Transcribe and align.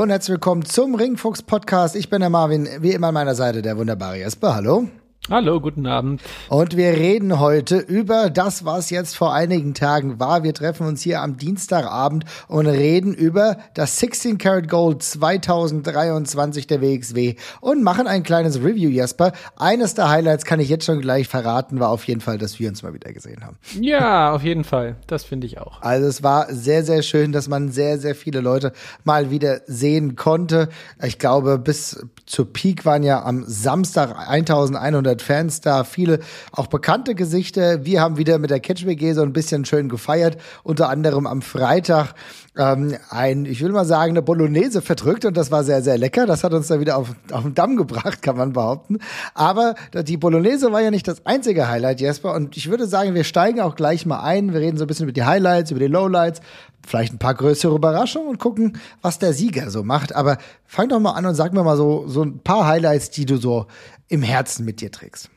Hallo 0.00 0.06
und 0.06 0.12
herzlich 0.12 0.32
willkommen 0.32 0.64
zum 0.64 0.94
Ringfuchs 0.94 1.42
Podcast. 1.42 1.94
Ich 1.94 2.08
bin 2.08 2.20
der 2.20 2.30
Marvin, 2.30 2.66
wie 2.80 2.92
immer 2.92 3.08
an 3.08 3.14
meiner 3.14 3.34
Seite 3.34 3.60
der 3.60 3.76
wunderbare 3.76 4.16
Jesper. 4.16 4.54
Hallo. 4.54 4.88
Hallo, 5.28 5.60
guten 5.60 5.86
Abend. 5.86 6.22
Und 6.48 6.76
wir 6.76 6.88
reden 6.94 7.38
heute 7.38 7.76
über 7.76 8.30
das, 8.30 8.64
was 8.64 8.88
jetzt 8.90 9.16
vor 9.16 9.32
einigen 9.32 9.74
Tagen 9.74 10.18
war. 10.18 10.42
Wir 10.42 10.54
treffen 10.54 10.86
uns 10.86 11.02
hier 11.02 11.20
am 11.20 11.36
Dienstagabend 11.36 12.24
und 12.48 12.66
reden 12.66 13.14
über 13.14 13.58
das 13.74 13.98
16 14.00 14.38
Karat 14.38 14.68
Gold 14.68 15.02
2023 15.02 16.66
der 16.66 16.80
WXW 16.80 17.36
und 17.60 17.84
machen 17.84 18.08
ein 18.08 18.22
kleines 18.22 18.60
Review, 18.60 18.88
Jesper. 18.88 19.32
Eines 19.56 19.94
der 19.94 20.08
Highlights 20.08 20.46
kann 20.46 20.58
ich 20.58 20.70
jetzt 20.70 20.86
schon 20.86 21.00
gleich 21.00 21.28
verraten, 21.28 21.78
war 21.78 21.90
auf 21.90 22.04
jeden 22.08 22.22
Fall, 22.22 22.38
dass 22.38 22.58
wir 22.58 22.68
uns 22.68 22.82
mal 22.82 22.94
wieder 22.94 23.12
gesehen 23.12 23.44
haben. 23.44 23.58
Ja, 23.78 24.32
auf 24.32 24.42
jeden 24.42 24.64
Fall. 24.64 24.96
Das 25.06 25.24
finde 25.24 25.46
ich 25.46 25.58
auch. 25.58 25.82
Also 25.82 26.08
es 26.08 26.22
war 26.24 26.52
sehr, 26.52 26.82
sehr 26.82 27.02
schön, 27.02 27.30
dass 27.30 27.46
man 27.46 27.68
sehr, 27.68 27.98
sehr 27.98 28.14
viele 28.16 28.40
Leute 28.40 28.72
mal 29.04 29.30
wieder 29.30 29.60
sehen 29.66 30.16
konnte. 30.16 30.70
Ich 31.04 31.18
glaube, 31.18 31.58
bis 31.58 32.04
zur 32.26 32.52
Peak 32.52 32.84
waren 32.84 33.02
ja 33.02 33.22
am 33.22 33.44
Samstag 33.46 34.16
1100 34.16 35.09
Fans 35.18 35.60
da, 35.60 35.84
viele 35.84 36.20
auch 36.52 36.68
bekannte 36.68 37.14
Gesichter. 37.14 37.84
Wir 37.84 38.00
haben 38.00 38.16
wieder 38.16 38.38
mit 38.38 38.50
der 38.50 38.60
Catch 38.60 38.86
WG 38.86 39.12
so 39.12 39.22
ein 39.22 39.32
bisschen 39.32 39.64
schön 39.64 39.88
gefeiert, 39.88 40.36
unter 40.62 40.88
anderem 40.88 41.26
am 41.26 41.42
Freitag 41.42 42.14
ähm, 42.56 42.96
ein, 43.10 43.46
ich 43.46 43.62
will 43.62 43.70
mal 43.70 43.84
sagen, 43.84 44.12
eine 44.12 44.22
Bolognese 44.22 44.82
verdrückt 44.82 45.24
und 45.24 45.36
das 45.36 45.50
war 45.50 45.64
sehr, 45.64 45.82
sehr 45.82 45.96
lecker. 45.98 46.26
Das 46.26 46.42
hat 46.44 46.52
uns 46.52 46.66
da 46.66 46.80
wieder 46.80 46.96
auf, 46.96 47.14
auf 47.32 47.42
den 47.42 47.54
Damm 47.54 47.76
gebracht, 47.76 48.22
kann 48.22 48.36
man 48.36 48.52
behaupten. 48.52 48.98
Aber 49.34 49.74
die 49.94 50.16
Bolognese 50.16 50.72
war 50.72 50.80
ja 50.80 50.90
nicht 50.90 51.06
das 51.06 51.24
einzige 51.26 51.68
Highlight, 51.68 52.00
Jesper. 52.00 52.34
Und 52.34 52.56
ich 52.56 52.68
würde 52.68 52.86
sagen, 52.86 53.14
wir 53.14 53.24
steigen 53.24 53.60
auch 53.60 53.76
gleich 53.76 54.04
mal 54.04 54.20
ein. 54.20 54.52
Wir 54.52 54.60
reden 54.60 54.76
so 54.76 54.84
ein 54.84 54.88
bisschen 54.88 55.04
über 55.04 55.12
die 55.12 55.24
Highlights, 55.24 55.70
über 55.70 55.80
die 55.80 55.86
Lowlights, 55.86 56.40
vielleicht 56.86 57.14
ein 57.14 57.18
paar 57.18 57.34
größere 57.34 57.74
Überraschungen 57.74 58.28
und 58.28 58.38
gucken, 58.38 58.78
was 59.00 59.18
der 59.18 59.32
Sieger 59.32 59.70
so 59.70 59.84
macht. 59.84 60.14
Aber 60.14 60.38
fang 60.66 60.88
doch 60.88 61.00
mal 61.00 61.12
an 61.12 61.26
und 61.26 61.34
sag 61.34 61.52
mir 61.52 61.62
mal 61.62 61.76
so, 61.76 62.08
so 62.08 62.22
ein 62.22 62.40
paar 62.40 62.66
Highlights, 62.66 63.10
die 63.10 63.26
du 63.26 63.36
so 63.36 63.66
im 64.10 64.22
Herzen 64.22 64.66
mit 64.66 64.82
dir 64.82 64.92
trägst. 64.92 65.30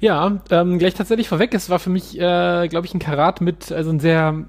Ja, 0.00 0.40
ähm, 0.50 0.78
gleich 0.78 0.94
tatsächlich 0.94 1.28
vorweg. 1.28 1.52
Es 1.52 1.68
war 1.68 1.80
für 1.80 1.90
mich, 1.90 2.16
äh, 2.16 2.68
glaube 2.68 2.86
ich, 2.86 2.94
ein 2.94 3.00
Karat 3.00 3.40
mit, 3.40 3.72
also 3.72 3.90
ein 3.90 3.98
sehr, 4.00 4.46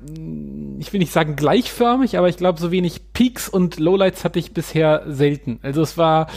ich 0.80 0.94
will 0.94 1.00
nicht 1.00 1.12
sagen 1.12 1.36
gleichförmig, 1.36 2.18
aber 2.18 2.30
ich 2.30 2.38
glaube, 2.38 2.60
so 2.60 2.72
wenig 2.72 3.14
Peaks 3.14 3.50
und 3.50 3.80
Lowlights 3.80 4.24
hatte 4.24 4.40
ich 4.40 4.54
bisher 4.54 5.04
selten. 5.08 5.60
Also 5.64 5.82
es 5.82 5.98
war 5.98 6.28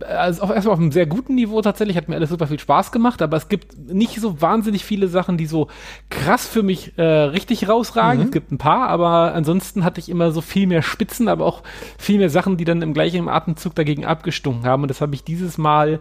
also 0.00 0.42
auch 0.42 0.50
erstmal 0.50 0.74
auf 0.74 0.80
einem 0.80 0.90
sehr 0.90 1.06
guten 1.06 1.34
Niveau 1.34 1.60
tatsächlich, 1.62 1.96
hat 1.96 2.08
mir 2.08 2.16
alles 2.16 2.30
super 2.30 2.46
viel 2.46 2.58
Spaß 2.58 2.90
gemacht, 2.90 3.22
aber 3.22 3.36
es 3.36 3.48
gibt 3.48 3.76
nicht 3.78 4.20
so 4.20 4.40
wahnsinnig 4.40 4.84
viele 4.84 5.08
Sachen, 5.08 5.36
die 5.36 5.46
so 5.46 5.68
krass 6.10 6.46
für 6.46 6.62
mich 6.62 6.98
äh, 6.98 7.02
richtig 7.02 7.68
rausragen. 7.68 8.20
Mhm. 8.20 8.26
Es 8.26 8.32
gibt 8.32 8.50
ein 8.50 8.58
paar, 8.58 8.88
aber 8.88 9.34
ansonsten 9.34 9.84
hatte 9.84 10.00
ich 10.00 10.08
immer 10.08 10.32
so 10.32 10.40
viel 10.40 10.66
mehr 10.66 10.82
Spitzen, 10.82 11.28
aber 11.28 11.44
auch 11.44 11.62
viel 11.98 12.18
mehr 12.18 12.30
Sachen, 12.30 12.56
die 12.56 12.64
dann 12.64 12.82
im 12.82 12.94
gleichen 12.94 13.28
Atemzug 13.28 13.74
dagegen 13.74 14.04
abgestunken 14.04 14.64
haben. 14.64 14.82
Und 14.82 14.88
das 14.88 15.00
habe 15.00 15.14
ich 15.14 15.22
dieses 15.22 15.58
Mal 15.58 16.00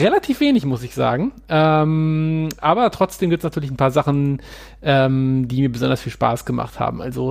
relativ 0.00 0.40
wenig, 0.40 0.66
muss 0.66 0.82
ich 0.82 0.94
sagen. 0.94 1.32
Äh, 1.48 1.60
ähm, 1.60 2.48
aber 2.60 2.90
trotzdem 2.90 3.30
gibt 3.30 3.40
es 3.40 3.44
natürlich 3.44 3.70
ein 3.70 3.76
paar 3.76 3.90
Sachen, 3.90 4.40
ähm, 4.82 5.48
die 5.48 5.60
mir 5.60 5.70
besonders 5.70 6.00
viel 6.00 6.12
Spaß 6.12 6.44
gemacht 6.44 6.80
haben. 6.80 7.02
Also 7.02 7.29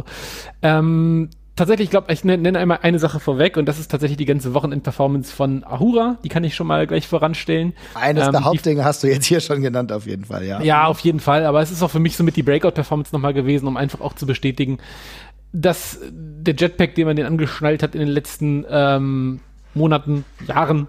ähm, 0.61 1.29
tatsächlich, 1.55 1.85
ich 1.85 1.91
glaube, 1.91 2.11
ich 2.11 2.23
nenne 2.23 2.57
einmal 2.57 2.79
eine 2.81 2.99
Sache 2.99 3.19
vorweg 3.19 3.57
und 3.57 3.65
das 3.65 3.79
ist 3.79 3.91
tatsächlich 3.91 4.17
die 4.17 4.25
ganze 4.25 4.53
Wochenend-Performance 4.53 5.33
von 5.33 5.63
Ahura. 5.63 6.17
Die 6.23 6.29
kann 6.29 6.43
ich 6.43 6.55
schon 6.55 6.67
mal 6.67 6.87
gleich 6.87 7.07
voranstellen. 7.07 7.73
Eines 7.95 8.25
ähm, 8.25 8.31
der 8.31 8.45
Hauptdinge 8.45 8.83
hast 8.83 9.03
du 9.03 9.07
jetzt 9.07 9.25
hier 9.25 9.41
schon 9.41 9.61
genannt, 9.61 9.91
auf 9.91 10.07
jeden 10.07 10.25
Fall, 10.25 10.45
ja. 10.45 10.61
Ja, 10.61 10.85
auf 10.85 10.99
jeden 11.01 11.19
Fall. 11.19 11.45
Aber 11.45 11.61
es 11.61 11.71
ist 11.71 11.83
auch 11.83 11.91
für 11.91 11.99
mich 11.99 12.15
so 12.15 12.23
mit 12.23 12.35
die 12.35 12.43
Breakout-Performance 12.43 13.13
nochmal 13.13 13.33
gewesen, 13.33 13.67
um 13.67 13.77
einfach 13.77 14.01
auch 14.01 14.13
zu 14.13 14.25
bestätigen, 14.25 14.79
dass 15.51 15.99
der 16.11 16.55
Jetpack, 16.55 16.95
den 16.95 17.07
man 17.07 17.15
den 17.15 17.25
angeschnallt 17.25 17.83
hat 17.83 17.93
in 17.93 17.99
den 17.99 18.09
letzten 18.09 18.65
ähm, 18.69 19.39
Monaten, 19.73 20.25
Jahren 20.47 20.87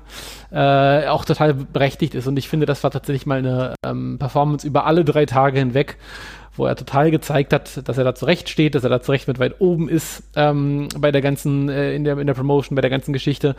äh, 0.51 1.07
auch 1.07 1.25
total 1.25 1.55
berechtigt 1.55 2.15
ist. 2.15 2.27
Und 2.27 2.37
ich 2.37 2.49
finde, 2.49 2.67
das 2.67 2.83
war 2.85 2.91
tatsächlich 2.91 3.27
mal 3.27 3.39
eine 3.39 3.75
ähm, 3.85 4.19
Performance 4.19 4.67
über 4.67 4.87
alle 4.87 5.05
drei 5.05 5.27
Tage 5.27 5.59
hinweg, 5.59 5.97
wo 6.61 6.67
er 6.67 6.77
total 6.77 7.11
gezeigt 7.11 7.53
hat, 7.53 7.89
dass 7.89 7.99
er 7.99 8.05
da 8.05 8.15
zurecht 8.15 8.51
steht, 8.51 8.75
dass 8.75 8.85
er 8.85 8.91
da 8.91 9.01
zurecht 9.01 9.27
mit 9.27 9.39
weit 9.39 9.61
oben 9.61 9.89
ist 9.89 10.23
ähm, 10.37 10.89
bei 10.99 11.11
der 11.11 11.23
ganzen, 11.23 11.69
äh, 11.71 11.95
in, 11.95 12.05
der, 12.05 12.19
in 12.19 12.27
der 12.27 12.35
Promotion, 12.35 12.77
bei 12.77 12.83
der 12.83 12.91
ganzen 12.91 13.13
Geschichte. 13.13 13.57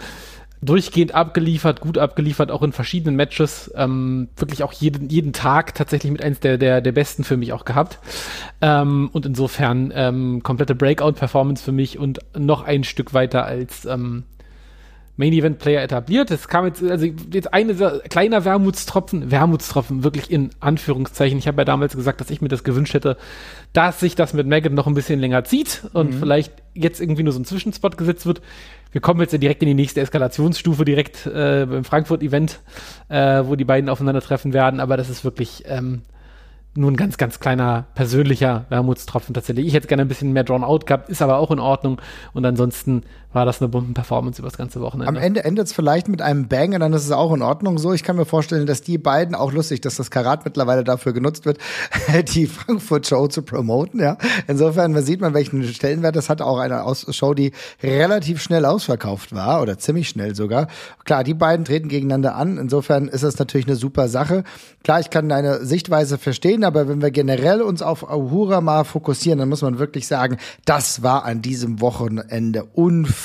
Durchgehend 0.61 1.15
abgeliefert, 1.15 1.81
gut 1.81 1.97
abgeliefert, 1.97 2.51
auch 2.51 2.61
in 2.61 2.71
verschiedenen 2.71 3.15
Matches. 3.15 3.71
Ähm, 3.75 4.29
wirklich 4.37 4.63
auch 4.63 4.71
jeden, 4.73 5.09
jeden 5.09 5.33
Tag 5.33 5.73
tatsächlich 5.73 6.11
mit 6.11 6.23
eins 6.23 6.39
der, 6.39 6.59
der, 6.59 6.81
der 6.81 6.91
besten 6.91 7.23
für 7.23 7.35
mich 7.35 7.51
auch 7.51 7.65
gehabt. 7.65 7.97
Ähm, 8.61 9.09
und 9.11 9.25
insofern 9.25 9.91
ähm, 9.95 10.43
komplette 10.43 10.75
Breakout-Performance 10.75 11.63
für 11.63 11.71
mich 11.71 11.97
und 11.97 12.19
noch 12.37 12.61
ein 12.61 12.83
Stück 12.83 13.15
weiter 13.15 13.45
als 13.45 13.85
ähm, 13.85 14.25
Main 15.21 15.33
Event 15.33 15.59
Player 15.59 15.83
etabliert. 15.83 16.31
Es 16.31 16.47
kam 16.47 16.65
jetzt, 16.65 16.81
also 16.81 17.05
jetzt 17.05 17.53
eine 17.53 17.75
kleiner 18.09 18.43
Wermutstropfen, 18.43 19.29
Wermutstropfen, 19.29 20.03
wirklich 20.03 20.31
in 20.31 20.49
Anführungszeichen. 20.59 21.37
Ich 21.37 21.47
habe 21.47 21.61
ja 21.61 21.65
damals 21.65 21.95
gesagt, 21.95 22.19
dass 22.21 22.31
ich 22.31 22.41
mir 22.41 22.47
das 22.47 22.63
gewünscht 22.63 22.95
hätte, 22.95 23.17
dass 23.71 23.99
sich 23.99 24.15
das 24.15 24.33
mit 24.33 24.47
Maggot 24.47 24.73
noch 24.73 24.87
ein 24.87 24.95
bisschen 24.95 25.19
länger 25.19 25.43
zieht 25.43 25.83
und 25.93 26.15
mhm. 26.15 26.19
vielleicht 26.19 26.53
jetzt 26.73 26.99
irgendwie 26.99 27.21
nur 27.21 27.33
so 27.33 27.39
ein 27.39 27.45
Zwischenspot 27.45 27.97
gesetzt 27.97 28.25
wird. 28.25 28.41
Wir 28.91 28.99
kommen 28.99 29.21
jetzt 29.21 29.31
ja 29.31 29.37
direkt 29.37 29.61
in 29.61 29.67
die 29.67 29.75
nächste 29.75 30.01
Eskalationsstufe, 30.01 30.85
direkt 30.85 31.27
äh, 31.27 31.67
beim 31.69 31.83
Frankfurt-Event, 31.83 32.59
äh, 33.09 33.43
wo 33.45 33.55
die 33.55 33.63
beiden 33.63 33.91
aufeinandertreffen 33.91 34.53
werden, 34.53 34.79
aber 34.79 34.97
das 34.97 35.11
ist 35.11 35.23
wirklich 35.23 35.65
ähm, 35.67 36.01
nur 36.73 36.89
ein 36.89 36.95
ganz, 36.95 37.17
ganz 37.17 37.39
kleiner 37.39 37.85
persönlicher 37.95 38.65
Wermutstropfen 38.69 39.33
tatsächlich. 39.33 39.67
Ich 39.67 39.73
hätte 39.73 39.87
gerne 39.87 40.03
ein 40.03 40.07
bisschen 40.07 40.31
mehr 40.31 40.43
Drawn 40.43 40.63
Out 40.63 40.85
gehabt, 40.85 41.09
ist 41.09 41.21
aber 41.21 41.37
auch 41.37 41.51
in 41.51 41.59
Ordnung. 41.59 42.01
Und 42.33 42.45
ansonsten 42.45 43.03
war 43.33 43.45
das 43.45 43.61
eine 43.61 43.69
Bomben-Performance 43.69 44.41
über 44.41 44.49
das 44.49 44.57
ganze 44.57 44.81
Wochenende. 44.81 45.07
Am 45.07 45.15
Ende 45.15 45.43
endet 45.43 45.67
es 45.67 45.73
vielleicht 45.73 46.07
mit 46.07 46.21
einem 46.21 46.47
Bang 46.47 46.73
und 46.73 46.81
dann 46.81 46.93
ist 46.93 47.05
es 47.05 47.11
auch 47.11 47.33
in 47.33 47.41
Ordnung 47.41 47.77
so. 47.77 47.93
Ich 47.93 48.03
kann 48.03 48.15
mir 48.15 48.25
vorstellen, 48.25 48.65
dass 48.65 48.81
die 48.81 48.97
beiden, 48.97 49.35
auch 49.35 49.51
lustig, 49.53 49.81
dass 49.81 49.95
das 49.95 50.11
Karat 50.11 50.43
mittlerweile 50.43 50.83
dafür 50.83 51.13
genutzt 51.13 51.45
wird, 51.45 51.57
die 52.35 52.47
Frankfurt-Show 52.47 53.27
zu 53.27 53.43
promoten, 53.43 53.99
ja. 53.99 54.17
Insofern 54.47 54.91
man 54.91 55.03
sieht 55.03 55.21
man, 55.21 55.33
welchen 55.33 55.63
Stellenwert 55.63 56.15
das 56.15 56.29
hat. 56.29 56.41
Auch 56.41 56.57
eine 56.57 56.83
Show, 57.09 57.33
die 57.33 57.51
relativ 57.81 58.41
schnell 58.41 58.65
ausverkauft 58.65 59.33
war 59.33 59.61
oder 59.61 59.77
ziemlich 59.77 60.09
schnell 60.09 60.35
sogar. 60.35 60.67
Klar, 61.05 61.23
die 61.23 61.33
beiden 61.33 61.65
treten 61.65 61.87
gegeneinander 61.87 62.35
an. 62.35 62.57
Insofern 62.57 63.07
ist 63.07 63.23
das 63.23 63.37
natürlich 63.37 63.67
eine 63.67 63.75
super 63.75 64.09
Sache. 64.09 64.43
Klar, 64.83 64.99
ich 64.99 65.09
kann 65.09 65.29
deine 65.29 65.65
Sichtweise 65.65 66.17
verstehen 66.17 66.63
aber 66.63 66.87
wenn 66.87 67.01
wir 67.01 67.11
generell 67.11 67.61
uns 67.61 67.81
auf 67.81 68.09
Ahura 68.09 68.61
mal 68.61 68.83
fokussieren, 68.83 69.39
dann 69.39 69.49
muss 69.49 69.61
man 69.61 69.79
wirklich 69.79 70.07
sagen, 70.07 70.37
das 70.65 71.03
war 71.03 71.25
an 71.25 71.41
diesem 71.41 71.81
Wochenende 71.81 72.65
unfassbar 72.73 73.20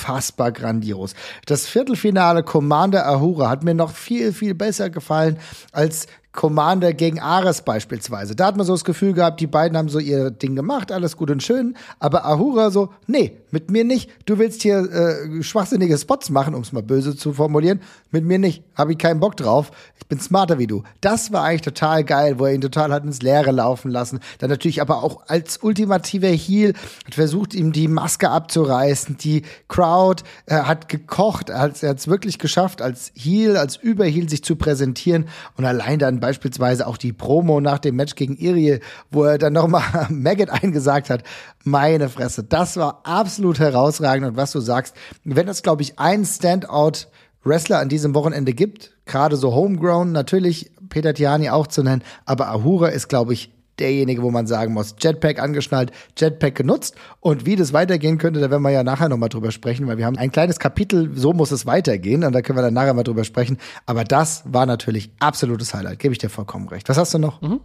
grandios. 0.53 1.15
Das 1.47 1.67
Viertelfinale 1.67 2.43
Commander 2.43 3.07
Ahura 3.07 3.49
hat 3.49 3.65
mir 3.65 3.75
noch 3.75 3.93
viel, 3.93 4.33
viel 4.33 4.55
besser 4.55 4.91
gefallen 4.91 5.39
als 5.73 6.07
Commander 6.37 6.93
gegen 6.93 7.19
Ares 7.19 7.63
beispielsweise. 7.63 8.37
Da 8.37 8.47
hat 8.47 8.57
man 8.57 8.65
so 8.65 8.75
das 8.75 8.85
Gefühl 8.85 9.13
gehabt, 9.15 9.41
die 9.41 9.49
beiden 9.49 9.77
haben 9.77 9.89
so 9.89 9.99
ihr 9.99 10.31
Ding 10.31 10.55
gemacht, 10.55 10.93
alles 10.93 11.17
gut 11.17 11.33
und 11.33 11.43
schön, 11.43 11.77
aber 11.99 12.25
Ahura 12.25 12.71
so, 12.71 12.91
nee, 13.09 13.39
mit 13.57 13.71
mir 13.71 13.85
nicht. 13.85 14.11
Du 14.27 14.39
willst 14.39 14.63
hier 14.63 14.79
äh, 14.79 15.43
schwachsinnige 15.43 15.97
Spots 15.97 16.29
machen, 16.29 16.55
um 16.55 16.61
es 16.61 16.73
mal 16.73 16.83
böse 16.83 17.17
zu 17.17 17.33
formulieren. 17.33 17.81
Mit 18.11 18.23
mir 18.25 18.39
nicht. 18.39 18.63
Habe 18.75 18.93
ich 18.93 18.99
keinen 18.99 19.19
Bock 19.19 19.35
drauf. 19.37 19.71
Ich 19.99 20.07
bin 20.07 20.21
smarter 20.21 20.59
wie 20.59 20.67
du. 20.67 20.83
Das 21.01 21.33
war 21.33 21.43
eigentlich 21.43 21.63
total 21.63 22.05
geil, 22.05 22.39
wo 22.39 22.45
er 22.45 22.53
ihn 22.53 22.61
total 22.61 22.93
hat 22.93 23.05
ins 23.05 23.23
Leere 23.23 23.53
laufen 23.53 23.91
lassen. 23.91 24.21
Dann 24.39 24.51
natürlich 24.51 24.83
aber 24.83 25.03
auch 25.03 25.23
als 25.29 25.59
ultimativer 25.63 26.29
Heal 26.29 26.75
hat 27.07 27.15
versucht, 27.15 27.55
ihm 27.55 27.73
die 27.73 27.89
Maske 27.89 28.29
abzureißen. 28.29 29.17
Die 29.17 29.43
Crowd 29.69 30.23
äh, 30.45 30.57
hat 30.57 30.91
gekocht. 30.91 31.49
Er 31.49 31.61
hat 31.61 31.83
es 31.83 32.09
wirklich 32.09 32.39
geschafft, 32.39 32.83
als 32.83 33.11
Heal, 33.15 33.57
als 33.57 33.77
Überheal 33.77 34.29
sich 34.29 34.45
zu 34.45 34.57
präsentieren. 34.57 35.29
Und 35.57 35.65
allein 35.65 35.99
dann 35.99 36.21
beispielsweise 36.27 36.89
auch 36.89 36.97
die 36.97 37.13
Promo 37.13 37.61
nach 37.61 37.79
dem 37.79 37.95
Match 37.95 38.17
gegen 38.17 38.37
Irie, 38.37 38.81
wo 39.13 39.23
er 39.23 39.39
dann 39.39 39.53
nochmal 39.53 39.85
Maggot 40.09 40.51
eingesagt 40.51 41.09
hat. 41.09 41.23
Meine 41.63 42.09
Fresse, 42.09 42.43
das 42.43 42.77
war 42.77 43.03
absolut 43.05 43.61
herausragend. 43.61 44.27
Und 44.27 44.37
was 44.37 44.51
du 44.51 44.59
sagst, 44.59 44.97
wenn 45.23 45.47
es, 45.47 45.63
glaube 45.63 45.83
ich, 45.83 46.01
ein 46.01 46.25
Standout 46.25 47.07
Wrestler 47.45 47.79
an 47.79 47.89
diesem 47.89 48.13
Wochenende 48.17 48.55
gibt, 48.55 48.97
gerade 49.05 49.37
so 49.37 49.55
homegrown, 49.55 50.11
natürlich 50.11 50.73
Peter 50.89 51.15
Tiani 51.15 51.51
auch 51.51 51.69
zu 51.69 51.85
nennen, 51.85 52.03
aber 52.25 52.49
Ahura 52.49 52.89
ist, 52.89 53.07
glaube 53.07 53.33
ich, 53.33 53.56
derjenige, 53.79 54.23
wo 54.23 54.31
man 54.31 54.47
sagen 54.47 54.73
muss, 54.73 54.95
Jetpack 54.99 55.41
angeschnallt, 55.41 55.93
Jetpack 56.17 56.55
genutzt 56.55 56.95
und 57.21 57.47
wie 57.47 57.57
das 57.57 57.73
weitergehen 57.73 58.19
könnte, 58.19 58.41
da 58.41 58.51
werden 58.51 58.63
wir 58.63 58.71
ja 58.71 58.83
nachher 58.83 59.09
nochmal 59.09 59.29
drüber 59.29 59.51
sprechen, 59.51 59.87
weil 59.87 59.99
wir 59.99 60.07
haben 60.07 60.19
ein 60.19 60.33
kleines 60.33 60.59
Kapitel, 60.59 61.11
so 61.15 61.33
muss 61.33 61.51
es 61.51 61.67
weitergehen 61.67 62.25
und 62.25 62.33
da 62.33 62.43
können 62.43 62.59
wir 62.59 62.63
dann 62.63 62.75
nachher 62.75 62.95
mal 62.95 63.03
drüber 63.03 63.25
sprechen, 63.25 63.59
aber 63.87 64.05
das 64.05 64.43
war 64.47 64.67
natürlich 64.67 65.11
absolutes 65.19 65.75
Highlight, 65.75 65.99
gebe 65.99 66.13
ich 66.13 66.19
dir 66.19 66.31
vollkommen 66.31 66.69
recht. 66.69 66.89
Was 66.89 66.99
hast 66.99 67.15
du 67.15 67.19
noch? 67.19 67.41
Mhm. 67.43 67.61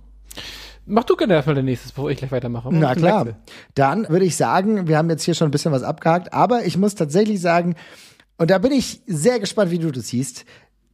Mach 0.85 1.03
du 1.03 1.15
gerne 1.15 1.35
erstmal 1.35 1.55
dein 1.55 1.65
nächstes, 1.65 1.91
bevor 1.91 2.09
ich 2.09 2.17
gleich 2.17 2.31
weitermache. 2.31 2.69
Na 2.71 2.95
klar. 2.95 3.27
Dann 3.75 4.09
würde 4.09 4.25
ich 4.25 4.35
sagen, 4.35 4.87
wir 4.87 4.97
haben 4.97 5.09
jetzt 5.09 5.23
hier 5.23 5.35
schon 5.35 5.47
ein 5.47 5.51
bisschen 5.51 5.71
was 5.71 5.83
abgehakt, 5.83 6.33
aber 6.33 6.65
ich 6.65 6.77
muss 6.77 6.95
tatsächlich 6.95 7.39
sagen, 7.39 7.75
und 8.37 8.49
da 8.49 8.57
bin 8.57 8.71
ich 8.71 9.01
sehr 9.05 9.39
gespannt, 9.39 9.69
wie 9.69 9.77
du 9.77 9.91
das 9.91 10.07
siehst, 10.07 10.45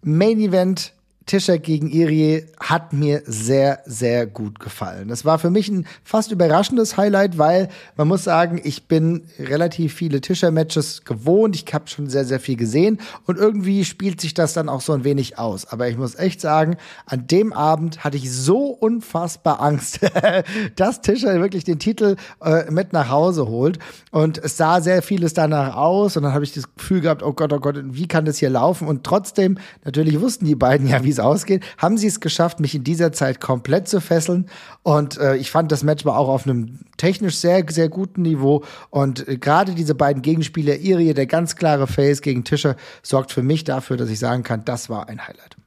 Main 0.02 0.40
Event 0.40 0.94
Tischer 1.27 1.59
gegen 1.59 1.89
Irie 1.89 2.45
hat 2.57 2.94
mir 2.94 3.21
sehr, 3.25 3.81
sehr 3.85 4.25
gut 4.25 4.62
gefallen. 4.62 5.09
Das 5.09 5.25
war 5.25 5.39
für 5.39 5.50
mich 5.50 5.68
ein 5.68 5.85
fast 6.06 6.31
überraschendes 6.31 6.95
Highlight, 6.95 7.38
weil 7.38 7.68
man 7.97 8.07
muss 8.07 8.24
sagen, 8.24 8.62
ich 8.63 8.88
bin 8.88 9.24
relativ 9.38 9.94
viele 9.94 10.21
Tischer-Matches 10.21 11.03
gewohnt. 11.03 11.53
Ich 11.57 11.74
habe 11.74 11.88
schon 11.88 12.09
sehr, 12.09 12.24
sehr 12.24 12.39
viel 12.39 12.56
gesehen 12.56 13.01
und 13.25 13.38
irgendwie 13.38 13.83
spielt 13.83 14.21
sich 14.21 14.33
das 14.35 14.53
dann 14.53 14.69
auch 14.69 14.79
so 14.79 14.94
ein 14.94 15.03
wenig 15.03 15.38
aus. 15.38 15.65
Aber 15.65 15.89
ich 15.89 15.97
muss 15.97 16.15
echt 16.15 16.39
sagen, 16.39 16.77
an 17.06 17.27
dem 17.27 17.51
Abend 17.51 18.06
hatte 18.06 18.15
ich 18.15 18.31
so 18.31 18.68
unfassbar 18.68 19.62
Angst, 19.62 20.00
dass 20.77 21.01
Tischer 21.01 21.41
wirklich 21.41 21.65
den 21.65 21.77
Titel 21.77 22.15
äh, 22.41 22.71
mit 22.71 22.94
nach 22.94 23.09
Hause 23.09 23.47
holt. 23.47 23.79
Und 24.12 24.38
es 24.38 24.56
sah 24.56 24.79
sehr 24.79 25.01
vieles 25.01 25.33
danach 25.33 25.75
aus 25.75 26.15
und 26.15 26.24
dann 26.24 26.33
habe 26.33 26.45
ich 26.45 26.53
das 26.53 26.74
Gefühl 26.74 27.01
gehabt, 27.01 27.21
oh 27.21 27.33
Gott, 27.33 27.51
oh 27.51 27.59
Gott, 27.59 27.75
wie 27.83 28.07
kann 28.07 28.24
das 28.24 28.38
hier 28.38 28.50
laufen? 28.50 28.88
Und 28.88 29.03
trotzdem, 29.03 29.57
natürlich 29.83 30.21
wussten 30.21 30.45
die 30.45 30.56
beiden 30.56 30.88
ja, 30.88 31.03
wie 31.03 31.17
es 31.18 31.24
ausgeht, 31.24 31.64
haben 31.78 31.98
sie 31.98 32.08
es 32.08 32.19
geschafft, 32.19 32.60
mich 32.60 32.75
in 32.75 32.84
dieser 32.84 33.12
Zeit 33.12 33.42
komplett 33.42 33.88
zu 33.88 34.02
fesseln. 34.02 34.50
Und 34.84 35.18
äh, 35.18 35.36
ich 35.36 35.52
fand, 35.52 35.72
das 35.72 35.84
Match 35.84 36.06
war 36.06 36.18
auch 36.18 36.30
auf 36.30 36.46
einem 36.46 36.80
technisch 36.98 37.36
sehr, 37.38 37.64
sehr 37.69 37.90
guten 37.90 38.22
Niveau. 38.22 38.64
Und 38.90 39.28
äh, 39.28 39.38
gerade 39.38 39.74
diese 39.74 39.96
beiden 39.96 40.22
Gegenspieler, 40.22 40.78
Irie, 40.78 41.14
der 41.14 41.28
ganz 41.28 41.56
klare 41.56 41.88
Face 41.88 42.22
gegen 42.22 42.44
Tischer, 42.44 42.75
sorgt 43.02 43.31
für 43.31 43.44
mich 43.44 43.64
dafür, 43.64 43.98
dass 43.98 44.10
ich 44.10 44.19
sagen 44.19 44.44
kann, 44.44 44.66
das 44.66 44.90
war 44.90 45.10
ein 45.10 45.28
Highlight. 45.28 45.58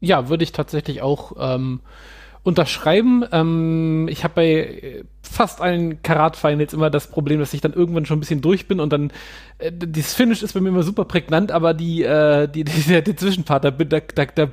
Ja, 0.00 0.28
würde 0.28 0.44
ich 0.44 0.52
tatsächlich 0.52 1.02
auch 1.02 1.32
ähm, 1.38 1.80
unterschreiben. 2.46 3.24
Ähm, 3.32 4.06
ich 4.08 4.22
habe 4.22 4.34
bei 4.36 4.46
äh, 4.46 5.04
fast 5.20 5.60
allen 5.60 6.00
Karat-Finals 6.02 6.72
immer 6.72 6.90
das 6.90 7.08
Problem, 7.08 7.40
dass 7.40 7.52
ich 7.52 7.60
dann 7.60 7.72
irgendwann 7.72 8.06
schon 8.06 8.18
ein 8.18 8.20
bisschen 8.20 8.40
durch 8.40 8.68
bin 8.68 8.78
und 8.78 8.92
dann 8.92 9.10
äh, 9.58 9.72
dieses 9.72 10.14
Finish 10.14 10.42
ist 10.44 10.52
bei 10.52 10.60
mir 10.60 10.68
immer 10.68 10.84
super 10.84 11.04
prägnant, 11.04 11.50
aber 11.50 11.74
die, 11.74 12.04
äh, 12.04 12.46
die, 12.46 12.62
die 12.64 12.82
der, 12.82 13.02
der 13.02 13.16
Zwischenpart, 13.16 13.64
da, 13.64 13.70
da, 13.72 14.00
da, 14.00 14.24
da 14.26 14.48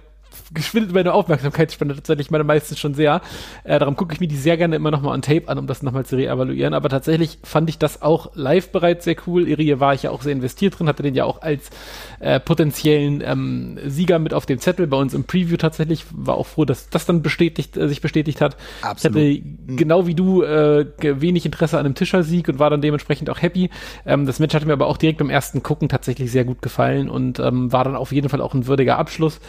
geschwindet 0.54 0.94
meine 0.94 1.14
Aufmerksamkeitsspanne 1.14 1.96
tatsächlich 1.96 2.32
meine 2.32 2.44
meistens 2.44 2.80
schon 2.80 2.94
sehr. 2.94 3.22
Äh, 3.64 3.80
darum 3.80 3.96
gucke 3.96 4.14
ich 4.14 4.20
mir 4.20 4.28
die 4.28 4.38
sehr 4.38 4.58
gerne 4.58 4.76
immer 4.76 4.92
nochmal 4.92 5.14
on 5.14 5.22
Tape 5.22 5.48
an, 5.48 5.58
um 5.58 5.68
das 5.68 5.84
nochmal 5.84 6.06
zu 6.06 6.16
reevaluieren. 6.16 6.74
Aber 6.74 6.90
tatsächlich 6.90 7.40
fand 7.44 7.70
ich 7.70 7.78
das 7.78 8.02
auch 8.02 8.32
live 8.36 8.70
bereits 8.72 9.06
sehr 9.06 9.16
cool. 9.28 9.48
Irie 9.48 9.80
war 9.80 9.94
ich 9.94 10.04
ja 10.04 10.12
auch 10.12 10.22
sehr 10.22 10.34
investiert 10.34 10.78
drin, 10.78 10.88
hatte 10.88 11.04
den 11.04 11.16
ja 11.16 11.26
auch 11.26 11.42
als 11.42 11.70
äh, 12.20 12.40
potenziellen 12.40 13.22
ähm, 13.26 13.80
Sieger 13.86 14.20
mit 14.20 14.34
auf 14.34 14.46
dem 14.46 14.60
Zettel. 14.60 14.88
Bei 14.88 14.98
uns 14.98 15.14
im 15.14 15.24
Preview 15.24 15.58
tatsächlich 15.58 16.06
war 16.12 16.36
auch 16.36 16.48
froh, 16.48 16.66
dass 16.66 16.90
das 16.90 17.06
dann 17.06 17.22
bestätigt, 17.22 17.78
äh, 17.78 17.88
sich 17.88 18.02
bestätigt 18.02 18.42
hat. 18.42 18.58
Absolut. 18.82 19.18
Ich 19.18 19.40
hatte 19.40 19.48
mhm. 19.68 19.78
genau 19.78 20.08
wie 20.08 20.16
du 20.16 20.44
äh, 20.44 20.86
wenig 21.02 21.46
Interesse 21.46 21.78
an 21.78 21.86
einem 21.86 21.96
Tischer-Sieg 21.96 22.48
und 22.50 22.60
war 22.60 22.70
dann 22.70 22.82
dementsprechend 22.82 23.30
auch 23.30 23.42
happy. 23.42 23.70
Ähm, 24.06 24.26
das 24.26 24.40
Match 24.40 24.54
hatte 24.54 24.66
mir 24.66 24.74
aber 24.74 24.88
auch 24.88 24.98
direkt 24.98 25.20
beim 25.20 25.30
ersten 25.30 25.64
Gucken 25.64 25.90
tatsächlich 25.90 26.32
sehr 26.32 26.46
gut 26.46 26.62
gefallen 26.62 27.10
und 27.10 27.40
ähm, 27.40 27.72
war 27.72 27.84
dann 27.84 27.96
auf 27.96 28.12
jeden 28.12 28.30
Fall 28.30 28.42
auch 28.42 28.54
ein 28.54 28.68
würdiger 28.68 28.98
Abschluss. 28.98 29.40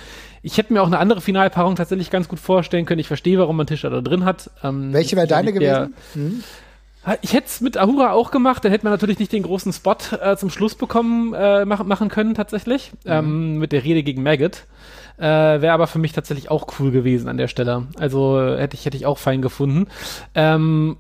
Ich 0.45 0.59
hätte 0.59 0.75
mir 0.75 0.83
auch 0.83 0.87
eine 0.87 0.99
andere 0.99 1.23
Finalpaarung 1.23 1.75
tatsächlich 1.75 2.11
ganz 2.11 2.29
gut 2.29 2.39
vorstellen 2.39 2.85
können. 2.85 3.01
Ich 3.01 3.09
verstehe, 3.09 3.39
warum 3.39 3.57
man 3.57 3.67
Tischer 3.67 3.89
da 3.89 4.03
drin 4.03 4.27
hat. 4.27 4.51
Ähm, 4.63 4.93
Welche 4.93 5.17
wäre 5.17 5.27
deine 5.27 5.55
gewesen? 5.55 5.95
Hm? 6.13 6.45
Ich 7.23 7.33
hätte 7.33 7.47
es 7.47 7.63
mit 7.63 7.79
Ahura 7.79 8.13
auch 8.13 8.31
gemacht, 8.31 8.63
dann 8.63 8.71
hätte 8.71 8.85
man 8.85 8.93
natürlich 8.93 9.19
nicht 9.19 9.33
den 9.33 9.43
großen 9.43 9.73
Spot 9.73 9.97
äh, 10.21 10.37
zum 10.37 10.51
Schluss 10.51 10.75
bekommen, 10.75 11.33
äh, 11.33 11.65
mach, 11.65 11.83
machen 11.85 12.09
können 12.09 12.35
tatsächlich, 12.35 12.93
mhm. 13.05 13.11
ähm, 13.11 13.59
mit 13.59 13.73
der 13.73 13.85
Rede 13.85 14.03
gegen 14.03 14.23
Maggot. 14.23 14.65
Äh, 15.17 15.23
Wäre 15.23 15.73
aber 15.73 15.87
für 15.87 15.99
mich 15.99 16.13
tatsächlich 16.13 16.51
auch 16.51 16.67
cool 16.79 16.91
gewesen 16.91 17.29
an 17.29 17.39
der 17.39 17.49
Stelle. 17.49 17.87
Also 17.99 18.39
hätte 18.39 18.77
ich, 18.77 18.85
hätte 18.85 18.99
ich 18.99 19.07
auch 19.07 19.19
fein 19.19 19.41
gefunden. 19.41 19.87
Ähm, 20.35 20.99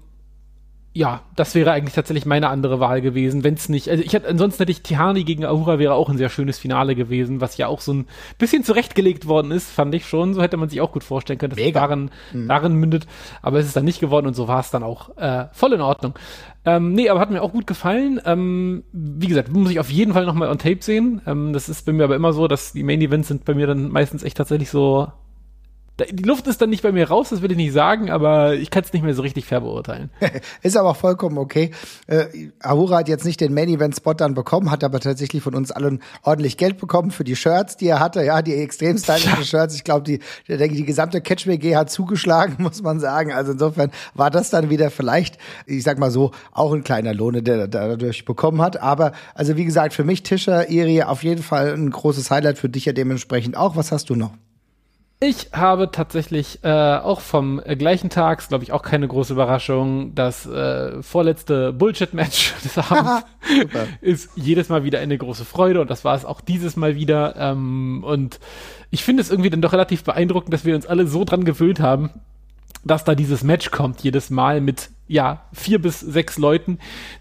ja, 0.96 1.22
das 1.34 1.56
wäre 1.56 1.72
eigentlich 1.72 1.94
tatsächlich 1.94 2.24
meine 2.24 2.48
andere 2.48 2.78
Wahl 2.78 3.00
gewesen, 3.00 3.42
wenn 3.42 3.54
es 3.54 3.68
nicht. 3.68 3.90
Also 3.90 4.04
ich 4.04 4.12
hätte 4.12 4.28
ansonsten 4.28 4.60
hätte 4.60 4.70
ich 4.70 4.82
Tihani 4.82 5.24
gegen 5.24 5.44
Ahura 5.44 5.80
wäre 5.80 5.94
auch 5.94 6.08
ein 6.08 6.18
sehr 6.18 6.28
schönes 6.28 6.56
Finale 6.56 6.94
gewesen, 6.94 7.40
was 7.40 7.56
ja 7.56 7.66
auch 7.66 7.80
so 7.80 7.92
ein 7.92 8.06
bisschen 8.38 8.62
zurechtgelegt 8.62 9.26
worden 9.26 9.50
ist, 9.50 9.72
fand 9.72 9.92
ich 9.96 10.06
schon. 10.06 10.34
So 10.34 10.40
hätte 10.40 10.56
man 10.56 10.68
sich 10.68 10.80
auch 10.80 10.92
gut 10.92 11.02
vorstellen 11.02 11.40
können, 11.40 11.50
dass 11.50 11.58
Mega. 11.58 11.80
es 11.80 11.88
darin, 11.88 12.10
mhm. 12.32 12.46
darin 12.46 12.74
mündet. 12.74 13.08
Aber 13.42 13.58
es 13.58 13.66
ist 13.66 13.74
dann 13.74 13.84
nicht 13.84 13.98
geworden 13.98 14.28
und 14.28 14.34
so 14.34 14.46
war 14.46 14.60
es 14.60 14.70
dann 14.70 14.84
auch 14.84 15.16
äh, 15.16 15.46
voll 15.52 15.72
in 15.72 15.80
Ordnung. 15.80 16.14
Ähm, 16.64 16.92
nee, 16.92 17.08
aber 17.08 17.18
hat 17.18 17.32
mir 17.32 17.42
auch 17.42 17.52
gut 17.52 17.66
gefallen. 17.66 18.20
Ähm, 18.24 18.84
wie 18.92 19.26
gesagt, 19.26 19.52
muss 19.52 19.72
ich 19.72 19.80
auf 19.80 19.90
jeden 19.90 20.12
Fall 20.12 20.26
nochmal 20.26 20.48
on 20.48 20.58
Tape 20.58 20.78
sehen. 20.80 21.20
Ähm, 21.26 21.52
das 21.52 21.68
ist 21.68 21.86
bei 21.86 21.92
mir 21.92 22.04
aber 22.04 22.14
immer 22.14 22.32
so, 22.32 22.46
dass 22.46 22.72
die 22.72 22.84
Main 22.84 23.00
Events 23.00 23.26
sind 23.26 23.44
bei 23.44 23.54
mir 23.54 23.66
dann 23.66 23.90
meistens 23.90 24.22
echt 24.22 24.36
tatsächlich 24.36 24.70
so 24.70 25.08
die 25.98 26.24
Luft 26.24 26.48
ist 26.48 26.60
dann 26.60 26.70
nicht 26.70 26.82
bei 26.82 26.90
mir 26.90 27.08
raus, 27.08 27.28
das 27.30 27.40
will 27.40 27.52
ich 27.52 27.56
nicht 27.56 27.72
sagen, 27.72 28.10
aber 28.10 28.54
ich 28.54 28.70
kann 28.70 28.82
es 28.82 28.92
nicht 28.92 29.04
mehr 29.04 29.14
so 29.14 29.22
richtig 29.22 29.44
fair 29.44 29.60
beurteilen. 29.60 30.10
ist 30.62 30.76
aber 30.76 30.90
auch 30.90 30.96
vollkommen 30.96 31.38
okay. 31.38 31.70
Äh, 32.08 32.50
Ahura 32.60 32.98
hat 32.98 33.08
jetzt 33.08 33.24
nicht 33.24 33.40
den 33.40 33.54
Main 33.54 33.68
Event 33.68 33.94
Spot 33.94 34.14
dann 34.14 34.34
bekommen, 34.34 34.72
hat 34.72 34.82
aber 34.82 34.98
tatsächlich 34.98 35.42
von 35.42 35.54
uns 35.54 35.70
allen 35.70 36.02
ordentlich 36.22 36.56
Geld 36.56 36.78
bekommen 36.78 37.12
für 37.12 37.22
die 37.22 37.36
Shirts, 37.36 37.76
die 37.76 37.86
er 37.86 38.00
hatte, 38.00 38.24
ja, 38.24 38.42
die 38.42 38.54
extrem 38.54 38.98
stylischen 38.98 39.38
ja. 39.38 39.44
Shirts. 39.44 39.76
Ich 39.76 39.84
glaube, 39.84 40.02
die, 40.02 40.18
ich 40.46 40.58
denke, 40.58 40.74
die 40.74 40.84
gesamte 40.84 41.20
Catch 41.20 41.46
WG 41.46 41.76
hat 41.76 41.90
zugeschlagen, 41.90 42.56
muss 42.58 42.82
man 42.82 42.98
sagen. 42.98 43.32
Also 43.32 43.52
insofern 43.52 43.92
war 44.14 44.30
das 44.30 44.50
dann 44.50 44.70
wieder 44.70 44.90
vielleicht, 44.90 45.38
ich 45.66 45.84
sag 45.84 45.98
mal 45.98 46.10
so, 46.10 46.32
auch 46.50 46.72
ein 46.72 46.82
kleiner 46.82 47.14
Lohn, 47.14 47.44
der 47.44 47.56
er 47.56 47.68
dadurch 47.68 48.24
bekommen 48.24 48.60
hat. 48.60 48.82
Aber 48.82 49.12
also 49.34 49.56
wie 49.56 49.64
gesagt, 49.64 49.94
für 49.94 50.04
mich 50.04 50.24
Tischer, 50.24 50.68
Eri 50.68 51.02
auf 51.04 51.22
jeden 51.22 51.42
Fall 51.42 51.72
ein 51.72 51.90
großes 51.90 52.32
Highlight 52.32 52.58
für 52.58 52.68
dich 52.68 52.84
ja 52.84 52.92
dementsprechend 52.92 53.56
auch. 53.56 53.76
Was 53.76 53.92
hast 53.92 54.10
du 54.10 54.16
noch? 54.16 54.32
Ich 55.26 55.48
habe 55.52 55.90
tatsächlich 55.90 56.58
äh, 56.64 56.68
auch 56.68 57.20
vom 57.22 57.58
äh, 57.64 57.76
gleichen 57.76 58.10
Tag, 58.10 58.46
glaube 58.46 58.62
ich, 58.62 58.72
auch 58.72 58.82
keine 58.82 59.08
große 59.08 59.32
Überraschung, 59.32 60.14
das 60.14 60.44
äh, 60.44 61.02
vorletzte 61.02 61.72
Bullshit-Match 61.72 62.52
des 62.62 62.76
Abends 62.76 63.24
ist 64.02 64.28
jedes 64.36 64.68
Mal 64.68 64.84
wieder 64.84 64.98
eine 64.98 65.16
große 65.16 65.46
Freude 65.46 65.80
und 65.80 65.88
das 65.88 66.04
war 66.04 66.14
es 66.14 66.26
auch 66.26 66.42
dieses 66.42 66.76
Mal 66.76 66.94
wieder. 66.94 67.36
Ähm, 67.38 68.04
und 68.04 68.38
ich 68.90 69.02
finde 69.02 69.22
es 69.22 69.30
irgendwie 69.30 69.48
dann 69.48 69.62
doch 69.62 69.72
relativ 69.72 70.04
beeindruckend, 70.04 70.52
dass 70.52 70.66
wir 70.66 70.74
uns 70.74 70.84
alle 70.84 71.06
so 71.06 71.24
dran 71.24 71.46
gewöhnt 71.46 71.80
haben, 71.80 72.10
dass 72.84 73.04
da 73.04 73.14
dieses 73.14 73.42
Match 73.42 73.70
kommt 73.70 74.02
jedes 74.02 74.28
Mal 74.28 74.60
mit 74.60 74.90
ja, 75.06 75.42
vier 75.52 75.80
bis 75.82 76.00
sechs 76.00 76.38
Leuten, 76.38 76.78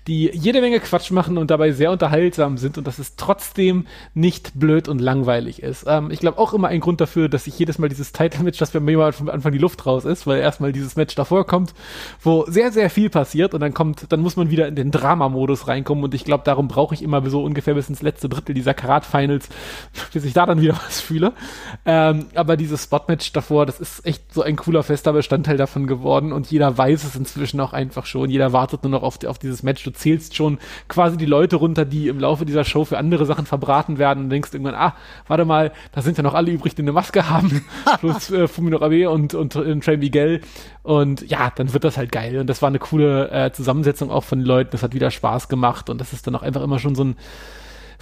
die 0.08 0.32
jede 0.34 0.62
Menge 0.62 0.80
Quatsch 0.80 1.12
machen 1.12 1.38
und 1.38 1.52
dabei 1.52 1.72
sehr 1.72 1.92
unterhaltsam 1.92 2.58
sind 2.58 2.78
und 2.78 2.88
dass 2.88 2.98
es 2.98 3.18
trotzdem 3.18 3.88
nicht 4.14 4.58
blöd 4.58 4.88
und 4.88 5.00
langweilig 5.00 5.62
ist. 5.62 5.86
Ähm, 5.88 6.10
ich 6.10 6.20
glaube 6.20 6.38
auch 6.38 6.54
immer 6.54 6.70
ein 6.70 6.80
Grund 6.80 7.02
dafür, 7.02 7.28
dass 7.28 7.46
ich 7.46 7.60
jedes 7.60 7.80
Mal 7.80 7.90
dieses 7.90 8.14
Title-Match, 8.14 8.58
dass 8.58 8.74
mir 8.74 8.98
mal 8.98 9.12
von 9.12 9.30
Anfang 9.30 9.52
die 9.52 9.58
Luft 9.58 9.86
raus 9.86 10.06
ist, 10.06 10.26
weil 10.26 10.40
erstmal 10.40 10.72
dieses 10.72 10.96
Match 10.96 11.14
davor 11.16 11.46
kommt, 11.46 11.74
wo 12.22 12.46
sehr, 12.48 12.72
sehr 12.72 12.90
viel 12.90 13.10
passiert 13.10 13.54
und 13.54 13.60
dann 13.60 13.74
kommt, 13.74 14.12
dann 14.14 14.22
muss 14.22 14.38
man 14.38 14.50
wieder 14.50 14.68
in 14.68 14.76
den 14.76 14.92
Drama-Modus 14.92 15.68
reinkommen 15.68 16.06
und 16.06 16.14
ich 16.14 16.24
glaube, 16.24 16.46
darum 16.46 16.70
brauche 16.70 16.96
ich 16.96 17.04
immer 17.04 17.30
so 17.30 17.44
ungefähr 17.44 17.74
bis 17.74 17.90
ins 17.90 18.02
letzte 18.02 18.30
Drittel 18.30 18.56
dieser 18.56 18.74
Karat-Finals, 18.74 19.50
bis 20.14 20.24
ich 20.24 20.34
da 20.34 20.46
dann 20.46 20.62
wieder 20.62 20.74
was 20.86 21.02
fühle. 21.02 21.34
Ähm, 21.86 22.28
aber 22.34 22.56
dieses 22.56 22.84
Spot-Match 22.84 23.34
davor, 23.34 23.66
das 23.66 23.82
ist 23.82 24.06
echt 24.06 24.34
so 24.34 24.42
ein 24.42 24.56
cooler, 24.56 24.84
fester 24.84 25.12
Bestandteil 25.12 25.58
davon 25.58 25.86
geworden 25.86 26.32
und 26.32 26.50
jeder 26.50 26.78
weiß 26.78 27.04
es 27.04 27.16
inzwischen 27.18 27.60
auch 27.60 27.73
einfach 27.74 28.06
schon. 28.06 28.30
Jeder 28.30 28.54
wartet 28.54 28.84
nur 28.84 28.92
noch 28.92 29.04
auf, 29.04 29.24
auf 29.26 29.40
dieses 29.40 29.64
Match. 29.64 29.84
Du 29.84 29.92
zählst 29.92 30.36
schon 30.36 30.60
quasi 30.88 31.18
die 31.18 31.26
Leute 31.26 31.58
runter, 31.58 31.86
die 31.86 32.08
im 32.08 32.20
Laufe 32.20 32.46
dieser 32.46 32.64
Show 32.64 32.86
für 32.86 32.98
andere 32.98 33.26
Sachen 33.26 33.46
verbraten 33.46 33.98
werden 33.98 34.26
und 34.26 34.30
denkst 34.30 34.54
irgendwann, 34.54 34.76
ah, 34.76 34.96
warte 35.28 35.46
mal, 35.46 35.72
da 35.92 36.02
sind 36.02 36.18
ja 36.18 36.24
noch 36.24 36.34
alle 36.34 36.52
übrig, 36.52 36.76
die 36.76 36.82
eine 36.82 36.92
Maske 36.92 37.30
haben. 37.30 37.66
Plus 38.00 38.32
äh, 38.32 38.48
Fumino 38.48 38.82
Abe 38.82 39.10
und, 39.10 39.34
und, 39.34 39.56
und 39.56 39.84
Trey 39.84 39.98
Miguel. 39.98 40.42
Und 40.84 41.30
ja, 41.30 41.52
dann 41.56 41.74
wird 41.74 41.84
das 41.84 41.98
halt 41.98 42.12
geil. 42.12 42.40
Und 42.40 42.48
das 42.48 42.62
war 42.62 42.68
eine 42.68 42.80
coole 42.80 43.30
äh, 43.32 43.52
Zusammensetzung 43.52 44.12
auch 44.12 44.24
von 44.24 44.40
den 44.40 44.46
Leuten. 44.46 44.72
Das 44.72 44.84
hat 44.84 44.94
wieder 44.94 45.12
Spaß 45.12 45.48
gemacht 45.48 45.90
und 45.90 46.00
das 46.00 46.14
ist 46.14 46.28
dann 46.28 46.36
auch 46.36 46.44
einfach 46.44 46.62
immer 46.62 46.80
schon 46.80 46.96
so 46.96 47.04
ein 47.04 47.16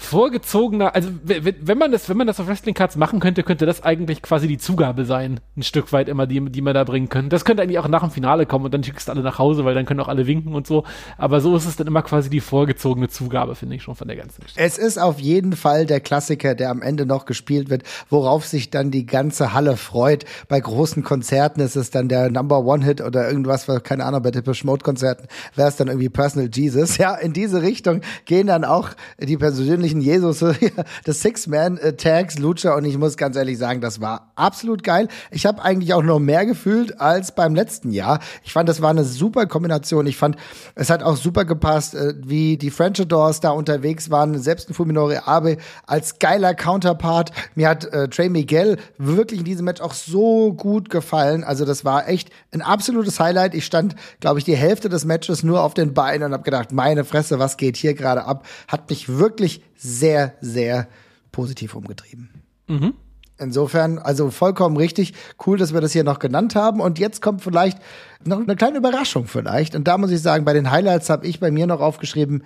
vorgezogener, 0.01 0.95
also 0.95 1.09
wenn 1.23 1.77
man 1.77 1.91
das, 1.91 2.09
wenn 2.09 2.17
man 2.17 2.27
das 2.27 2.39
auf 2.39 2.47
Wrestling 2.47 2.73
Cards 2.73 2.95
machen 2.95 3.19
könnte, 3.19 3.43
könnte 3.43 3.65
das 3.65 3.83
eigentlich 3.83 4.21
quasi 4.21 4.47
die 4.47 4.57
Zugabe 4.57 5.05
sein, 5.05 5.39
ein 5.55 5.63
Stück 5.63 5.93
weit 5.93 6.09
immer, 6.09 6.27
die, 6.27 6.43
die 6.49 6.61
man 6.61 6.73
da 6.73 6.83
bringen 6.83 7.09
könnte. 7.09 7.29
Das 7.29 7.45
könnte 7.45 7.63
eigentlich 7.63 7.79
auch 7.79 7.87
nach 7.87 8.01
dem 8.01 8.11
Finale 8.11 8.45
kommen 8.45 8.65
und 8.65 8.73
dann 8.73 8.83
schickst 8.83 9.07
du 9.07 9.11
alle 9.11 9.21
nach 9.21 9.39
Hause, 9.39 9.63
weil 9.63 9.75
dann 9.75 9.85
können 9.85 9.99
auch 9.99 10.07
alle 10.07 10.27
winken 10.27 10.53
und 10.55 10.67
so. 10.67 10.83
Aber 11.17 11.39
so 11.39 11.55
ist 11.55 11.65
es 11.65 11.75
dann 11.75 11.87
immer 11.87 12.01
quasi 12.01 12.29
die 12.29 12.39
vorgezogene 12.39 13.09
Zugabe, 13.09 13.55
finde 13.55 13.75
ich 13.75 13.83
schon 13.83 13.95
von 13.95 14.07
der 14.07 14.17
ganzen 14.17 14.41
Geschichte. 14.41 14.61
Es 14.61 14.77
ist 14.77 14.97
auf 14.97 15.19
jeden 15.19 15.55
Fall 15.55 15.85
der 15.85 15.99
Klassiker, 15.99 16.55
der 16.55 16.71
am 16.71 16.81
Ende 16.81 17.05
noch 17.05 17.25
gespielt 17.25 17.69
wird, 17.69 17.83
worauf 18.09 18.45
sich 18.45 18.69
dann 18.69 18.91
die 18.91 19.05
ganze 19.05 19.53
Halle 19.53 19.77
freut. 19.77 20.25
Bei 20.47 20.59
großen 20.59 21.03
Konzerten 21.03 21.61
ist 21.61 21.75
es 21.75 21.91
dann 21.91 22.09
der 22.09 22.31
Number 22.31 22.65
One 22.65 22.83
Hit 22.83 23.01
oder 23.01 23.27
irgendwas, 23.27 23.67
keine 23.83 24.05
Ahnung, 24.05 24.23
bei 24.23 24.31
Depeche 24.31 24.65
Mode 24.65 24.83
Konzerten 24.83 25.27
wäre 25.55 25.69
es 25.69 25.75
dann 25.75 25.87
irgendwie 25.87 26.09
Personal 26.09 26.49
Jesus. 26.51 26.97
Ja, 27.01 27.15
in 27.15 27.33
diese 27.33 27.63
Richtung 27.63 28.01
gehen 28.25 28.45
dann 28.45 28.63
auch 28.63 28.89
die 29.17 29.37
persönlichen 29.37 29.90
wirklichen 29.91 30.01
Jesus 30.01 30.39
des 31.07 31.21
Six-Man-Tags, 31.21 32.39
Lucha. 32.39 32.75
Und 32.75 32.85
ich 32.85 32.97
muss 32.97 33.17
ganz 33.17 33.35
ehrlich 33.35 33.57
sagen, 33.57 33.81
das 33.81 34.01
war 34.01 34.31
absolut 34.35 34.83
geil. 34.83 35.07
Ich 35.31 35.45
habe 35.45 35.61
eigentlich 35.61 35.93
auch 35.93 36.03
noch 36.03 36.19
mehr 36.19 36.45
gefühlt 36.45 36.99
als 36.99 37.33
beim 37.33 37.55
letzten 37.55 37.91
Jahr. 37.91 38.19
Ich 38.43 38.53
fand, 38.53 38.69
das 38.69 38.81
war 38.81 38.89
eine 38.89 39.03
super 39.03 39.45
Kombination. 39.45 40.07
Ich 40.07 40.17
fand, 40.17 40.37
es 40.75 40.89
hat 40.89 41.03
auch 41.03 41.17
super 41.17 41.45
gepasst, 41.45 41.95
äh, 41.95 42.13
wie 42.23 42.57
die 42.57 42.71
French 42.71 43.01
Doors 43.07 43.39
da 43.39 43.51
unterwegs 43.51 44.09
waren. 44.09 44.39
Selbst 44.39 44.69
ein 44.69 44.73
Fuminore 44.73 45.27
Abe 45.27 45.57
als 45.85 46.19
geiler 46.19 46.53
Counterpart. 46.53 47.31
Mir 47.55 47.69
hat 47.69 47.85
äh, 47.85 48.07
Trey 48.07 48.29
Miguel 48.29 48.77
wirklich 48.97 49.39
in 49.39 49.45
diesem 49.45 49.65
Match 49.65 49.81
auch 49.81 49.93
so 49.93 50.53
gut 50.53 50.89
gefallen. 50.89 51.43
Also 51.43 51.65
das 51.65 51.83
war 51.85 52.07
echt 52.07 52.29
ein 52.51 52.61
absolutes 52.61 53.19
Highlight. 53.19 53.53
Ich 53.55 53.65
stand, 53.65 53.95
glaube 54.19 54.39
ich, 54.39 54.45
die 54.45 54.55
Hälfte 54.55 54.89
des 54.89 55.05
Matches 55.05 55.43
nur 55.43 55.61
auf 55.61 55.73
den 55.73 55.93
Beinen 55.93 56.27
und 56.27 56.33
habe 56.33 56.43
gedacht, 56.43 56.71
meine 56.71 57.03
Fresse, 57.03 57.39
was 57.39 57.57
geht 57.57 57.77
hier 57.77 57.93
gerade 57.93 58.25
ab? 58.25 58.45
Hat 58.67 58.89
mich 58.89 59.09
wirklich 59.09 59.61
sehr, 59.81 60.35
sehr 60.41 60.87
positiv 61.31 61.75
umgetrieben. 61.75 62.29
Mhm. 62.67 62.93
Insofern, 63.39 63.97
also 63.97 64.29
vollkommen 64.29 64.77
richtig. 64.77 65.13
Cool, 65.45 65.57
dass 65.57 65.73
wir 65.73 65.81
das 65.81 65.93
hier 65.93 66.03
noch 66.03 66.19
genannt 66.19 66.53
haben. 66.53 66.79
Und 66.79 66.99
jetzt 66.99 67.23
kommt 67.23 67.41
vielleicht 67.41 67.79
noch 68.23 68.39
eine 68.39 68.55
kleine 68.55 68.77
Überraschung 68.77 69.25
vielleicht. 69.25 69.75
Und 69.75 69.87
da 69.87 69.97
muss 69.97 70.11
ich 70.11 70.21
sagen, 70.21 70.45
bei 70.45 70.53
den 70.53 70.69
Highlights 70.69 71.09
habe 71.09 71.25
ich 71.25 71.39
bei 71.39 71.49
mir 71.49 71.65
noch 71.65 71.81
aufgeschrieben, 71.81 72.43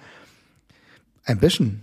Ambition. 1.25 1.82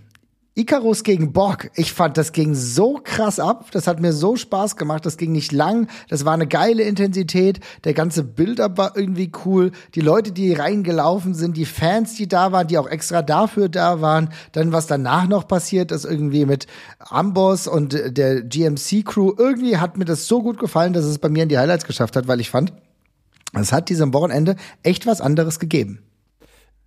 Icarus 0.55 1.03
gegen 1.03 1.33
Borg. 1.33 1.71
Ich 1.75 1.93
fand, 1.93 2.15
das 2.15 2.31
ging 2.31 2.53
so 2.53 2.99
krass 3.03 3.39
ab. 3.39 3.71
Das 3.71 3.87
hat 3.87 3.99
mir 3.99 4.13
so 4.13 4.35
Spaß 4.35 4.75
gemacht. 4.75 5.03
Das 5.03 5.17
ging 5.17 5.31
nicht 5.31 5.51
lang. 5.51 5.87
Das 6.09 6.25
war 6.25 6.33
eine 6.33 6.45
geile 6.45 6.83
Intensität. 6.83 7.59
Der 7.85 7.95
ganze 7.95 8.23
Build-up 8.23 8.77
war 8.77 8.95
irgendwie 8.95 9.31
cool. 9.45 9.71
Die 9.95 10.01
Leute, 10.01 10.31
die 10.31 10.53
reingelaufen 10.53 11.33
sind, 11.33 11.57
die 11.57 11.65
Fans, 11.65 12.13
die 12.13 12.27
da 12.27 12.51
waren, 12.51 12.67
die 12.67 12.77
auch 12.77 12.87
extra 12.87 13.23
dafür 13.23 13.67
da 13.67 14.01
waren. 14.01 14.29
Dann, 14.51 14.71
was 14.71 14.85
danach 14.85 15.27
noch 15.27 15.47
passiert 15.47 15.91
ist, 15.91 16.05
irgendwie 16.05 16.45
mit 16.45 16.67
Amboss 16.99 17.67
und 17.67 17.93
der 18.15 18.43
GMC-Crew. 18.43 19.33
Irgendwie 19.35 19.77
hat 19.77 19.97
mir 19.97 20.05
das 20.05 20.27
so 20.27 20.43
gut 20.43 20.59
gefallen, 20.59 20.93
dass 20.93 21.05
es 21.05 21.17
bei 21.17 21.29
mir 21.29 21.43
in 21.43 21.49
die 21.49 21.57
Highlights 21.57 21.85
geschafft 21.85 22.15
hat, 22.15 22.27
weil 22.27 22.39
ich 22.39 22.51
fand, 22.51 22.73
es 23.59 23.71
hat 23.71 23.89
diesem 23.89 24.13
Wochenende 24.13 24.55
echt 24.83 25.07
was 25.07 25.19
anderes 25.19 25.59
gegeben. 25.59 26.03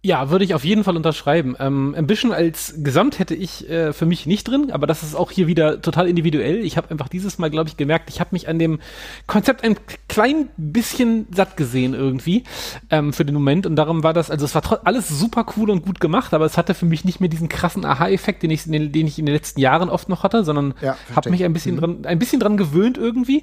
Ja, 0.06 0.30
würde 0.30 0.44
ich 0.44 0.54
auf 0.54 0.64
jeden 0.64 0.84
Fall 0.84 0.96
unterschreiben. 0.96 1.56
Ähm, 1.58 1.92
Ambition 1.98 2.30
als 2.30 2.74
Gesamt 2.78 3.18
hätte 3.18 3.34
ich 3.34 3.68
äh, 3.68 3.92
für 3.92 4.06
mich 4.06 4.24
nicht 4.24 4.46
drin, 4.46 4.70
aber 4.70 4.86
das 4.86 5.02
ist 5.02 5.16
auch 5.16 5.32
hier 5.32 5.48
wieder 5.48 5.82
total 5.82 6.08
individuell. 6.08 6.64
Ich 6.64 6.76
habe 6.76 6.92
einfach 6.92 7.08
dieses 7.08 7.38
Mal, 7.38 7.50
glaube 7.50 7.70
ich, 7.70 7.76
gemerkt, 7.76 8.08
ich 8.08 8.20
habe 8.20 8.30
mich 8.30 8.48
an 8.48 8.60
dem 8.60 8.78
Konzept 9.26 9.64
ein 9.64 9.74
klein 10.06 10.48
bisschen 10.56 11.26
satt 11.34 11.56
gesehen 11.56 11.92
irgendwie 11.92 12.44
ähm, 12.88 13.12
für 13.12 13.24
den 13.24 13.34
Moment 13.34 13.66
und 13.66 13.74
darum 13.74 14.04
war 14.04 14.12
das, 14.12 14.30
also 14.30 14.44
es 14.44 14.54
war 14.54 14.62
alles 14.84 15.08
super 15.08 15.44
cool 15.56 15.70
und 15.70 15.84
gut 15.84 15.98
gemacht, 15.98 16.34
aber 16.34 16.44
es 16.44 16.56
hatte 16.56 16.74
für 16.74 16.86
mich 16.86 17.04
nicht 17.04 17.18
mehr 17.18 17.28
diesen 17.28 17.48
krassen 17.48 17.84
Aha-Effekt, 17.84 18.44
den 18.44 18.50
ich, 18.52 18.62
den, 18.62 18.92
den 18.92 19.08
ich 19.08 19.18
in 19.18 19.26
den 19.26 19.34
letzten 19.34 19.58
Jahren 19.58 19.88
oft 19.90 20.08
noch 20.08 20.22
hatte, 20.22 20.44
sondern 20.44 20.74
ja, 20.82 20.96
habe 21.16 21.30
mich 21.30 21.42
ein 21.42 21.52
bisschen 21.52 21.74
mhm. 21.74 21.80
dran, 21.80 22.06
ein 22.06 22.20
bisschen 22.20 22.38
dran 22.38 22.56
gewöhnt 22.56 22.96
irgendwie. 22.96 23.42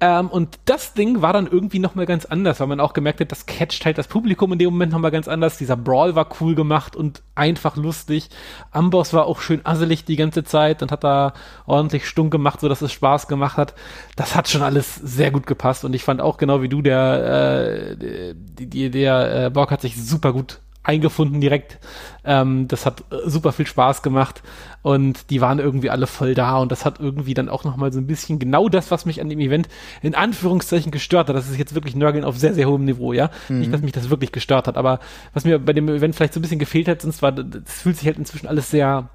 Ähm, 0.00 0.28
und 0.28 0.58
das 0.66 0.92
Ding 0.92 1.22
war 1.22 1.32
dann 1.32 1.46
irgendwie 1.46 1.78
nochmal 1.78 2.04
ganz 2.04 2.26
anders, 2.26 2.60
weil 2.60 2.66
man 2.66 2.80
auch 2.80 2.92
gemerkt 2.92 3.20
hat, 3.20 3.32
das 3.32 3.46
catcht 3.46 3.86
halt 3.86 3.96
das 3.96 4.08
Publikum 4.08 4.52
in 4.52 4.58
dem 4.58 4.68
Moment 4.74 4.92
nochmal 4.92 5.10
ganz 5.10 5.26
anders. 5.26 5.56
Dieser 5.56 5.78
Brawl 5.78 6.01
Brawl 6.02 6.16
war 6.16 6.26
cool 6.40 6.54
gemacht 6.54 6.96
und 6.96 7.22
einfach 7.36 7.76
lustig. 7.76 8.28
Amboss 8.72 9.12
war 9.12 9.26
auch 9.26 9.40
schön 9.40 9.64
asselig 9.64 10.04
die 10.04 10.16
ganze 10.16 10.42
Zeit 10.42 10.82
und 10.82 10.90
hat 10.90 11.04
da 11.04 11.32
ordentlich 11.64 12.08
stunk 12.08 12.32
gemacht, 12.32 12.60
so 12.60 12.68
dass 12.68 12.82
es 12.82 12.92
Spaß 12.92 13.28
gemacht 13.28 13.56
hat. 13.56 13.74
Das 14.16 14.34
hat 14.34 14.48
schon 14.48 14.62
alles 14.62 14.96
sehr 14.96 15.30
gut 15.30 15.46
gepasst 15.46 15.84
und 15.84 15.94
ich 15.94 16.02
fand 16.02 16.20
auch 16.20 16.38
genau 16.38 16.60
wie 16.60 16.68
du, 16.68 16.82
der, 16.82 17.94
äh, 18.00 18.34
die, 18.34 18.90
der 18.90 19.44
äh, 19.46 19.50
Bock 19.50 19.70
hat 19.70 19.80
sich 19.80 20.02
super 20.02 20.32
gut 20.32 20.58
eingefunden 20.82 21.40
direkt. 21.40 21.78
Ähm, 22.24 22.68
das 22.68 22.86
hat 22.86 23.04
äh, 23.10 23.28
super 23.28 23.52
viel 23.52 23.66
Spaß 23.66 24.02
gemacht 24.02 24.42
und 24.82 25.30
die 25.30 25.40
waren 25.40 25.58
irgendwie 25.58 25.90
alle 25.90 26.06
voll 26.06 26.34
da 26.34 26.58
und 26.58 26.72
das 26.72 26.84
hat 26.84 27.00
irgendwie 27.00 27.34
dann 27.34 27.48
auch 27.48 27.64
nochmal 27.64 27.92
so 27.92 28.00
ein 28.00 28.06
bisschen 28.06 28.38
genau 28.38 28.68
das, 28.68 28.90
was 28.90 29.06
mich 29.06 29.20
an 29.20 29.28
dem 29.28 29.40
Event 29.40 29.68
in 30.02 30.14
Anführungszeichen 30.14 30.90
gestört 30.90 31.28
hat. 31.28 31.36
Das 31.36 31.48
ist 31.48 31.58
jetzt 31.58 31.74
wirklich 31.74 31.94
Nörgeln 31.94 32.24
auf 32.24 32.38
sehr, 32.38 32.54
sehr 32.54 32.68
hohem 32.68 32.84
Niveau, 32.84 33.12
ja. 33.12 33.30
Mhm. 33.48 33.60
Nicht, 33.60 33.72
dass 33.72 33.82
mich 33.82 33.92
das 33.92 34.10
wirklich 34.10 34.32
gestört 34.32 34.66
hat, 34.66 34.76
aber 34.76 34.98
was 35.34 35.44
mir 35.44 35.58
bei 35.58 35.72
dem 35.72 35.88
Event 35.88 36.14
vielleicht 36.14 36.34
so 36.34 36.40
ein 36.40 36.42
bisschen 36.42 36.58
gefehlt 36.58 36.88
hat, 36.88 37.02
sonst 37.02 37.22
war, 37.22 37.32
das 37.32 37.82
fühlt 37.82 37.96
sich 37.96 38.06
halt 38.06 38.18
inzwischen 38.18 38.48
alles 38.48 38.70
sehr 38.70 39.08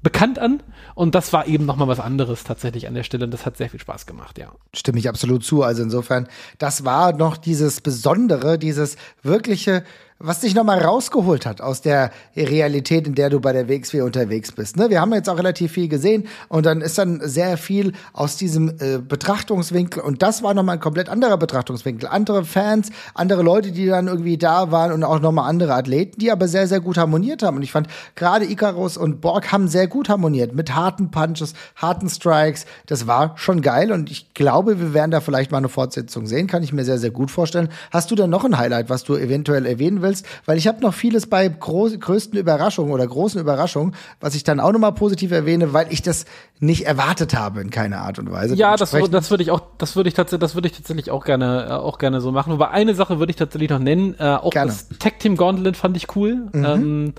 bekannt 0.00 0.38
an 0.38 0.62
und 0.94 1.14
das 1.14 1.32
war 1.32 1.48
eben 1.48 1.66
nochmal 1.66 1.88
was 1.88 1.98
anderes 1.98 2.44
tatsächlich 2.44 2.86
an 2.86 2.94
der 2.94 3.02
Stelle 3.02 3.24
und 3.24 3.32
das 3.32 3.44
hat 3.44 3.56
sehr 3.56 3.68
viel 3.68 3.80
Spaß 3.80 4.06
gemacht, 4.06 4.38
ja. 4.38 4.52
Stimme 4.72 4.98
ich 4.98 5.08
absolut 5.08 5.44
zu. 5.44 5.64
Also 5.64 5.82
insofern, 5.82 6.28
das 6.58 6.84
war 6.84 7.12
noch 7.12 7.36
dieses 7.36 7.80
Besondere, 7.80 8.58
dieses 8.58 8.96
wirkliche 9.22 9.82
was 10.20 10.40
dich 10.40 10.54
nochmal 10.54 10.80
rausgeholt 10.80 11.46
hat 11.46 11.60
aus 11.60 11.80
der 11.80 12.10
Realität, 12.36 13.06
in 13.06 13.14
der 13.14 13.30
du 13.30 13.38
bei 13.38 13.52
der 13.52 13.68
WXW 13.68 14.00
unterwegs 14.00 14.50
bist. 14.50 14.76
Ne? 14.76 14.90
Wir 14.90 15.00
haben 15.00 15.12
jetzt 15.14 15.28
auch 15.28 15.38
relativ 15.38 15.72
viel 15.72 15.88
gesehen 15.88 16.26
und 16.48 16.66
dann 16.66 16.80
ist 16.80 16.98
dann 16.98 17.20
sehr 17.22 17.56
viel 17.56 17.92
aus 18.12 18.36
diesem 18.36 18.68
äh, 18.80 18.98
Betrachtungswinkel 18.98 20.02
und 20.02 20.22
das 20.22 20.42
war 20.42 20.54
nochmal 20.54 20.76
ein 20.76 20.80
komplett 20.80 21.08
anderer 21.08 21.36
Betrachtungswinkel. 21.36 22.08
Andere 22.08 22.44
Fans, 22.44 22.90
andere 23.14 23.42
Leute, 23.42 23.70
die 23.70 23.86
dann 23.86 24.08
irgendwie 24.08 24.38
da 24.38 24.72
waren 24.72 24.90
und 24.90 25.04
auch 25.04 25.20
nochmal 25.20 25.48
andere 25.48 25.74
Athleten, 25.74 26.18
die 26.18 26.32
aber 26.32 26.48
sehr, 26.48 26.66
sehr 26.66 26.80
gut 26.80 26.98
harmoniert 26.98 27.44
haben. 27.44 27.56
Und 27.56 27.62
ich 27.62 27.70
fand, 27.70 27.86
gerade 28.16 28.44
Icarus 28.44 28.96
und 28.96 29.20
Borg 29.20 29.52
haben 29.52 29.68
sehr 29.68 29.86
gut 29.86 30.08
harmoniert 30.08 30.52
mit 30.52 30.74
harten 30.74 31.12
Punches, 31.12 31.54
harten 31.76 32.08
Strikes. 32.08 32.66
Das 32.86 33.06
war 33.06 33.34
schon 33.36 33.62
geil 33.62 33.92
und 33.92 34.10
ich 34.10 34.34
glaube, 34.34 34.80
wir 34.80 34.94
werden 34.94 35.12
da 35.12 35.20
vielleicht 35.20 35.52
mal 35.52 35.58
eine 35.58 35.68
Fortsetzung 35.68 36.26
sehen. 36.26 36.48
Kann 36.48 36.64
ich 36.64 36.72
mir 36.72 36.84
sehr, 36.84 36.98
sehr 36.98 37.10
gut 37.10 37.30
vorstellen. 37.30 37.68
Hast 37.92 38.10
du 38.10 38.16
denn 38.16 38.30
noch 38.30 38.44
ein 38.44 38.58
Highlight, 38.58 38.90
was 38.90 39.04
du 39.04 39.14
eventuell 39.14 39.64
erwähnen 39.64 40.02
willst? 40.02 40.07
Willst, 40.08 40.26
weil 40.46 40.58
ich 40.58 40.66
habe 40.66 40.80
noch 40.80 40.94
vieles 40.94 41.26
bei 41.26 41.46
groß, 41.48 42.00
größten 42.00 42.38
Überraschungen 42.38 42.92
oder 42.92 43.06
großen 43.06 43.40
Überraschungen, 43.40 43.94
was 44.20 44.34
ich 44.34 44.44
dann 44.44 44.60
auch 44.60 44.72
nochmal 44.72 44.92
positiv 44.92 45.30
erwähne, 45.30 45.72
weil 45.72 45.86
ich 45.90 46.02
das 46.02 46.24
nicht 46.58 46.86
erwartet 46.86 47.34
habe 47.34 47.60
in 47.60 47.70
keiner 47.70 47.98
Art 47.98 48.18
und 48.18 48.30
Weise. 48.30 48.54
Ja, 48.54 48.76
das, 48.76 48.90
das 48.90 49.30
würde 49.30 49.42
ich 49.42 49.50
auch, 49.50 49.62
das 49.78 49.94
würde 49.94 50.08
ich 50.08 50.14
tatsächlich, 50.14 50.40
das 50.40 50.54
würde 50.54 50.68
ich 50.68 50.76
tatsächlich 50.76 51.10
auch 51.10 51.24
gerne, 51.24 51.66
äh, 51.68 51.72
auch 51.72 51.98
gerne 51.98 52.20
so 52.20 52.32
machen. 52.32 52.52
Aber 52.52 52.70
eine 52.70 52.94
Sache 52.94 53.18
würde 53.18 53.30
ich 53.30 53.36
tatsächlich 53.36 53.70
noch 53.70 53.78
nennen, 53.78 54.16
äh, 54.18 54.24
auch 54.24 54.50
gerne. 54.50 54.72
das 54.72 54.88
Tag 54.98 55.20
Team 55.20 55.36
Gauntlet 55.36 55.76
fand 55.76 55.96
ich 55.96 56.16
cool. 56.16 56.48
Mhm. 56.52 56.64
Ähm, 56.64 57.14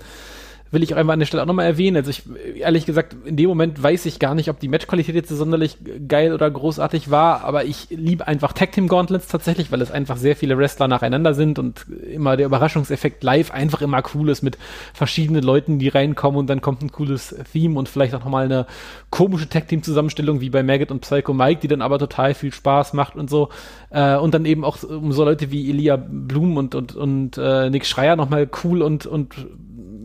will 0.70 0.82
ich 0.82 0.94
auch 0.94 0.98
einmal 0.98 1.14
an 1.14 1.20
der 1.20 1.26
Stelle 1.26 1.42
auch 1.42 1.46
nochmal 1.46 1.66
erwähnen. 1.66 1.96
Also 1.96 2.10
ich, 2.10 2.22
ehrlich 2.56 2.86
gesagt, 2.86 3.16
in 3.24 3.36
dem 3.36 3.48
Moment 3.48 3.82
weiß 3.82 4.06
ich 4.06 4.18
gar 4.18 4.34
nicht, 4.34 4.48
ob 4.50 4.60
die 4.60 4.68
Matchqualität 4.68 5.14
jetzt 5.14 5.28
so 5.28 5.36
sonderlich 5.36 5.78
geil 6.06 6.32
oder 6.32 6.50
großartig 6.50 7.10
war, 7.10 7.44
aber 7.44 7.64
ich 7.64 7.88
liebe 7.90 8.26
einfach 8.26 8.52
Tag 8.52 8.72
Team 8.72 8.86
Gauntlets 8.86 9.26
tatsächlich, 9.28 9.72
weil 9.72 9.82
es 9.82 9.90
einfach 9.90 10.16
sehr 10.16 10.36
viele 10.36 10.56
Wrestler 10.56 10.88
nacheinander 10.88 11.34
sind 11.34 11.58
und 11.58 11.86
immer 11.88 12.36
der 12.36 12.46
Überraschungseffekt 12.46 13.24
live 13.24 13.50
einfach 13.50 13.82
immer 13.82 14.02
cool 14.14 14.28
ist 14.28 14.42
mit 14.42 14.58
verschiedenen 14.94 15.42
Leuten, 15.42 15.78
die 15.78 15.88
reinkommen 15.88 16.38
und 16.38 16.48
dann 16.48 16.60
kommt 16.60 16.82
ein 16.82 16.92
cooles 16.92 17.34
Theme 17.52 17.78
und 17.78 17.88
vielleicht 17.88 18.14
auch 18.14 18.20
nochmal 18.20 18.44
eine 18.44 18.66
komische 19.10 19.48
Tag 19.48 19.68
Team 19.68 19.82
Zusammenstellung 19.82 20.40
wie 20.40 20.50
bei 20.50 20.62
Maggot 20.62 20.90
und 20.90 21.00
Psycho 21.00 21.34
Mike, 21.34 21.60
die 21.62 21.68
dann 21.68 21.82
aber 21.82 21.98
total 21.98 22.34
viel 22.34 22.52
Spaß 22.52 22.92
macht 22.92 23.16
und 23.16 23.28
so. 23.28 23.48
Äh, 23.90 24.16
und 24.16 24.34
dann 24.34 24.44
eben 24.44 24.64
auch 24.64 24.82
um 24.84 25.12
so 25.12 25.24
Leute 25.24 25.50
wie 25.50 25.68
Elia 25.68 25.96
Blum 25.96 26.56
und, 26.56 26.74
und, 26.74 26.94
und 26.94 27.38
äh, 27.38 27.70
Nick 27.70 27.86
Schreier 27.86 28.14
nochmal 28.14 28.48
cool 28.62 28.82
und, 28.82 29.06
und 29.06 29.34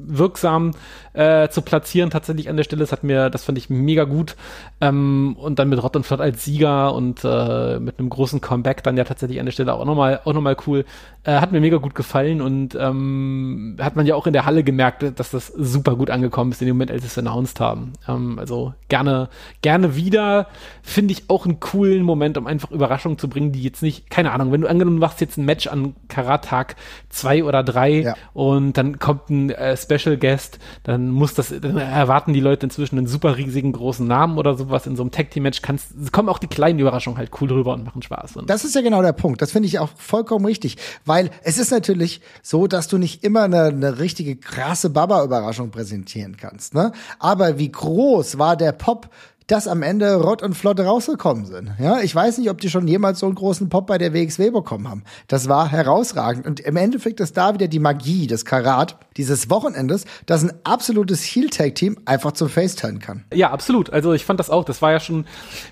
wirksam 0.07 0.71
äh, 1.15 1.49
zu 1.49 1.61
platzieren 1.61 2.09
tatsächlich 2.09 2.49
an 2.49 2.57
der 2.57 2.63
Stelle. 2.63 2.81
Das 2.81 2.91
hat 2.91 3.03
mir, 3.03 3.29
das 3.29 3.43
fand 3.43 3.57
ich 3.57 3.69
mega 3.69 4.03
gut. 4.03 4.35
Ähm, 4.81 5.35
und 5.39 5.59
dann 5.59 5.69
mit 5.69 5.81
Rott 5.81 5.95
und 5.95 6.05
Flott 6.05 6.21
als 6.21 6.43
Sieger 6.43 6.93
und 6.93 7.23
äh, 7.23 7.79
mit 7.79 7.99
einem 7.99 8.09
großen 8.09 8.41
Comeback 8.41 8.83
dann 8.83 8.97
ja 8.97 9.03
tatsächlich 9.03 9.39
an 9.39 9.45
der 9.45 9.53
Stelle 9.53 9.73
auch 9.73 9.85
nochmal 9.85 10.21
auch 10.25 10.33
noch 10.33 10.41
mal 10.41 10.57
cool. 10.67 10.85
Äh, 11.23 11.39
hat 11.39 11.51
mir 11.51 11.59
mega 11.59 11.77
gut 11.77 11.95
gefallen 11.95 12.41
und 12.41 12.75
ähm, 12.75 13.77
hat 13.79 13.95
man 13.95 14.05
ja 14.05 14.15
auch 14.15 14.27
in 14.27 14.33
der 14.33 14.45
Halle 14.45 14.63
gemerkt, 14.63 15.03
dass 15.19 15.31
das 15.31 15.47
super 15.47 15.95
gut 15.95 16.09
angekommen 16.11 16.51
ist 16.51 16.61
in 16.61 16.67
dem 16.67 16.75
Moment, 16.75 16.91
als 16.91 17.01
sie 17.01 17.07
es 17.07 17.17
announced 17.17 17.59
haben. 17.59 17.93
Ähm, 18.07 18.37
also 18.37 18.73
gerne, 18.89 19.29
gerne 19.61 19.95
wieder. 19.95 20.47
Finde 20.83 21.13
ich 21.13 21.29
auch 21.29 21.45
einen 21.45 21.59
coolen 21.59 22.03
Moment, 22.03 22.37
um 22.37 22.45
einfach 22.45 22.69
Überraschungen 22.71 23.17
zu 23.17 23.27
bringen, 23.27 23.51
die 23.51 23.63
jetzt 23.63 23.81
nicht, 23.81 24.09
keine 24.09 24.33
Ahnung, 24.33 24.51
wenn 24.51 24.61
du 24.61 24.69
angenommen 24.69 24.99
machst 24.99 25.21
jetzt 25.21 25.37
ein 25.37 25.45
Match 25.45 25.67
an 25.67 25.95
Karat-Tag 26.09 26.75
zwei 27.09 27.43
oder 27.43 27.63
drei 27.63 28.01
ja. 28.01 28.15
und 28.33 28.73
dann 28.73 28.99
kommt 28.99 29.29
ein 29.29 29.49
äh, 29.49 29.75
Special 29.77 30.17
Guest, 30.17 30.59
dann 30.83 31.04
muss 31.09 31.33
das, 31.33 31.53
dann 31.61 31.77
erwarten 31.77 32.33
die 32.33 32.39
Leute 32.39 32.65
inzwischen 32.65 32.97
einen 32.97 33.07
super 33.07 33.37
riesigen 33.37 33.71
großen 33.71 34.05
Namen 34.05 34.37
oder 34.37 34.55
sowas 34.55 34.87
in 34.87 34.95
so 34.95 35.03
einem 35.03 35.11
Tag 35.11 35.31
Team 35.31 35.43
Match, 35.43 35.61
kannst, 35.61 36.11
kommen 36.11 36.29
auch 36.29 36.39
die 36.39 36.47
kleinen 36.47 36.79
Überraschungen 36.79 37.17
halt 37.17 37.31
cool 37.41 37.51
rüber 37.51 37.73
und 37.73 37.83
machen 37.83 38.01
Spaß. 38.01 38.37
Und 38.37 38.49
das 38.49 38.65
ist 38.65 38.75
ja 38.75 38.81
genau 38.81 39.01
der 39.01 39.13
Punkt. 39.13 39.41
Das 39.41 39.51
finde 39.51 39.67
ich 39.67 39.79
auch 39.79 39.89
vollkommen 39.95 40.45
richtig, 40.45 40.77
weil 41.05 41.29
es 41.43 41.57
ist 41.57 41.71
natürlich 41.71 42.21
so, 42.41 42.67
dass 42.67 42.87
du 42.87 42.97
nicht 42.97 43.23
immer 43.23 43.43
eine, 43.43 43.65
eine 43.65 43.99
richtige 43.99 44.35
krasse 44.35 44.89
Baba-Überraschung 44.89 45.71
präsentieren 45.71 46.37
kannst, 46.37 46.73
ne? 46.73 46.91
Aber 47.19 47.57
wie 47.57 47.71
groß 47.71 48.37
war 48.37 48.55
der 48.55 48.71
Pop 48.71 49.09
dass 49.47 49.67
am 49.67 49.83
Ende 49.83 50.15
Rott 50.15 50.41
und 50.41 50.55
Flott 50.55 50.79
rausgekommen 50.79 51.45
sind. 51.45 51.71
Ja, 51.79 51.99
ich 51.99 52.15
weiß 52.15 52.39
nicht, 52.39 52.49
ob 52.49 52.59
die 52.59 52.69
schon 52.69 52.87
jemals 52.87 53.19
so 53.19 53.27
einen 53.27 53.35
großen 53.35 53.69
Pop 53.69 53.85
bei 53.85 53.97
der 53.97 54.13
WXW 54.13 54.49
bekommen 54.49 54.89
haben. 54.89 55.03
Das 55.27 55.47
war 55.47 55.69
herausragend. 55.69 56.47
Und 56.47 56.59
im 56.61 56.75
Endeffekt 56.75 57.19
ist 57.19 57.37
da 57.37 57.53
wieder 57.53 57.67
die 57.67 57.79
Magie 57.79 58.25
des 58.25 58.45
Karat 58.45 58.97
dieses 59.17 59.49
Wochenendes, 59.49 60.05
dass 60.25 60.43
ein 60.43 60.51
absolutes 60.63 61.23
Heel-Tag-Team 61.23 61.97
einfach 62.05 62.31
zum 62.31 62.49
Face 62.49 62.75
turnen 62.75 62.99
kann. 62.99 63.23
Ja, 63.33 63.51
absolut. 63.51 63.91
Also 63.91 64.13
ich 64.13 64.25
fand 64.25 64.39
das 64.39 64.49
auch. 64.49 64.65
Das 64.65 64.81
war 64.81 64.91
ja 64.91 64.99
schon, 64.99 65.25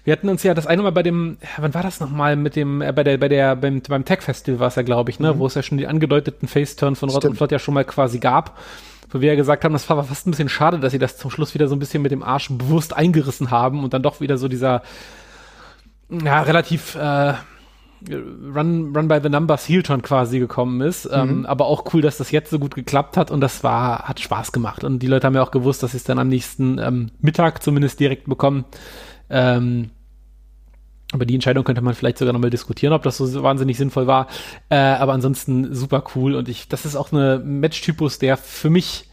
wir 0.03 0.13
hatten 0.13 0.29
uns 0.29 0.43
ja 0.43 0.53
das 0.53 0.67
eine 0.67 0.83
Mal 0.83 0.91
bei 0.91 1.03
dem, 1.03 1.37
wann 1.57 1.73
war 1.73 1.83
das 1.83 1.99
nochmal 1.99 2.35
mit 2.35 2.55
dem, 2.55 2.81
äh, 2.81 2.91
bei 2.91 3.03
der, 3.03 3.17
bei 3.17 3.27
der, 3.27 3.55
beim, 3.55 3.81
beim 3.81 4.05
Tag-Festival 4.05 4.59
war 4.59 4.67
es 4.67 4.75
ja, 4.75 4.83
glaube 4.83 5.09
ich, 5.09 5.19
ne, 5.19 5.33
mhm. 5.33 5.39
wo 5.39 5.47
es 5.47 5.55
ja 5.55 5.63
schon 5.63 5.77
die 5.77 5.87
angedeuteten 5.87 6.47
Face-Turn 6.47 6.95
von 6.95 7.09
Rott 7.09 7.25
und 7.25 7.35
Flott 7.35 7.51
ja 7.51 7.59
schon 7.59 7.73
mal 7.73 7.85
quasi 7.85 8.19
gab 8.19 8.57
wo 9.09 9.21
wir 9.21 9.29
ja 9.29 9.35
gesagt 9.35 9.63
haben, 9.63 9.73
das 9.73 9.89
war 9.89 10.03
fast 10.03 10.27
ein 10.27 10.31
bisschen 10.31 10.49
schade, 10.49 10.79
dass 10.79 10.91
sie 10.91 10.99
das 10.99 11.17
zum 11.17 11.31
Schluss 11.31 11.53
wieder 11.53 11.67
so 11.67 11.75
ein 11.75 11.79
bisschen 11.79 12.01
mit 12.01 12.11
dem 12.11 12.23
Arsch 12.23 12.49
bewusst 12.49 12.93
eingerissen 12.95 13.51
haben 13.51 13.83
und 13.83 13.93
dann 13.93 14.03
doch 14.03 14.21
wieder 14.21 14.37
so 14.37 14.47
dieser 14.47 14.81
ja, 16.09 16.41
relativ 16.41 16.95
äh, 16.95 17.33
Run, 18.09 18.95
Run 18.95 19.07
by 19.07 19.19
the 19.21 19.29
Numbers 19.29 19.67
Heel-Turn 19.67 20.01
quasi 20.01 20.39
gekommen 20.39 20.81
ist. 20.81 21.05
Mhm. 21.05 21.13
Ähm, 21.13 21.45
aber 21.45 21.65
auch 21.65 21.93
cool, 21.93 22.01
dass 22.01 22.17
das 22.17 22.31
jetzt 22.31 22.49
so 22.49 22.59
gut 22.59 22.75
geklappt 22.75 23.17
hat 23.17 23.31
und 23.31 23.41
das 23.41 23.63
war, 23.63 24.03
hat 24.03 24.19
Spaß 24.19 24.51
gemacht. 24.51 24.83
Und 24.83 24.99
die 24.99 25.07
Leute 25.07 25.27
haben 25.27 25.35
ja 25.35 25.43
auch 25.43 25.51
gewusst, 25.51 25.83
dass 25.83 25.91
sie 25.91 25.97
es 25.97 26.03
dann 26.03 26.19
am 26.19 26.27
nächsten 26.27 26.79
ähm, 26.79 27.11
Mittag 27.19 27.63
zumindest 27.63 27.99
direkt 27.99 28.25
bekommen. 28.25 28.65
Ähm, 29.29 29.91
über 31.13 31.25
die 31.25 31.35
Entscheidung 31.35 31.63
könnte 31.63 31.81
man 31.81 31.93
vielleicht 31.93 32.17
sogar 32.17 32.33
nochmal 32.33 32.49
diskutieren, 32.49 32.93
ob 32.93 33.03
das 33.03 33.17
so 33.17 33.43
wahnsinnig 33.43 33.77
sinnvoll 33.77 34.07
war. 34.07 34.27
Äh, 34.69 34.75
aber 34.75 35.13
ansonsten 35.13 35.73
super 35.73 36.03
cool 36.15 36.35
und 36.35 36.49
ich, 36.49 36.67
das 36.67 36.85
ist 36.85 36.95
auch 36.95 37.11
eine 37.11 37.41
Matchtypus, 37.43 38.19
der 38.19 38.37
für 38.37 38.69
mich 38.69 39.09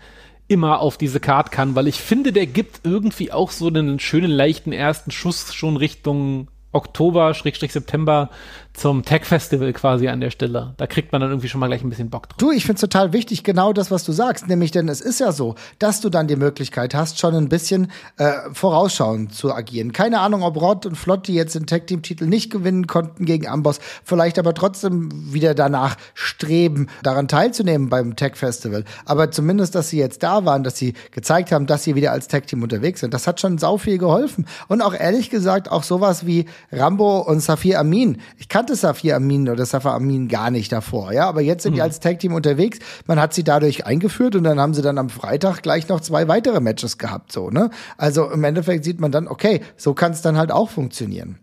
immer 0.48 0.80
auf 0.80 0.98
diese 0.98 1.20
Card 1.20 1.52
kann, 1.52 1.76
weil 1.76 1.86
ich 1.86 2.00
finde, 2.00 2.32
der 2.32 2.46
gibt 2.46 2.80
irgendwie 2.82 3.30
auch 3.30 3.52
so 3.52 3.68
einen 3.68 4.00
schönen, 4.00 4.30
leichten 4.30 4.72
ersten 4.72 5.12
Schuss 5.12 5.54
schon 5.54 5.76
Richtung 5.76 6.48
Oktober, 6.72 7.34
Schrägstrich 7.34 7.72
September 7.72 8.30
zum 8.72 9.04
Tech 9.04 9.24
Festival 9.24 9.72
quasi 9.72 10.08
an 10.08 10.20
der 10.20 10.30
Stelle. 10.30 10.74
Da 10.76 10.86
kriegt 10.86 11.12
man 11.12 11.20
dann 11.20 11.30
irgendwie 11.30 11.48
schon 11.48 11.60
mal 11.60 11.66
gleich 11.66 11.82
ein 11.82 11.90
bisschen 11.90 12.08
Bock 12.08 12.28
drauf. 12.28 12.38
Du, 12.38 12.50
ich 12.50 12.64
finde 12.64 12.76
es 12.76 12.80
total 12.80 13.12
wichtig, 13.12 13.44
genau 13.44 13.72
das, 13.72 13.90
was 13.90 14.04
du 14.04 14.12
sagst. 14.12 14.48
Nämlich, 14.48 14.70
denn 14.70 14.88
es 14.88 15.00
ist 15.00 15.20
ja 15.20 15.32
so, 15.32 15.56
dass 15.78 16.00
du 16.00 16.08
dann 16.08 16.28
die 16.28 16.36
Möglichkeit 16.36 16.94
hast, 16.94 17.18
schon 17.18 17.34
ein 17.34 17.48
bisschen 17.48 17.90
äh, 18.16 18.32
vorausschauend 18.52 19.34
zu 19.34 19.52
agieren. 19.52 19.92
Keine 19.92 20.20
Ahnung, 20.20 20.42
ob 20.42 20.60
Rod 20.60 20.86
und 20.86 20.96
Flott, 20.96 21.26
die 21.26 21.34
jetzt 21.34 21.54
den 21.54 21.66
Tag-Team-Titel 21.66 22.26
nicht 22.26 22.50
gewinnen 22.50 22.86
konnten 22.86 23.24
gegen 23.24 23.46
Amboss, 23.46 23.80
vielleicht 24.04 24.38
aber 24.38 24.54
trotzdem 24.54 25.10
wieder 25.32 25.54
danach 25.54 25.96
streben, 26.14 26.86
daran 27.02 27.28
teilzunehmen 27.28 27.88
beim 27.88 28.16
Tech 28.16 28.36
Festival. 28.36 28.84
Aber 29.04 29.30
zumindest, 29.30 29.74
dass 29.74 29.90
sie 29.90 29.98
jetzt 29.98 30.22
da 30.22 30.44
waren, 30.44 30.62
dass 30.64 30.78
sie 30.78 30.94
gezeigt 31.10 31.52
haben, 31.52 31.66
dass 31.66 31.84
sie 31.84 31.96
wieder 31.96 32.12
als 32.12 32.28
Tag-Team 32.28 32.62
unterwegs 32.62 33.00
sind, 33.00 33.12
das 33.12 33.26
hat 33.26 33.40
schon 33.40 33.58
sau 33.58 33.76
viel 33.76 33.98
geholfen. 33.98 34.46
Und 34.68 34.80
auch 34.80 34.94
ehrlich 34.94 35.28
gesagt, 35.28 35.70
auch 35.70 35.82
sowas 35.82 36.24
wie 36.24 36.46
Rambo 36.72 37.18
und 37.20 37.40
Safir 37.40 37.78
Amin. 37.78 38.18
Ich 38.38 38.48
kannte 38.48 38.59
kannte 38.60 38.76
Safir 38.76 39.16
Amin 39.16 39.48
oder 39.48 39.64
Safar 39.64 39.94
Amin 39.94 40.28
gar 40.28 40.50
nicht 40.50 40.70
davor, 40.70 41.14
ja, 41.14 41.26
aber 41.26 41.40
jetzt 41.40 41.62
sind 41.62 41.72
mhm. 41.72 41.76
die 41.76 41.82
als 41.82 41.98
Tag-Team 41.98 42.34
unterwegs. 42.34 42.78
Man 43.06 43.18
hat 43.18 43.32
sie 43.32 43.42
dadurch 43.42 43.86
eingeführt 43.86 44.36
und 44.36 44.44
dann 44.44 44.60
haben 44.60 44.74
sie 44.74 44.82
dann 44.82 44.98
am 44.98 45.08
Freitag 45.08 45.62
gleich 45.62 45.88
noch 45.88 46.00
zwei 46.00 46.28
weitere 46.28 46.60
Matches 46.60 46.98
gehabt, 46.98 47.32
so, 47.32 47.48
ne? 47.48 47.70
Also 47.96 48.30
im 48.30 48.44
Endeffekt 48.44 48.84
sieht 48.84 49.00
man 49.00 49.12
dann, 49.12 49.28
okay, 49.28 49.62
so 49.78 49.94
kann 49.94 50.12
es 50.12 50.20
dann 50.20 50.36
halt 50.36 50.52
auch 50.52 50.68
funktionieren. 50.68 51.38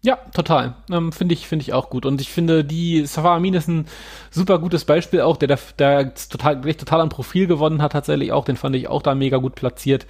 Ja, 0.00 0.16
total. 0.32 0.76
Ähm, 0.90 1.10
finde 1.10 1.34
ich, 1.34 1.48
finde 1.48 1.64
ich 1.64 1.72
auch 1.72 1.90
gut. 1.90 2.06
Und 2.06 2.20
ich 2.20 2.30
finde, 2.30 2.64
die 2.64 3.04
Safar 3.04 3.36
Amin 3.36 3.54
ist 3.54 3.68
ein 3.68 3.86
super 4.30 4.60
gutes 4.60 4.84
Beispiel 4.84 5.22
auch, 5.22 5.36
der, 5.36 5.58
der 5.78 6.14
total, 6.14 6.60
gleich 6.60 6.76
total 6.76 7.00
an 7.00 7.08
Profil 7.08 7.48
gewonnen 7.48 7.82
hat, 7.82 7.92
tatsächlich 7.92 8.32
auch. 8.32 8.44
Den 8.44 8.56
fand 8.56 8.76
ich 8.76 8.88
auch 8.88 9.02
da 9.02 9.16
mega 9.16 9.38
gut 9.38 9.56
platziert. 9.56 10.06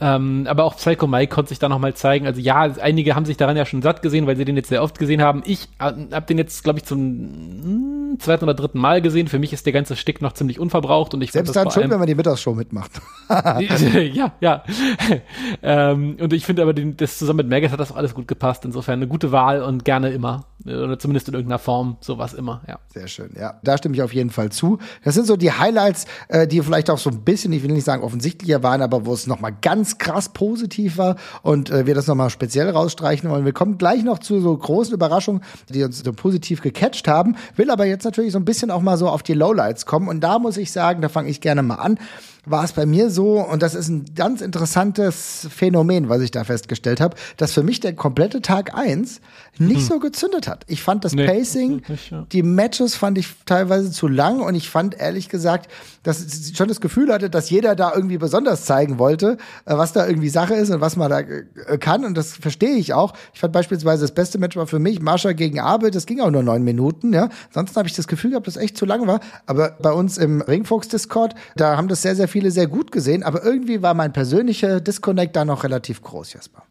Ähm, 0.00 0.46
aber 0.48 0.64
auch 0.64 0.76
Psycho 0.76 1.06
Mike 1.06 1.32
konnte 1.32 1.50
sich 1.50 1.58
da 1.58 1.68
nochmal 1.68 1.94
zeigen. 1.94 2.26
Also 2.26 2.40
ja, 2.40 2.62
einige 2.80 3.14
haben 3.14 3.24
sich 3.24 3.36
daran 3.36 3.56
ja 3.56 3.64
schon 3.64 3.80
satt 3.80 4.02
gesehen, 4.02 4.26
weil 4.26 4.36
sie 4.36 4.44
den 4.44 4.56
jetzt 4.56 4.68
sehr 4.68 4.82
oft 4.82 4.98
gesehen 4.98 5.22
haben. 5.22 5.42
Ich 5.46 5.68
äh, 5.78 5.92
habe 6.12 6.26
den 6.28 6.36
jetzt, 6.36 6.64
glaube 6.64 6.80
ich, 6.80 6.84
zum 6.84 6.98
hm, 6.98 8.16
zweiten 8.18 8.44
oder 8.44 8.54
dritten 8.54 8.78
Mal 8.78 9.02
gesehen. 9.02 9.28
Für 9.28 9.38
mich 9.38 9.52
ist 9.52 9.66
der 9.66 9.72
ganze 9.72 9.94
Stick 9.94 10.20
noch 10.20 10.32
ziemlich 10.32 10.58
unverbraucht 10.58 11.14
und 11.14 11.22
ich 11.22 11.30
Selbst 11.30 11.54
dann 11.54 11.70
schon, 11.70 11.90
wenn 11.90 11.98
man 11.98 12.08
die 12.08 12.14
Mittagsshow 12.14 12.54
mitmacht. 12.54 12.90
ja, 13.28 14.32
ja. 14.40 14.64
ähm, 15.62 16.16
und 16.20 16.32
ich 16.32 16.44
finde 16.44 16.62
aber, 16.62 16.74
den, 16.74 16.96
das 16.96 17.18
zusammen 17.18 17.38
mit 17.38 17.48
Maggot 17.48 17.70
hat 17.70 17.78
das 17.78 17.92
auch 17.92 17.96
alles 17.96 18.14
gut 18.14 18.26
gepasst. 18.26 18.64
Insofern 18.64 18.94
eine 18.94 19.06
gute 19.06 19.30
Wahl 19.30 19.62
und 19.62 19.84
gerne 19.84 20.10
immer. 20.10 20.46
Oder 20.66 20.98
zumindest 20.98 21.28
in 21.28 21.34
irgendeiner 21.34 21.58
Form, 21.58 21.98
sowas 22.00 22.32
immer, 22.32 22.62
ja. 22.66 22.78
Sehr 22.88 23.06
schön, 23.06 23.30
ja. 23.38 23.60
Da 23.62 23.76
stimme 23.76 23.94
ich 23.94 24.02
auf 24.02 24.14
jeden 24.14 24.30
Fall 24.30 24.50
zu. 24.50 24.78
Das 25.04 25.14
sind 25.14 25.26
so 25.26 25.36
die 25.36 25.52
Highlights, 25.52 26.06
äh, 26.28 26.46
die 26.46 26.62
vielleicht 26.62 26.88
auch 26.88 26.98
so 26.98 27.10
ein 27.10 27.20
bisschen, 27.20 27.52
ich 27.52 27.62
will 27.62 27.72
nicht 27.72 27.84
sagen 27.84 28.02
offensichtlicher 28.02 28.62
waren, 28.62 28.80
aber 28.80 29.04
wo 29.04 29.12
es 29.12 29.26
nochmal 29.26 29.54
ganz 29.60 29.83
krass 29.98 30.30
positiv 30.30 30.98
war 30.98 31.16
und 31.42 31.70
äh, 31.70 31.86
wir 31.86 31.94
das 31.94 32.06
nochmal 32.06 32.30
speziell 32.30 32.68
rausstreichen 32.70 33.30
wollen. 33.30 33.44
Wir 33.44 33.52
kommen 33.52 33.78
gleich 33.78 34.02
noch 34.04 34.18
zu 34.18 34.40
so 34.40 34.56
großen 34.56 34.94
Überraschungen, 34.94 35.42
die 35.68 35.82
uns 35.82 36.00
so 36.00 36.12
positiv 36.12 36.62
gecatcht 36.62 37.08
haben, 37.08 37.36
will 37.56 37.70
aber 37.70 37.86
jetzt 37.86 38.04
natürlich 38.04 38.32
so 38.32 38.38
ein 38.38 38.44
bisschen 38.44 38.70
auch 38.70 38.82
mal 38.82 38.96
so 38.96 39.08
auf 39.08 39.22
die 39.22 39.34
Lowlights 39.34 39.86
kommen. 39.86 40.08
Und 40.08 40.20
da 40.20 40.38
muss 40.38 40.56
ich 40.56 40.72
sagen, 40.72 41.02
da 41.02 41.08
fange 41.08 41.28
ich 41.28 41.40
gerne 41.40 41.62
mal 41.62 41.76
an 41.76 41.98
war 42.46 42.64
es 42.64 42.72
bei 42.72 42.86
mir 42.86 43.10
so, 43.10 43.40
und 43.40 43.62
das 43.62 43.74
ist 43.74 43.88
ein 43.88 44.04
ganz 44.14 44.40
interessantes 44.40 45.48
Phänomen, 45.50 46.08
was 46.08 46.20
ich 46.20 46.30
da 46.30 46.44
festgestellt 46.44 47.00
habe, 47.00 47.16
dass 47.36 47.52
für 47.52 47.62
mich 47.62 47.80
der 47.80 47.94
komplette 47.94 48.42
Tag 48.42 48.74
eins 48.74 49.20
nicht 49.58 49.80
hm. 49.80 49.86
so 49.86 49.98
gezündet 49.98 50.48
hat. 50.48 50.64
Ich 50.68 50.82
fand 50.82 51.04
das 51.04 51.14
nee, 51.14 51.26
Pacing, 51.26 51.82
nicht, 51.88 52.10
ja. 52.10 52.26
die 52.32 52.42
Matches 52.42 52.96
fand 52.96 53.18
ich 53.18 53.28
teilweise 53.46 53.90
zu 53.90 54.08
lang 54.08 54.40
und 54.40 54.54
ich 54.54 54.68
fand 54.68 54.98
ehrlich 54.98 55.28
gesagt, 55.28 55.70
dass 56.02 56.24
ich 56.24 56.56
schon 56.56 56.68
das 56.68 56.80
Gefühl 56.80 57.12
hatte, 57.12 57.30
dass 57.30 57.50
jeder 57.50 57.76
da 57.76 57.92
irgendwie 57.94 58.18
besonders 58.18 58.64
zeigen 58.64 58.98
wollte, 58.98 59.38
äh, 59.64 59.76
was 59.76 59.92
da 59.92 60.06
irgendwie 60.06 60.28
Sache 60.28 60.54
ist 60.54 60.70
und 60.70 60.80
was 60.80 60.96
man 60.96 61.10
da 61.10 61.20
äh, 61.20 61.78
kann 61.78 62.04
und 62.04 62.16
das 62.16 62.32
verstehe 62.32 62.74
ich 62.74 62.94
auch. 62.94 63.14
Ich 63.32 63.40
fand 63.40 63.52
beispielsweise 63.52 64.02
das 64.02 64.12
beste 64.12 64.38
Match 64.38 64.56
war 64.56 64.66
für 64.66 64.78
mich 64.78 65.00
Marsha 65.00 65.32
gegen 65.32 65.60
Abel, 65.60 65.90
das 65.90 66.06
ging 66.06 66.20
auch 66.20 66.30
nur 66.30 66.42
neun 66.42 66.62
Minuten, 66.62 67.12
ja. 67.12 67.28
Ansonsten 67.48 67.76
habe 67.76 67.88
ich 67.88 67.94
das 67.94 68.08
Gefühl 68.08 68.30
gehabt, 68.30 68.46
dass 68.46 68.56
echt 68.56 68.76
zu 68.76 68.84
lang 68.84 69.06
war, 69.06 69.20
aber 69.46 69.76
bei 69.80 69.92
uns 69.92 70.18
im 70.18 70.40
Ringfox 70.42 70.88
Discord, 70.88 71.34
da 71.56 71.76
haben 71.76 71.88
das 71.88 72.02
sehr, 72.02 72.16
sehr 72.16 72.28
viele 72.34 72.50
sehr 72.50 72.66
gut 72.66 72.90
gesehen, 72.90 73.22
aber 73.22 73.44
irgendwie 73.44 73.80
war 73.80 73.94
mein 73.94 74.12
persönlicher 74.12 74.80
Disconnect 74.80 75.36
da 75.36 75.44
noch 75.44 75.62
relativ 75.62 76.02
groß, 76.02 76.32
Jasper 76.32 76.64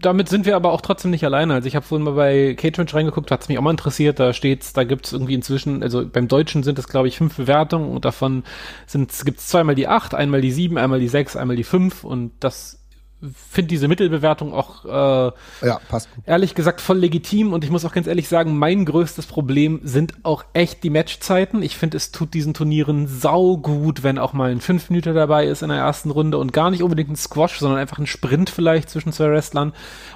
damit 0.00 0.28
sind 0.28 0.46
wir 0.46 0.54
aber 0.56 0.72
auch 0.72 0.80
trotzdem 0.80 1.10
nicht 1.10 1.24
alleine. 1.24 1.54
Also 1.54 1.66
ich 1.66 1.74
habe 1.74 1.84
vorhin 1.84 2.04
mal 2.04 2.14
bei 2.14 2.54
Caterage 2.54 2.94
reingeguckt, 2.94 3.30
hat 3.30 3.42
es 3.42 3.48
mich 3.48 3.58
auch 3.58 3.62
mal 3.62 3.72
interessiert. 3.72 4.20
Da 4.20 4.32
steht's, 4.32 4.72
da 4.72 4.84
gibt's 4.84 5.12
irgendwie 5.12 5.34
inzwischen, 5.34 5.82
also 5.82 6.06
beim 6.06 6.28
Deutschen 6.28 6.62
sind 6.62 6.78
es 6.78 6.88
glaube 6.88 7.08
ich 7.08 7.18
fünf 7.18 7.36
Bewertungen 7.36 7.90
und 7.90 8.04
davon 8.04 8.44
sind 8.86 9.12
gibt's 9.24 9.48
zweimal 9.48 9.74
die 9.74 9.88
acht, 9.88 10.14
einmal 10.14 10.40
die 10.40 10.52
sieben, 10.52 10.78
einmal 10.78 11.00
die 11.00 11.08
sechs, 11.08 11.36
einmal 11.36 11.56
die 11.56 11.64
fünf 11.64 12.04
und 12.04 12.32
das 12.40 12.77
finde 13.20 13.68
diese 13.68 13.88
Mittelbewertung 13.88 14.52
auch 14.52 14.84
äh, 14.84 15.66
ja, 15.66 15.80
passt 15.88 16.14
gut. 16.14 16.22
ehrlich 16.26 16.54
gesagt 16.54 16.80
voll 16.80 16.98
legitim 16.98 17.52
und 17.52 17.64
ich 17.64 17.70
muss 17.70 17.84
auch 17.84 17.92
ganz 17.92 18.06
ehrlich 18.06 18.28
sagen, 18.28 18.56
mein 18.56 18.84
größtes 18.84 19.26
Problem 19.26 19.80
sind 19.82 20.14
auch 20.22 20.44
echt 20.52 20.84
die 20.84 20.90
Matchzeiten. 20.90 21.62
Ich 21.62 21.76
finde, 21.76 21.96
es 21.96 22.12
tut 22.12 22.32
diesen 22.32 22.54
Turnieren 22.54 23.08
sau 23.08 23.56
gut, 23.56 24.04
wenn 24.04 24.18
auch 24.18 24.34
mal 24.34 24.50
ein 24.50 24.60
5 24.60 24.90
Minuten 24.90 25.14
dabei 25.14 25.46
ist 25.46 25.62
in 25.62 25.68
der 25.68 25.78
ersten 25.78 26.10
Runde 26.10 26.38
und 26.38 26.52
gar 26.52 26.70
nicht 26.70 26.82
unbedingt 26.82 27.10
ein 27.10 27.16
Squash, 27.16 27.58
sondern 27.58 27.80
einfach 27.80 27.98
ein 27.98 28.06
Sprint 28.06 28.50
vielleicht 28.50 28.88
zwischen 28.88 29.12
zwei 29.12 29.30
Wrestlern. 29.30 29.72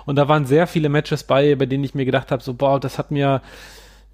Und 0.07 0.17
da 0.17 0.29
waren 0.29 0.47
sehr 0.47 0.69
viele 0.69 0.88
Matches 0.88 1.25
bei, 1.25 1.57
bei 1.57 1.67
denen 1.67 1.83
ich 1.83 1.95
mir 1.97 2.05
gedacht 2.05 2.31
habe, 2.31 2.43
so 2.43 2.55
boah, 2.55 2.79
das 2.79 2.99
hat 2.99 3.11
mir 3.11 3.43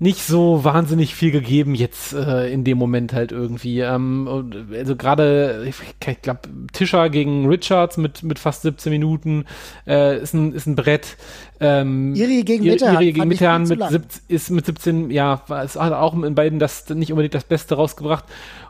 nicht 0.01 0.23
so 0.23 0.63
wahnsinnig 0.63 1.15
viel 1.15 1.33
gegeben 1.33 1.75
jetzt 1.75 2.13
äh, 2.13 2.53
in 2.53 2.63
dem 2.63 2.79
Moment 2.79 3.13
halt 3.13 3.33
irgendwie. 3.33 3.81
Ähm, 3.81 4.29
also 4.73 4.95
gerade, 4.95 5.67
ich, 5.67 6.23
glaube, 6.23 6.41
Tischer 6.73 7.11
gegen 7.11 7.47
Richards 7.49 7.97
mit, 7.97 8.23
mit 8.23 8.39
fast 8.39 8.63
17 8.63 8.93
Minuten 8.93 9.45
äh, 9.87 10.19
ist, 10.19 10.35
ein, 10.35 10.53
ist 10.53 10.67
ein 10.67 10.77
Brett. 10.77 11.17
Ähm, 11.59 12.15
Iri 12.15 12.45
gegen 12.45 12.65
Mitterhand. 12.65 13.01
Iri 13.01 13.13
gegen 13.13 13.29
Mitterhand 13.29 13.69
mit, 13.69 14.05
ist 14.29 14.51
mit 14.51 14.67
17, 14.67 15.11
ja, 15.11 15.43
es 15.65 15.75
hat 15.75 15.93
auch 15.93 16.15
in 16.23 16.35
beiden 16.35 16.61
das 16.61 16.89
nicht 16.91 17.11
unbedingt 17.11 17.35
das 17.35 17.45
Beste 17.45 17.75
rausgebracht. 17.75 18.25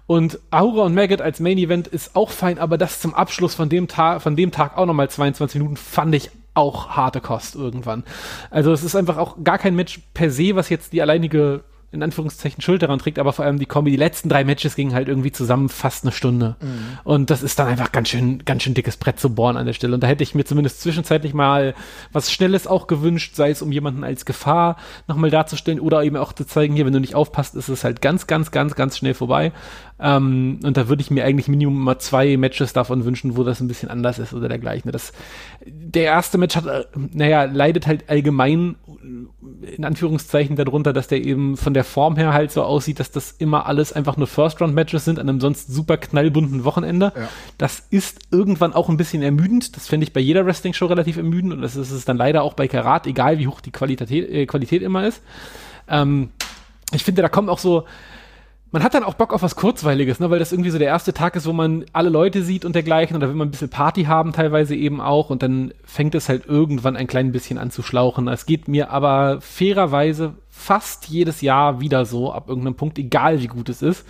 Und 0.07 0.41
Aura 0.51 0.85
und 0.85 0.95
Maggot 0.95 1.21
als 1.21 1.39
Main 1.39 1.59
Event 1.59 1.87
ist 1.87 2.17
auch 2.17 2.31
fein, 2.31 2.59
aber 2.59 2.79
das 2.79 3.01
zum 3.01 3.15
Abschluss 3.15 3.55
von 3.55 3.69
dem 3.69 3.89
Tag, 3.89 4.23
von 4.23 4.37
dem 4.37 4.51
Tag 4.51 4.79
auch 4.79 4.87
nochmal 4.87 5.11
22 5.11 5.61
Minuten 5.61 5.77
fand 5.77 6.15
ich 6.15 6.31
auch 6.59 6.91
harte 6.91 7.21
Kost 7.21 7.55
irgendwann. 7.55 8.05
Also 8.51 8.73
es 8.73 8.83
ist 8.83 8.97
einfach 8.97 9.17
auch 9.17 9.37
gar 9.43 9.59
kein 9.59 9.75
Match 9.75 10.01
per 10.13 10.31
se, 10.31 10.55
was 10.55 10.69
jetzt 10.69 10.93
die 10.93 11.01
alleinige 11.01 11.63
in 11.91 12.03
Anführungszeichen 12.03 12.61
Schuld 12.61 12.83
daran 12.83 12.99
trägt, 12.99 13.19
aber 13.19 13.33
vor 13.33 13.47
allem 13.47 13.59
die 13.59 13.65
Kombi, 13.65 13.91
die 13.91 13.97
letzten 13.97 14.29
drei 14.29 14.45
Matches 14.45 14.77
gingen 14.77 14.93
halt 14.93 15.09
irgendwie 15.09 15.33
zusammen 15.33 15.71
fast 15.71 16.05
eine 16.05 16.13
Stunde. 16.13 16.57
Mhm. 16.61 16.99
Und 17.05 17.31
das 17.31 17.43
ist 17.43 17.59
dann 17.59 17.67
einfach 17.67 17.93
ganz 17.93 18.11
schön, 18.11 18.45
ganz 18.45 18.63
schön 18.63 18.75
dickes 18.75 18.99
Brett 18.99 19.19
zu 19.19 19.35
bohren 19.35 19.57
an 19.57 19.65
der 19.65 19.73
Stelle. 19.73 19.95
Und 19.95 20.03
da 20.03 20.07
hätte 20.07 20.23
ich 20.23 20.35
mir 20.35 20.45
zumindest 20.45 20.83
zwischenzeitlich 20.83 21.33
mal 21.33 21.75
was 22.13 22.31
Schnelles 22.31 22.67
auch 22.67 22.89
gewünscht, 22.89 23.37
sei 23.37 23.51
es 23.51 23.63
um 23.63 23.73
jemanden 23.73 24.05
als 24.05 24.27
Gefahr 24.27 24.77
nochmal 25.07 25.31
darzustellen 25.31 25.81
oder 25.81 26.05
eben 26.05 26.17
auch 26.17 26.35
zu 26.35 26.45
zeigen, 26.45 26.75
hier, 26.75 26.85
wenn 26.85 26.93
du 26.93 27.01
nicht 27.01 27.15
aufpasst, 27.15 27.55
ist 27.55 27.71
es 27.71 27.85
halt 27.85 28.03
ganz, 28.03 28.27
ganz, 28.27 28.51
ganz, 28.51 28.75
ganz 28.75 28.99
schnell 28.99 29.15
vorbei. 29.15 29.53
Ähm, 30.01 30.61
und 30.63 30.77
da 30.77 30.89
würde 30.89 31.03
ich 31.03 31.11
mir 31.11 31.25
eigentlich 31.25 31.49
Minimum 31.49 31.83
mal 31.83 31.99
zwei 31.99 32.37
Matches 32.37 32.73
davon 32.73 33.05
wünschen, 33.05 33.37
wo 33.37 33.43
das 33.43 33.61
ein 33.61 33.69
bisschen 33.69 33.91
anders 33.91 34.19
ist 34.19 34.33
oder 34.33 34.49
dergleichen. 34.49 34.93
Das, 34.93 35.13
der 35.67 36.05
erste 36.05 36.39
Match 36.39 36.55
hat, 36.57 36.67
äh, 36.67 36.85
naja, 37.13 37.45
leidet 37.45 37.87
halt 37.87 38.09
allgemein 38.09 38.77
in 39.63 39.85
Anführungszeichen 39.85 40.57
darunter, 40.57 40.93
dass 40.93 41.09
der 41.09 41.25
eben 41.25 41.57
von 41.57 41.75
der 41.75 41.85
Form 41.85 42.17
her 42.17 42.33
halt 42.33 42.53
so 42.53 42.63
aussieht, 42.63 43.01
dass 43.01 43.11
das 43.11 43.33
immer 43.33 43.67
alles 43.67 43.93
einfach 43.93 44.17
nur 44.17 44.27
First-Round-Matches 44.27 45.05
sind 45.05 45.19
an 45.19 45.29
einem 45.29 45.41
sonst 45.41 45.69
super 45.69 45.97
knallbunten 45.97 46.65
Wochenende. 46.65 47.13
Ja. 47.15 47.29
Das 47.57 47.83
ist 47.91 48.21
irgendwann 48.31 48.73
auch 48.73 48.89
ein 48.89 48.97
bisschen 48.97 49.23
ermüdend. 49.23 49.77
Das 49.77 49.89
finde 49.89 50.05
ich 50.05 50.13
bei 50.13 50.21
jeder 50.21 50.47
Wrestling-Show 50.47 50.87
relativ 50.87 51.17
ermüdend 51.17 51.53
und 51.53 51.63
das 51.63 51.77
ist 51.77 51.91
es 51.91 52.05
dann 52.05 52.17
leider 52.17 52.43
auch 52.43 52.55
bei 52.55 52.69
Karat, 52.69 53.07
egal 53.07 53.39
wie 53.39 53.49
hoch 53.49 53.61
die 53.61 53.73
Qualität, 53.73 54.31
äh, 54.31 54.47
Qualität 54.47 54.83
immer 54.83 55.07
ist. 55.07 55.23
Ähm, 55.89 56.31
ich 56.93 57.05
finde, 57.05 57.23
da 57.23 57.29
kommt 57.29 57.49
auch 57.49 57.59
so, 57.59 57.85
man 58.71 58.83
hat 58.83 58.95
dann 58.95 59.05
auch 59.05 59.15
Bock 59.15 59.33
auf 59.33 59.43
was 59.43 59.57
Kurzweiliges, 59.57 60.21
ne, 60.21 60.31
weil 60.31 60.39
das 60.39 60.53
irgendwie 60.53 60.71
so 60.71 60.79
der 60.79 60.89
erste 60.89 61.15
Tag 61.15 61.37
ist, 61.37 61.47
wo 61.47 61.53
man 61.53 61.87
alle 61.93 62.11
Leute 62.11 62.43
sieht 62.43 62.65
und 62.65 62.75
dergleichen 62.75 63.15
und 63.15 63.21
da 63.21 63.29
will 63.29 63.35
man 63.35 63.49
ein 63.49 63.51
bisschen 63.51 63.71
Party 63.71 64.05
haben 64.05 64.33
teilweise 64.33 64.75
eben 64.75 65.01
auch 65.01 65.31
und 65.31 65.43
dann 65.43 65.73
fängt 65.85 66.15
es 66.15 66.29
halt 66.29 66.47
irgendwann 66.47 66.97
ein 66.97 67.07
klein 67.07 67.33
bisschen 67.33 67.59
an 67.59 67.71
zu 67.71 67.83
schlauchen. 67.83 68.29
Es 68.29 68.47
geht 68.47 68.69
mir 68.69 68.91
aber 68.91 69.41
fairerweise 69.41 70.35
fast 70.51 71.07
jedes 71.09 71.41
Jahr 71.41 71.81
wieder 71.81 72.05
so, 72.05 72.33
ab 72.33 72.49
irgendeinem 72.49 72.75
Punkt, 72.75 72.99
egal 72.99 73.41
wie 73.41 73.47
gut 73.47 73.69
es 73.69 73.81
ist. 73.81 74.05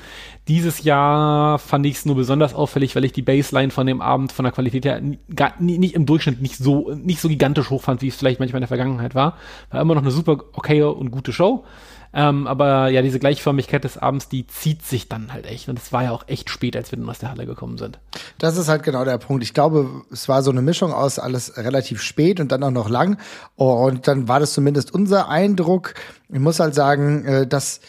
Dieses 0.49 0.83
Jahr 0.83 1.59
fand 1.59 1.85
ich 1.85 1.97
es 1.97 2.07
nur 2.07 2.17
besonders 2.17 2.55
auffällig, 2.55 2.97
weil 2.97 3.05
ich 3.05 3.13
die 3.13 3.23
Baseline 3.23 3.71
von 3.71 3.87
dem 3.87 4.01
Abend 4.01 4.33
von 4.33 4.45
der 4.45 4.53
Qualität 4.53 4.87
her 4.87 5.01
gar, 5.35 5.53
nicht 5.61 5.95
im 5.95 6.07
Durchschnitt 6.07 6.41
nicht 6.41 6.57
so, 6.57 6.91
nicht 6.95 7.21
so 7.21 7.29
gigantisch 7.29 7.69
hoch 7.69 7.83
fand, 7.83 8.01
wie 8.01 8.09
es 8.09 8.17
vielleicht 8.17 8.41
manchmal 8.41 8.59
in 8.59 8.63
der 8.63 8.69
Vergangenheit 8.69 9.15
war. 9.15 9.37
War 9.71 9.83
immer 9.83 9.95
noch 9.95 10.03
eine 10.03 10.11
super 10.11 10.39
okay 10.55 10.83
und 10.83 11.11
gute 11.11 11.33
Show. 11.33 11.65
Ähm, 12.13 12.47
aber 12.47 12.89
ja, 12.89 13.03
diese 13.03 13.19
Gleichförmigkeit 13.19 13.85
des 13.85 13.99
Abends, 13.99 14.29
die 14.29 14.47
zieht 14.47 14.83
sich 14.83 15.09
dann 15.09 15.33
halt 15.33 15.47
echt. 15.47 15.69
Und 15.69 15.79
es 15.79 15.93
war 15.93 16.05
ja 16.05 16.11
auch 16.11 16.27
echt 16.27 16.51
spät, 16.51 16.77
als 16.77 16.91
wir 16.91 16.99
dann 16.99 17.09
aus 17.09 17.19
der 17.19 17.31
Halle 17.31 17.47
gekommen 17.47 17.79
sind. 17.79 17.99
Das 18.39 18.57
ist 18.57 18.69
halt 18.69 18.83
genau 18.83 19.05
der 19.05 19.19
Punkt. 19.19 19.43
Ich 19.43 19.55
glaube, 19.55 20.03
es 20.11 20.29
war 20.29 20.43
so 20.43 20.51
eine 20.51 20.63
Mischung 20.63 20.93
aus 20.93 21.19
alles 21.19 21.57
relativ 21.57 22.03
spät 22.03 22.41
und 22.41 22.51
dann 22.51 22.63
auch 22.63 22.71
noch 22.71 22.89
lang. 22.89 23.19
Und 23.57 24.09
dann 24.09 24.29
war 24.29 24.41
das 24.41 24.53
zumindest 24.53 24.95
unser 24.95 25.29
Eindruck. 25.29 25.95
Ich 26.29 26.41
muss 26.41 26.61
halt 26.61 26.75
sagen, 26.75 27.25
äh, 27.25 27.47
dass 27.47 27.81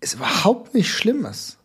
es 0.00 0.14
überhaupt 0.14 0.74
nicht 0.74 0.90
schlimm 0.90 1.26
ist 1.26 1.58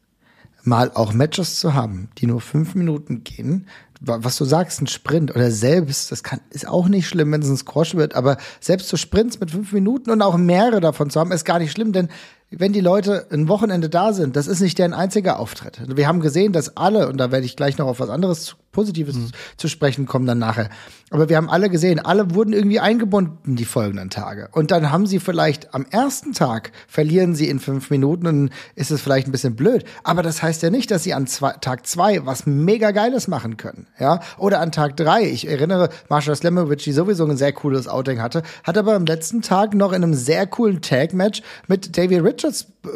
mal 0.67 0.91
auch 0.93 1.13
Matches 1.13 1.59
zu 1.59 1.73
haben, 1.73 2.09
die 2.17 2.27
nur 2.27 2.41
fünf 2.41 2.75
Minuten 2.75 3.23
gehen, 3.23 3.67
was 3.99 4.37
du 4.37 4.45
sagst, 4.45 4.81
ein 4.81 4.87
Sprint 4.87 5.35
oder 5.35 5.51
selbst, 5.51 6.11
das 6.11 6.23
kann, 6.23 6.39
ist 6.49 6.67
auch 6.67 6.87
nicht 6.87 7.07
schlimm, 7.07 7.31
wenn 7.31 7.41
es 7.41 7.49
ein 7.49 7.57
Squash 7.57 7.95
wird, 7.95 8.15
aber 8.15 8.37
selbst 8.59 8.89
so 8.89 8.97
Sprints 8.97 9.39
mit 9.39 9.51
fünf 9.51 9.71
Minuten 9.71 10.11
und 10.11 10.21
auch 10.21 10.37
mehrere 10.37 10.79
davon 10.79 11.09
zu 11.09 11.19
haben, 11.19 11.31
ist 11.31 11.45
gar 11.45 11.59
nicht 11.59 11.71
schlimm, 11.71 11.93
denn 11.93 12.09
wenn 12.49 12.71
die 12.71 12.81
Leute 12.81 13.27
ein 13.31 13.49
Wochenende 13.49 13.89
da 13.89 14.13
sind, 14.13 14.35
das 14.35 14.47
ist 14.47 14.61
nicht 14.61 14.79
deren 14.79 14.93
einziger 14.93 15.39
Auftritt. 15.39 15.81
Wir 15.95 16.07
haben 16.07 16.21
gesehen, 16.21 16.53
dass 16.53 16.77
alle, 16.77 17.09
und 17.09 17.17
da 17.17 17.31
werde 17.31 17.45
ich 17.45 17.57
gleich 17.57 17.77
noch 17.77 17.87
auf 17.87 17.99
was 17.99 18.09
anderes 18.09 18.55
Positives 18.71 19.15
mhm. 19.15 19.31
zu 19.57 19.67
sprechen 19.67 20.05
kommen 20.05 20.27
dann 20.27 20.37
nachher. 20.37 20.69
Aber 21.09 21.29
wir 21.29 21.37
haben 21.37 21.49
alle 21.49 21.69
gesehen, 21.69 21.99
alle 21.99 22.35
wurden 22.35 22.53
irgendwie 22.53 22.79
eingebunden 22.79 23.55
die 23.55 23.65
folgenden 23.65 24.11
Tage. 24.11 24.49
Und 24.51 24.69
dann 24.69 24.91
haben 24.91 25.07
sie 25.07 25.19
vielleicht 25.19 25.73
am 25.73 25.85
ersten 25.89 26.33
Tag 26.33 26.71
verlieren 26.87 27.33
sie 27.33 27.49
in 27.49 27.59
fünf 27.59 27.89
Minuten 27.89 28.27
und 28.27 28.51
ist 28.75 28.91
es 28.91 29.01
vielleicht 29.01 29.27
ein 29.27 29.31
bisschen 29.31 29.55
blöd. 29.55 29.83
Aber 30.03 30.21
das 30.21 30.43
heißt 30.43 30.61
ja 30.61 30.69
nicht, 30.69 30.91
dass 30.91 31.03
sie 31.03 31.15
an 31.15 31.25
zwei, 31.25 31.53
Tag 31.53 31.87
zwei 31.87 32.25
was 32.25 32.45
mega 32.45 32.91
Geiles 32.91 33.27
machen 33.27 33.57
können. 33.57 33.87
Ja? 33.99 34.19
Oder 34.37 34.59
an 34.59 34.71
Tag 34.71 34.95
drei. 34.95 35.23
Ich 35.23 35.47
erinnere, 35.47 35.89
Marsha 36.07 36.35
Slamovic, 36.35 36.79
die 36.79 36.91
sowieso 36.91 37.25
ein 37.25 37.37
sehr 37.37 37.53
cooles 37.53 37.87
Outing 37.87 38.21
hatte, 38.21 38.43
hat 38.63 38.77
aber 38.77 38.93
am 38.93 39.05
letzten 39.05 39.41
Tag 39.41 39.73
noch 39.73 39.91
in 39.91 40.03
einem 40.03 40.13
sehr 40.13 40.45
coolen 40.45 40.81
Tag-Match 40.81 41.41
mit 41.67 41.97
David 41.97 42.23
Richards 42.23 42.36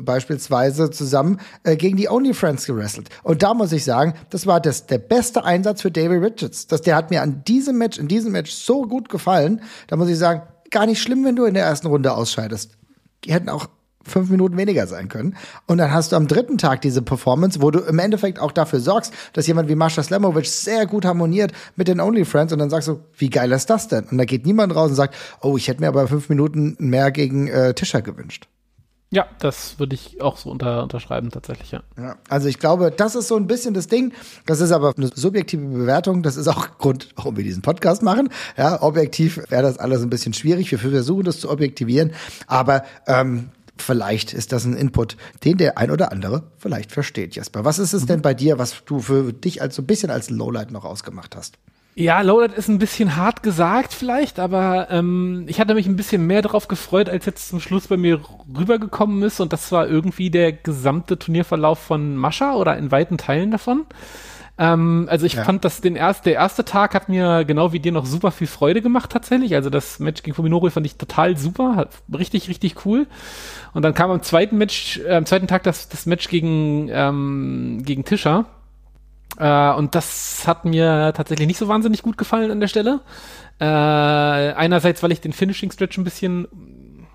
beispielsweise 0.04 0.90
zusammen 0.90 1.40
äh, 1.64 1.76
gegen 1.76 1.98
die 1.98 2.10
Only 2.10 2.34
Friends 2.34 2.66
gewrestelt. 2.66 3.10
Und 3.24 3.44
da 3.44 3.54
muss 3.54 3.72
ich 3.72 3.84
sagen, 3.84 4.14
das 4.30 4.48
war 4.48 4.60
das, 4.60 4.86
der 4.86 4.98
beste 4.98 5.44
Einsatz 5.44 5.82
für 5.82 5.92
David 5.92 6.24
Richards. 6.24 6.68
Das, 6.68 6.82
der 6.82 6.96
hat 6.96 7.10
mir 7.10 7.22
an 7.22 7.44
diesem 7.46 7.78
Match, 7.78 7.98
in 7.98 8.08
diesem 8.08 8.32
Match 8.32 8.52
so 8.52 8.84
gut 8.84 9.10
gefallen. 9.10 9.62
Da 9.88 9.96
muss 9.96 10.10
ich 10.10 10.18
sagen, 10.18 10.44
gar 10.70 10.86
nicht 10.86 11.02
schlimm, 11.02 11.26
wenn 11.26 11.36
du 11.36 11.46
in 11.46 11.54
der 11.54 11.66
ersten 11.66 11.88
Runde 11.88 12.14
ausscheidest. 12.14 12.72
Die 13.24 13.34
hätten 13.34 13.50
auch 13.50 13.68
fünf 14.04 14.30
Minuten 14.30 14.58
weniger 14.58 14.88
sein 14.88 15.08
können. 15.10 15.36
Und 15.68 15.78
dann 15.78 15.92
hast 15.92 16.12
du 16.12 16.16
am 16.16 16.28
dritten 16.28 16.58
Tag 16.58 16.82
diese 16.82 17.02
Performance, 17.02 17.62
wo 17.62 17.72
du 17.72 17.80
im 17.80 18.00
Endeffekt 18.00 18.40
auch 18.40 18.52
dafür 18.52 18.80
sorgst, 18.80 19.14
dass 19.34 19.48
jemand 19.48 19.70
wie 19.70 19.76
Mascha 19.76 20.04
Slamovic 20.04 20.48
sehr 20.48 20.86
gut 20.86 21.06
harmoniert 21.06 21.52
mit 21.76 21.88
den 21.88 22.00
OnlyFriends 22.00 22.54
und 22.54 22.60
dann 22.60 22.70
sagst 22.70 22.88
du, 22.88 23.00
wie 23.18 23.30
geil 23.30 23.52
ist 23.52 23.70
das 23.70 23.88
denn? 23.88 24.06
Und 24.06 24.18
da 24.18 24.26
geht 24.26 24.46
niemand 24.46 24.76
raus 24.76 24.90
und 24.90 24.96
sagt, 24.96 25.16
oh, 25.42 25.58
ich 25.58 25.68
hätte 25.68 25.82
mir 25.82 25.88
aber 25.88 26.08
fünf 26.08 26.30
Minuten 26.30 26.76
mehr 26.80 27.12
gegen 27.12 27.48
äh, 27.48 27.74
Tischer 27.74 28.02
gewünscht. 28.02 28.48
Ja, 29.14 29.28
das 29.40 29.78
würde 29.78 29.94
ich 29.94 30.22
auch 30.22 30.38
so 30.38 30.50
unter, 30.50 30.84
unterschreiben, 30.84 31.32
tatsächlich, 31.32 31.72
ja. 31.72 31.82
ja. 31.98 32.16
Also 32.30 32.48
ich 32.48 32.60
glaube, 32.60 32.92
das 32.92 33.16
ist 33.16 33.28
so 33.28 33.36
ein 33.36 33.46
bisschen 33.46 33.74
das 33.74 33.88
Ding. 33.88 34.14
Das 34.46 34.62
ist 34.62 34.72
aber 34.72 34.94
eine 34.96 35.10
subjektive 35.14 35.66
Bewertung. 35.66 36.24
Das 36.24 36.38
ist 36.38 36.48
auch 36.48 36.78
Grund, 36.78 37.10
warum 37.18 37.36
wir 37.36 37.44
diesen 37.44 37.62
Podcast 37.62 38.04
machen. 38.04 38.30
Ja, 38.56 38.82
objektiv 38.82 39.42
wäre 39.50 39.64
das 39.64 39.80
alles 39.80 40.02
ein 40.02 40.10
bisschen 40.10 40.34
schwierig. 40.34 40.72
Wir 40.72 40.80
versuchen 40.80 41.26
das 41.26 41.42
zu 41.42 41.50
objektivieren. 41.50 42.14
Aber 42.48 42.86
ähm, 43.06 43.50
vielleicht 43.78 44.34
ist 44.34 44.54
das 44.54 44.64
ein 44.64 44.78
Input, 44.78 45.18
den 45.44 45.58
der 45.58 45.78
ein 45.78 45.92
oder 45.92 46.14
andere 46.14 46.44
vielleicht 46.58 46.94
versteht, 46.94 47.36
Jesper. 47.36 47.66
Was 47.66 47.80
ist 47.80 47.92
es 47.92 48.06
denn 48.06 48.22
bei 48.22 48.34
dir, 48.34 48.60
was 48.60 48.86
du 48.86 49.00
für 49.00 49.34
dich 49.34 49.62
als 49.62 49.76
so 49.76 49.82
ein 49.82 49.88
bisschen 49.88 50.10
als 50.10 50.30
Lowlight 50.30 50.72
noch 50.72 50.86
ausgemacht 50.86 51.36
hast? 51.36 51.58
Ja, 51.94 52.22
Loaded 52.22 52.54
ist 52.54 52.70
ein 52.70 52.80
bisschen 52.80 53.18
hart 53.18 53.44
gesagt 53.44 53.94
vielleicht, 53.94 54.40
aber 54.40 54.88
ähm, 54.92 55.44
ich 55.48 55.60
hatte 55.60 55.74
mich 55.74 55.88
ein 55.88 55.98
bisschen 55.98 56.26
mehr 56.26 56.42
darauf 56.42 56.70
gefreut, 56.70 57.10
als 57.10 57.26
jetzt 57.26 57.50
zum 57.50 57.60
Schluss 57.60 57.88
bei 57.88 57.98
mir 57.98 58.22
rübergekommen 58.58 59.22
ist 59.24 59.42
und 59.42 59.52
das 59.52 59.72
war 59.74 59.88
irgendwie 59.88 60.30
der 60.30 60.54
gesamte 60.54 61.20
Turnierverlauf 61.20 61.80
von 61.80 62.16
Mascha 62.16 62.54
oder 62.54 62.78
in 62.78 62.92
weiten 62.92 63.18
Teilen 63.18 63.52
davon. 63.52 63.86
Ähm, 64.58 65.08
also 65.10 65.26
ich 65.26 65.34
ja. 65.34 65.44
fand, 65.44 65.66
dass 65.66 65.82
den 65.82 65.98
erst, 65.98 66.26
der 66.26 66.36
erste 66.36 66.64
Tag 66.64 66.94
hat 66.94 67.10
mir 67.10 67.44
genau 67.44 67.74
wie 67.74 67.80
dir 67.80 67.92
noch 67.92 68.06
super 68.06 68.32
viel 68.32 68.48
Freude 68.48 68.82
gemacht 68.82 69.12
tatsächlich. 69.12 69.56
Also 69.56 69.70
das 69.70 70.00
Match 70.00 70.24
gegen 70.24 70.36
Fuminori 70.36 70.72
fand 70.72 70.86
ich 70.86 70.96
total 70.96 71.36
super, 71.36 71.76
hat 71.76 71.90
richtig, 72.18 72.48
richtig 72.48 72.86
cool. 72.86 73.06
Und 73.74 73.82
dann 73.82 73.94
kam 73.94 74.12
am 74.12 74.24
zweiten 74.24 74.58
Match, 74.58 75.02
äh, 75.06 75.16
am 75.16 75.26
zweiten 75.26 75.48
Tag 75.48 75.64
das, 75.64 75.90
das 75.90 76.06
Match 76.06 76.30
gegen, 76.30 76.88
ähm, 76.90 77.82
gegen 77.84 78.06
Tischer 78.06 78.46
äh, 79.38 79.74
und 79.74 79.96
das 79.96 80.48
hat 80.48 80.66
mir 80.66 81.14
tatsächlich 81.16 81.48
nicht 81.48 81.58
so 81.58 81.68
wahnsinnig 81.68 82.02
gut 82.02 82.18
gefallen 82.18 82.52
an 82.52 82.60
der 82.60 82.68
Stelle. 82.68 83.02
Äh, 83.60 83.66
einerseits, 83.66 85.04
weil 85.04 85.12
ich 85.12 85.22
den 85.22 85.34
Finishing 85.34 85.72
Stretch 85.72 85.98
ein 85.98 86.04
bisschen 86.04 86.48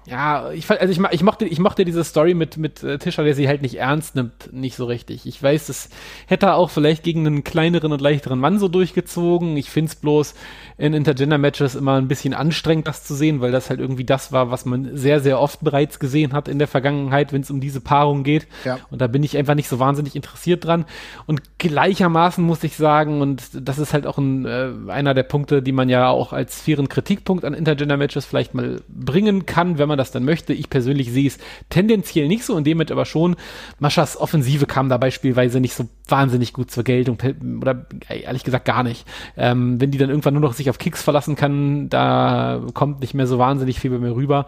ja, 0.07 0.53
ich 0.53 0.71
also 0.71 0.93
ich, 0.93 1.01
ich 1.11 1.23
mochte 1.25 1.47
ich 1.47 1.59
mochte 1.59 1.85
diese 1.85 2.05
Story 2.05 2.35
mit 2.35 2.57
mit 2.59 2.83
äh, 2.85 2.99
Tischer, 2.99 3.25
der 3.25 3.35
sie 3.35 3.49
halt 3.49 3.63
nicht 3.63 3.75
ernst 3.75 4.15
nimmt, 4.15 4.53
nicht 4.53 4.77
so 4.77 4.85
richtig. 4.85 5.27
Ich 5.27 5.43
weiß, 5.43 5.67
das 5.67 5.89
hätte 6.27 6.47
er 6.47 6.57
auch 6.57 6.71
vielleicht 6.71 7.03
gegen 7.03 7.27
einen 7.27 7.43
kleineren 7.43 7.91
und 7.91 8.01
leichteren 8.01 8.39
Mann 8.39 8.61
so 8.61 8.69
durchgezogen. 8.69 9.57
Ich 9.57 9.69
find's 9.69 9.97
bloß 9.97 10.35
in 10.79 10.95
Intergender 10.95 11.39
Matches 11.39 11.75
immer 11.75 11.95
ein 11.95 12.09
bisschen 12.09 12.35
anstrengend 12.35 12.87
das 12.87 13.05
zu 13.05 13.15
sehen, 13.15 13.41
weil 13.41 13.53
das 13.53 13.71
halt 13.71 13.81
irgendwie 13.81 14.05
das 14.05 14.33
war, 14.33 14.51
was 14.51 14.65
man 14.65 14.97
sehr 14.97 15.21
sehr 15.21 15.41
oft 15.41 15.61
bereits 15.61 15.99
gesehen 15.99 16.33
hat 16.33 16.49
in 16.49 16.59
der 16.59 16.69
Vergangenheit, 16.69 17.33
wenn 17.33 17.43
es 17.43 17.51
um 17.51 17.61
diese 17.61 17.81
Paarung 17.81 18.23
geht. 18.23 18.47
Ja. 18.65 18.79
Und 18.91 19.01
da 19.01 19.07
bin 19.07 19.23
ich 19.23 19.37
einfach 19.37 19.55
nicht 19.55 19.69
so 19.69 19.79
wahnsinnig 19.79 20.17
interessiert 20.17 20.65
dran 20.65 20.85
und 21.27 21.59
gleichermaßen 21.59 22.45
muss 22.45 22.63
ich 22.65 22.77
sagen 22.77 23.21
und 23.21 23.43
das 23.53 23.79
ist 23.79 23.93
halt 23.93 24.07
auch 24.07 24.19
ein, 24.19 24.45
äh, 24.47 24.71
einer 24.89 25.15
der 25.15 25.25
Punkte, 25.25 25.63
die 25.63 25.73
man 25.73 25.89
ja 25.89 26.09
auch 26.09 26.33
als 26.33 26.61
fairen 26.61 26.89
Kritikpunkt 26.89 27.45
an 27.45 27.55
Intergender 27.55 27.97
Matches 27.97 28.25
vielleicht 28.25 28.55
mal 28.55 28.81
bringen 28.89 29.47
kann, 29.47 29.79
wenn 29.79 29.89
man 29.89 29.99
das 29.99 30.11
dann 30.11 30.25
möchte. 30.25 30.53
Ich 30.53 30.71
persönlich 30.71 31.13
sehe 31.13 31.27
es 31.27 31.39
tendenziell 31.71 32.29
nicht 32.29 32.45
so, 32.45 32.57
in 32.57 32.65
dem 32.65 32.77
aber 32.91 33.07
schon. 33.07 33.37
Maschas 33.79 34.19
Offensive 34.19 34.67
kam 34.67 34.89
da 34.89 34.99
beispielsweise 34.99 35.61
nicht 35.61 35.75
so 35.75 35.89
wahnsinnig 36.09 36.53
gut 36.53 36.71
zur 36.71 36.85
Geltung 36.85 37.19
oder 37.61 37.87
ehrlich 38.09 38.45
gesagt 38.45 38.65
gar 38.65 38.83
nicht. 38.83 39.07
Ähm, 39.37 39.81
wenn 39.81 39.91
die 39.91 39.99
dann 39.99 40.11
irgendwann 40.11 40.35
nur 40.35 40.43
noch 40.43 40.53
sich 40.53 40.66
auf 40.71 40.79
Kicks 40.79 41.03
verlassen 41.03 41.37
kann, 41.37 41.89
da 41.89 42.61
kommt 42.75 43.01
nicht 43.01 43.15
mehr 43.15 43.27
so 43.27 43.39
wahnsinnig 43.39 43.81
viel 43.81 43.91
bei 43.91 43.99
mir 43.99 44.15
rüber. 44.15 44.47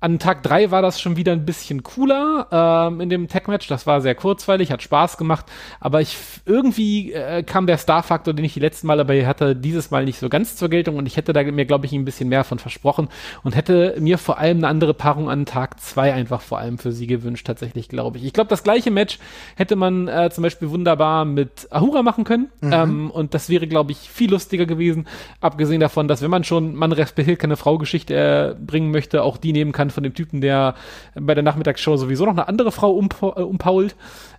An 0.00 0.18
Tag 0.18 0.42
drei 0.42 0.70
war 0.70 0.80
das 0.80 0.98
schon 0.98 1.16
wieder 1.16 1.32
ein 1.32 1.44
bisschen 1.44 1.82
cooler 1.82 2.46
ähm, 2.50 3.02
in 3.02 3.10
dem 3.10 3.28
Tech-Match. 3.28 3.68
Das 3.68 3.86
war 3.86 4.00
sehr 4.00 4.14
kurzweilig, 4.14 4.72
hat 4.72 4.82
Spaß 4.82 5.18
gemacht. 5.18 5.44
Aber 5.78 6.00
ich 6.00 6.16
irgendwie 6.46 7.12
äh, 7.12 7.42
kam 7.42 7.66
der 7.66 7.76
Star-Faktor, 7.76 8.32
den 8.32 8.44
ich 8.46 8.54
die 8.54 8.60
letzten 8.60 8.86
Male 8.86 9.04
bei 9.04 9.26
hatte, 9.26 9.54
dieses 9.54 9.90
Mal 9.90 10.06
nicht 10.06 10.18
so 10.18 10.30
ganz 10.30 10.56
zur 10.56 10.70
Geltung. 10.70 10.96
Und 10.96 11.04
ich 11.04 11.18
hätte 11.18 11.34
da 11.34 11.42
mir, 11.42 11.66
glaube 11.66 11.84
ich, 11.84 11.92
ein 11.92 12.06
bisschen 12.06 12.30
mehr 12.30 12.44
von 12.44 12.58
versprochen 12.58 13.08
und 13.42 13.54
hätte 13.54 13.94
mir 13.98 14.16
vor 14.16 14.38
allem 14.38 14.58
eine 14.58 14.68
andere 14.68 14.94
Paarung 14.94 15.28
an 15.28 15.44
Tag 15.44 15.80
zwei 15.80 16.14
einfach 16.14 16.40
vor 16.40 16.58
allem 16.58 16.78
für 16.78 16.92
sie 16.92 17.06
gewünscht, 17.06 17.46
tatsächlich, 17.46 17.88
glaube 17.88 18.16
ich. 18.16 18.24
Ich 18.24 18.32
glaube, 18.32 18.48
das 18.48 18.62
gleiche 18.62 18.90
Match 18.90 19.18
hätte 19.56 19.76
man 19.76 20.08
äh, 20.08 20.30
zum 20.30 20.42
Beispiel 20.42 20.70
wunderbar 20.70 21.26
mit 21.26 21.68
Ahura 21.70 22.02
machen 22.02 22.24
können. 22.24 22.48
Mhm. 22.62 22.72
Ähm, 22.72 23.10
und 23.10 23.34
das 23.34 23.50
wäre, 23.50 23.66
glaube 23.66 23.92
ich, 23.92 23.98
viel 24.10 24.30
lustiger 24.30 24.64
gewesen. 24.64 25.06
Abgesehen 25.42 25.80
davon, 25.80 26.08
dass 26.08 26.22
wenn 26.22 26.30
man 26.30 26.44
schon 26.44 26.74
man 26.74 26.92
respektiert 26.92 27.38
keine 27.38 27.56
Frau-Geschichte 27.56 28.14
äh, 28.14 28.54
bringen 28.64 28.90
möchte, 28.90 29.22
auch 29.22 29.36
die 29.36 29.52
nehmen 29.52 29.72
kann 29.72 29.89
von 29.90 30.02
dem 30.02 30.14
Typen, 30.14 30.40
der 30.40 30.74
bei 31.14 31.34
der 31.34 31.42
Nachmittagsshow 31.42 31.96
sowieso 31.96 32.24
noch 32.24 32.32
eine 32.32 32.48
andere 32.48 32.72
Frau 32.72 32.92
umpa 32.92 33.34
äh, 33.36 33.42
umpault. 33.42 33.96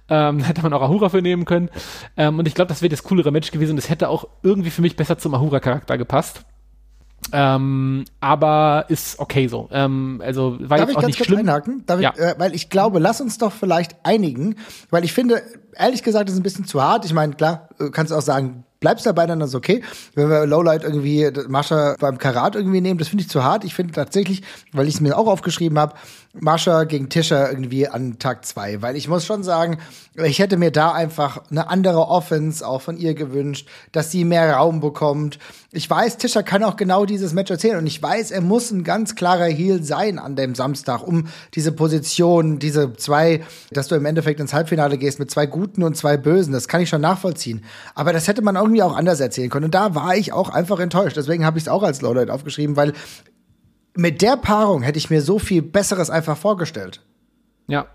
Ähm, 0.10 0.40
hätte 0.44 0.62
man 0.62 0.74
auch 0.74 0.82
Ahura 0.82 1.10
für 1.10 1.22
nehmen 1.22 1.46
können. 1.46 1.70
Ähm, 2.18 2.40
und 2.40 2.48
ich 2.48 2.56
glaube, 2.56 2.70
das 2.70 2.82
wäre 2.82 2.90
das 2.90 3.04
coolere 3.04 3.32
Match 3.32 3.52
gewesen. 3.52 3.76
Das 3.76 3.90
hätte 3.90 4.10
auch 4.10 4.28
irgendwie 4.44 4.70
für 4.70 4.82
mich 4.82 4.96
besser 4.96 5.18
zum 5.18 5.34
Ahura-Charakter 5.34 5.98
gepasst. 5.98 6.44
Ähm, 7.32 8.06
aber 8.20 8.86
ist 8.90 9.20
okay 9.20 9.48
so. 9.48 9.70
Ähm, 9.72 10.22
also 10.26 10.58
war 10.60 10.78
Darf 10.78 10.90
jetzt 10.90 10.98
auch 10.98 11.04
nicht 11.04 11.18
kurz 11.18 11.28
schlimm. 11.28 11.40
einhaken? 11.40 11.84
Darf 11.86 12.02
ja. 12.02 12.14
ich, 12.14 12.20
äh, 12.20 12.36
weil 12.38 12.56
ich 12.56 12.70
glaube, 12.70 13.00
lass 13.00 13.22
uns 13.22 13.38
doch 13.38 13.52
vielleicht 13.52 13.96
einigen, 14.04 14.56
weil 14.90 15.06
ich 15.06 15.14
finde, 15.14 15.42
ehrlich 15.76 16.04
gesagt, 16.04 16.28
das 16.28 16.34
ist 16.34 16.40
ein 16.40 16.44
bisschen 16.44 16.66
zu 16.66 16.82
hart. 16.82 17.06
Ich 17.06 17.14
meine, 17.14 17.34
klar, 17.34 17.70
kannst 17.92 18.12
du 18.12 18.16
auch 18.16 18.22
sagen, 18.22 18.66
bleibst 18.82 19.06
dabei, 19.06 19.26
dann 19.26 19.40
ist 19.40 19.56
okay. 19.56 19.82
Wenn 20.16 20.30
wir 20.30 20.46
Lowlight 20.46 20.84
irgendwie 20.84 21.32
Mascha 21.48 21.96
beim 22.00 22.18
Karat 22.18 22.56
irgendwie 22.56 22.82
nehmen, 22.82 22.98
das 23.00 23.08
finde 23.08 23.22
ich 23.22 23.30
zu 23.30 23.44
hart. 23.44 23.64
Ich 23.64 23.74
finde 23.74 23.94
tatsächlich, 23.94 24.42
weil 24.74 24.88
ich 24.90 24.96
es 24.96 25.02
mir 25.02 25.18
auch 25.18 25.28
aufgeschrieben 25.28 25.80
habe, 25.80 25.96
Mascha 26.34 26.86
gegen 26.86 27.10
Tischer 27.10 27.50
irgendwie 27.50 27.88
an 27.88 28.18
Tag 28.18 28.46
zwei, 28.46 28.82
weil 28.82 28.96
ich 28.96 29.10
muss 29.10 29.26
schon 29.26 29.44
sagen, 29.44 29.80
ich 30.16 30.40
hätte 30.40 30.56
mir 30.56 30.72
da 30.72 30.92
einfach 30.92 31.42
eine 31.52 31.70
andere 31.70 32.08
Offense 32.08 32.66
auch 32.66 32.82
von 32.82 32.98
ihr 32.98 33.16
gewünscht, 33.16 33.68
dass 33.92 34.12
sie 34.12 34.24
mehr 34.24 34.54
Raum 34.56 34.80
bekommt. 34.80 35.40
Ich 35.74 35.90
weiß, 35.90 36.18
Tischer 36.18 36.44
kann 36.44 36.64
auch 36.64 36.78
genau 36.78 37.06
dieses 37.06 37.34
Match 37.34 37.52
erzählen 37.52 37.78
und 37.78 37.88
ich 37.88 38.02
weiß, 38.02 38.32
er 38.32 38.42
muss 38.42 38.72
ein 38.72 38.84
ganz 38.84 39.16
klarer 39.16 39.46
Heel 39.46 39.84
sein 39.84 40.20
an 40.20 40.36
dem 40.38 40.56
Samstag, 40.56 41.06
um 41.06 41.28
diese 41.54 41.74
Position, 41.74 42.60
diese 42.60 42.94
zwei, 42.94 43.44
dass 43.72 43.88
du 43.88 43.96
im 43.96 44.06
Endeffekt 44.06 44.40
ins 44.40 44.54
Halbfinale 44.54 44.98
gehst 44.98 45.20
mit 45.20 45.32
zwei 45.32 45.46
Guten 45.46 45.84
und 45.84 45.98
zwei 45.98 46.16
Bösen, 46.16 46.54
das 46.54 46.70
kann 46.70 46.82
ich 46.82 46.90
schon 46.90 47.02
nachvollziehen. 47.02 47.64
Aber 47.94 48.14
das 48.14 48.28
hätte 48.28 48.42
man 48.42 48.56
irgendwie 48.56 48.84
auch 48.84 48.96
anders 48.96 49.20
erzählen 49.20 49.50
können 49.50 49.66
und 49.66 49.76
da 49.76 49.96
war 49.96 50.16
ich 50.16 50.32
auch 50.32 50.50
einfach 50.50 50.80
enttäuscht. 50.80 51.18
Deswegen 51.18 51.46
habe 51.46 51.58
ich 51.58 51.66
es 51.66 51.70
auch 51.70 51.84
als 51.84 52.02
Lowlight 52.02 52.30
aufgeschrieben, 52.30 52.78
weil 52.78 52.94
mit 53.96 54.22
der 54.22 54.38
Paarung 54.38 54.82
hätte 54.82 54.98
ich 54.98 55.10
mir 55.10 55.22
so 55.22 55.40
viel 55.40 55.62
Besseres 55.62 56.10
einfach 56.10 56.38
vorgestellt. 56.38 57.02
Ja, 57.68 57.88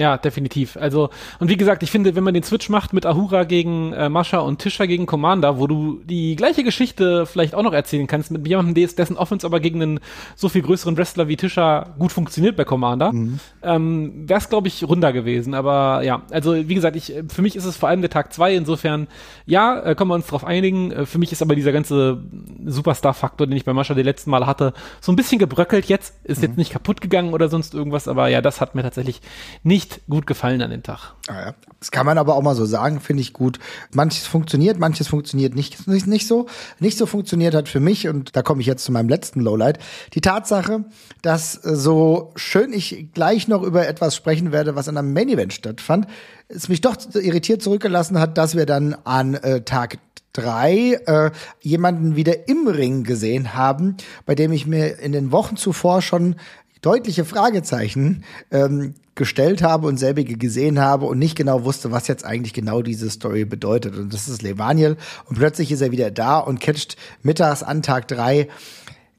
ja, 0.00 0.16
definitiv. 0.16 0.78
Also, 0.78 1.10
und 1.40 1.50
wie 1.50 1.58
gesagt, 1.58 1.82
ich 1.82 1.90
finde, 1.90 2.16
wenn 2.16 2.24
man 2.24 2.32
den 2.32 2.42
Switch 2.42 2.70
macht 2.70 2.94
mit 2.94 3.04
Ahura 3.04 3.44
gegen 3.44 3.92
äh, 3.92 4.08
Mascha 4.08 4.38
und 4.38 4.58
Tisha 4.58 4.86
gegen 4.86 5.04
Commander, 5.04 5.58
wo 5.58 5.66
du 5.66 6.00
die 6.04 6.36
gleiche 6.36 6.64
Geschichte 6.64 7.26
vielleicht 7.26 7.54
auch 7.54 7.62
noch 7.62 7.74
erzählen 7.74 8.06
kannst, 8.06 8.30
mit 8.30 8.48
jemandem, 8.48 8.74
dessen 8.74 9.18
Offense 9.18 9.46
aber 9.46 9.60
gegen 9.60 9.82
einen 9.82 10.00
so 10.36 10.48
viel 10.48 10.62
größeren 10.62 10.96
Wrestler 10.96 11.28
wie 11.28 11.36
Tisha 11.36 11.94
gut 11.98 12.12
funktioniert 12.12 12.56
bei 12.56 12.64
Commander, 12.64 13.12
mhm. 13.12 13.40
ähm, 13.62 14.26
wäre 14.26 14.38
es, 14.38 14.48
glaube 14.48 14.68
ich, 14.68 14.82
runder 14.88 15.12
gewesen. 15.12 15.52
Aber 15.52 16.02
ja, 16.02 16.22
also 16.30 16.56
wie 16.56 16.74
gesagt, 16.74 16.96
ich, 16.96 17.12
für 17.28 17.42
mich 17.42 17.54
ist 17.54 17.66
es 17.66 17.76
vor 17.76 17.90
allem 17.90 18.00
der 18.00 18.10
Tag 18.10 18.32
zwei. 18.32 18.54
Insofern, 18.54 19.06
ja, 19.44 19.80
äh, 19.80 19.94
können 19.94 20.08
wir 20.08 20.14
uns 20.14 20.26
darauf 20.26 20.44
einigen. 20.44 20.92
Äh, 20.92 21.04
für 21.04 21.18
mich 21.18 21.30
ist 21.30 21.42
aber 21.42 21.54
dieser 21.54 21.72
ganze 21.72 22.22
Superstar-Faktor, 22.64 23.46
den 23.46 23.56
ich 23.56 23.66
bei 23.66 23.74
Mascha 23.74 23.92
die 23.92 24.02
letzten 24.02 24.30
Mal 24.30 24.46
hatte, 24.46 24.72
so 25.02 25.12
ein 25.12 25.16
bisschen 25.16 25.38
gebröckelt 25.38 25.84
jetzt. 25.86 26.14
Ist 26.24 26.38
mhm. 26.38 26.48
jetzt 26.48 26.56
nicht 26.56 26.72
kaputt 26.72 27.02
gegangen 27.02 27.34
oder 27.34 27.50
sonst 27.50 27.74
irgendwas, 27.74 28.08
aber 28.08 28.28
ja, 28.28 28.40
das 28.40 28.62
hat 28.62 28.74
mir 28.74 28.82
tatsächlich 28.82 29.20
nicht 29.62 29.89
nicht 29.90 30.06
gut 30.08 30.26
gefallen 30.26 30.62
an 30.62 30.70
den 30.70 30.82
Tag. 30.82 31.14
Ah 31.28 31.46
ja. 31.46 31.54
Das 31.78 31.90
kann 31.90 32.06
man 32.06 32.18
aber 32.18 32.36
auch 32.36 32.42
mal 32.42 32.54
so 32.54 32.66
sagen, 32.66 33.00
finde 33.00 33.22
ich 33.22 33.32
gut. 33.32 33.58
Manches 33.92 34.26
funktioniert, 34.26 34.78
manches 34.78 35.08
funktioniert 35.08 35.54
nicht, 35.54 35.86
nicht, 35.88 36.06
nicht 36.06 36.26
so. 36.26 36.46
Nicht 36.78 36.98
so 36.98 37.06
funktioniert 37.06 37.54
hat 37.54 37.68
für 37.68 37.80
mich, 37.80 38.08
und 38.08 38.36
da 38.36 38.42
komme 38.42 38.60
ich 38.60 38.66
jetzt 38.66 38.84
zu 38.84 38.92
meinem 38.92 39.08
letzten 39.08 39.40
Lowlight, 39.40 39.78
die 40.14 40.20
Tatsache, 40.20 40.84
dass 41.22 41.64
äh, 41.64 41.74
so 41.74 42.32
schön 42.36 42.72
ich 42.72 43.08
gleich 43.14 43.48
noch 43.48 43.62
über 43.62 43.86
etwas 43.86 44.14
sprechen 44.14 44.52
werde, 44.52 44.76
was 44.76 44.88
an 44.88 44.96
einem 44.96 45.12
Main 45.12 45.28
Event 45.28 45.52
stattfand, 45.52 46.06
es 46.48 46.68
mich 46.68 46.80
doch 46.80 46.96
irritiert 47.14 47.62
zurückgelassen 47.62 48.18
hat, 48.18 48.36
dass 48.36 48.56
wir 48.56 48.66
dann 48.66 48.94
an 49.04 49.34
äh, 49.34 49.62
Tag 49.62 49.98
drei 50.32 51.00
äh, 51.06 51.30
jemanden 51.60 52.16
wieder 52.16 52.48
im 52.48 52.68
Ring 52.68 53.02
gesehen 53.04 53.54
haben, 53.54 53.96
bei 54.26 54.34
dem 54.34 54.52
ich 54.52 54.66
mir 54.66 54.98
in 54.98 55.12
den 55.12 55.32
Wochen 55.32 55.56
zuvor 55.56 56.02
schon 56.02 56.36
deutliche 56.80 57.24
Fragezeichen 57.24 58.24
ähm, 58.50 58.94
gestellt 59.14 59.62
habe 59.62 59.86
und 59.86 59.98
selbige 59.98 60.36
gesehen 60.36 60.80
habe 60.80 61.06
und 61.06 61.18
nicht 61.18 61.36
genau 61.36 61.64
wusste, 61.64 61.90
was 61.90 62.08
jetzt 62.08 62.24
eigentlich 62.24 62.54
genau 62.54 62.80
diese 62.80 63.10
Story 63.10 63.44
bedeutet. 63.44 63.96
Und 63.96 64.14
das 64.14 64.28
ist 64.28 64.42
Levaniel. 64.42 64.96
Und 65.26 65.36
plötzlich 65.38 65.70
ist 65.70 65.82
er 65.82 65.92
wieder 65.92 66.10
da 66.10 66.38
und 66.38 66.60
catcht 66.60 66.96
mittags 67.22 67.62
an 67.62 67.82
Tag 67.82 68.08
drei. 68.08 68.48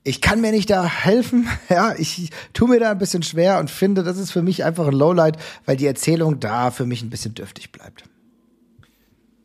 Ich 0.04 0.20
kann 0.20 0.42
mir 0.42 0.52
nicht 0.52 0.72
da 0.72 0.84
helfen, 0.84 1.48
ja, 1.70 1.94
ich 1.96 2.32
tue 2.54 2.68
mir 2.68 2.80
da 2.80 2.92
ein 2.92 2.98
bisschen 2.98 3.22
schwer 3.22 3.60
und 3.60 3.70
finde, 3.70 4.02
das 4.02 4.18
ist 4.18 4.32
für 4.32 4.42
mich 4.42 4.64
einfach 4.64 4.88
ein 4.88 4.94
Lowlight, 4.94 5.38
weil 5.66 5.78
die 5.78 5.86
Erzählung 5.86 6.40
da 6.40 6.72
für 6.72 6.88
mich 6.88 7.04
ein 7.04 7.12
bisschen 7.12 7.36
dürftig 7.36 7.72
bleibt. 7.72 8.04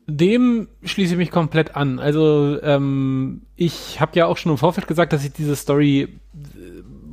Dem 0.09 0.69
schließe 0.83 1.11
ich 1.11 1.17
mich 1.17 1.31
komplett 1.31 1.75
an. 1.75 1.99
Also 1.99 2.59
ähm, 2.63 3.41
ich 3.57 3.99
habe 3.99 4.17
ja 4.17 4.25
auch 4.25 4.37
schon 4.37 4.53
im 4.53 4.57
Vorfeld 4.57 4.87
gesagt, 4.87 5.13
dass 5.13 5.23
ich 5.23 5.33
diese 5.33 5.55
Story 5.55 6.17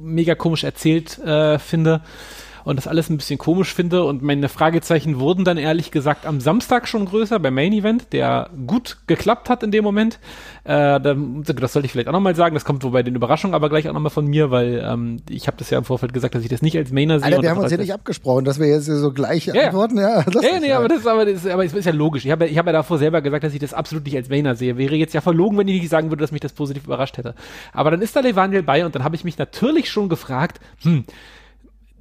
mega 0.04 0.34
komisch 0.34 0.64
erzählt 0.64 1.18
äh, 1.18 1.58
finde 1.58 2.02
und 2.64 2.77
das 2.77 2.87
alles 2.87 3.11
ein 3.11 3.16
bisschen 3.16 3.38
komisch 3.38 3.74
finde. 3.74 4.05
Und 4.05 4.22
meine 4.22 4.48
Fragezeichen 4.48 5.20
wurden 5.20 5.44
dann 5.44 5.59
ehrlich 5.59 5.90
gesagt 5.90 6.27
am 6.27 6.40
Samstag 6.40 6.88
schon 6.88 7.05
größer 7.05 7.38
beim 7.38 7.55
Main 7.55 7.72
Event, 7.72 8.12
der 8.12 8.50
gut 8.66 8.98
geklappt 9.07 9.50
hat 9.50 9.62
in 9.62 9.70
dem 9.70 9.85
Moment. 9.85 10.18
Äh, 10.64 11.00
das 11.00 11.72
sollte 11.72 11.87
ich 11.87 11.92
vielleicht 11.92 12.09
auch 12.09 12.12
nochmal 12.12 12.35
sagen. 12.35 12.55
Das 12.55 12.64
kommt 12.64 12.83
wobei 12.85 13.03
den 13.03 13.14
Überraschungen 13.14 13.55
aber 13.55 13.68
gleich 13.68 13.88
auch 13.88 13.92
nochmal 13.92 14.11
von 14.11 14.27
mir, 14.27 14.50
weil 14.50 14.83
ähm, 14.85 15.18
ich 15.29 15.46
habe 15.46 15.57
das 15.59 15.70
ja 15.70 15.79
im 15.79 15.85
Vorfeld 15.85 16.12
gesagt, 16.12 16.35
dass 16.35 16.42
ich 16.42 16.48
das 16.48 16.62
nicht 16.62 16.77
als 16.77 16.90
Mainer 16.90 17.18
sehe. 17.18 17.27
Alter, 17.27 17.42
wir 17.42 17.50
haben 17.50 17.59
uns 17.59 17.70
ja 17.70 17.77
nicht 17.77 17.92
abgesprochen, 17.92 18.44
dass 18.44 18.59
wir 18.59 18.66
jetzt 18.66 18.87
so 18.87 19.12
gleich 19.12 19.46
ja, 19.46 19.66
antworten. 19.66 19.98
Ja, 19.98 20.20
ja, 20.20 20.40
ja 20.42 20.61
nee, 20.61 20.72
aber 20.72 20.88
das, 20.88 21.07
aber, 21.07 21.27
das, 21.27 21.46
aber 21.46 21.64
das 21.64 21.74
ist 21.74 21.85
ja 21.85 21.92
logisch. 21.92 22.24
Ich 22.24 22.31
habe 22.31 22.46
ich 22.46 22.57
hab 22.57 22.66
ja 22.66 22.72
davor 22.72 22.98
selber 22.98 23.20
gesagt, 23.20 23.44
dass 23.44 23.53
ich 23.53 23.61
das 23.61 23.74
absolut 23.74 24.05
nicht 24.05 24.16
als 24.16 24.29
Mainer 24.29 24.55
sehe. 24.55 24.79
Wäre 24.79 24.94
jetzt 24.94 25.12
ja 25.12 25.20
verlogen, 25.20 25.59
wenn 25.59 25.68
ich 25.68 25.81
nicht 25.81 25.90
sagen 25.90 26.11
würde, 26.11 26.22
dass 26.22 26.33
mich 26.33 26.40
das 26.40 26.53
positiv 26.53 26.85
überrascht 26.85 27.18
hätte. 27.18 27.35
Aber 27.72 27.90
dann 27.90 28.00
ist 28.00 28.16
da 28.16 28.20
Levaniel 28.20 28.62
bei 28.62 28.85
und 28.85 28.94
dann 28.94 29.05
habe 29.05 29.16
ich 29.16 29.24
mich 29.24 29.37
natürlich 29.38 29.90
schon 29.90 30.09
gefragt, 30.09 30.61
hm, 30.83 31.05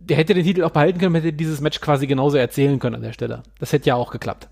der 0.10 0.18
hätte 0.18 0.34
den 0.34 0.44
Titel 0.44 0.64
auch 0.64 0.72
behalten 0.72 1.00
können, 1.00 1.16
hätte 1.16 1.34
dieses 1.34 1.62
Match 1.62 1.80
quasi 1.82 2.08
genauso 2.08 2.38
erzählen 2.38 2.80
können 2.80 2.96
an 2.96 3.02
der 3.02 3.14
Stelle. 3.14 3.44
Das 3.60 3.74
hätte 3.74 3.88
ja 3.88 3.96
auch 3.96 4.12
geklappt. 4.12 4.48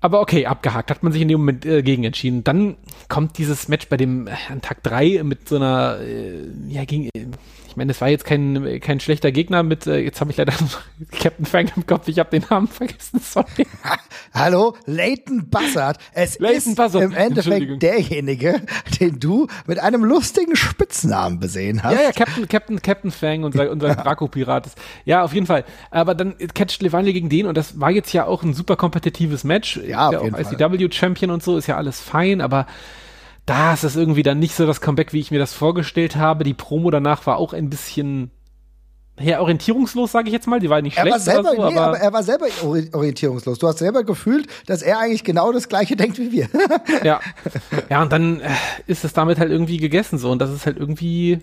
Aber 0.00 0.20
okay, 0.20 0.46
abgehakt, 0.46 0.90
hat 0.90 1.02
man 1.02 1.12
sich 1.12 1.20
in 1.20 1.28
dem 1.28 1.40
Moment 1.40 1.66
äh, 1.66 1.82
gegen 1.82 2.04
entschieden. 2.04 2.42
Dann 2.42 2.76
kommt 3.08 3.36
dieses 3.36 3.68
Match 3.68 3.88
bei 3.88 3.98
dem 3.98 4.26
äh, 4.26 4.32
an 4.48 4.62
Tag 4.62 4.82
drei 4.82 5.22
mit 5.22 5.48
so 5.48 5.56
einer, 5.56 5.98
äh, 6.00 6.46
ja, 6.68 6.84
gegen, 6.84 7.10
äh, 7.14 7.26
ich 7.70 7.76
meine, 7.76 7.92
es 7.92 8.00
war 8.00 8.08
jetzt 8.08 8.24
kein, 8.24 8.80
kein 8.80 8.98
schlechter 8.98 9.30
Gegner 9.30 9.62
mit, 9.62 9.86
äh, 9.86 9.98
jetzt 9.98 10.20
habe 10.20 10.32
ich 10.32 10.36
leider 10.36 10.52
Captain 11.20 11.46
Frank 11.46 11.72
im 11.76 11.86
Kopf, 11.86 12.08
ich 12.08 12.18
habe 12.18 12.30
den 12.30 12.44
Namen 12.50 12.66
vergessen, 12.66 13.20
sorry. 13.22 13.66
Hallo, 14.34 14.74
Leighton 14.86 15.48
Buzzard. 15.48 15.98
Es 16.12 16.40
Leighton 16.40 16.72
ist 16.72 16.76
Buzzard. 16.76 17.04
im 17.04 17.12
Endeffekt 17.12 17.80
derjenige, 17.80 18.62
den 19.00 19.20
du 19.20 19.46
mit 19.66 19.78
einem 19.78 20.04
lustigen 20.04 20.56
Spitznamen 20.56 21.38
besehen 21.38 21.84
hast. 21.84 21.94
Ja, 21.94 22.02
ja, 22.02 22.12
Captain, 22.12 22.48
Captain, 22.48 22.82
Captain 22.82 23.10
Fang, 23.12 23.44
unser, 23.44 23.70
unser 23.70 23.94
Draco-Pirat 23.94 24.66
ist. 24.66 24.78
Ja, 25.04 25.22
auf 25.22 25.32
jeden 25.32 25.46
Fall. 25.46 25.64
Aber 25.92 26.16
dann 26.16 26.36
catcht 26.54 26.82
Levaniel 26.82 27.12
gegen 27.12 27.28
den 27.28 27.46
und 27.46 27.56
das 27.56 27.78
war 27.78 27.92
jetzt 27.92 28.12
ja 28.12 28.26
auch 28.26 28.42
ein 28.42 28.52
super 28.52 28.74
kompetitives 28.74 29.44
Match. 29.44 29.76
Ja, 29.76 30.08
auf 30.08 30.24
jeden 30.24 30.34
Fall. 30.34 30.54
ICW-Champion 30.54 31.30
und 31.30 31.42
so, 31.42 31.56
ist 31.56 31.68
ja 31.68 31.76
alles 31.76 32.00
fein, 32.00 32.40
aber 32.40 32.66
da 33.46 33.72
ist 33.72 33.84
es 33.84 33.96
irgendwie 33.96 34.22
dann 34.22 34.38
nicht 34.38 34.54
so 34.54 34.66
das 34.66 34.80
Comeback, 34.80 35.12
wie 35.12 35.20
ich 35.20 35.30
mir 35.30 35.38
das 35.38 35.54
vorgestellt 35.54 36.16
habe. 36.16 36.44
Die 36.44 36.54
Promo 36.54 36.90
danach 36.90 37.26
war 37.26 37.38
auch 37.38 37.52
ein 37.52 37.70
bisschen 37.70 38.30
ja, 39.20 39.40
orientierungslos, 39.40 40.12
sage 40.12 40.28
ich 40.28 40.32
jetzt 40.32 40.46
mal. 40.46 40.60
Die 40.60 40.70
war 40.70 40.80
nicht 40.80 40.96
er 40.96 41.02
schlecht. 41.02 41.14
War 41.14 41.20
selber, 41.20 41.50
so, 41.50 41.68
nee, 41.68 41.76
aber, 41.76 41.86
aber, 41.88 41.98
er 41.98 42.12
war 42.12 42.22
selber 42.22 42.46
orientierungslos. 42.62 43.58
Du 43.58 43.68
hast 43.68 43.78
selber 43.78 44.02
gefühlt, 44.04 44.46
dass 44.66 44.82
er 44.82 44.98
eigentlich 44.98 45.24
genau 45.24 45.52
das 45.52 45.68
Gleiche 45.68 45.96
denkt 45.96 46.18
wie 46.18 46.32
wir. 46.32 46.48
ja. 47.04 47.20
Ja, 47.88 48.02
und 48.02 48.12
dann 48.12 48.40
äh, 48.40 48.50
ist 48.86 49.04
es 49.04 49.12
damit 49.12 49.38
halt 49.38 49.50
irgendwie 49.50 49.76
gegessen 49.76 50.18
so. 50.18 50.30
Und 50.30 50.40
das 50.40 50.50
ist 50.50 50.66
halt 50.66 50.78
irgendwie 50.78 51.40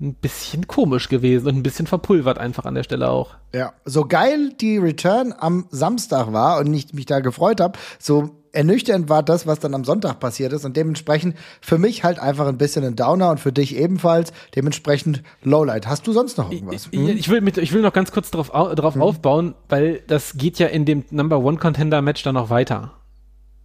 ein 0.00 0.14
bisschen 0.14 0.66
komisch 0.66 1.08
gewesen 1.08 1.46
und 1.46 1.56
ein 1.56 1.62
bisschen 1.62 1.86
verpulvert 1.86 2.36
einfach 2.36 2.64
an 2.64 2.74
der 2.74 2.82
Stelle 2.82 3.08
auch. 3.10 3.34
Ja, 3.54 3.72
so 3.84 4.04
geil 4.04 4.52
die 4.60 4.76
Return 4.76 5.32
am 5.38 5.66
Samstag 5.70 6.32
war 6.32 6.58
und 6.58 6.74
ich 6.74 6.92
mich 6.92 7.06
da 7.06 7.20
gefreut 7.20 7.60
habe, 7.60 7.78
so 7.98 8.30
ernüchternd 8.54 9.08
war 9.08 9.22
das, 9.22 9.46
was 9.46 9.60
dann 9.60 9.74
am 9.74 9.84
Sonntag 9.84 10.20
passiert 10.20 10.52
ist 10.52 10.64
und 10.64 10.76
dementsprechend 10.76 11.36
für 11.60 11.78
mich 11.78 12.04
halt 12.04 12.18
einfach 12.18 12.46
ein 12.46 12.58
bisschen 12.58 12.84
ein 12.84 12.96
Downer 12.96 13.30
und 13.30 13.40
für 13.40 13.52
dich 13.52 13.76
ebenfalls 13.76 14.32
dementsprechend 14.54 15.22
Lowlight. 15.42 15.86
Hast 15.86 16.06
du 16.06 16.12
sonst 16.12 16.38
noch 16.38 16.50
irgendwas? 16.50 16.90
Hm? 16.92 17.08
Ich, 17.08 17.28
will 17.28 17.40
mit, 17.40 17.58
ich 17.58 17.72
will 17.72 17.82
noch 17.82 17.92
ganz 17.92 18.12
kurz 18.12 18.30
drauf, 18.30 18.50
drauf 18.50 18.94
hm. 18.94 19.02
aufbauen, 19.02 19.54
weil 19.68 20.00
das 20.06 20.36
geht 20.36 20.58
ja 20.58 20.68
in 20.68 20.84
dem 20.84 21.04
Number 21.10 21.38
One 21.38 21.58
Contender 21.58 22.02
Match 22.02 22.22
dann 22.22 22.34
noch 22.34 22.50
weiter. 22.50 22.92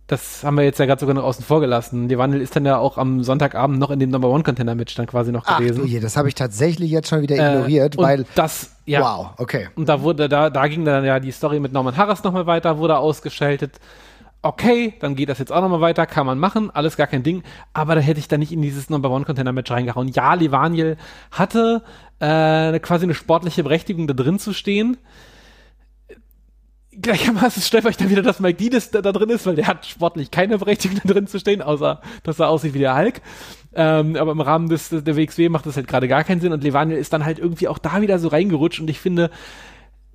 Das 0.10 0.44
haben 0.44 0.58
wir 0.58 0.64
jetzt 0.64 0.80
ja 0.80 0.88
gerade 0.88 1.00
sogar 1.00 1.14
noch 1.14 1.24
außen 1.24 1.46
vor 1.46 1.62
gelassen. 1.62 2.08
Die 2.08 2.18
Wandel 2.18 2.42
ist 2.42 2.56
dann 2.56 2.66
ja 2.66 2.80
auch 2.80 2.98
am 2.98 3.24
Sonntagabend 3.24 3.78
noch 3.78 3.92
in 3.92 4.00
dem 4.00 4.10
Number 4.10 4.30
One 4.30 4.42
Contender 4.42 4.74
Match 4.74 4.96
dann 4.96 5.06
quasi 5.06 5.32
noch 5.32 5.44
Ach, 5.46 5.60
gewesen. 5.60 5.84
Ach, 5.86 6.02
das 6.02 6.18
habe 6.18 6.28
ich 6.28 6.34
tatsächlich 6.34 6.90
jetzt 6.90 7.10
schon 7.10 7.22
wieder 7.22 7.36
äh, 7.36 7.54
ignoriert, 7.54 7.96
äh, 7.96 8.02
weil 8.02 8.26
das 8.34 8.72
ja. 8.88 9.02
Wow, 9.02 9.34
okay. 9.38 9.68
Und 9.76 9.88
da 9.88 10.02
wurde 10.02 10.28
da 10.28 10.50
da 10.50 10.68
ging 10.68 10.84
dann 10.84 11.06
ja 11.06 11.20
die 11.20 11.30
Story 11.30 11.60
mit 11.60 11.74
Norman 11.74 11.96
Harris 11.96 12.24
nochmal 12.24 12.48
weiter, 12.48 12.80
wurde 12.80 12.98
ausgeschaltet 12.98 13.80
okay, 14.42 14.94
dann 15.00 15.16
geht 15.16 15.30
das 15.30 15.40
jetzt 15.40 15.52
auch 15.52 15.62
nochmal 15.62 15.82
weiter, 15.82 16.06
kann 16.06 16.26
man 16.26 16.40
machen, 16.40 16.72
alles 16.72 16.96
gar 16.96 17.08
kein 17.08 17.24
Ding, 17.24 17.44
aber 17.74 17.96
da 17.96 18.02
hätte 18.02 18.20
ich 18.20 18.28
da 18.28 18.38
nicht 18.38 18.52
in 18.52 18.62
dieses 18.62 18.90
Number 18.90 19.12
One 19.12 19.26
Container 19.26 19.52
Match 19.52 19.70
reingehauen. 19.70 20.08
Ja, 20.10 20.34
Livaniel 20.34 20.98
hatte 21.32 21.84
äh, 22.20 22.80
quasi 22.80 23.06
eine 23.06 23.16
sportliche 23.16 23.64
Berechtigung 23.64 24.08
da 24.08 24.14
drin 24.14 24.40
zu 24.40 24.54
stehen. 24.54 24.98
Gleichermaßen 27.02 27.62
stellt 27.62 27.86
euch 27.86 27.98
dann 27.98 28.10
wieder, 28.10 28.22
dass 28.22 28.40
Mike 28.40 28.58
Didis 28.58 28.92
da, 28.92 29.02
da, 29.02 29.12
drin 29.12 29.30
ist, 29.30 29.46
weil 29.46 29.56
der 29.56 29.68
hat 29.68 29.86
sportlich 29.86 30.32
keine 30.32 30.58
Berechtigung 30.58 31.00
da 31.04 31.14
drin 31.14 31.28
zu 31.28 31.40
stehen, 31.40 31.62
außer 31.62 32.02
dass 32.24 32.40
er 32.40 32.50
aussieht 32.50 32.74
wie 32.74 32.80
der 32.80 32.98
Hulk. 32.98 33.22
Ähm, 33.74 34.16
aber 34.16 34.32
im 34.32 34.42
Rahmen 34.42 34.68
des, 34.68 34.90
der 34.90 35.16
WXW 35.16 35.50
macht 35.50 35.66
das 35.66 35.76
halt 35.76 35.88
gerade 35.88 36.08
gar 36.08 36.24
keinen 36.24 36.42
Sinn 36.42 36.52
und 36.52 36.64
Levaniel 36.64 36.98
ist 36.98 37.14
dann 37.14 37.24
halt 37.24 37.40
irgendwie 37.40 37.68
auch 37.68 37.78
da 37.78 38.02
wieder 38.02 38.20
so 38.20 38.30
reingerutscht 38.30 38.80
und 38.80 38.90
ich 38.90 39.00
finde, 39.00 39.30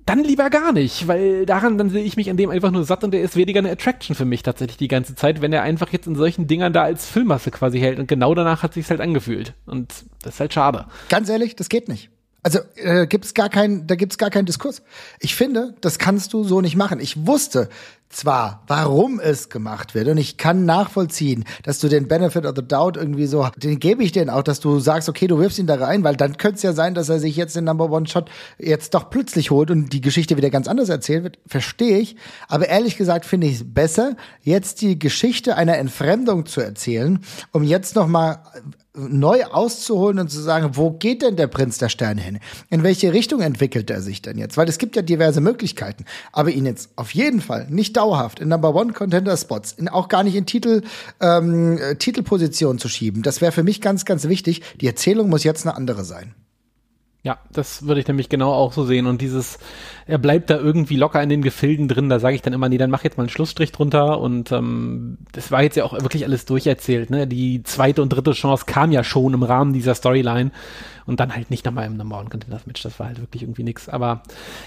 dann 0.05 0.23
lieber 0.23 0.49
gar 0.49 0.71
nicht, 0.71 1.07
weil 1.07 1.45
daran 1.45 1.77
dann 1.77 1.89
sehe 1.89 2.03
ich 2.03 2.15
mich 2.15 2.29
an 2.29 2.37
dem 2.37 2.49
einfach 2.49 2.71
nur 2.71 2.83
satt 2.83 3.03
und 3.03 3.11
der 3.11 3.21
ist 3.21 3.35
weniger 3.35 3.59
eine 3.59 3.71
Attraction 3.71 4.15
für 4.15 4.25
mich 4.25 4.43
tatsächlich 4.43 4.77
die 4.77 4.87
ganze 4.87 5.15
Zeit, 5.15 5.41
wenn 5.41 5.51
er 5.51 5.63
einfach 5.63 5.91
jetzt 5.91 6.05
in 6.05 6.15
solchen 6.15 6.47
Dingern 6.47 6.73
da 6.73 6.83
als 6.83 7.05
Füllmasse 7.05 7.51
quasi 7.51 7.79
hält 7.79 7.99
und 7.99 8.07
genau 8.07 8.35
danach 8.35 8.61
hat 8.61 8.73
sich's 8.73 8.89
halt 8.89 9.01
angefühlt 9.01 9.53
und 9.65 9.91
das 10.21 10.35
ist 10.35 10.39
halt 10.39 10.53
schade. 10.53 10.85
Ganz 11.09 11.29
ehrlich, 11.29 11.55
das 11.55 11.69
geht 11.69 11.87
nicht. 11.87 12.09
Also 12.43 12.59
äh, 12.75 13.07
gibt's 13.07 13.33
gar 13.33 13.49
keinen, 13.49 13.87
da 13.87 13.95
gibt's 13.95 14.19
gar 14.19 14.29
keinen 14.29 14.45
Diskurs. 14.45 14.83
Ich 15.19 15.33
finde, 15.33 15.73
das 15.81 15.97
kannst 15.97 16.31
du 16.33 16.43
so 16.43 16.61
nicht 16.61 16.75
machen. 16.75 16.99
Ich 16.99 17.25
wusste 17.25 17.69
zwar, 18.15 18.63
warum 18.67 19.19
es 19.19 19.49
gemacht 19.49 19.93
wird, 19.93 20.07
und 20.07 20.17
ich 20.17 20.37
kann 20.37 20.65
nachvollziehen, 20.65 21.43
dass 21.63 21.79
du 21.79 21.87
den 21.87 22.07
Benefit 22.07 22.45
of 22.45 22.53
the 22.55 22.65
Doubt 22.65 22.97
irgendwie 22.97 23.27
so, 23.27 23.47
den 23.57 23.79
gebe 23.79 24.03
ich 24.03 24.11
dir 24.11 24.33
auch, 24.33 24.43
dass 24.43 24.59
du 24.59 24.79
sagst, 24.79 25.09
okay, 25.09 25.27
du 25.27 25.37
wirfst 25.37 25.59
ihn 25.59 25.67
da 25.67 25.75
rein, 25.75 26.03
weil 26.03 26.15
dann 26.15 26.37
könnte 26.37 26.55
es 26.57 26.63
ja 26.63 26.73
sein, 26.73 26.95
dass 26.95 27.09
er 27.09 27.19
sich 27.19 27.35
jetzt 27.35 27.55
den 27.55 27.65
Number 27.65 27.91
One 27.91 28.07
Shot 28.07 28.29
jetzt 28.57 28.93
doch 28.93 29.09
plötzlich 29.09 29.51
holt 29.51 29.69
und 29.69 29.91
die 29.91 30.01
Geschichte 30.01 30.37
wieder 30.37 30.49
ganz 30.49 30.67
anders 30.67 30.89
erzählt 30.89 31.23
wird. 31.23 31.39
Verstehe 31.45 31.99
ich. 31.99 32.15
Aber 32.47 32.67
ehrlich 32.67 32.97
gesagt 32.97 33.25
finde 33.25 33.47
ich 33.47 33.55
es 33.55 33.73
besser, 33.73 34.15
jetzt 34.41 34.81
die 34.81 34.97
Geschichte 34.97 35.55
einer 35.55 35.77
Entfremdung 35.77 36.45
zu 36.45 36.61
erzählen, 36.61 37.19
um 37.51 37.63
jetzt 37.63 37.95
noch 37.95 38.07
mal 38.07 38.43
neu 38.97 39.43
auszuholen 39.45 40.19
und 40.19 40.29
zu 40.29 40.41
sagen, 40.41 40.71
wo 40.73 40.91
geht 40.91 41.21
denn 41.21 41.35
der 41.35 41.47
Prinz 41.47 41.77
der 41.77 41.89
Sterne 41.89 42.21
hin? 42.21 42.39
In 42.69 42.83
welche 42.83 43.13
Richtung 43.13 43.41
entwickelt 43.41 43.89
er 43.89 44.01
sich 44.01 44.21
denn 44.21 44.37
jetzt? 44.37 44.57
Weil 44.57 44.69
es 44.69 44.77
gibt 44.77 44.95
ja 44.95 45.01
diverse 45.01 45.41
Möglichkeiten, 45.41 46.05
aber 46.31 46.51
ihn 46.51 46.65
jetzt 46.65 46.89
auf 46.95 47.13
jeden 47.13 47.41
Fall 47.41 47.67
nicht 47.69 47.97
dauerhaft 47.97 48.39
in 48.39 48.49
Number 48.49 48.75
One 48.75 48.93
Contender 48.93 49.37
Spots, 49.37 49.73
in, 49.73 49.89
auch 49.89 50.07
gar 50.07 50.23
nicht 50.23 50.35
in 50.35 50.45
Titel 50.45 50.81
ähm, 51.21 51.77
äh, 51.77 51.95
Titelposition 51.95 52.79
zu 52.79 52.89
schieben. 52.89 53.21
Das 53.21 53.41
wäre 53.41 53.51
für 53.51 53.63
mich 53.63 53.81
ganz, 53.81 54.05
ganz 54.05 54.27
wichtig. 54.27 54.61
Die 54.81 54.87
Erzählung 54.87 55.29
muss 55.29 55.43
jetzt 55.43 55.65
eine 55.65 55.75
andere 55.75 56.03
sein. 56.03 56.33
Ja, 57.25 57.39
das 57.51 57.87
würde 57.87 57.99
ich 57.99 58.07
nämlich 58.07 58.29
genau 58.29 58.53
auch 58.53 58.71
so 58.71 58.85
sehen. 58.85 59.07
Und 59.07 59.19
dieses, 59.19 59.57
er 60.05 60.19
bleibt 60.19 60.51
da 60.51 60.59
irgendwie 60.59 60.95
locker 60.95 61.23
in 61.23 61.29
den 61.29 61.41
Gefilden 61.41 61.87
drin, 61.87 62.07
da 62.07 62.19
sage 62.19 62.35
ich 62.35 62.43
dann 62.43 62.53
immer, 62.53 62.69
nee, 62.69 62.77
dann 62.77 62.91
mach 62.91 63.03
jetzt 63.03 63.17
mal 63.17 63.23
einen 63.23 63.31
Schlussstrich 63.31 63.71
drunter. 63.71 64.19
Und 64.19 64.51
ähm, 64.51 65.17
das 65.31 65.51
war 65.51 65.63
jetzt 65.63 65.75
ja 65.75 65.85
auch 65.85 65.93
wirklich 65.93 66.23
alles 66.23 66.45
durcherzählt. 66.45 67.09
Ne? 67.09 67.25
Die 67.25 67.63
zweite 67.63 68.03
und 68.03 68.09
dritte 68.09 68.33
Chance 68.33 68.65
kam 68.67 68.91
ja 68.91 69.03
schon 69.03 69.33
im 69.33 69.41
Rahmen 69.41 69.73
dieser 69.73 69.95
Storyline. 69.95 70.51
Und 71.07 71.19
dann 71.19 71.35
halt 71.35 71.49
nicht 71.49 71.65
nochmal 71.65 71.87
im 71.87 71.97
Number 71.97 72.19
One 72.19 72.29
Contenders 72.29 72.67
Match. 72.67 72.83
Das 72.83 72.99
war 72.99 73.07
halt 73.07 73.19
wirklich 73.19 73.41
irgendwie 73.41 73.63
nix. 73.63 73.89
Aber 73.89 74.21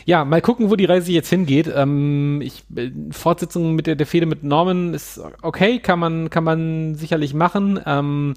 ja, 0.05 0.25
mal 0.25 0.41
gucken, 0.41 0.69
wo 0.69 0.75
die 0.75 0.85
Reise 0.85 1.13
jetzt 1.13 1.29
hingeht. 1.29 1.71
Ähm, 1.73 2.41
ich, 2.43 2.65
äh, 2.75 2.91
Fortsetzung 3.13 3.77
mit 3.77 3.87
der, 3.87 3.95
der 3.95 4.07
Fehde 4.07 4.27
mit 4.27 4.43
Norman 4.43 4.95
ist 4.95 5.21
okay, 5.43 5.79
kann 5.79 6.01
man, 6.01 6.29
kann 6.29 6.43
man 6.43 6.97
sicherlich 6.97 7.35
machen. 7.35 7.79
Ähm, 7.87 8.35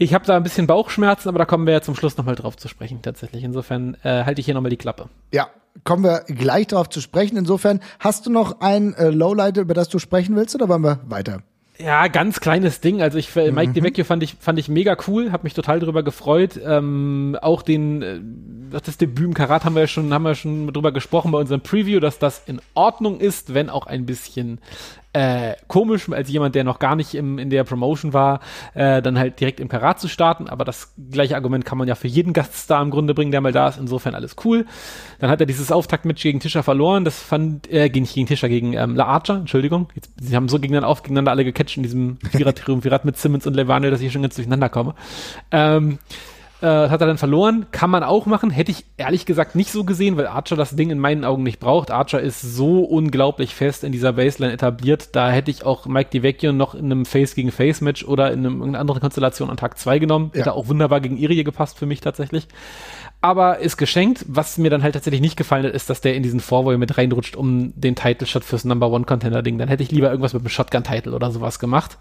ich 0.00 0.14
habe 0.14 0.24
da 0.24 0.34
ein 0.34 0.42
bisschen 0.42 0.66
Bauchschmerzen, 0.66 1.28
aber 1.28 1.38
da 1.38 1.44
kommen 1.44 1.66
wir 1.66 1.74
ja 1.74 1.82
zum 1.82 1.94
Schluss 1.94 2.16
nochmal 2.16 2.34
drauf 2.34 2.56
zu 2.56 2.68
sprechen, 2.68 3.02
tatsächlich. 3.02 3.44
Insofern 3.44 3.98
äh, 4.02 4.24
halte 4.24 4.40
ich 4.40 4.46
hier 4.46 4.54
nochmal 4.54 4.70
die 4.70 4.78
Klappe. 4.78 5.10
Ja, 5.30 5.48
kommen 5.84 6.02
wir 6.02 6.24
gleich 6.26 6.68
darauf 6.68 6.88
zu 6.88 7.02
sprechen. 7.02 7.36
Insofern, 7.36 7.80
hast 7.98 8.24
du 8.24 8.30
noch 8.30 8.62
ein 8.62 8.94
äh, 8.94 9.10
Lowlight, 9.10 9.58
über 9.58 9.74
das 9.74 9.90
du 9.90 9.98
sprechen 9.98 10.34
willst, 10.36 10.54
oder 10.54 10.70
wollen 10.70 10.82
wir 10.82 11.00
weiter? 11.06 11.42
Ja, 11.78 12.08
ganz 12.08 12.40
kleines 12.40 12.80
Ding. 12.80 13.02
Also 13.02 13.18
ich 13.18 13.34
mhm. 13.34 13.54
Mike 13.54 13.72
DeVecchio 13.72 14.04
fand 14.04 14.22
ich 14.22 14.36
fand 14.38 14.58
ich 14.58 14.68
mega 14.68 14.96
cool, 15.06 15.32
habe 15.32 15.44
mich 15.44 15.54
total 15.54 15.80
drüber 15.80 16.02
gefreut. 16.02 16.58
Ähm, 16.62 17.36
auch 17.40 17.62
den 17.62 18.02
äh, 18.02 18.20
das 18.70 18.98
Debüt 18.98 19.26
im 19.26 19.34
Karat 19.34 19.64
haben 19.64 19.74
wir 19.74 19.82
ja 19.82 19.86
schon 19.86 20.12
haben 20.12 20.22
wir 20.22 20.34
schon 20.34 20.72
drüber 20.72 20.92
gesprochen 20.92 21.32
bei 21.32 21.38
unserem 21.38 21.62
Preview, 21.62 22.00
dass 22.00 22.18
das 22.18 22.42
in 22.46 22.60
Ordnung 22.74 23.18
ist, 23.18 23.54
wenn 23.54 23.70
auch 23.70 23.86
ein 23.86 24.04
bisschen 24.04 24.58
äh, 25.12 25.54
komisch, 25.66 26.08
als 26.10 26.30
jemand, 26.30 26.54
der 26.54 26.62
noch 26.62 26.78
gar 26.78 26.94
nicht 26.94 27.14
im, 27.14 27.38
in 27.38 27.50
der 27.50 27.64
Promotion 27.64 28.12
war, 28.12 28.40
äh, 28.74 29.02
dann 29.02 29.18
halt 29.18 29.40
direkt 29.40 29.58
im 29.58 29.68
Karat 29.68 30.00
zu 30.00 30.08
starten. 30.08 30.48
Aber 30.48 30.64
das 30.64 30.94
gleiche 31.10 31.34
Argument 31.34 31.64
kann 31.64 31.78
man 31.78 31.88
ja 31.88 31.96
für 31.96 32.06
jeden 32.06 32.32
Gaststar 32.32 32.80
im 32.82 32.90
Grunde 32.90 33.14
bringen, 33.14 33.32
der 33.32 33.40
mal 33.40 33.52
da 33.52 33.68
ist. 33.68 33.78
Insofern 33.78 34.14
alles 34.14 34.36
cool. 34.44 34.66
Dann 35.18 35.30
hat 35.30 35.40
er 35.40 35.46
dieses 35.46 35.72
Auftakt-Match 35.72 36.22
gegen 36.22 36.38
Tischer 36.38 36.62
verloren. 36.62 37.04
Das 37.04 37.18
fand, 37.18 37.68
äh, 37.70 37.88
nicht 37.88 38.14
gegen 38.14 38.26
Tischer, 38.26 38.48
gegen 38.48 38.74
ähm, 38.74 38.94
La 38.94 39.06
Archer, 39.06 39.36
Entschuldigung. 39.36 39.88
Jetzt, 39.94 40.12
sie 40.20 40.36
haben 40.36 40.48
so 40.48 40.58
gegeneinander 40.58 40.88
auf, 40.88 41.02
gegeneinander 41.02 41.32
alle 41.32 41.44
gecatcht 41.44 41.76
in 41.76 41.82
diesem 41.82 42.18
Vierer-Triumvirat 42.30 43.04
mit 43.04 43.16
Simmons 43.16 43.46
und 43.46 43.54
Levanel, 43.54 43.90
dass 43.90 44.00
ich 44.00 44.12
schon 44.12 44.22
ganz 44.22 44.36
durcheinander 44.36 44.68
komme. 44.68 44.94
Ähm, 45.50 45.98
äh, 46.60 46.66
hat 46.66 47.00
er 47.00 47.06
dann 47.06 47.18
verloren. 47.18 47.66
Kann 47.70 47.90
man 47.90 48.02
auch 48.02 48.26
machen. 48.26 48.50
Hätte 48.50 48.70
ich 48.70 48.84
ehrlich 48.96 49.26
gesagt 49.26 49.54
nicht 49.54 49.72
so 49.72 49.84
gesehen, 49.84 50.16
weil 50.16 50.26
Archer 50.26 50.56
das 50.56 50.76
Ding 50.76 50.90
in 50.90 50.98
meinen 50.98 51.24
Augen 51.24 51.42
nicht 51.42 51.60
braucht. 51.60 51.90
Archer 51.90 52.20
ist 52.20 52.40
so 52.40 52.80
unglaublich 52.80 53.54
fest 53.54 53.84
in 53.84 53.92
dieser 53.92 54.14
Baseline 54.14 54.52
etabliert. 54.52 55.10
Da 55.16 55.30
hätte 55.30 55.50
ich 55.50 55.64
auch 55.64 55.86
Mike 55.86 56.10
DiVecchio 56.10 56.52
noch 56.52 56.74
in 56.74 56.86
einem 56.86 57.04
Face 57.04 57.34
gegen 57.34 57.50
Face 57.52 57.80
Match 57.80 58.04
oder 58.04 58.32
in 58.32 58.40
einem, 58.40 58.62
einer 58.62 58.78
anderen 58.78 59.00
Konstellation 59.00 59.50
an 59.50 59.56
Tag 59.56 59.78
2 59.78 59.98
genommen. 59.98 60.30
Ja. 60.34 60.40
Hätte 60.40 60.52
auch 60.54 60.68
wunderbar 60.68 61.00
gegen 61.00 61.16
Irie 61.16 61.44
gepasst 61.44 61.78
für 61.78 61.86
mich 61.86 62.00
tatsächlich 62.00 62.48
aber 63.20 63.58
ist 63.58 63.76
geschenkt. 63.76 64.24
Was 64.28 64.56
mir 64.56 64.70
dann 64.70 64.82
halt 64.82 64.94
tatsächlich 64.94 65.20
nicht 65.20 65.36
gefallen 65.36 65.66
hat, 65.66 65.72
ist, 65.72 65.90
dass 65.90 66.00
der 66.00 66.14
in 66.14 66.22
diesen 66.22 66.40
Vorwahl 66.40 66.78
mit 66.78 66.96
reinrutscht 66.96 67.36
um 67.36 67.72
den 67.78 67.94
Title 67.94 68.26
Shot 68.26 68.44
fürs 68.44 68.64
Number 68.64 68.90
One 68.90 69.04
Contender 69.04 69.42
Ding. 69.42 69.58
Dann 69.58 69.68
hätte 69.68 69.82
ich 69.82 69.90
lieber 69.90 70.08
irgendwas 70.10 70.32
mit 70.32 70.42
einem 70.42 70.48
Shotgun 70.48 70.84
Title 70.84 71.12
oder 71.12 71.30
sowas 71.30 71.58
gemacht. 71.58 71.98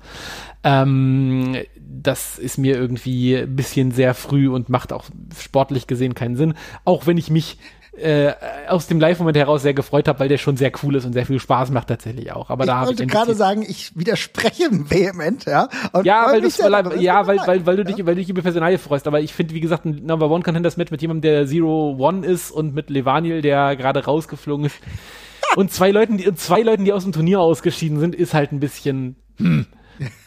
Ähm, 0.63 1.57
das 1.77 2.39
ist 2.39 2.57
mir 2.57 2.75
irgendwie 2.75 3.35
ein 3.35 3.55
bisschen 3.55 3.91
sehr 3.91 4.13
früh 4.13 4.47
und 4.47 4.69
macht 4.69 4.93
auch 4.93 5.05
sportlich 5.37 5.87
gesehen 5.87 6.15
keinen 6.15 6.37
Sinn. 6.37 6.53
Auch 6.85 7.05
wenn 7.05 7.17
ich 7.17 7.29
mich 7.29 7.57
äh, 7.97 8.33
aus 8.67 8.87
dem 8.87 8.99
Live-Moment 8.99 9.35
heraus 9.35 9.61
sehr 9.61 9.73
gefreut 9.73 10.07
habe, 10.07 10.19
weil 10.19 10.29
der 10.29 10.37
schon 10.37 10.57
sehr 10.57 10.71
cool 10.83 10.95
ist 10.95 11.05
und 11.05 11.13
sehr 11.13 11.25
viel 11.25 11.39
Spaß 11.39 11.71
macht 11.71 11.87
tatsächlich 11.87 12.31
auch. 12.31 12.49
Aber 12.49 12.63
ich 12.63 12.69
da 12.69 12.85
wollte 12.85 13.07
gerade 13.07 13.35
sagen, 13.35 13.63
ich 13.67 13.91
widerspreche 13.95 14.69
vehement, 14.71 15.45
ja. 15.45 15.69
Und 15.91 16.05
ja, 16.05 16.27
weil, 16.27 16.41
du 16.41 16.47
weil, 16.47 17.01
ja, 17.01 17.25
weil, 17.27 17.39
weil, 17.45 17.65
weil 17.65 17.77
du 17.77 17.85
dich, 17.85 17.97
weil 18.05 18.15
du 18.15 18.21
dich 18.21 18.29
über 18.29 18.41
Personalie 18.41 18.77
freust. 18.77 19.07
Aber 19.07 19.19
ich 19.19 19.33
finde, 19.33 19.53
wie 19.53 19.59
gesagt, 19.59 19.85
ein 19.85 20.05
Number 20.05 20.29
One 20.29 20.43
Contenders 20.43 20.77
Match 20.77 20.91
mit 20.91 21.01
jemandem, 21.01 21.21
der 21.29 21.47
Zero 21.47 21.95
One 21.97 22.25
ist 22.25 22.51
und 22.51 22.73
mit 22.73 22.89
Levaniel, 22.89 23.41
der 23.41 23.75
gerade 23.75 24.05
rausgeflogen 24.05 24.65
ist. 24.65 24.77
und 25.55 25.71
zwei 25.71 25.91
Leuten, 25.91 26.17
die, 26.17 26.33
zwei 26.35 26.61
Leuten, 26.61 26.85
die 26.85 26.93
aus 26.93 27.03
dem 27.03 27.11
Turnier 27.11 27.39
ausgeschieden 27.39 27.99
sind, 27.99 28.15
ist 28.15 28.33
halt 28.33 28.51
ein 28.51 28.59
bisschen, 28.59 29.15
hm. 29.37 29.65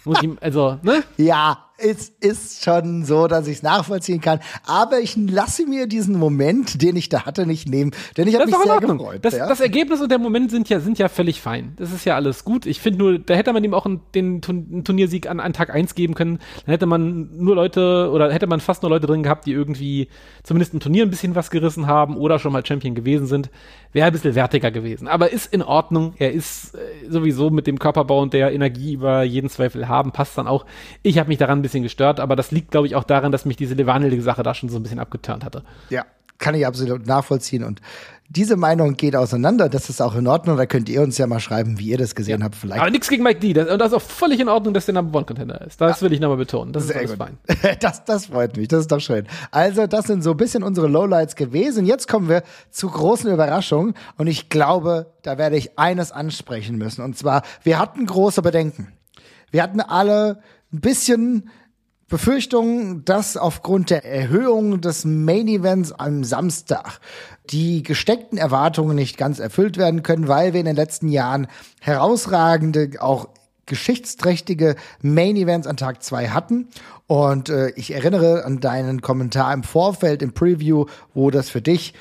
Muss 0.04 0.22
ich, 0.22 0.30
also, 0.40 0.78
ne? 0.82 1.02
Ja, 1.16 1.66
es 1.82 2.12
ist 2.20 2.64
schon 2.64 3.04
so, 3.04 3.26
dass 3.26 3.46
ich 3.46 3.56
es 3.56 3.62
nachvollziehen 3.62 4.20
kann. 4.20 4.38
Aber 4.66 5.00
ich 5.00 5.16
lasse 5.16 5.66
mir 5.66 5.86
diesen 5.86 6.18
Moment, 6.18 6.80
den 6.80 6.96
ich 6.96 7.08
da 7.08 7.26
hatte, 7.26 7.44
nicht 7.44 7.68
nehmen. 7.68 7.90
Denn 8.16 8.28
ich 8.28 8.34
habe 8.36 8.46
mich 8.46 8.54
sehr 8.54 8.78
gefreut. 8.78 9.18
Das, 9.22 9.34
ja? 9.34 9.48
das, 9.48 9.60
Ergebnis 9.60 10.00
und 10.00 10.10
der 10.10 10.18
Moment 10.18 10.50
sind 10.50 10.68
ja, 10.68 10.80
sind 10.80 10.98
ja 10.98 11.08
völlig 11.08 11.40
fein. 11.40 11.74
Das 11.76 11.92
ist 11.92 12.04
ja 12.04 12.14
alles 12.14 12.44
gut. 12.44 12.66
Ich 12.66 12.80
finde 12.80 12.98
nur, 13.00 13.18
da 13.18 13.34
hätte 13.34 13.52
man 13.52 13.64
ihm 13.64 13.74
auch 13.74 13.84
einen, 13.84 14.00
den 14.14 14.40
Turniersieg 14.40 15.28
an, 15.28 15.40
an 15.40 15.52
Tag 15.52 15.74
1 15.74 15.94
geben 15.94 16.14
können. 16.14 16.38
Dann 16.64 16.72
hätte 16.72 16.86
man 16.86 17.36
nur 17.36 17.56
Leute 17.56 18.10
oder 18.12 18.32
hätte 18.32 18.46
man 18.46 18.60
fast 18.60 18.82
nur 18.82 18.90
Leute 18.90 19.06
drin 19.06 19.24
gehabt, 19.24 19.46
die 19.46 19.52
irgendwie 19.52 20.08
zumindest 20.44 20.74
im 20.74 20.80
Turnier 20.80 21.04
ein 21.04 21.10
bisschen 21.10 21.34
was 21.34 21.50
gerissen 21.50 21.86
haben 21.88 22.16
oder 22.16 22.38
schon 22.38 22.52
mal 22.52 22.64
Champion 22.64 22.94
gewesen 22.94 23.26
sind. 23.26 23.50
Wäre 23.92 24.06
ein 24.06 24.12
bisschen 24.12 24.34
wertiger 24.34 24.70
gewesen. 24.70 25.08
Aber 25.08 25.32
ist 25.32 25.52
in 25.52 25.62
Ordnung. 25.62 26.14
Er 26.18 26.32
ist 26.32 26.74
äh, 26.74 26.78
sowieso 27.10 27.50
mit 27.50 27.66
dem 27.66 27.78
Körperbau 27.78 28.22
und 28.22 28.32
der 28.32 28.52
Energie 28.52 28.94
über 28.94 29.22
jeden 29.24 29.50
Zweifel 29.50 29.88
haben. 29.88 30.12
Passt 30.12 30.38
dann 30.38 30.46
auch. 30.46 30.64
Ich 31.02 31.18
habe 31.18 31.28
mich 31.28 31.38
daran 31.38 31.58
ein 31.58 31.62
bisschen 31.62 31.71
bisschen 31.72 31.82
gestört, 31.82 32.20
aber 32.20 32.36
das 32.36 32.50
liegt, 32.50 32.70
glaube 32.70 32.86
ich, 32.86 32.94
auch 32.94 33.04
daran, 33.04 33.32
dass 33.32 33.44
mich 33.44 33.56
diese 33.56 33.74
Levanil-Sache 33.74 34.42
da 34.42 34.54
schon 34.54 34.68
so 34.68 34.78
ein 34.78 34.82
bisschen 34.82 34.98
abgeturnt 34.98 35.44
hatte. 35.44 35.62
Ja, 35.90 36.04
kann 36.38 36.54
ich 36.54 36.66
absolut 36.66 37.06
nachvollziehen 37.06 37.64
und 37.64 37.80
diese 38.28 38.56
Meinung 38.56 38.94
geht 38.94 39.14
auseinander. 39.14 39.68
Das 39.68 39.90
ist 39.90 40.00
auch 40.00 40.14
in 40.14 40.26
Ordnung. 40.26 40.56
Da 40.56 40.64
könnt 40.64 40.88
ihr 40.88 41.02
uns 41.02 41.18
ja 41.18 41.26
mal 41.26 41.38
schreiben, 41.38 41.78
wie 41.78 41.88
ihr 41.88 41.98
das 41.98 42.14
gesehen 42.14 42.40
ja. 42.40 42.46
habt. 42.46 42.56
Vielleicht. 42.56 42.80
Aber 42.80 42.90
nichts 42.90 43.08
gegen 43.08 43.22
Mike 43.22 43.40
D. 43.40 43.52
Das, 43.52 43.68
und 43.68 43.78
das 43.78 43.88
ist 43.88 43.94
auch 43.94 44.02
völlig 44.02 44.40
in 44.40 44.48
Ordnung, 44.48 44.72
dass 44.72 44.86
der 44.86 44.94
Number 44.94 45.18
One 45.18 45.26
Contender 45.26 45.60
ist. 45.60 45.80
Das 45.80 46.00
ja. 46.00 46.06
will 46.06 46.14
ich 46.14 46.20
nochmal 46.20 46.38
betonen. 46.38 46.72
Das 46.72 46.86
Sehr 46.86 47.02
ist 47.02 47.18
alles 47.18 47.18
gut. 47.18 47.58
fein. 47.60 47.76
Das, 47.80 48.04
das 48.04 48.26
freut 48.26 48.56
mich. 48.56 48.68
Das 48.68 48.80
ist 48.80 48.90
doch 48.90 49.00
schön. 49.00 49.26
Also, 49.50 49.86
das 49.86 50.06
sind 50.06 50.22
so 50.22 50.30
ein 50.30 50.36
bisschen 50.38 50.62
unsere 50.62 50.88
Lowlights 50.88 51.36
gewesen. 51.36 51.84
Jetzt 51.84 52.08
kommen 52.08 52.28
wir 52.28 52.42
zu 52.70 52.88
großen 52.88 53.30
Überraschungen. 53.30 53.94
Und 54.16 54.28
ich 54.28 54.48
glaube, 54.48 55.12
da 55.22 55.36
werde 55.36 55.56
ich 55.56 55.78
eines 55.78 56.10
ansprechen 56.10 56.78
müssen. 56.78 57.02
Und 57.04 57.18
zwar, 57.18 57.42
wir 57.64 57.78
hatten 57.78 58.06
große 58.06 58.40
Bedenken. 58.40 58.88
Wir 59.50 59.62
hatten 59.62 59.80
alle 59.80 60.40
ein 60.72 60.80
bisschen 60.80 61.50
Befürchtung, 62.12 63.06
dass 63.06 63.38
aufgrund 63.38 63.88
der 63.88 64.04
Erhöhung 64.04 64.82
des 64.82 65.06
Main 65.06 65.48
Events 65.48 65.92
am 65.92 66.24
Samstag 66.24 67.00
die 67.48 67.82
gesteckten 67.82 68.36
Erwartungen 68.36 68.94
nicht 68.94 69.16
ganz 69.16 69.38
erfüllt 69.38 69.78
werden 69.78 70.02
können, 70.02 70.28
weil 70.28 70.52
wir 70.52 70.60
in 70.60 70.66
den 70.66 70.76
letzten 70.76 71.08
Jahren 71.08 71.46
herausragende, 71.80 72.90
auch 72.98 73.30
geschichtsträchtige 73.64 74.76
Main 75.00 75.36
Events 75.36 75.66
an 75.66 75.78
Tag 75.78 76.02
zwei 76.02 76.28
hatten. 76.28 76.68
Und 77.06 77.48
äh, 77.48 77.70
ich 77.76 77.94
erinnere 77.94 78.44
an 78.44 78.60
deinen 78.60 79.00
Kommentar 79.00 79.54
im 79.54 79.62
Vorfeld, 79.62 80.20
im 80.20 80.34
Preview, 80.34 80.84
wo 81.14 81.30
das 81.30 81.48
für 81.48 81.62
dich 81.62 81.94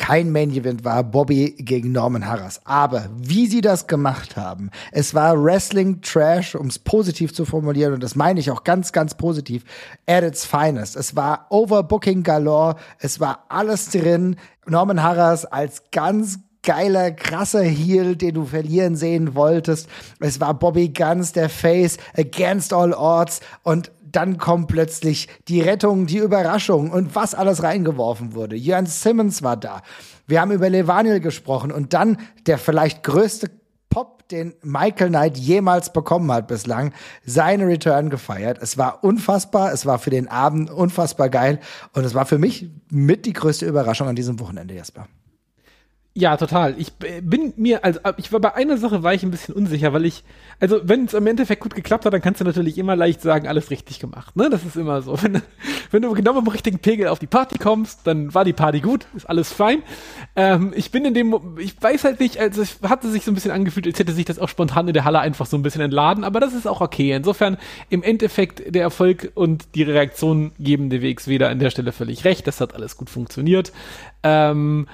kein 0.00 0.32
Main 0.32 0.50
Event 0.50 0.82
war 0.82 1.04
Bobby 1.04 1.54
gegen 1.58 1.92
Norman 1.92 2.26
Harras. 2.26 2.62
Aber 2.64 3.10
wie 3.18 3.46
sie 3.46 3.60
das 3.60 3.86
gemacht 3.86 4.34
haben, 4.34 4.70
es 4.92 5.14
war 5.14 5.40
Wrestling 5.40 6.00
Trash, 6.00 6.54
um 6.54 6.68
es 6.68 6.78
positiv 6.78 7.34
zu 7.34 7.44
formulieren, 7.44 7.92
und 7.92 8.02
das 8.02 8.16
meine 8.16 8.40
ich 8.40 8.50
auch 8.50 8.64
ganz, 8.64 8.92
ganz 8.92 9.14
positiv, 9.14 9.62
at 10.06 10.24
its 10.24 10.46
finest. 10.46 10.96
Es 10.96 11.16
war 11.16 11.46
Overbooking 11.50 12.22
galore, 12.22 12.76
es 12.98 13.20
war 13.20 13.44
alles 13.50 13.90
drin. 13.90 14.36
Norman 14.66 15.02
Harras 15.02 15.44
als 15.44 15.82
ganz 15.92 16.38
geiler, 16.62 17.10
krasser 17.10 17.62
Heel, 17.62 18.16
den 18.16 18.34
du 18.34 18.46
verlieren 18.46 18.96
sehen 18.96 19.34
wolltest. 19.34 19.86
Es 20.18 20.40
war 20.40 20.54
Bobby 20.54 20.88
Guns, 20.88 21.32
der 21.32 21.50
Face, 21.50 21.98
against 22.16 22.72
all 22.72 22.94
odds 22.94 23.40
und 23.64 23.92
dann 24.12 24.38
kommt 24.38 24.68
plötzlich 24.68 25.28
die 25.48 25.60
Rettung, 25.60 26.06
die 26.06 26.18
Überraschung 26.18 26.90
und 26.90 27.14
was 27.14 27.34
alles 27.34 27.62
reingeworfen 27.62 28.34
wurde. 28.34 28.56
Jörn 28.56 28.86
Simmons 28.86 29.42
war 29.42 29.56
da. 29.56 29.82
Wir 30.26 30.40
haben 30.40 30.52
über 30.52 30.68
Levaniel 30.68 31.20
gesprochen 31.20 31.72
und 31.72 31.92
dann 31.92 32.18
der 32.46 32.58
vielleicht 32.58 33.02
größte 33.02 33.50
Pop, 33.88 34.28
den 34.28 34.54
Michael 34.62 35.08
Knight 35.08 35.36
jemals 35.36 35.92
bekommen 35.92 36.30
hat 36.30 36.46
bislang, 36.46 36.92
seine 37.24 37.66
Return 37.66 38.08
gefeiert. 38.08 38.58
Es 38.62 38.78
war 38.78 39.02
unfassbar, 39.02 39.72
es 39.72 39.84
war 39.84 39.98
für 39.98 40.10
den 40.10 40.28
Abend 40.28 40.70
unfassbar 40.70 41.28
geil 41.28 41.58
und 41.92 42.04
es 42.04 42.14
war 42.14 42.24
für 42.24 42.38
mich 42.38 42.70
mit 42.88 43.26
die 43.26 43.32
größte 43.32 43.66
Überraschung 43.66 44.06
an 44.06 44.14
diesem 44.14 44.38
Wochenende, 44.38 44.74
Jesper. 44.74 45.08
Ja, 46.12 46.36
total. 46.36 46.74
Ich 46.76 46.92
bin 46.94 47.52
mir, 47.56 47.84
also 47.84 48.00
ich 48.16 48.32
war 48.32 48.40
bei 48.40 48.54
einer 48.56 48.76
Sache 48.76 49.04
war 49.04 49.14
ich 49.14 49.22
ein 49.22 49.30
bisschen 49.30 49.54
unsicher, 49.54 49.92
weil 49.92 50.04
ich, 50.04 50.24
also 50.58 50.80
wenn 50.82 51.04
es 51.04 51.14
im 51.14 51.24
Endeffekt 51.28 51.62
gut 51.62 51.76
geklappt 51.76 52.04
hat, 52.04 52.12
dann 52.12 52.20
kannst 52.20 52.40
du 52.40 52.44
natürlich 52.44 52.78
immer 52.78 52.96
leicht 52.96 53.22
sagen, 53.22 53.46
alles 53.46 53.70
richtig 53.70 54.00
gemacht. 54.00 54.34
Ne? 54.34 54.50
Das 54.50 54.64
ist 54.64 54.74
immer 54.74 55.02
so. 55.02 55.16
Wenn, 55.22 55.40
wenn 55.92 56.02
du 56.02 56.12
genau 56.12 56.32
mit 56.34 56.46
dem 56.46 56.48
richtigen 56.48 56.78
Pegel 56.80 57.06
auf 57.06 57.20
die 57.20 57.28
Party 57.28 57.58
kommst, 57.58 58.08
dann 58.08 58.34
war 58.34 58.44
die 58.44 58.52
Party 58.52 58.80
gut, 58.80 59.06
ist 59.14 59.28
alles 59.28 59.52
fein. 59.52 59.84
Ähm, 60.34 60.72
ich 60.74 60.90
bin 60.90 61.04
in 61.04 61.14
dem, 61.14 61.56
ich 61.58 61.80
weiß 61.80 62.02
halt 62.02 62.18
nicht, 62.18 62.38
also 62.38 62.60
es 62.60 62.78
hatte 62.82 63.08
sich 63.08 63.24
so 63.24 63.30
ein 63.30 63.34
bisschen 63.34 63.52
angefühlt, 63.52 63.86
als 63.86 63.98
hätte 64.00 64.12
sich 64.12 64.24
das 64.24 64.40
auch 64.40 64.48
spontan 64.48 64.88
in 64.88 64.94
der 64.94 65.04
Halle 65.04 65.20
einfach 65.20 65.46
so 65.46 65.56
ein 65.56 65.62
bisschen 65.62 65.82
entladen, 65.82 66.24
aber 66.24 66.40
das 66.40 66.54
ist 66.54 66.66
auch 66.66 66.80
okay. 66.80 67.12
Insofern 67.12 67.56
im 67.88 68.02
Endeffekt 68.02 68.74
der 68.74 68.82
Erfolg 68.82 69.30
und 69.36 69.76
die 69.76 69.84
Reaktion 69.84 70.50
geben 70.58 70.90
der 70.90 71.02
da 71.38 71.48
an 71.48 71.60
der 71.60 71.70
Stelle 71.70 71.92
völlig 71.92 72.24
recht. 72.24 72.48
Das 72.48 72.60
hat 72.60 72.74
alles 72.74 72.96
gut 72.96 73.10
funktioniert. 73.10 73.72
Ähm, 74.24 74.86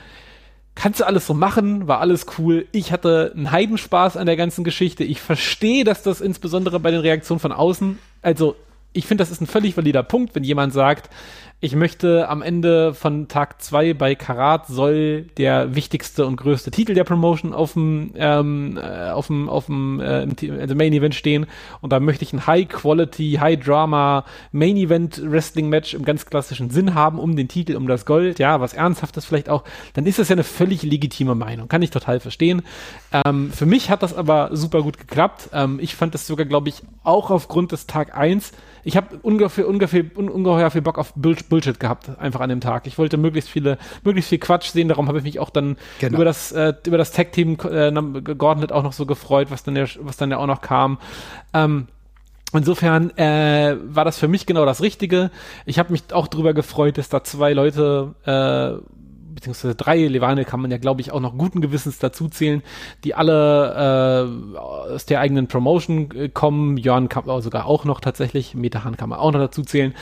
kannst 0.76 1.00
du 1.00 1.06
alles 1.06 1.26
so 1.26 1.34
machen, 1.34 1.88
war 1.88 2.00
alles 2.00 2.26
cool. 2.38 2.66
Ich 2.70 2.92
hatte 2.92 3.32
einen 3.34 3.50
Heidenspaß 3.50 4.16
an 4.16 4.26
der 4.26 4.36
ganzen 4.36 4.62
Geschichte. 4.62 5.02
Ich 5.02 5.20
verstehe, 5.20 5.82
dass 5.82 6.04
das 6.04 6.20
insbesondere 6.20 6.78
bei 6.78 6.92
den 6.92 7.00
Reaktionen 7.00 7.40
von 7.40 7.50
außen, 7.50 7.98
also 8.22 8.54
ich 8.92 9.06
finde, 9.06 9.22
das 9.22 9.30
ist 9.30 9.40
ein 9.40 9.46
völlig 9.46 9.76
valider 9.76 10.02
Punkt, 10.02 10.34
wenn 10.34 10.44
jemand 10.44 10.72
sagt, 10.72 11.10
ich 11.58 11.74
möchte 11.74 12.28
am 12.28 12.42
Ende 12.42 12.92
von 12.92 13.28
Tag 13.28 13.62
zwei 13.62 13.94
bei 13.94 14.14
Karat 14.14 14.66
soll 14.66 15.22
der 15.38 15.74
wichtigste 15.74 16.26
und 16.26 16.36
größte 16.36 16.70
Titel 16.70 16.92
der 16.92 17.04
Promotion 17.04 17.54
auf 17.54 17.72
dem 17.72 18.12
ähm, 18.14 18.76
äh, 18.76 19.08
auf 19.10 19.28
dem 19.28 19.48
auf 19.48 19.66
dem 19.66 19.98
äh, 20.00 20.28
also 20.60 20.74
Main 20.74 20.92
Event 20.92 21.14
stehen 21.14 21.46
und 21.80 21.94
da 21.94 21.98
möchte 21.98 22.24
ich 22.24 22.34
ein 22.34 22.46
High 22.46 22.68
Quality, 22.68 23.38
High 23.40 23.58
Drama 23.58 24.26
Main 24.52 24.76
Event 24.76 25.22
Wrestling 25.24 25.70
Match 25.70 25.94
im 25.94 26.04
ganz 26.04 26.26
klassischen 26.26 26.68
Sinn 26.68 26.94
haben 26.94 27.18
um 27.18 27.36
den 27.36 27.48
Titel, 27.48 27.76
um 27.76 27.86
das 27.86 28.04
Gold, 28.04 28.38
ja, 28.38 28.60
was 28.60 28.74
ernsthaftes 28.74 29.24
vielleicht 29.24 29.48
auch, 29.48 29.64
dann 29.94 30.04
ist 30.04 30.18
das 30.18 30.28
ja 30.28 30.34
eine 30.34 30.44
völlig 30.44 30.82
legitime 30.82 31.34
Meinung, 31.34 31.68
kann 31.68 31.80
ich 31.80 31.90
total 31.90 32.20
verstehen. 32.20 32.62
Ähm, 33.24 33.50
für 33.50 33.66
mich 33.66 33.88
hat 33.88 34.02
das 34.02 34.14
aber 34.14 34.50
super 34.52 34.82
gut 34.82 34.98
geklappt. 34.98 35.48
Ähm, 35.54 35.78
ich 35.80 35.96
fand 35.96 36.12
das 36.12 36.26
sogar, 36.26 36.44
glaube 36.44 36.68
ich, 36.68 36.82
auch 37.02 37.30
aufgrund 37.30 37.72
des 37.72 37.86
Tag 37.86 38.14
eins 38.14 38.52
ich 38.86 38.96
habe 38.96 39.18
ungefähr, 39.22 39.66
ungefähr, 39.66 40.04
un, 40.16 40.28
ungeheuer 40.28 40.70
viel 40.70 40.80
Bock 40.80 40.96
auf 40.96 41.12
Bullshit 41.14 41.80
gehabt, 41.80 42.08
einfach 42.20 42.38
an 42.38 42.50
dem 42.50 42.60
Tag. 42.60 42.86
Ich 42.86 42.98
wollte 42.98 43.16
möglichst 43.16 43.50
viele, 43.50 43.78
möglichst 44.04 44.28
viel 44.28 44.38
Quatsch 44.38 44.70
sehen, 44.70 44.86
darum 44.86 45.08
habe 45.08 45.18
ich 45.18 45.24
mich 45.24 45.40
auch 45.40 45.50
dann 45.50 45.76
genau. 45.98 46.14
über 46.14 46.24
das, 46.24 46.52
äh, 46.52 46.72
über 46.86 46.96
das 46.96 47.10
Tag-Team 47.10 47.56
äh, 47.68 47.90
Gauntlet 47.90 48.70
auch 48.70 48.84
noch 48.84 48.92
so 48.92 49.04
gefreut, 49.04 49.50
was 49.50 49.64
dann 49.64 49.74
ja, 49.74 49.86
was 49.98 50.16
dann 50.16 50.30
ja 50.30 50.38
auch 50.38 50.46
noch 50.46 50.60
kam. 50.60 50.98
Ähm, 51.52 51.88
Insofern 52.52 53.10
äh, 53.18 53.76
war 53.82 54.04
das 54.04 54.20
für 54.20 54.28
mich 54.28 54.46
genau 54.46 54.64
das 54.64 54.80
Richtige. 54.80 55.32
Ich 55.66 55.80
habe 55.80 55.90
mich 55.90 56.04
auch 56.12 56.28
darüber 56.28 56.54
gefreut, 56.54 56.96
dass 56.96 57.08
da 57.08 57.24
zwei 57.24 57.52
Leute 57.52 58.14
äh, 58.24 58.80
beziehungsweise 59.36 59.76
drei 59.76 59.98
Levane 59.98 60.44
kann 60.44 60.60
man 60.60 60.72
ja, 60.72 60.78
glaube 60.78 61.00
ich, 61.00 61.12
auch 61.12 61.20
noch 61.20 61.38
guten 61.38 61.60
Gewissens 61.60 62.00
dazu 62.00 62.28
zählen, 62.28 62.62
die 63.04 63.14
alle 63.14 64.26
äh, 64.44 64.58
aus 64.58 65.06
der 65.06 65.20
eigenen 65.20 65.46
Promotion 65.46 66.10
äh, 66.10 66.28
kommen. 66.28 66.76
Jörn 66.76 67.08
kann 67.08 67.26
man 67.26 67.40
sogar 67.42 67.66
auch 67.66 67.84
noch 67.84 68.00
tatsächlich, 68.00 68.54
Metahan 68.54 68.96
kann 68.96 69.10
man 69.10 69.20
auch 69.20 69.30
noch 69.30 69.38
dazu 69.40 69.62
zählen. 69.62 69.94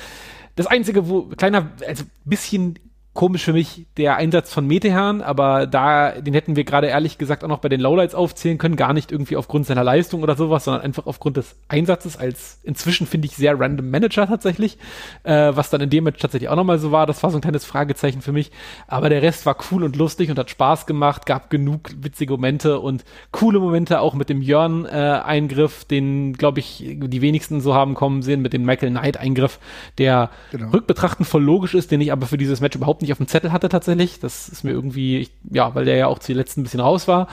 Das 0.57 0.67
einzige, 0.67 1.09
wo 1.09 1.25
kleiner, 1.25 1.73
also 1.87 2.05
bisschen 2.25 2.79
komisch 3.15 3.45
für 3.45 3.53
mich 3.53 3.87
der 3.97 4.17
Einsatz 4.17 4.53
von 4.53 4.67
Metehan, 4.67 5.23
aber 5.23 5.69
da, 5.69 6.11
den 6.21 6.35
hätten 6.35 6.57
wir 6.57 6.65
gerade 6.65 6.89
ehrlich 6.89 7.17
gesagt 7.17 7.45
auch 7.45 7.49
noch 7.49 7.61
bei 7.61 7.69
den 7.69 7.81
Lowlights 7.81 8.17
aufzählen 8.17 8.59
können, 8.59 8.75
gar 8.75 8.93
nicht 8.93 9.13
irgendwie 9.13 9.37
aufgrund 9.37 9.67
seiner 9.67 9.85
Leistung 9.85 10.25
oder 10.25 10.35
sowas, 10.35 10.65
sondern 10.65 10.83
einfach 10.83 11.07
aufgrund 11.07 11.37
des 11.37 11.55
Einsatzes 11.69 12.17
als 12.17 12.59
inzwischen 12.65 13.07
finde 13.07 13.27
ich 13.27 13.37
sehr 13.37 13.59
random 13.59 13.89
Manager 13.89 14.27
tatsächlich, 14.27 14.79
äh, 15.23 15.53
was 15.55 15.71
dann 15.71 15.81
in 15.81 15.91
dem 15.91 16.05
Match 16.05 16.19
tatsächlich 16.19 16.49
auch 16.49 16.57
nochmal 16.57 16.81
so 16.81 16.91
war, 16.91 17.07
das 17.07 17.23
war 17.23 17.31
so 17.31 17.39
ein 17.39 17.41
kleines 17.41 17.65
Fragezeichen 17.65 18.21
für 18.21 18.33
mich, 18.33 18.51
aber 18.89 19.09
der 19.09 19.23
Rest 19.23 19.47
war 19.47 19.57
cool 19.71 19.85
und 19.85 19.95
lustig 19.95 20.29
und 20.31 20.39
hat 20.39 20.51
Spaß 20.51 20.85
gemacht, 20.87 21.25
gab 21.25 21.51
genug 21.51 21.91
witzige 21.97 22.33
Momente 22.33 22.81
und 22.81 23.05
coole 23.31 23.61
Momente 23.61 24.01
auch 24.01 24.15
mit 24.15 24.29
dem 24.29 24.43
Jörn-Eingriff, 24.43 25.83
äh, 25.83 25.87
den 25.87 26.33
glaube 26.33 26.59
ich 26.59 26.83
die 26.85 27.23
wenigsten 27.23 27.61
so 27.61 27.75
haben 27.75 27.95
kommen 27.95 28.23
sehen, 28.23 28.43
mit 28.43 28.53
dem 28.53 28.65
Michael 28.65 28.91
Knight-Eingriff, 28.91 29.61
der 29.99 30.31
genau. 30.51 30.71
rückbetrachtend 30.71 31.29
voll 31.29 31.45
logisch 31.45 31.75
ist, 31.75 31.93
den 31.93 32.01
ich 32.01 32.11
aber 32.11 32.27
für 32.27 32.39
dieses 32.39 32.61
Match 32.61 32.75
überhaupt 32.75 33.04
nicht 33.05 33.13
auf 33.13 33.19
dem 33.19 33.29
Zettel 33.29 33.53
hatte 33.53 33.69
tatsächlich. 33.69 34.19
Das 34.21 34.49
ist 34.49 34.65
mir 34.65 34.71
irgendwie, 34.71 35.19
ich, 35.19 35.31
ja, 35.51 35.75
weil 35.75 35.85
der 35.85 35.97
ja 35.97 36.07
auch 36.09 36.19
zuletzt 36.19 36.59
ein 36.59 36.63
bisschen 36.63 36.81
raus 36.81 37.07
war. 37.07 37.29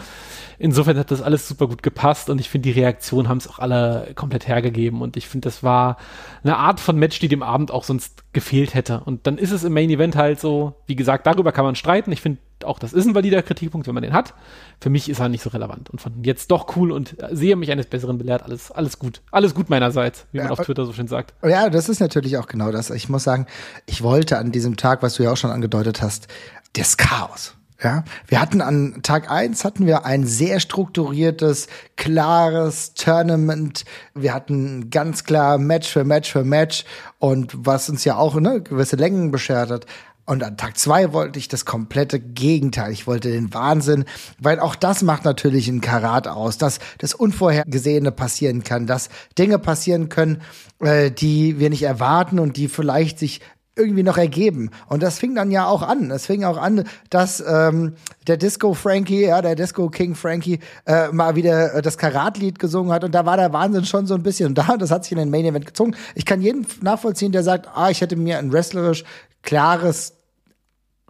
Insofern 0.60 0.98
hat 0.98 1.10
das 1.10 1.22
alles 1.22 1.48
super 1.48 1.68
gut 1.68 1.82
gepasst 1.82 2.30
und 2.30 2.40
ich 2.40 2.50
finde, 2.50 2.72
die 2.72 2.80
Reaktionen 2.80 3.28
haben 3.28 3.38
es 3.40 3.48
auch 3.48 3.60
alle 3.60 4.12
komplett 4.16 4.48
hergegeben 4.48 5.02
und 5.02 5.18
ich 5.18 5.28
finde, 5.28 5.46
das 5.46 5.64
war 5.64 5.98
eine 6.44 6.58
Art 6.58 6.80
von 6.80 6.98
Match, 6.98 7.20
die 7.20 7.28
dem 7.28 7.42
Abend 7.42 7.72
auch 7.72 7.84
sonst 7.84 8.24
gefehlt 8.34 8.76
hätte. 8.76 9.02
Und 9.04 9.26
dann 9.26 9.38
ist 9.38 9.52
es 9.52 9.64
im 9.64 9.74
Main 9.74 9.90
Event 9.90 10.16
halt 10.16 10.40
so, 10.40 10.76
wie 10.86 10.96
gesagt, 10.96 11.26
darüber 11.26 11.52
kann 11.52 11.66
man 11.66 11.76
streiten. 11.76 12.12
Ich 12.12 12.22
finde 12.22 12.40
auch, 12.66 12.80
das 12.80 12.94
ist 12.94 13.06
ein 13.06 13.16
valider 13.16 13.42
Kritikpunkt, 13.42 13.88
wenn 13.88 13.94
man 13.94 14.04
den 14.04 14.14
hat. 14.14 14.34
Für 14.80 14.90
mich 14.90 15.10
ist 15.10 15.20
er 15.20 15.30
nicht 15.30 15.44
so 15.44 15.50
relevant 15.50 15.90
und 15.90 16.02
von 16.02 16.24
jetzt 16.24 16.52
doch 16.52 16.76
cool 16.76 16.92
und 16.92 17.16
sehe 17.32 17.56
mich 17.56 17.72
eines 17.72 17.86
Besseren 17.86 18.18
belehrt. 18.18 18.44
Alles, 18.44 18.72
alles 18.72 19.00
gut. 19.00 19.22
Alles 19.32 19.54
gut 19.54 19.70
meinerseits, 19.70 20.26
wie 20.32 20.38
ja, 20.38 20.44
man 20.44 20.54
auf 20.54 20.66
Twitter 20.66 20.86
so 20.86 20.94
schön 20.94 21.08
sagt. 21.08 21.34
Ja, 21.44 21.70
das 21.70 21.90
ist 21.90 22.00
natürlich 22.00 22.38
auch 22.38 22.48
genau 22.48 22.72
das. 22.72 22.90
Ich 22.90 23.10
muss 23.10 23.24
sagen, 23.24 23.48
ich 23.86 24.02
wollte 24.02 24.38
an 24.38 24.52
diesem 24.52 24.78
Tag, 24.78 25.02
was 25.02 25.16
du 25.16 25.24
ja 25.24 25.32
auch 25.32 25.38
schon 25.38 25.52
angedeutet 25.52 26.02
hast, 26.02 26.28
das 26.74 26.98
Chaos. 26.98 27.56
Ja, 27.84 28.04
wir 28.28 28.40
hatten 28.40 28.62
an 28.62 29.00
Tag 29.02 29.32
eins 29.32 29.66
hatten 29.66 29.88
wir 29.88 30.06
ein 30.06 30.24
sehr 30.24 30.60
strukturiertes, 30.60 31.68
klares 31.96 32.94
Tournament. 32.94 33.86
Wir 34.14 34.36
hatten 34.36 34.92
ganz 34.92 35.24
klar 35.24 35.58
Match 35.58 35.90
für 35.90 36.04
Match 36.04 36.32
für 36.32 36.44
Match 36.44 36.86
und 37.18 37.52
was 37.58 37.90
uns 37.90 38.06
ja 38.06 38.18
auch 38.18 38.36
ne, 38.36 38.62
gewisse 38.62 38.98
Längen 38.98 39.32
beschert 39.32 39.72
hat. 39.72 39.88
Und 40.26 40.44
an 40.44 40.56
Tag 40.56 40.78
zwei 40.78 41.14
wollte 41.14 41.40
ich 41.40 41.48
das 41.48 41.66
komplette 41.66 42.20
Gegenteil. 42.20 42.92
Ich 42.92 43.08
wollte 43.08 43.32
den 43.32 43.54
Wahnsinn, 43.54 44.06
weil 44.40 44.60
auch 44.60 44.76
das 44.76 45.02
macht 45.02 45.26
natürlich 45.26 45.68
ein 45.68 45.82
Karat 45.82 46.28
aus, 46.28 46.58
dass 46.58 46.80
das 47.00 47.14
Unvorhergesehene 47.14 48.12
passieren 48.12 48.64
kann, 48.64 48.88
dass 48.88 49.10
Dinge 49.38 49.60
passieren 49.60 50.10
können, 50.10 50.42
äh, 50.80 51.12
die 51.12 51.60
wir 51.60 51.70
nicht 51.70 51.84
erwarten 51.84 52.40
und 52.40 52.58
die 52.58 52.68
vielleicht 52.68 53.20
sich 53.20 53.42
irgendwie 53.76 54.04
noch 54.04 54.18
ergeben. 54.18 54.70
Und 54.88 55.02
das 55.02 55.18
fing 55.18 55.34
dann 55.36 55.50
ja 55.50 55.66
auch 55.66 55.82
an. 55.82 56.12
Es 56.12 56.26
fing 56.26 56.44
auch 56.44 56.58
an, 56.58 56.84
dass 57.10 57.44
ähm, 57.46 57.94
der 58.28 58.38
Disco 58.38 58.74
Frankie, 58.74 59.26
ja, 59.26 59.42
der 59.42 59.56
Disco 59.56 59.90
King 59.90 60.16
Frankie, 60.16 60.60
äh, 60.86 61.10
mal 61.10 61.36
wieder 61.36 61.76
äh, 61.76 61.82
das 61.82 61.98
Karatlied 61.98 62.60
gesungen 62.60 62.92
hat. 62.92 63.04
Und 63.04 63.16
da 63.16 63.26
war 63.26 63.38
der 63.38 63.54
Wahnsinn 63.54 63.86
schon 63.86 64.08
so 64.08 64.14
ein 64.14 64.24
bisschen 64.24 64.54
da. 64.56 64.78
Das 64.78 64.92
hat 64.92 65.04
sich 65.04 65.14
in 65.14 65.20
den 65.20 65.30
Main 65.30 65.46
Event 65.46 65.66
gezogen. 65.66 65.96
Ich 66.16 66.26
kann 66.26 66.42
jeden 66.42 66.66
nachvollziehen, 66.82 67.32
der 67.32 67.44
sagt, 67.44 67.70
ah, 67.74 67.90
ich 67.90 68.02
hätte 68.02 68.16
mir 68.16 68.38
ein 68.40 68.52
wrestlerisch 68.52 69.04
klares 69.42 70.14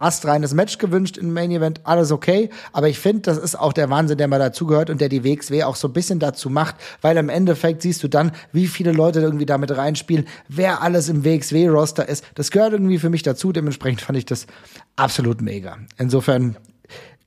astreines 0.02 0.54
Match 0.54 0.78
gewünscht 0.78 1.16
im 1.16 1.32
Main 1.32 1.50
Event, 1.50 1.80
alles 1.84 2.12
okay. 2.12 2.50
Aber 2.72 2.88
ich 2.88 2.98
finde, 2.98 3.22
das 3.22 3.38
ist 3.38 3.58
auch 3.58 3.72
der 3.72 3.90
Wahnsinn, 3.90 4.18
der 4.18 4.28
mal 4.28 4.38
dazugehört 4.38 4.90
und 4.90 5.00
der 5.00 5.08
die 5.08 5.24
WXW 5.24 5.64
auch 5.64 5.76
so 5.76 5.88
ein 5.88 5.92
bisschen 5.92 6.18
dazu 6.18 6.50
macht, 6.50 6.76
weil 7.00 7.16
im 7.16 7.28
Endeffekt 7.28 7.82
siehst 7.82 8.02
du 8.02 8.08
dann, 8.08 8.32
wie 8.52 8.66
viele 8.66 8.92
Leute 8.92 9.20
irgendwie 9.20 9.46
damit 9.46 9.76
reinspielen, 9.76 10.26
wer 10.48 10.82
alles 10.82 11.08
im 11.08 11.24
WXW-Roster 11.24 12.08
ist. 12.08 12.24
Das 12.34 12.50
gehört 12.50 12.72
irgendwie 12.72 12.98
für 12.98 13.10
mich 13.10 13.22
dazu. 13.22 13.52
Dementsprechend 13.52 14.00
fand 14.00 14.18
ich 14.18 14.26
das 14.26 14.46
absolut 14.96 15.40
mega. 15.40 15.78
Insofern 15.98 16.56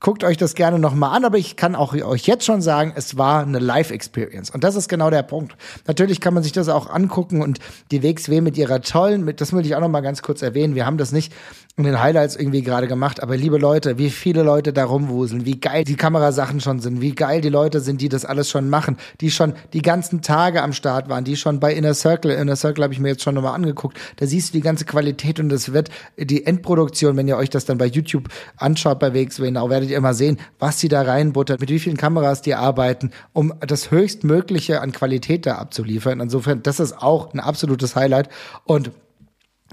Guckt 0.05 0.23
euch 0.23 0.37
das 0.37 0.53
gerne 0.53 0.77
nochmal 0.77 1.15
an, 1.15 1.25
aber 1.25 1.39
ich 1.39 1.55
kann 1.55 1.73
auch 1.73 1.93
euch 1.93 2.27
jetzt 2.27 2.45
schon 2.45 2.61
sagen, 2.61 2.93
es 2.95 3.17
war 3.17 3.41
eine 3.41 3.57
Live-Experience. 3.57 4.51
Und 4.51 4.63
das 4.63 4.75
ist 4.75 4.87
genau 4.87 5.09
der 5.09 5.23
Punkt. 5.23 5.55
Natürlich 5.87 6.21
kann 6.21 6.35
man 6.35 6.43
sich 6.43 6.51
das 6.51 6.69
auch 6.69 6.89
angucken 6.89 7.41
und 7.41 7.59
die 7.89 8.03
WXW 8.03 8.41
mit 8.41 8.55
ihrer 8.55 8.81
tollen, 8.81 9.23
mit, 9.25 9.41
das 9.41 9.53
will 9.53 9.65
ich 9.65 9.75
auch 9.75 9.79
nochmal 9.79 10.03
ganz 10.03 10.21
kurz 10.21 10.41
erwähnen. 10.41 10.75
Wir 10.75 10.85
haben 10.85 10.99
das 10.99 11.11
nicht 11.11 11.33
in 11.77 11.83
den 11.83 12.01
Highlights 12.01 12.37
irgendwie 12.37 12.61
gerade 12.61 12.87
gemacht, 12.87 13.21
aber 13.21 13.35
liebe 13.35 13.57
Leute, 13.57 13.97
wie 13.97 14.09
viele 14.09 14.43
Leute 14.43 14.71
da 14.71 14.85
rumwuseln, 14.85 15.45
wie 15.45 15.59
geil 15.59 15.83
die 15.83 15.97
Kamerasachen 15.97 16.61
schon 16.61 16.79
sind, 16.79 17.01
wie 17.01 17.13
geil 17.13 17.41
die 17.41 17.49
Leute 17.49 17.81
sind, 17.81 17.99
die 17.99 18.07
das 18.07 18.23
alles 18.23 18.49
schon 18.49 18.69
machen, 18.69 18.95
die 19.19 19.29
schon 19.29 19.55
die 19.73 19.81
ganzen 19.81 20.21
Tage 20.21 20.63
am 20.63 20.71
Start 20.71 21.09
waren, 21.09 21.25
die 21.25 21.35
schon 21.35 21.59
bei 21.59 21.73
Inner 21.73 21.93
Circle, 21.93 22.31
Inner 22.31 22.55
Circle 22.55 22.83
habe 22.85 22.93
ich 22.93 23.01
mir 23.01 23.09
jetzt 23.09 23.23
schon 23.23 23.35
nochmal 23.35 23.55
angeguckt, 23.55 23.97
da 24.15 24.25
siehst 24.25 24.49
du 24.49 24.57
die 24.57 24.61
ganze 24.61 24.85
Qualität 24.85 25.37
und 25.41 25.49
das 25.49 25.73
wird 25.73 25.89
die 26.17 26.45
Endproduktion, 26.45 27.17
wenn 27.17 27.27
ihr 27.27 27.35
euch 27.35 27.49
das 27.49 27.65
dann 27.65 27.77
bei 27.77 27.87
YouTube 27.87 28.29
anschaut 28.55 28.99
bei 28.99 29.13
WXW, 29.13 29.57
auch 29.57 29.69
werdet 29.69 29.89
ihr 29.89 29.97
immer 29.97 30.13
sehen, 30.13 30.39
was 30.59 30.79
sie 30.79 30.87
da 30.87 31.01
reinbuttert, 31.01 31.59
mit 31.59 31.69
wie 31.69 31.79
vielen 31.79 31.97
Kameras 31.97 32.41
die 32.41 32.55
arbeiten, 32.55 33.11
um 33.33 33.53
das 33.59 33.91
höchstmögliche 33.91 34.79
an 34.79 34.93
Qualität 34.93 35.45
da 35.45 35.55
abzuliefern. 35.55 36.21
Insofern, 36.21 36.63
das 36.63 36.79
ist 36.79 37.01
auch 37.01 37.33
ein 37.33 37.41
absolutes 37.41 37.97
Highlight. 37.97 38.29
Und 38.63 38.91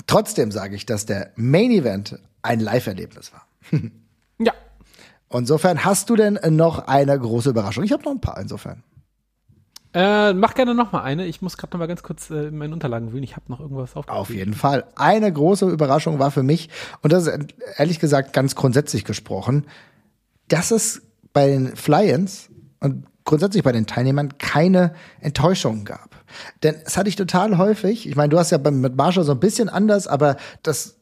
Trotzdem 0.06 0.50
sage 0.50 0.74
ich, 0.74 0.86
dass 0.86 1.06
der 1.06 1.30
Main 1.36 1.70
Event 1.70 2.18
ein 2.42 2.60
Live-Erlebnis 2.60 3.32
war. 3.32 3.46
ja. 4.38 4.52
Insofern 5.30 5.84
hast 5.84 6.10
du 6.10 6.16
denn 6.16 6.38
noch 6.50 6.86
eine 6.86 7.18
große 7.18 7.50
Überraschung? 7.50 7.84
Ich 7.84 7.92
habe 7.92 8.02
noch 8.04 8.12
ein 8.12 8.20
paar 8.20 8.38
insofern. 8.38 8.82
Äh, 9.94 10.32
mach 10.32 10.54
gerne 10.54 10.74
noch 10.74 10.92
mal 10.92 11.02
eine. 11.02 11.26
Ich 11.26 11.42
muss 11.42 11.58
gerade 11.58 11.72
noch 11.74 11.78
mal 11.78 11.86
ganz 11.86 12.02
kurz 12.02 12.30
äh, 12.30 12.46
in 12.46 12.56
meinen 12.56 12.72
Unterlagen 12.72 13.12
wühlen. 13.12 13.24
Ich 13.24 13.36
habe 13.36 13.44
noch 13.48 13.60
irgendwas 13.60 13.94
auf. 13.94 14.08
Auf 14.08 14.30
jeden 14.30 14.54
Fall. 14.54 14.84
Eine 14.96 15.30
große 15.30 15.68
Überraschung 15.68 16.18
war 16.18 16.30
für 16.30 16.42
mich, 16.42 16.70
und 17.02 17.12
das 17.12 17.26
ist 17.26 17.54
ehrlich 17.76 17.98
gesagt 18.00 18.32
ganz 18.32 18.54
grundsätzlich 18.54 19.04
gesprochen, 19.04 19.66
dass 20.48 20.70
es 20.70 21.02
bei 21.34 21.48
den 21.48 21.76
Fly-Ins 21.76 22.48
und 22.80 23.04
grundsätzlich 23.24 23.62
bei 23.62 23.72
den 23.72 23.86
Teilnehmern 23.86 24.38
keine 24.38 24.94
Enttäuschungen 25.20 25.84
gab. 25.84 26.16
Denn 26.62 26.76
es 26.84 26.96
hatte 26.96 27.08
ich 27.08 27.16
total 27.16 27.58
häufig. 27.58 28.08
Ich 28.08 28.16
meine, 28.16 28.30
du 28.30 28.38
hast 28.38 28.50
ja 28.50 28.58
mit 28.58 28.96
Marshall 28.96 29.24
so 29.24 29.32
ein 29.32 29.40
bisschen 29.40 29.68
anders, 29.68 30.06
aber 30.06 30.36
das 30.62 30.96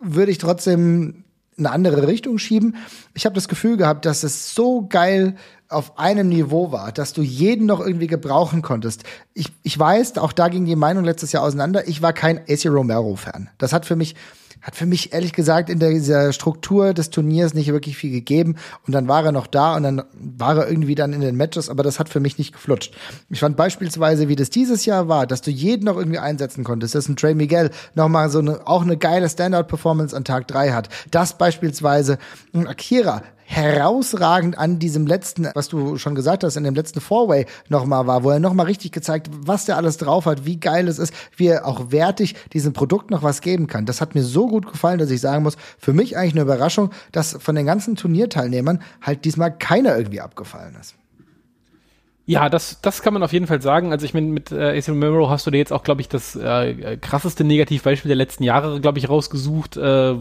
würde 0.00 0.30
ich 0.30 0.38
trotzdem 0.38 1.24
eine 1.58 1.70
andere 1.70 2.06
Richtung 2.06 2.38
schieben. 2.38 2.76
Ich 3.14 3.26
habe 3.26 3.34
das 3.34 3.48
Gefühl 3.48 3.76
gehabt, 3.76 4.06
dass 4.06 4.22
es 4.22 4.54
so 4.54 4.86
geil 4.88 5.34
auf 5.68 5.98
einem 5.98 6.28
Niveau 6.28 6.72
war, 6.72 6.92
dass 6.92 7.12
du 7.12 7.22
jeden 7.22 7.66
noch 7.66 7.80
irgendwie 7.80 8.06
gebrauchen 8.06 8.62
konntest. 8.62 9.02
Ich, 9.34 9.52
ich 9.62 9.78
weiß, 9.78 10.16
auch 10.18 10.32
da 10.32 10.48
ging 10.48 10.64
die 10.64 10.76
Meinung 10.76 11.04
letztes 11.04 11.32
Jahr 11.32 11.42
auseinander. 11.42 11.86
Ich 11.88 12.00
war 12.00 12.12
kein 12.12 12.38
AC 12.48 12.66
Romero-Fan. 12.66 13.50
Das 13.58 13.72
hat 13.72 13.84
für 13.84 13.96
mich 13.96 14.14
hat 14.62 14.76
für 14.76 14.86
mich 14.86 15.12
ehrlich 15.12 15.32
gesagt 15.32 15.70
in 15.70 15.78
dieser 15.78 16.32
Struktur 16.32 16.94
des 16.94 17.10
Turniers 17.10 17.54
nicht 17.54 17.72
wirklich 17.72 17.96
viel 17.96 18.10
gegeben. 18.10 18.56
Und 18.86 18.92
dann 18.92 19.08
war 19.08 19.24
er 19.24 19.32
noch 19.32 19.46
da 19.46 19.76
und 19.76 19.82
dann 19.82 20.02
war 20.12 20.56
er 20.56 20.68
irgendwie 20.68 20.94
dann 20.94 21.12
in 21.12 21.20
den 21.20 21.36
Matches, 21.36 21.68
aber 21.68 21.82
das 21.82 21.98
hat 21.98 22.08
für 22.08 22.20
mich 22.20 22.38
nicht 22.38 22.52
geflutscht. 22.52 22.94
Ich 23.30 23.40
fand 23.40 23.56
beispielsweise, 23.56 24.28
wie 24.28 24.36
das 24.36 24.50
dieses 24.50 24.84
Jahr 24.84 25.08
war, 25.08 25.26
dass 25.26 25.42
du 25.42 25.50
jeden 25.50 25.84
noch 25.84 25.96
irgendwie 25.96 26.18
einsetzen 26.18 26.64
konntest, 26.64 26.94
dass 26.94 27.08
ein 27.08 27.16
Trey 27.16 27.34
Miguel 27.34 27.70
nochmal 27.94 28.30
so 28.30 28.40
eine, 28.40 28.66
auch 28.66 28.82
eine 28.82 28.96
geile 28.96 29.28
Standout-Performance 29.28 30.16
an 30.16 30.24
Tag 30.24 30.48
drei 30.48 30.72
hat. 30.72 30.88
Das 31.10 31.38
beispielsweise 31.38 32.18
ein 32.52 32.66
Akira 32.66 33.22
herausragend 33.50 34.58
an 34.58 34.78
diesem 34.78 35.06
letzten, 35.06 35.48
was 35.54 35.68
du 35.68 35.96
schon 35.96 36.14
gesagt 36.14 36.44
hast, 36.44 36.56
in 36.56 36.64
dem 36.64 36.74
letzten 36.74 37.00
Four-Way 37.00 37.46
nochmal 37.70 38.06
war, 38.06 38.22
wo 38.22 38.28
er 38.28 38.40
nochmal 38.40 38.66
richtig 38.66 38.92
gezeigt, 38.92 39.30
was 39.32 39.64
der 39.64 39.78
alles 39.78 39.96
drauf 39.96 40.26
hat, 40.26 40.44
wie 40.44 40.60
geil 40.60 40.86
es 40.86 40.98
ist, 40.98 41.14
wie 41.34 41.46
er 41.46 41.66
auch 41.66 41.90
wertig 41.90 42.34
diesem 42.52 42.74
Produkt 42.74 43.10
noch 43.10 43.22
was 43.22 43.40
geben 43.40 43.66
kann. 43.66 43.86
Das 43.86 44.02
hat 44.02 44.14
mir 44.14 44.22
so 44.22 44.48
gut 44.48 44.70
gefallen, 44.70 44.98
dass 44.98 45.10
ich 45.10 45.22
sagen 45.22 45.44
muss, 45.44 45.56
für 45.78 45.94
mich 45.94 46.18
eigentlich 46.18 46.34
eine 46.34 46.42
Überraschung, 46.42 46.90
dass 47.10 47.38
von 47.40 47.54
den 47.54 47.64
ganzen 47.64 47.96
Turnierteilnehmern 47.96 48.82
halt 49.00 49.24
diesmal 49.24 49.56
keiner 49.56 49.96
irgendwie 49.96 50.20
abgefallen 50.20 50.76
ist. 50.78 50.94
Ja, 52.28 52.50
das, 52.50 52.82
das 52.82 53.00
kann 53.00 53.14
man 53.14 53.22
auf 53.22 53.32
jeden 53.32 53.46
Fall 53.46 53.62
sagen. 53.62 53.90
Also 53.90 54.04
ich 54.04 54.12
meine, 54.12 54.26
mit 54.26 54.52
äh, 54.52 54.76
AC 54.76 54.90
Romero 54.90 55.30
hast 55.30 55.46
du 55.46 55.50
dir 55.50 55.56
jetzt 55.56 55.72
auch, 55.72 55.82
glaube 55.82 56.02
ich, 56.02 56.10
das 56.10 56.36
äh, 56.36 56.98
krasseste 56.98 57.42
Negativbeispiel 57.42 58.10
der 58.10 58.16
letzten 58.16 58.44
Jahre, 58.44 58.82
glaube 58.82 58.98
ich, 58.98 59.08
rausgesucht. 59.08 59.78
Äh, 59.78 60.12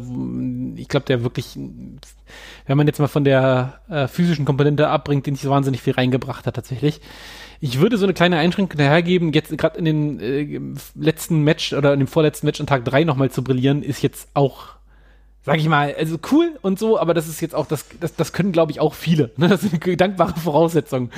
ich 0.78 0.88
glaube, 0.88 1.05
der 1.05 1.24
wirklich, 1.24 1.60
wenn 2.66 2.78
man 2.78 2.88
jetzt 2.88 2.99
mal 2.99 3.10
von 3.10 3.26
der 3.26 3.82
äh, 3.89 4.08
physischen 4.08 4.45
Komponente 4.45 4.88
abbringt, 4.88 5.26
den 5.26 5.34
nicht 5.34 5.43
so 5.43 5.49
wahnsinnig 5.49 5.82
viel 5.82 5.95
reingebracht 5.95 6.47
hat 6.47 6.55
tatsächlich. 6.55 7.01
Ich 7.60 7.82
würde 7.82 7.97
so 7.97 8.05
eine 8.05 8.14
kleine 8.14 8.38
Einschränkung 8.38 8.78
dahergeben, 8.78 9.34
jetzt 9.34 9.58
gerade 9.58 9.78
in 9.78 9.84
den 9.84 10.20
äh, 10.22 10.62
letzten 10.95 11.43
Match 11.43 11.74
oder 11.74 11.91
in 11.91 11.99
dem 11.99 12.08
vorletzten 12.08 12.45
Match 12.45 12.62
an 12.62 12.68
Tag 12.68 12.86
drei 12.86 13.03
nochmal 13.03 13.32
zu 13.32 13.43
brillieren, 13.43 13.84
ist 13.84 14.01
jetzt 14.01 14.30
auch 14.34 14.76
sag 15.48 15.60
ich 15.60 15.70
mal, 15.70 15.95
also 15.98 16.18
cool 16.34 16.60
und 16.62 16.78
so, 16.78 17.00
aber 17.00 17.14
das 17.14 17.30
ist 17.30 17.39
jetzt 17.39 17.56
auch, 17.56 17.68
das, 17.68 17.86
das, 18.02 18.14
das 18.14 18.34
können, 18.34 18.52
glaube 18.52 18.74
ich, 18.74 18.82
auch 18.82 18.93
viele. 18.93 19.32
Ne? 19.38 19.48
Das 19.48 19.62
sind 19.62 19.82
dankbare 20.02 20.38
Voraussetzungen. 20.38 21.10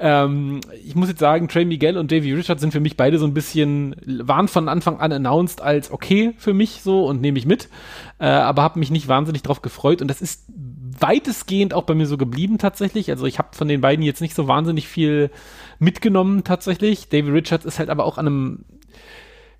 Ähm, 0.00 0.60
ich 0.84 0.96
muss 0.96 1.08
jetzt 1.08 1.20
sagen, 1.20 1.46
Trey 1.46 1.64
Miguel 1.64 1.96
und 1.96 2.10
Davey 2.10 2.32
Richards 2.32 2.62
sind 2.62 2.72
für 2.72 2.80
mich 2.80 2.96
beide 2.96 3.20
so 3.20 3.26
ein 3.26 3.32
bisschen, 3.32 3.94
waren 4.04 4.48
von 4.48 4.68
Anfang 4.68 4.98
an 4.98 5.12
announced 5.12 5.60
als 5.60 5.92
okay 5.92 6.34
für 6.36 6.52
mich 6.52 6.82
so 6.82 7.06
und 7.06 7.20
nehme 7.20 7.38
ich 7.38 7.46
mit, 7.46 7.68
äh, 8.18 8.26
aber 8.26 8.62
habe 8.62 8.80
mich 8.80 8.90
nicht 8.90 9.06
wahnsinnig 9.06 9.44
drauf 9.44 9.62
gefreut 9.62 10.02
und 10.02 10.08
das 10.08 10.20
ist 10.20 10.46
weitestgehend 10.98 11.72
auch 11.72 11.84
bei 11.84 11.94
mir 11.94 12.06
so 12.06 12.16
geblieben 12.16 12.58
tatsächlich. 12.58 13.12
Also 13.12 13.26
ich 13.26 13.38
habe 13.38 13.50
von 13.52 13.68
den 13.68 13.82
beiden 13.82 14.04
jetzt 14.04 14.20
nicht 14.20 14.34
so 14.34 14.48
wahnsinnig 14.48 14.88
viel 14.88 15.30
mitgenommen 15.78 16.42
tatsächlich. 16.42 17.08
Davey 17.08 17.30
Richards 17.30 17.64
ist 17.64 17.78
halt 17.78 17.88
aber 17.88 18.04
auch 18.04 18.18
an 18.18 18.26
einem 18.26 18.64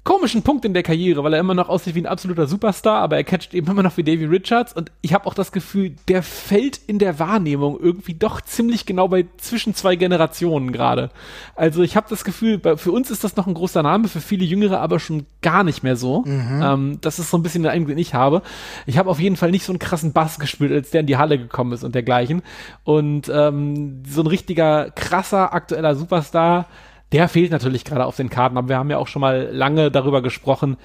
komischen 0.07 0.43
Punkt 0.43 0.65
in 0.65 0.73
der 0.73 0.85
Karriere, 0.85 1.25
weil 1.25 1.35
er 1.35 1.41
immer 1.41 1.53
noch 1.53 1.69
aussieht 1.69 1.97
wie 1.97 2.01
ein 2.01 2.07
absoluter 2.07 2.47
Superstar, 2.47 3.01
aber 3.01 3.17
er 3.17 3.25
catcht 3.25 3.53
eben 3.55 3.69
immer 3.69 3.83
noch 3.83 3.97
wie 3.97 4.05
Davy 4.05 4.25
Richards 4.25 4.73
und 4.73 4.93
ich 5.03 5.13
habe 5.13 5.27
auch 5.27 5.35
das 5.35 5.51
Gefühl, 5.51 5.97
der 6.07 6.23
fällt 6.23 6.79
in 6.87 7.01
der 7.01 7.19
Wahrnehmung 7.19 7.77
irgendwie 7.79 8.15
doch 8.15 8.41
ziemlich 8.41 8.87
genau 8.87 9.09
bei 9.09 9.27
zwischen 9.37 9.75
zwei 9.75 9.97
Generationen 9.97 10.71
gerade. 10.71 11.11
Also 11.57 11.83
ich 11.83 11.97
habe 11.97 12.07
das 12.09 12.25
Gefühl, 12.25 12.61
für 12.77 12.93
uns 12.93 13.11
ist 13.11 13.25
das 13.25 13.35
noch 13.35 13.49
ein 13.49 13.55
großer 13.55 13.83
Name, 13.83 14.07
für 14.07 14.21
viele 14.21 14.45
Jüngere 14.45 14.81
aber 14.81 15.01
schon 15.01 15.27
gar 15.43 15.65
nicht 15.65 15.83
mehr 15.83 15.97
so. 15.97 16.23
Mhm. 16.25 16.63
Ähm, 16.63 16.99
das 17.01 17.19
ist 17.19 17.31
so 17.31 17.37
ein 17.37 17.43
bisschen 17.43 17.65
der 17.65 17.73
Eindruck, 17.73 17.89
den 17.89 17.99
ich 17.99 18.15
habe. 18.15 18.43
Ich 18.87 18.99
habe 18.99 19.11
auf 19.11 19.19
jeden 19.19 19.35
Fall 19.35 19.51
nicht 19.51 19.65
so 19.65 19.73
einen 19.73 19.81
krassen 19.81 20.13
Bass 20.13 20.39
gespielt, 20.39 20.71
als 20.71 20.91
der 20.91 21.01
in 21.01 21.09
die 21.09 21.17
Halle 21.17 21.37
gekommen 21.37 21.73
ist 21.73 21.83
und 21.83 21.97
dergleichen. 21.97 22.43
Und 22.85 23.29
ähm, 23.35 24.05
so 24.09 24.21
ein 24.21 24.29
richtiger 24.29 24.93
krasser 24.93 25.53
aktueller 25.53 25.97
Superstar 25.97 26.67
der 27.13 27.29
fehlt 27.29 27.51
natürlich 27.51 27.85
gerade 27.85 28.05
auf 28.05 28.17
den 28.17 28.31
Karten, 28.31 28.57
aber 28.57 28.69
wir 28.69 28.79
haben 28.79 28.91
ja 28.91 28.99
auch 28.99 29.07
schon 29.07 29.21
mal 29.21 29.49
lange 29.53 29.91
darüber 29.91 30.23
gesprochen, 30.23 30.77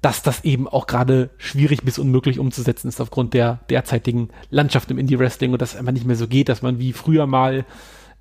dass 0.00 0.22
das 0.22 0.44
eben 0.44 0.68
auch 0.68 0.86
gerade 0.86 1.30
schwierig 1.36 1.82
bis 1.82 1.98
unmöglich 1.98 2.38
umzusetzen 2.38 2.88
ist 2.88 3.00
aufgrund 3.00 3.34
der 3.34 3.60
derzeitigen 3.70 4.28
Landschaft 4.50 4.90
im 4.90 4.98
Indie-Wrestling 4.98 5.52
und 5.52 5.60
das 5.60 5.76
einfach 5.76 5.92
nicht 5.92 6.06
mehr 6.06 6.16
so 6.16 6.28
geht, 6.28 6.48
dass 6.48 6.62
man 6.62 6.78
wie 6.78 6.92
früher 6.92 7.26
mal, 7.26 7.64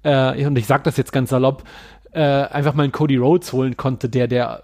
äh, 0.04 0.46
und 0.46 0.58
ich 0.58 0.66
sage 0.66 0.84
das 0.84 0.98
jetzt 0.98 1.12
ganz 1.12 1.30
salopp, 1.30 1.64
äh, 2.12 2.22
einfach 2.22 2.74
mal 2.74 2.84
einen 2.84 2.92
Cody 2.92 3.18
Rhodes 3.18 3.54
holen 3.54 3.78
konnte, 3.78 4.10
der 4.10 4.28
der 4.28 4.64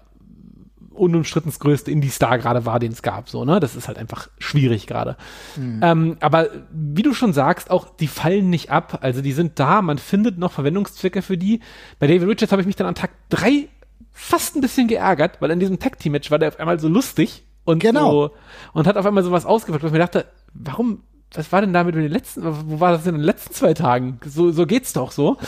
unumstritten 0.94 1.50
das 1.50 1.58
größte 1.58 1.90
Indie-Star 1.90 2.38
gerade 2.38 2.64
war, 2.66 2.78
den 2.78 2.92
es 2.92 3.02
gab. 3.02 3.28
So, 3.28 3.44
ne? 3.44 3.60
Das 3.60 3.76
ist 3.76 3.88
halt 3.88 3.98
einfach 3.98 4.28
schwierig 4.38 4.86
gerade. 4.86 5.16
Mhm. 5.56 5.80
Ähm, 5.82 6.16
aber 6.20 6.48
wie 6.70 7.02
du 7.02 7.14
schon 7.14 7.32
sagst, 7.32 7.70
auch 7.70 7.88
die 7.96 8.08
fallen 8.08 8.50
nicht 8.50 8.70
ab. 8.70 8.98
Also 9.02 9.22
die 9.22 9.32
sind 9.32 9.58
da, 9.58 9.82
man 9.82 9.98
findet 9.98 10.38
noch 10.38 10.52
Verwendungszwecke 10.52 11.22
für 11.22 11.38
die. 11.38 11.60
Bei 11.98 12.06
David 12.06 12.28
Richards 12.28 12.52
habe 12.52 12.62
ich 12.62 12.66
mich 12.66 12.76
dann 12.76 12.86
an 12.86 12.94
Tag 12.94 13.10
drei 13.28 13.68
fast 14.12 14.56
ein 14.56 14.60
bisschen 14.60 14.88
geärgert, 14.88 15.40
weil 15.40 15.50
in 15.50 15.60
diesem 15.60 15.78
Tag-Team-Match 15.78 16.30
war 16.30 16.38
der 16.38 16.48
auf 16.48 16.60
einmal 16.60 16.78
so 16.78 16.88
lustig 16.88 17.44
und 17.64 17.80
genau. 17.80 18.10
so 18.10 18.30
und 18.72 18.86
hat 18.86 18.96
auf 18.96 19.06
einmal 19.06 19.22
sowas 19.22 19.46
ausgewirkt, 19.46 19.82
wo 19.82 19.86
ich 19.86 19.92
mir 19.92 19.98
dachte, 19.98 20.26
warum 20.52 21.02
was 21.34 21.50
war 21.50 21.60
denn 21.62 21.72
damit 21.72 21.94
in 21.94 22.02
den 22.02 22.10
letzten, 22.10 22.42
wo 22.44 22.80
war 22.80 22.92
das 22.92 23.06
in 23.06 23.14
den 23.14 23.22
letzten 23.22 23.54
zwei 23.54 23.74
Tagen? 23.74 24.20
So, 24.24 24.50
so 24.50 24.66
geht's 24.66 24.92
doch 24.92 25.12
so. 25.12 25.38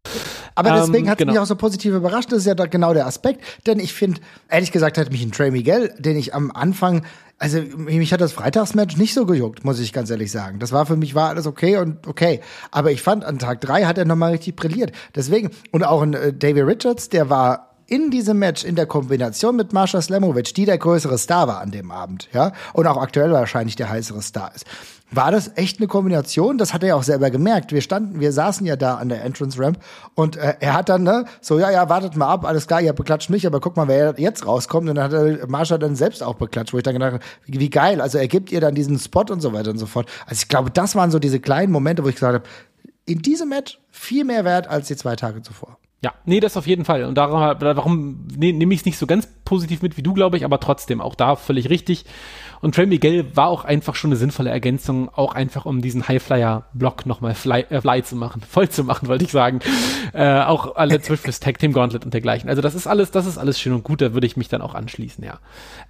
Aber 0.54 0.70
deswegen 0.70 1.06
ähm, 1.06 1.10
hat 1.10 1.18
es 1.18 1.18
genau. 1.18 1.32
mich 1.32 1.40
auch 1.40 1.46
so 1.46 1.56
positiv 1.56 1.94
überrascht. 1.94 2.30
Das 2.32 2.40
ist 2.40 2.46
ja 2.46 2.54
genau 2.54 2.94
der 2.94 3.06
Aspekt. 3.06 3.42
Denn 3.66 3.80
ich 3.80 3.92
finde, 3.92 4.20
ehrlich 4.48 4.72
gesagt, 4.72 4.98
hat 4.98 5.10
mich 5.10 5.22
ein 5.24 5.32
Trey 5.32 5.50
Miguel, 5.50 5.94
den 5.98 6.16
ich 6.16 6.34
am 6.34 6.50
Anfang 6.50 7.02
also 7.38 7.60
mich 7.60 8.12
hat 8.12 8.20
das 8.20 8.32
Freitagsmatch 8.32 8.96
nicht 8.96 9.12
so 9.12 9.26
gejuckt, 9.26 9.64
muss 9.64 9.80
ich 9.80 9.92
ganz 9.92 10.08
ehrlich 10.08 10.30
sagen. 10.30 10.60
Das 10.60 10.72
war 10.72 10.86
für 10.86 10.96
mich 10.96 11.14
war 11.14 11.30
alles 11.30 11.46
okay 11.46 11.76
und 11.76 12.06
okay. 12.06 12.40
Aber 12.70 12.92
ich 12.92 13.02
fand 13.02 13.24
an 13.24 13.38
Tag 13.38 13.60
drei 13.60 13.84
hat 13.84 13.98
er 13.98 14.04
nochmal 14.04 14.32
richtig 14.32 14.56
brilliert. 14.56 14.92
Deswegen 15.14 15.50
und 15.72 15.84
auch 15.84 16.02
ein 16.02 16.14
äh, 16.14 16.32
David 16.32 16.66
Richards, 16.66 17.08
der 17.08 17.30
war 17.30 17.74
in 17.86 18.10
diesem 18.10 18.38
Match 18.38 18.64
in 18.64 18.76
der 18.76 18.86
Kombination 18.86 19.56
mit 19.56 19.72
Marsha 19.72 20.00
Slamovic, 20.00 20.54
die 20.54 20.64
der 20.64 20.78
größere 20.78 21.18
Star 21.18 21.48
war 21.48 21.60
an 21.60 21.70
dem 21.70 21.90
Abend, 21.90 22.28
ja, 22.32 22.52
und 22.72 22.86
auch 22.86 22.96
aktuell 22.96 23.30
wahrscheinlich 23.30 23.76
der 23.76 23.90
heißere 23.90 24.22
Star 24.22 24.52
ist 24.54 24.64
war 25.10 25.30
das 25.30 25.52
echt 25.56 25.78
eine 25.78 25.86
Kombination. 25.86 26.58
Das 26.58 26.74
hat 26.74 26.82
er 26.82 26.90
ja 26.90 26.94
auch 26.96 27.02
selber 27.02 27.30
gemerkt. 27.30 27.72
Wir 27.72 27.80
standen, 27.80 28.20
wir 28.20 28.32
saßen 28.32 28.66
ja 28.66 28.76
da 28.76 28.96
an 28.96 29.08
der 29.08 29.24
Entrance 29.24 29.58
Ramp 29.58 29.78
und 30.14 30.36
äh, 30.36 30.54
er 30.60 30.74
hat 30.74 30.88
dann 30.88 31.02
ne, 31.02 31.24
so 31.40 31.58
ja 31.58 31.70
ja 31.70 31.88
wartet 31.88 32.16
mal 32.16 32.28
ab, 32.28 32.44
alles 32.44 32.66
klar, 32.66 32.80
ihr 32.80 32.92
beklatscht 32.92 33.30
mich, 33.30 33.46
aber 33.46 33.60
guck 33.60 33.76
mal, 33.76 33.88
wer 33.88 34.14
jetzt 34.18 34.46
rauskommt. 34.46 34.88
Und 34.88 34.96
dann 34.96 35.04
hat 35.04 35.12
er 35.12 35.46
Marsha 35.46 35.78
dann 35.78 35.96
selbst 35.96 36.22
auch 36.22 36.34
beklatscht, 36.34 36.72
wo 36.72 36.78
ich 36.78 36.82
dann 36.82 36.94
gedacht 36.94 37.12
habe, 37.12 37.24
wie, 37.46 37.60
wie 37.60 37.70
geil. 37.70 38.00
Also 38.00 38.18
er 38.18 38.28
gibt 38.28 38.50
ihr 38.50 38.60
dann 38.60 38.74
diesen 38.74 38.98
Spot 38.98 39.24
und 39.30 39.40
so 39.40 39.52
weiter 39.52 39.70
und 39.70 39.78
so 39.78 39.86
fort. 39.86 40.08
Also 40.26 40.42
ich 40.42 40.48
glaube, 40.48 40.70
das 40.70 40.94
waren 40.94 41.10
so 41.10 41.18
diese 41.18 41.40
kleinen 41.40 41.72
Momente, 41.72 42.04
wo 42.04 42.08
ich 42.08 42.14
gesagt 42.14 42.34
habe, 42.34 42.44
in 43.06 43.20
diesem 43.20 43.50
Match 43.50 43.78
viel 43.90 44.24
mehr 44.24 44.44
wert 44.44 44.68
als 44.68 44.88
die 44.88 44.96
zwei 44.96 45.16
Tage 45.16 45.42
zuvor. 45.42 45.78
Ja, 46.04 46.12
nee, 46.26 46.38
das 46.38 46.58
auf 46.58 46.66
jeden 46.66 46.84
Fall. 46.84 47.04
Und 47.04 47.14
darum, 47.14 47.40
warum 47.40 48.26
nee, 48.36 48.52
nehme 48.52 48.74
ich 48.74 48.80
es 48.80 48.86
nicht 48.86 48.98
so 48.98 49.06
ganz 49.06 49.26
positiv 49.46 49.80
mit 49.80 49.96
wie 49.96 50.02
du, 50.02 50.12
glaube 50.12 50.36
ich, 50.36 50.44
aber 50.44 50.60
trotzdem 50.60 51.00
auch 51.00 51.14
da 51.14 51.34
völlig 51.34 51.70
richtig. 51.70 52.04
Und 52.64 52.74
Trey 52.74 52.86
Miguel 52.86 53.26
war 53.36 53.48
auch 53.48 53.66
einfach 53.66 53.94
schon 53.94 54.08
eine 54.08 54.16
sinnvolle 54.16 54.48
Ergänzung, 54.48 55.10
auch 55.14 55.34
einfach 55.34 55.66
um 55.66 55.82
diesen 55.82 56.08
Highflyer-Block 56.08 57.04
nochmal 57.04 57.34
fly, 57.34 57.66
äh, 57.68 57.82
fly 57.82 58.02
zu 58.02 58.16
machen, 58.16 58.40
voll 58.48 58.70
zu 58.70 58.84
machen, 58.84 59.06
wollte 59.06 59.24
ich 59.24 59.32
sagen. 59.32 59.60
Äh, 60.14 60.40
auch 60.40 60.76
alle 60.76 60.98
zwölf 61.02 61.20
fürs 61.20 61.40
Tag 61.40 61.58
Team 61.58 61.74
Gauntlet 61.74 62.06
und 62.06 62.14
dergleichen. 62.14 62.48
Also 62.48 62.62
das 62.62 62.74
ist 62.74 62.86
alles, 62.86 63.10
das 63.10 63.26
ist 63.26 63.36
alles 63.36 63.60
schön 63.60 63.74
und 63.74 63.84
gut, 63.84 64.00
da 64.00 64.14
würde 64.14 64.26
ich 64.26 64.38
mich 64.38 64.48
dann 64.48 64.62
auch 64.62 64.74
anschließen, 64.74 65.22
ja. 65.22 65.40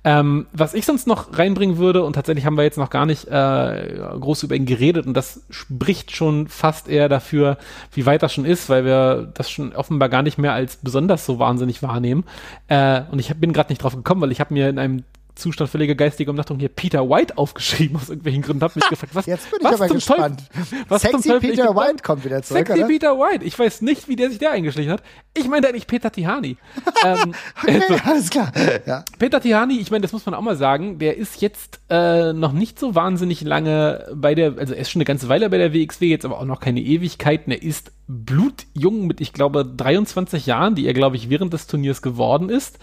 Ähm, 0.03 0.47
was 0.53 0.75
ich 0.75 0.85
sonst 0.85 1.07
noch 1.07 1.39
reinbringen 1.39 1.79
würde, 1.79 2.03
und 2.03 2.15
tatsächlich 2.15 2.45
haben 2.45 2.57
wir 2.57 2.65
jetzt 2.65 2.79
noch 2.79 2.91
gar 2.91 3.07
nicht 3.07 3.29
äh, 3.29 3.95
groß 4.19 4.43
über 4.43 4.57
ihn 4.57 4.67
geredet, 4.67 5.07
und 5.07 5.15
das 5.15 5.45
spricht 5.51 6.11
schon 6.11 6.49
fast 6.49 6.89
eher 6.89 7.09
dafür, 7.09 7.57
wie 7.93 8.05
weit 8.05 8.25
das 8.25 8.35
schon 8.35 8.45
ist, 8.45 8.69
weil 8.69 8.85
wir 8.85 9.31
das 9.33 9.49
schon 9.49 9.77
offenbar 9.77 10.09
gar 10.09 10.23
nicht 10.23 10.39
mehr 10.39 10.55
als 10.55 10.77
besonders 10.77 11.25
so 11.25 11.39
wahnsinnig 11.39 11.85
wahrnehmen. 11.85 12.25
Äh, 12.67 13.03
und 13.13 13.21
ich 13.21 13.33
bin 13.37 13.53
gerade 13.53 13.71
nicht 13.71 13.81
drauf 13.81 13.95
gekommen, 13.95 14.23
weil 14.23 14.33
ich 14.33 14.41
habe 14.41 14.53
mir 14.53 14.69
in 14.69 14.81
einem 14.81 15.05
Zustand 15.35 15.69
völliger 15.69 15.95
geistiger 15.95 16.31
Umnachtung 16.31 16.59
hier 16.61 16.69
Peter 16.69 17.09
White 17.09 17.37
aufgeschrieben 17.37 17.97
aus 17.97 18.09
irgendwelchen 18.09 18.43
Gründen. 18.43 18.63
Hab 18.63 18.77
mich 18.77 18.89
gefragt, 18.89 19.15
was, 19.15 19.27
Jetzt 19.27 19.51
bin 19.51 19.61
ich 19.61 19.67
was 19.67 19.81
aber 19.81 19.93
gespannt. 19.93 20.43
Teufel, 20.55 20.79
was 20.89 21.03
Sexy 21.03 21.39
Peter 21.41 21.75
White 21.75 22.03
kommt 22.03 22.25
wieder 22.25 22.43
zurück, 22.43 22.67
Sexy 22.67 22.79
oder? 22.79 22.87
Peter 22.87 23.19
White. 23.19 23.45
Ich 23.45 23.59
weiß 23.59 23.83
nicht, 23.83 24.09
wie 24.09 24.17
der 24.17 24.31
sich 24.31 24.39
der 24.39 24.53
eingeschlichen 24.53 24.93
hat. 24.93 25.03
Ich 25.37 25.49
meine 25.49 25.69
eigentlich 25.69 25.89
Peter 25.89 26.13
Tihani. 26.13 26.57
ähm, 27.05 27.35
okay, 27.63 27.83
also, 27.89 28.05
alles 28.05 28.31
klar. 28.31 28.53
Ja. 28.87 29.05
Peter 29.19 29.41
Tihani, 29.41 29.79
ich 29.81 29.91
meine, 29.91 30.03
das 30.03 30.13
muss 30.13 30.25
man 30.25 30.35
auch 30.35 30.41
mal 30.41 30.57
sagen, 30.57 30.99
der 31.01 31.17
ist 31.17 31.41
jetzt 31.41 31.81
äh, 31.91 32.33
noch 32.33 32.53
nicht 32.53 32.79
so 32.79 32.95
wahnsinnig 32.95 33.41
lange 33.41 34.07
bei 34.15 34.37
der, 34.37 34.57
also 34.57 34.75
er 34.75 34.81
ist 34.81 34.91
schon 34.91 35.01
eine 35.01 35.07
ganze 35.07 35.29
Weile 35.29 35.51
bei 35.51 35.59
der 35.59 35.75
WXW, 35.75 36.07
jetzt 36.07 36.25
aber 36.25 36.39
auch 36.39 36.45
noch 36.45 36.61
keine 36.61 36.81
Ewigkeiten. 36.81 37.53
Er 37.53 37.63
ist 37.63 37.91
blutjung 38.07 39.07
mit, 39.07 39.21
ich 39.21 39.33
glaube, 39.33 39.65
23 39.65 40.47
Jahren, 40.47 40.77
die 40.77 40.87
er, 40.87 40.95
glaube 40.95 41.17
ich, 41.17 41.29
während 41.29 41.53
des 41.53 41.67
Turniers 41.67 42.03
geworden 42.03 42.51
ist. 42.51 42.79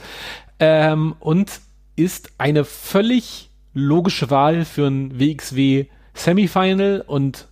Ähm, 0.60 1.16
und 1.20 1.62
ist 1.96 2.32
eine 2.38 2.66
völlig 2.66 3.50
logische 3.74 4.30
Wahl 4.30 4.66
für 4.66 4.88
ein 4.88 5.20
WXW 5.20 5.86
Semifinal 6.14 7.04
und 7.06 7.48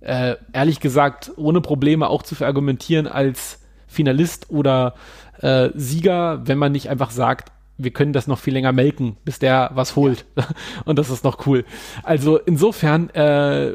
äh, 0.00 0.36
ehrlich 0.52 0.80
gesagt 0.80 1.32
ohne 1.36 1.60
Probleme 1.60 2.08
auch 2.08 2.22
zu 2.22 2.34
verargumentieren 2.34 3.06
als 3.06 3.60
Finalist 3.86 4.50
oder 4.50 4.94
äh, 5.40 5.70
Sieger, 5.74 6.46
wenn 6.46 6.58
man 6.58 6.72
nicht 6.72 6.90
einfach 6.90 7.10
sagt, 7.10 7.50
wir 7.76 7.90
können 7.90 8.12
das 8.12 8.28
noch 8.28 8.38
viel 8.38 8.52
länger 8.52 8.72
melken, 8.72 9.16
bis 9.24 9.40
der 9.40 9.70
was 9.74 9.96
holt. 9.96 10.26
Und 10.84 10.98
das 10.98 11.10
ist 11.10 11.24
noch 11.24 11.46
cool. 11.46 11.64
Also 12.04 12.38
insofern 12.38 13.10
äh, 13.10 13.72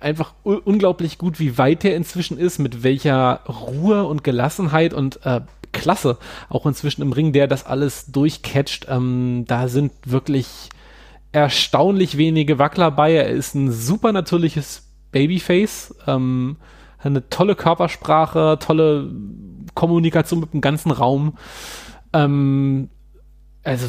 einfach 0.00 0.34
unglaublich 0.42 1.18
gut, 1.18 1.38
wie 1.38 1.58
weit 1.58 1.84
er 1.84 1.96
inzwischen 1.96 2.38
ist, 2.38 2.58
mit 2.58 2.82
welcher 2.82 3.40
Ruhe 3.46 4.04
und 4.04 4.24
Gelassenheit 4.24 4.94
und 4.94 5.20
äh, 5.26 5.42
klasse, 5.76 6.18
auch 6.48 6.66
inzwischen 6.66 7.02
im 7.02 7.12
Ring, 7.12 7.32
der 7.32 7.46
das 7.46 7.64
alles 7.64 8.06
durchcatcht. 8.06 8.86
Ähm, 8.88 9.44
da 9.46 9.68
sind 9.68 9.92
wirklich 10.04 10.70
erstaunlich 11.32 12.16
wenige 12.16 12.58
Wackler 12.58 12.90
bei. 12.90 13.14
Er 13.14 13.28
ist 13.28 13.54
ein 13.54 13.70
super 13.70 14.12
natürliches 14.12 14.88
Babyface, 15.12 15.94
ähm, 16.06 16.56
eine 16.98 17.28
tolle 17.28 17.54
Körpersprache, 17.54 18.58
tolle 18.60 19.10
Kommunikation 19.74 20.40
mit 20.40 20.52
dem 20.52 20.60
ganzen 20.60 20.90
Raum. 20.90 21.36
Ähm, 22.12 22.90
also 23.62 23.88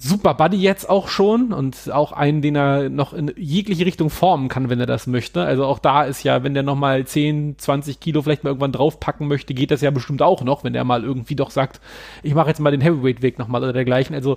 super 0.00 0.34
Buddy 0.34 0.56
jetzt 0.56 0.88
auch 0.88 1.08
schon 1.08 1.52
und 1.52 1.90
auch 1.92 2.12
einen, 2.12 2.42
den 2.42 2.56
er 2.56 2.88
noch 2.88 3.12
in 3.12 3.32
jegliche 3.36 3.86
Richtung 3.86 4.10
formen 4.10 4.48
kann, 4.48 4.70
wenn 4.70 4.80
er 4.80 4.86
das 4.86 5.06
möchte. 5.06 5.42
Also 5.42 5.64
auch 5.64 5.78
da 5.78 6.04
ist 6.04 6.22
ja, 6.22 6.42
wenn 6.42 6.54
der 6.54 6.62
nochmal 6.62 7.04
10, 7.04 7.58
20 7.58 8.00
Kilo 8.00 8.22
vielleicht 8.22 8.44
mal 8.44 8.50
irgendwann 8.50 8.72
draufpacken 8.72 9.28
möchte, 9.28 9.54
geht 9.54 9.70
das 9.70 9.80
ja 9.80 9.90
bestimmt 9.90 10.22
auch 10.22 10.42
noch, 10.42 10.64
wenn 10.64 10.72
der 10.72 10.84
mal 10.84 11.04
irgendwie 11.04 11.36
doch 11.36 11.50
sagt, 11.50 11.80
ich 12.22 12.34
mache 12.34 12.48
jetzt 12.48 12.60
mal 12.60 12.70
den 12.70 12.80
Heavyweight-Weg 12.80 13.38
nochmal 13.38 13.62
oder 13.62 13.72
dergleichen. 13.72 14.14
Also 14.14 14.36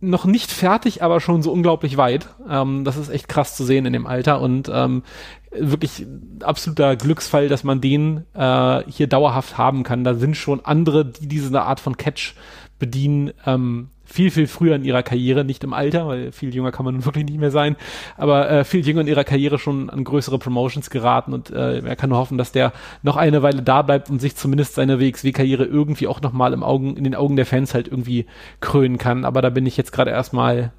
noch 0.00 0.24
nicht 0.24 0.52
fertig, 0.52 1.02
aber 1.02 1.20
schon 1.20 1.42
so 1.42 1.50
unglaublich 1.52 1.96
weit. 1.96 2.28
Ähm, 2.48 2.84
das 2.84 2.96
ist 2.96 3.08
echt 3.08 3.28
krass 3.28 3.56
zu 3.56 3.64
sehen 3.64 3.86
in 3.86 3.92
dem 3.92 4.06
Alter 4.06 4.40
und 4.40 4.70
ähm, 4.72 5.02
wirklich 5.50 6.06
absoluter 6.42 6.96
Glücksfall, 6.96 7.48
dass 7.48 7.64
man 7.64 7.80
den 7.80 8.24
äh, 8.34 8.82
hier 8.86 9.08
dauerhaft 9.08 9.58
haben 9.58 9.82
kann. 9.82 10.04
Da 10.04 10.14
sind 10.14 10.36
schon 10.36 10.64
andere, 10.64 11.04
die 11.04 11.26
diese 11.26 11.60
Art 11.60 11.80
von 11.80 11.96
Catch 11.96 12.34
bedienen, 12.78 13.32
ähm, 13.44 13.90
viel, 14.08 14.30
viel 14.30 14.46
früher 14.46 14.74
in 14.74 14.84
ihrer 14.84 15.02
Karriere, 15.02 15.44
nicht 15.44 15.62
im 15.64 15.74
Alter, 15.74 16.08
weil 16.08 16.32
viel 16.32 16.54
jünger 16.54 16.72
kann 16.72 16.84
man 16.84 17.04
wirklich 17.04 17.26
nicht 17.26 17.38
mehr 17.38 17.50
sein, 17.50 17.76
aber 18.16 18.50
äh, 18.50 18.64
viel 18.64 18.84
jünger 18.86 19.02
in 19.02 19.06
ihrer 19.06 19.24
Karriere 19.24 19.58
schon 19.58 19.90
an 19.90 20.02
größere 20.02 20.38
Promotions 20.38 20.88
geraten 20.88 21.34
und 21.34 21.50
äh, 21.50 21.80
er 21.80 21.96
kann 21.96 22.10
nur 22.10 22.18
hoffen, 22.18 22.38
dass 22.38 22.50
der 22.50 22.72
noch 23.02 23.16
eine 23.16 23.42
Weile 23.42 23.62
da 23.62 23.82
bleibt 23.82 24.08
und 24.08 24.20
sich 24.20 24.34
zumindest 24.34 24.74
seine 24.74 24.98
WXW-Karriere 24.98 25.64
irgendwie 25.64 26.06
auch 26.06 26.22
nochmal 26.22 26.54
im 26.54 26.62
Augen, 26.62 26.96
in 26.96 27.04
den 27.04 27.14
Augen 27.14 27.36
der 27.36 27.46
Fans 27.46 27.74
halt 27.74 27.86
irgendwie 27.86 28.26
krönen 28.60 28.96
kann. 28.96 29.24
Aber 29.26 29.42
da 29.42 29.50
bin 29.50 29.66
ich 29.66 29.76
jetzt 29.76 29.92
gerade 29.92 30.10
erstmal 30.10 30.72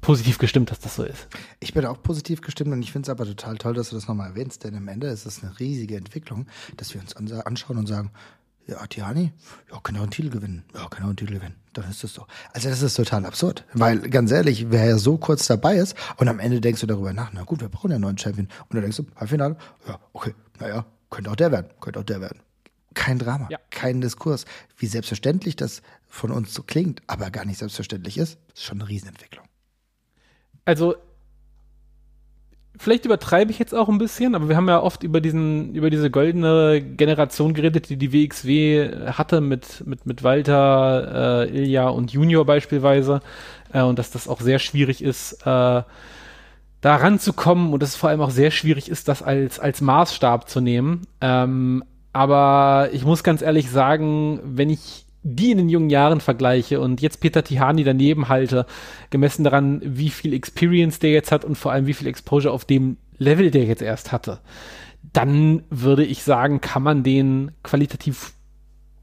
positiv 0.00 0.38
gestimmt, 0.38 0.70
dass 0.70 0.78
das 0.78 0.94
so 0.94 1.02
ist. 1.02 1.26
Ich 1.58 1.74
bin 1.74 1.84
auch 1.84 2.00
positiv 2.00 2.40
gestimmt 2.40 2.72
und 2.72 2.80
ich 2.82 2.92
finde 2.92 3.06
es 3.06 3.10
aber 3.10 3.24
total 3.24 3.56
toll, 3.58 3.74
dass 3.74 3.90
du 3.90 3.96
das 3.96 4.06
nochmal 4.06 4.30
erwähnst, 4.30 4.62
denn 4.62 4.76
am 4.76 4.86
Ende 4.86 5.08
ist 5.08 5.26
es 5.26 5.42
eine 5.42 5.58
riesige 5.58 5.96
Entwicklung, 5.96 6.46
dass 6.76 6.94
wir 6.94 7.00
uns 7.00 7.16
anschauen 7.16 7.78
und 7.78 7.86
sagen, 7.86 8.12
ja, 8.66 8.84
Tiani, 8.86 9.32
ja, 9.70 9.78
kann 9.80 9.96
auch 9.96 10.02
einen 10.02 10.10
Titel 10.10 10.30
gewinnen. 10.30 10.64
Ja, 10.74 10.88
kann 10.88 11.04
auch 11.04 11.08
einen 11.08 11.16
Titel 11.16 11.34
gewinnen. 11.34 11.54
Dann 11.72 11.88
ist 11.88 12.02
das 12.02 12.14
so. 12.14 12.26
Also 12.52 12.68
das 12.68 12.82
ist 12.82 12.94
total 12.94 13.24
absurd. 13.24 13.64
Weil, 13.74 13.98
ganz 14.10 14.30
ehrlich, 14.30 14.70
wer 14.70 14.84
ja 14.86 14.98
so 14.98 15.18
kurz 15.18 15.46
dabei 15.46 15.76
ist 15.76 15.96
und 16.16 16.28
am 16.28 16.40
Ende 16.40 16.60
denkst 16.60 16.80
du 16.80 16.86
darüber 16.86 17.12
nach, 17.12 17.32
na 17.32 17.44
gut, 17.44 17.60
wir 17.60 17.68
brauchen 17.68 17.90
ja 17.90 17.96
einen 17.96 18.02
neuen 18.02 18.18
Champion. 18.18 18.48
Und 18.68 18.74
dann 18.74 18.82
denkst 18.82 18.96
du, 18.96 19.06
Halbfinale, 19.14 19.56
ja, 19.86 20.00
okay, 20.12 20.34
naja, 20.58 20.84
könnte 21.10 21.30
auch 21.30 21.36
der 21.36 21.52
werden, 21.52 21.70
könnte 21.80 22.00
auch 22.00 22.04
der 22.04 22.20
werden. 22.20 22.40
Kein 22.94 23.18
Drama, 23.18 23.46
ja. 23.50 23.58
kein 23.70 24.00
Diskurs. 24.00 24.46
Wie 24.78 24.86
selbstverständlich 24.86 25.54
das 25.54 25.82
von 26.08 26.32
uns 26.32 26.54
so 26.54 26.62
klingt, 26.62 27.02
aber 27.06 27.30
gar 27.30 27.44
nicht 27.44 27.58
selbstverständlich 27.58 28.16
ist, 28.18 28.38
ist 28.54 28.64
schon 28.64 28.80
eine 28.80 28.88
Riesenentwicklung. 28.88 29.44
Also 30.64 30.96
vielleicht 32.78 33.04
übertreibe 33.04 33.50
ich 33.50 33.58
jetzt 33.58 33.74
auch 33.74 33.88
ein 33.88 33.98
bisschen, 33.98 34.34
aber 34.34 34.48
wir 34.48 34.56
haben 34.56 34.68
ja 34.68 34.80
oft 34.82 35.02
über 35.02 35.20
diesen, 35.20 35.74
über 35.74 35.90
diese 35.90 36.10
goldene 36.10 36.80
Generation 36.80 37.54
geredet, 37.54 37.88
die 37.88 37.96
die 37.96 38.12
WXW 38.12 39.10
hatte 39.12 39.40
mit, 39.40 39.86
mit, 39.86 40.06
mit 40.06 40.22
Walter, 40.22 41.46
äh, 41.46 41.56
Ilja 41.56 41.88
und 41.88 42.12
Junior 42.12 42.44
beispielsweise, 42.44 43.20
äh, 43.72 43.82
und 43.82 43.98
dass 43.98 44.10
das 44.10 44.28
auch 44.28 44.40
sehr 44.40 44.58
schwierig 44.58 45.02
ist, 45.02 45.42
äh, 45.42 45.82
da 46.80 46.96
ranzukommen 46.96 47.72
und 47.72 47.82
dass 47.82 47.90
es 47.90 47.96
vor 47.96 48.10
allem 48.10 48.20
auch 48.20 48.30
sehr 48.30 48.50
schwierig 48.50 48.88
ist, 48.90 49.08
das 49.08 49.22
als, 49.22 49.58
als 49.58 49.80
Maßstab 49.80 50.48
zu 50.48 50.60
nehmen. 50.60 51.02
Ähm, 51.20 51.82
aber 52.12 52.90
ich 52.92 53.04
muss 53.04 53.24
ganz 53.24 53.42
ehrlich 53.42 53.70
sagen, 53.70 54.40
wenn 54.44 54.70
ich 54.70 55.05
die 55.28 55.50
in 55.50 55.58
den 55.58 55.68
jungen 55.68 55.90
Jahren 55.90 56.20
vergleiche 56.20 56.80
und 56.80 57.02
jetzt 57.02 57.20
Peter 57.20 57.42
Tihani 57.42 57.82
daneben 57.82 58.28
halte, 58.28 58.64
gemessen 59.10 59.42
daran, 59.42 59.80
wie 59.82 60.10
viel 60.10 60.32
Experience 60.32 61.00
der 61.00 61.10
jetzt 61.10 61.32
hat 61.32 61.44
und 61.44 61.56
vor 61.56 61.72
allem 61.72 61.86
wie 61.86 61.94
viel 61.94 62.06
Exposure 62.06 62.54
auf 62.54 62.64
dem 62.64 62.96
Level 63.18 63.50
der 63.50 63.64
jetzt 63.64 63.82
erst 63.82 64.12
hatte, 64.12 64.38
dann 65.12 65.64
würde 65.68 66.04
ich 66.04 66.22
sagen, 66.22 66.60
kann 66.60 66.82
man 66.82 67.02
den 67.02 67.50
qualitativ 67.64 68.34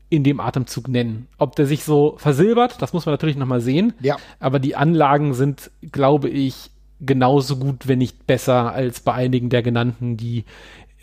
in 0.09 0.23
dem 0.23 0.39
Atemzug 0.39 0.87
nennen. 0.87 1.27
Ob 1.39 1.57
der 1.57 1.65
sich 1.65 1.83
so 1.83 2.15
versilbert, 2.17 2.81
das 2.81 2.93
muss 2.93 3.05
man 3.05 3.13
natürlich 3.13 3.35
nochmal 3.35 3.61
sehen. 3.61 3.93
Ja. 3.99 4.15
Aber 4.39 4.59
die 4.59 4.75
Anlagen 4.75 5.33
sind, 5.33 5.71
glaube 5.91 6.29
ich, 6.29 6.69
genauso 7.01 7.57
gut, 7.57 7.87
wenn 7.87 7.97
nicht 7.97 8.27
besser 8.27 8.71
als 8.71 9.01
bei 9.01 9.13
einigen 9.13 9.49
der 9.49 9.61
genannten, 9.61 10.15
die 10.15 10.45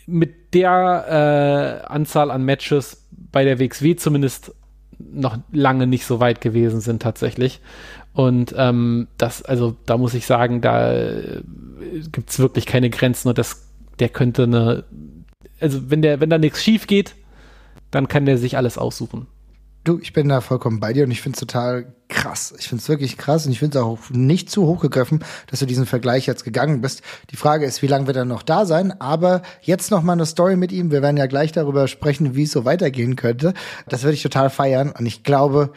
mit 0.07 0.55
der 0.55 1.83
äh, 1.87 1.93
Anzahl 1.93 2.31
an 2.31 2.45
Matches 2.45 3.07
bei 3.11 3.45
der 3.45 3.59
WXW 3.59 3.97
zumindest 3.97 4.55
noch 5.13 5.39
lange 5.53 5.87
nicht 5.87 6.05
so 6.05 6.21
weit 6.21 6.41
gewesen 6.41 6.81
sind 6.81 7.03
tatsächlich. 7.03 7.61
Und 8.13 8.55
ähm, 8.57 9.09
das, 9.19 9.43
also 9.43 9.77
da 9.87 9.97
muss 9.97 10.15
ich 10.15 10.27
sagen, 10.27 10.61
da 10.61 10.93
äh, 10.93 11.43
gibt 12.13 12.31
es 12.31 12.39
wirklich 12.39 12.67
keine 12.67 12.91
Grenzen 12.91 13.29
und 13.29 13.39
das, 13.39 13.69
der 13.99 14.09
könnte 14.09 14.45
eine, 14.45 14.85
also 15.61 15.91
wenn 15.91 16.03
der, 16.03 16.21
wenn 16.21 16.31
da 16.31 16.39
nichts 16.39 16.63
schief 16.63 16.87
geht, 16.87 17.15
dann 17.91 18.09
kann 18.09 18.27
der 18.27 18.39
sich 18.39 18.57
alles 18.57 18.79
aussuchen. 18.79 19.27
Du, 19.83 19.99
ich 19.99 20.13
bin 20.13 20.29
da 20.29 20.43
vollkommen 20.43 20.79
bei 20.79 20.93
dir 20.93 21.05
und 21.05 21.11
ich 21.11 21.23
finde 21.23 21.37
es 21.37 21.41
total 21.41 21.95
krass. 22.09 22.53
Ich 22.59 22.69
finde 22.69 22.83
es 22.83 22.89
wirklich 22.91 23.17
krass 23.17 23.47
und 23.47 23.53
ich 23.53 23.61
finde 23.61 23.79
es 23.79 23.85
auch 23.85 23.99
nicht 24.11 24.51
zu 24.51 24.67
hoch 24.67 24.83
gegriffen, 24.83 25.25
dass 25.47 25.61
du 25.61 25.67
diesen 25.67 25.87
Vergleich 25.87 26.27
jetzt 26.27 26.45
gegangen 26.45 26.83
bist. 26.83 27.01
Die 27.31 27.37
Frage 27.37 27.65
ist, 27.65 27.81
wie 27.81 27.87
lange 27.87 28.07
wird 28.07 28.19
er 28.19 28.27
noch 28.27 28.43
da 28.43 28.67
sein? 28.67 28.93
Aber 29.01 29.41
jetzt 29.63 29.91
noch 29.91 30.03
mal 30.03 30.13
eine 30.13 30.27
Story 30.27 30.57
mit 30.57 30.71
ihm. 30.71 30.91
Wir 30.91 31.01
werden 31.01 31.17
ja 31.17 31.27
gleich 31.27 31.53
darüber 31.53 31.89
sprechen, 31.89 32.37
wie 32.37 32.43
es 32.43 32.53
so 32.53 32.67
weitergehen 32.67 33.17
könnte. 33.17 33.55
Das 33.89 34.03
würde 34.03 34.15
ich 34.15 34.23
total 34.23 34.51
feiern 34.51 34.93
und 34.93 35.07
ich 35.07 35.23
glaube, 35.23 35.73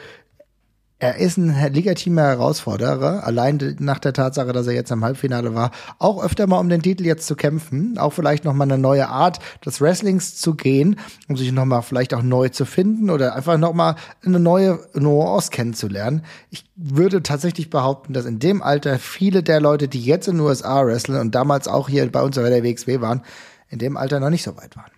er 1.03 1.17
ist 1.17 1.35
ein 1.35 1.53
legitimer 1.73 2.21
Herausforderer, 2.21 3.27
allein 3.27 3.75
nach 3.79 3.99
der 3.99 4.13
Tatsache, 4.13 4.53
dass 4.53 4.67
er 4.67 4.73
jetzt 4.73 4.89
im 4.89 5.03
Halbfinale 5.03 5.53
war, 5.53 5.71
auch 5.99 6.23
öfter 6.23 6.47
mal 6.47 6.59
um 6.59 6.69
den 6.69 6.81
Titel 6.81 7.05
jetzt 7.05 7.27
zu 7.27 7.35
kämpfen, 7.35 7.97
auch 7.97 8.11
vielleicht 8.11 8.45
noch 8.45 8.53
mal 8.53 8.63
eine 8.63 8.77
neue 8.77 9.09
Art 9.09 9.39
des 9.65 9.81
Wrestlings 9.81 10.37
zu 10.37 10.55
gehen, 10.55 10.97
um 11.27 11.35
sich 11.35 11.51
noch 11.51 11.65
mal 11.65 11.81
vielleicht 11.81 12.13
auch 12.13 12.21
neu 12.21 12.47
zu 12.47 12.63
finden 12.63 13.09
oder 13.09 13.35
einfach 13.35 13.57
noch 13.57 13.73
mal 13.73 13.97
eine 14.25 14.39
neue 14.39 14.79
Nuance 14.93 15.51
kennenzulernen. 15.51 16.23
Ich 16.51 16.63
würde 16.77 17.21
tatsächlich 17.21 17.69
behaupten, 17.69 18.13
dass 18.13 18.23
in 18.23 18.39
dem 18.39 18.61
Alter 18.61 18.97
viele 18.97 19.43
der 19.43 19.59
Leute, 19.59 19.89
die 19.89 20.05
jetzt 20.05 20.29
in 20.29 20.37
den 20.37 20.45
USA 20.45 20.85
wresteln 20.85 21.19
und 21.19 21.35
damals 21.35 21.67
auch 21.67 21.89
hier 21.89 22.09
bei 22.09 22.21
uns 22.21 22.37
bei 22.37 22.49
der 22.49 22.63
WXW 22.63 23.01
waren, 23.01 23.23
in 23.67 23.79
dem 23.79 23.97
Alter 23.97 24.21
noch 24.21 24.29
nicht 24.29 24.43
so 24.43 24.55
weit 24.55 24.77
waren. 24.77 24.92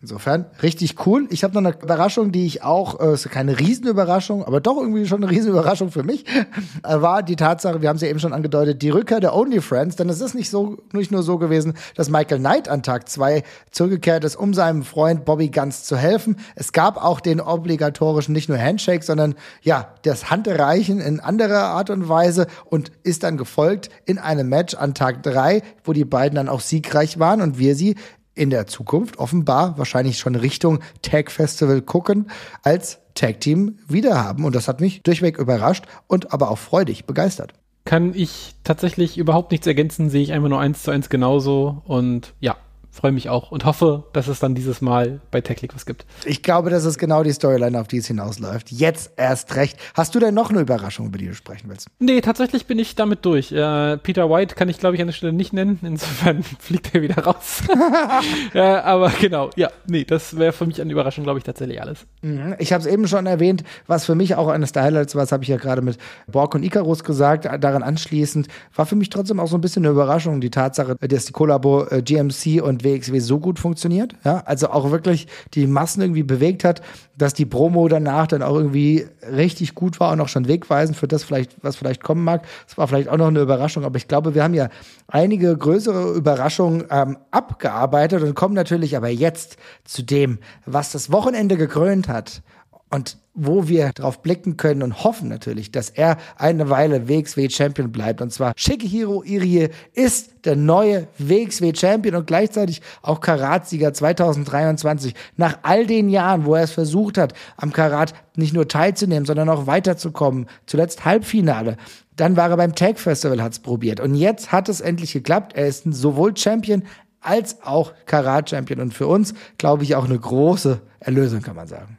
Insofern 0.00 0.46
richtig 0.62 1.04
cool. 1.06 1.26
Ich 1.30 1.42
habe 1.42 1.60
noch 1.60 1.68
eine 1.68 1.82
Überraschung, 1.82 2.30
die 2.30 2.46
ich 2.46 2.62
auch, 2.62 3.00
äh, 3.00 3.14
ist 3.14 3.28
keine 3.30 3.58
Riesenüberraschung, 3.58 4.44
aber 4.44 4.60
doch 4.60 4.76
irgendwie 4.76 5.06
schon 5.06 5.24
eine 5.24 5.32
Riesenüberraschung 5.32 5.90
für 5.90 6.04
mich, 6.04 6.24
äh, 6.84 7.00
war 7.00 7.24
die 7.24 7.34
Tatsache, 7.34 7.82
wir 7.82 7.88
haben 7.88 7.98
sie 7.98 8.06
ja 8.06 8.10
eben 8.10 8.20
schon 8.20 8.32
angedeutet, 8.32 8.80
die 8.80 8.90
Rückkehr 8.90 9.18
der 9.18 9.34
Only 9.34 9.60
Friends. 9.60 9.96
Denn 9.96 10.08
es 10.08 10.20
ist 10.20 10.36
nicht 10.36 10.50
so, 10.50 10.78
nicht 10.92 11.10
nur 11.10 11.24
so 11.24 11.38
gewesen, 11.38 11.74
dass 11.96 12.10
Michael 12.10 12.38
Knight 12.38 12.68
an 12.68 12.84
Tag 12.84 13.08
zwei 13.08 13.42
zurückgekehrt 13.72 14.22
ist, 14.22 14.36
um 14.36 14.54
seinem 14.54 14.84
Freund 14.84 15.24
Bobby 15.24 15.48
Guns 15.48 15.82
zu 15.82 15.96
helfen. 15.96 16.36
Es 16.54 16.70
gab 16.72 17.02
auch 17.04 17.18
den 17.18 17.40
obligatorischen 17.40 18.32
nicht 18.32 18.48
nur 18.48 18.58
Handshake, 18.58 19.02
sondern 19.04 19.34
ja, 19.62 19.94
das 20.02 20.30
Handreichen 20.30 21.00
in 21.00 21.18
anderer 21.18 21.64
Art 21.64 21.90
und 21.90 22.08
Weise 22.08 22.46
und 22.66 22.92
ist 23.02 23.24
dann 23.24 23.36
gefolgt 23.36 23.90
in 24.04 24.18
einem 24.18 24.48
Match 24.48 24.76
an 24.76 24.94
Tag 24.94 25.24
drei, 25.24 25.62
wo 25.82 25.92
die 25.92 26.04
beiden 26.04 26.36
dann 26.36 26.48
auch 26.48 26.60
siegreich 26.60 27.18
waren 27.18 27.40
und 27.40 27.58
wir 27.58 27.74
sie 27.74 27.96
in 28.38 28.50
der 28.50 28.66
Zukunft 28.66 29.18
offenbar 29.18 29.76
wahrscheinlich 29.78 30.18
schon 30.18 30.34
Richtung 30.34 30.80
Tag 31.02 31.30
Festival 31.30 31.82
gucken, 31.82 32.30
als 32.62 33.00
Tag 33.14 33.40
Team 33.40 33.78
wiederhaben. 33.88 34.44
Und 34.44 34.54
das 34.54 34.68
hat 34.68 34.80
mich 34.80 35.02
durchweg 35.02 35.38
überrascht 35.38 35.84
und 36.06 36.32
aber 36.32 36.50
auch 36.50 36.58
freudig 36.58 37.04
begeistert. 37.04 37.52
Kann 37.84 38.14
ich 38.14 38.54
tatsächlich 38.64 39.18
überhaupt 39.18 39.50
nichts 39.50 39.66
ergänzen, 39.66 40.10
sehe 40.10 40.22
ich 40.22 40.32
einfach 40.32 40.48
nur 40.48 40.60
eins 40.60 40.82
zu 40.82 40.90
eins 40.90 41.08
genauso. 41.08 41.82
Und 41.84 42.34
ja, 42.38 42.56
freue 42.90 43.12
mich 43.12 43.28
auch 43.28 43.50
und 43.52 43.64
hoffe, 43.64 44.04
dass 44.12 44.28
es 44.28 44.40
dann 44.40 44.54
dieses 44.54 44.80
Mal 44.80 45.20
bei 45.30 45.40
TechLeague 45.40 45.74
was 45.74 45.86
gibt. 45.86 46.04
Ich 46.24 46.42
glaube, 46.42 46.70
das 46.70 46.84
ist 46.84 46.98
genau 46.98 47.22
die 47.22 47.32
Storyline, 47.32 47.80
auf 47.80 47.86
die 47.86 47.98
es 47.98 48.06
hinausläuft. 48.06 48.72
Jetzt 48.72 49.12
erst 49.16 49.54
recht. 49.56 49.78
Hast 49.94 50.14
du 50.14 50.18
denn 50.18 50.34
noch 50.34 50.50
eine 50.50 50.60
Überraschung, 50.60 51.06
über 51.06 51.18
die 51.18 51.26
du 51.26 51.34
sprechen 51.34 51.68
willst? 51.68 51.88
Nee, 51.98 52.20
tatsächlich 52.20 52.66
bin 52.66 52.78
ich 52.78 52.96
damit 52.96 53.24
durch. 53.24 53.52
Äh, 53.52 53.98
Peter 53.98 54.28
White 54.30 54.54
kann 54.56 54.68
ich, 54.68 54.78
glaube 54.78 54.96
ich, 54.96 55.00
an 55.00 55.08
der 55.08 55.14
Stelle 55.14 55.32
nicht 55.32 55.52
nennen. 55.52 55.78
Insofern 55.82 56.42
fliegt 56.58 56.94
er 56.94 57.02
wieder 57.02 57.22
raus. 57.22 57.62
äh, 58.54 58.60
aber 58.60 59.10
genau, 59.20 59.50
ja, 59.56 59.70
nee, 59.86 60.04
das 60.04 60.36
wäre 60.36 60.52
für 60.52 60.66
mich 60.66 60.80
eine 60.80 60.92
Überraschung, 60.92 61.24
glaube 61.24 61.38
ich, 61.38 61.44
tatsächlich 61.44 61.80
alles. 61.80 62.06
Mhm. 62.22 62.56
Ich 62.58 62.72
habe 62.72 62.80
es 62.82 62.86
eben 62.86 63.06
schon 63.06 63.26
erwähnt, 63.26 63.62
was 63.86 64.06
für 64.06 64.14
mich 64.14 64.34
auch 64.34 64.48
eines 64.48 64.72
der 64.72 64.82
Highlights 64.82 65.14
war, 65.14 65.22
das 65.22 65.32
habe 65.32 65.44
ich 65.44 65.48
ja 65.48 65.56
gerade 65.56 65.82
mit 65.82 65.98
Borg 66.26 66.54
und 66.54 66.64
Icarus 66.64 67.04
gesagt, 67.04 67.44
daran 67.44 67.82
anschließend, 67.82 68.48
war 68.74 68.86
für 68.86 68.96
mich 68.96 69.10
trotzdem 69.10 69.38
auch 69.38 69.48
so 69.48 69.56
ein 69.56 69.60
bisschen 69.60 69.84
eine 69.84 69.92
Überraschung, 69.92 70.40
die 70.40 70.50
Tatsache, 70.50 70.96
dass 70.96 71.26
die 71.26 71.32
Kollabo 71.32 71.86
äh, 71.86 72.02
GMC 72.02 72.62
und 72.62 72.82
WXW 72.88 73.18
so 73.18 73.38
gut 73.38 73.58
funktioniert. 73.58 74.14
Ja, 74.24 74.42
also 74.46 74.70
auch 74.70 74.90
wirklich 74.90 75.26
die 75.54 75.66
Massen 75.66 76.00
irgendwie 76.00 76.22
bewegt 76.22 76.64
hat, 76.64 76.82
dass 77.16 77.34
die 77.34 77.46
Promo 77.46 77.88
danach 77.88 78.26
dann 78.26 78.42
auch 78.42 78.56
irgendwie 78.56 79.06
richtig 79.30 79.74
gut 79.74 80.00
war 80.00 80.12
und 80.12 80.20
auch 80.20 80.28
schon 80.28 80.48
wegweisend 80.48 80.96
für 80.96 81.08
das 81.08 81.24
vielleicht, 81.24 81.56
was 81.62 81.76
vielleicht 81.76 82.02
kommen 82.02 82.24
mag. 82.24 82.46
Das 82.66 82.78
war 82.78 82.88
vielleicht 82.88 83.08
auch 83.08 83.16
noch 83.16 83.28
eine 83.28 83.40
Überraschung, 83.40 83.84
aber 83.84 83.96
ich 83.96 84.08
glaube, 84.08 84.34
wir 84.34 84.44
haben 84.44 84.54
ja 84.54 84.68
einige 85.08 85.56
größere 85.56 86.12
Überraschungen 86.12 86.84
ähm, 86.90 87.18
abgearbeitet 87.30 88.22
und 88.22 88.34
kommen 88.34 88.54
natürlich 88.54 88.96
aber 88.96 89.08
jetzt 89.08 89.56
zu 89.84 90.02
dem, 90.02 90.38
was 90.64 90.92
das 90.92 91.10
Wochenende 91.10 91.56
gekrönt 91.56 92.08
hat. 92.08 92.42
Und 92.90 93.18
wo 93.40 93.68
wir 93.68 93.92
drauf 93.92 94.20
blicken 94.20 94.56
können 94.56 94.82
und 94.82 95.04
hoffen 95.04 95.28
natürlich, 95.28 95.70
dass 95.70 95.90
er 95.90 96.16
eine 96.36 96.70
Weile 96.70 97.08
WXW 97.08 97.48
Champion 97.48 97.92
bleibt. 97.92 98.20
Und 98.20 98.32
zwar 98.32 98.52
Shigehiro 98.56 99.22
Irie 99.22 99.68
ist 99.94 100.44
der 100.44 100.56
neue 100.56 101.06
WXW 101.18 101.72
Champion 101.74 102.16
und 102.16 102.26
gleichzeitig 102.26 102.82
auch 103.00 103.20
Karatsieger 103.20 103.94
2023. 103.94 105.14
Nach 105.36 105.58
all 105.62 105.86
den 105.86 106.08
Jahren, 106.08 106.46
wo 106.46 106.56
er 106.56 106.64
es 106.64 106.72
versucht 106.72 107.16
hat, 107.16 107.32
am 107.56 107.72
Karat 107.72 108.12
nicht 108.34 108.54
nur 108.54 108.66
teilzunehmen, 108.66 109.24
sondern 109.24 109.48
auch 109.48 109.66
weiterzukommen. 109.68 110.46
Zuletzt 110.66 111.04
Halbfinale. 111.04 111.76
Dann 112.16 112.36
war 112.36 112.50
er 112.50 112.56
beim 112.56 112.74
Tag 112.74 112.98
Festival, 112.98 113.40
hat 113.40 113.52
es 113.52 113.60
probiert. 113.60 114.00
Und 114.00 114.16
jetzt 114.16 114.50
hat 114.50 114.68
es 114.68 114.80
endlich 114.80 115.12
geklappt. 115.12 115.52
Er 115.54 115.68
ist 115.68 115.84
sowohl 115.88 116.36
Champion 116.36 116.82
als 117.20 117.62
auch 117.62 117.92
Karat 118.06 118.50
Champion. 118.50 118.80
Und 118.80 118.94
für 118.94 119.06
uns, 119.06 119.34
glaube 119.58 119.84
ich, 119.84 119.94
auch 119.94 120.06
eine 120.06 120.18
große 120.18 120.80
Erlösung, 120.98 121.42
kann 121.42 121.54
man 121.54 121.68
sagen. 121.68 121.97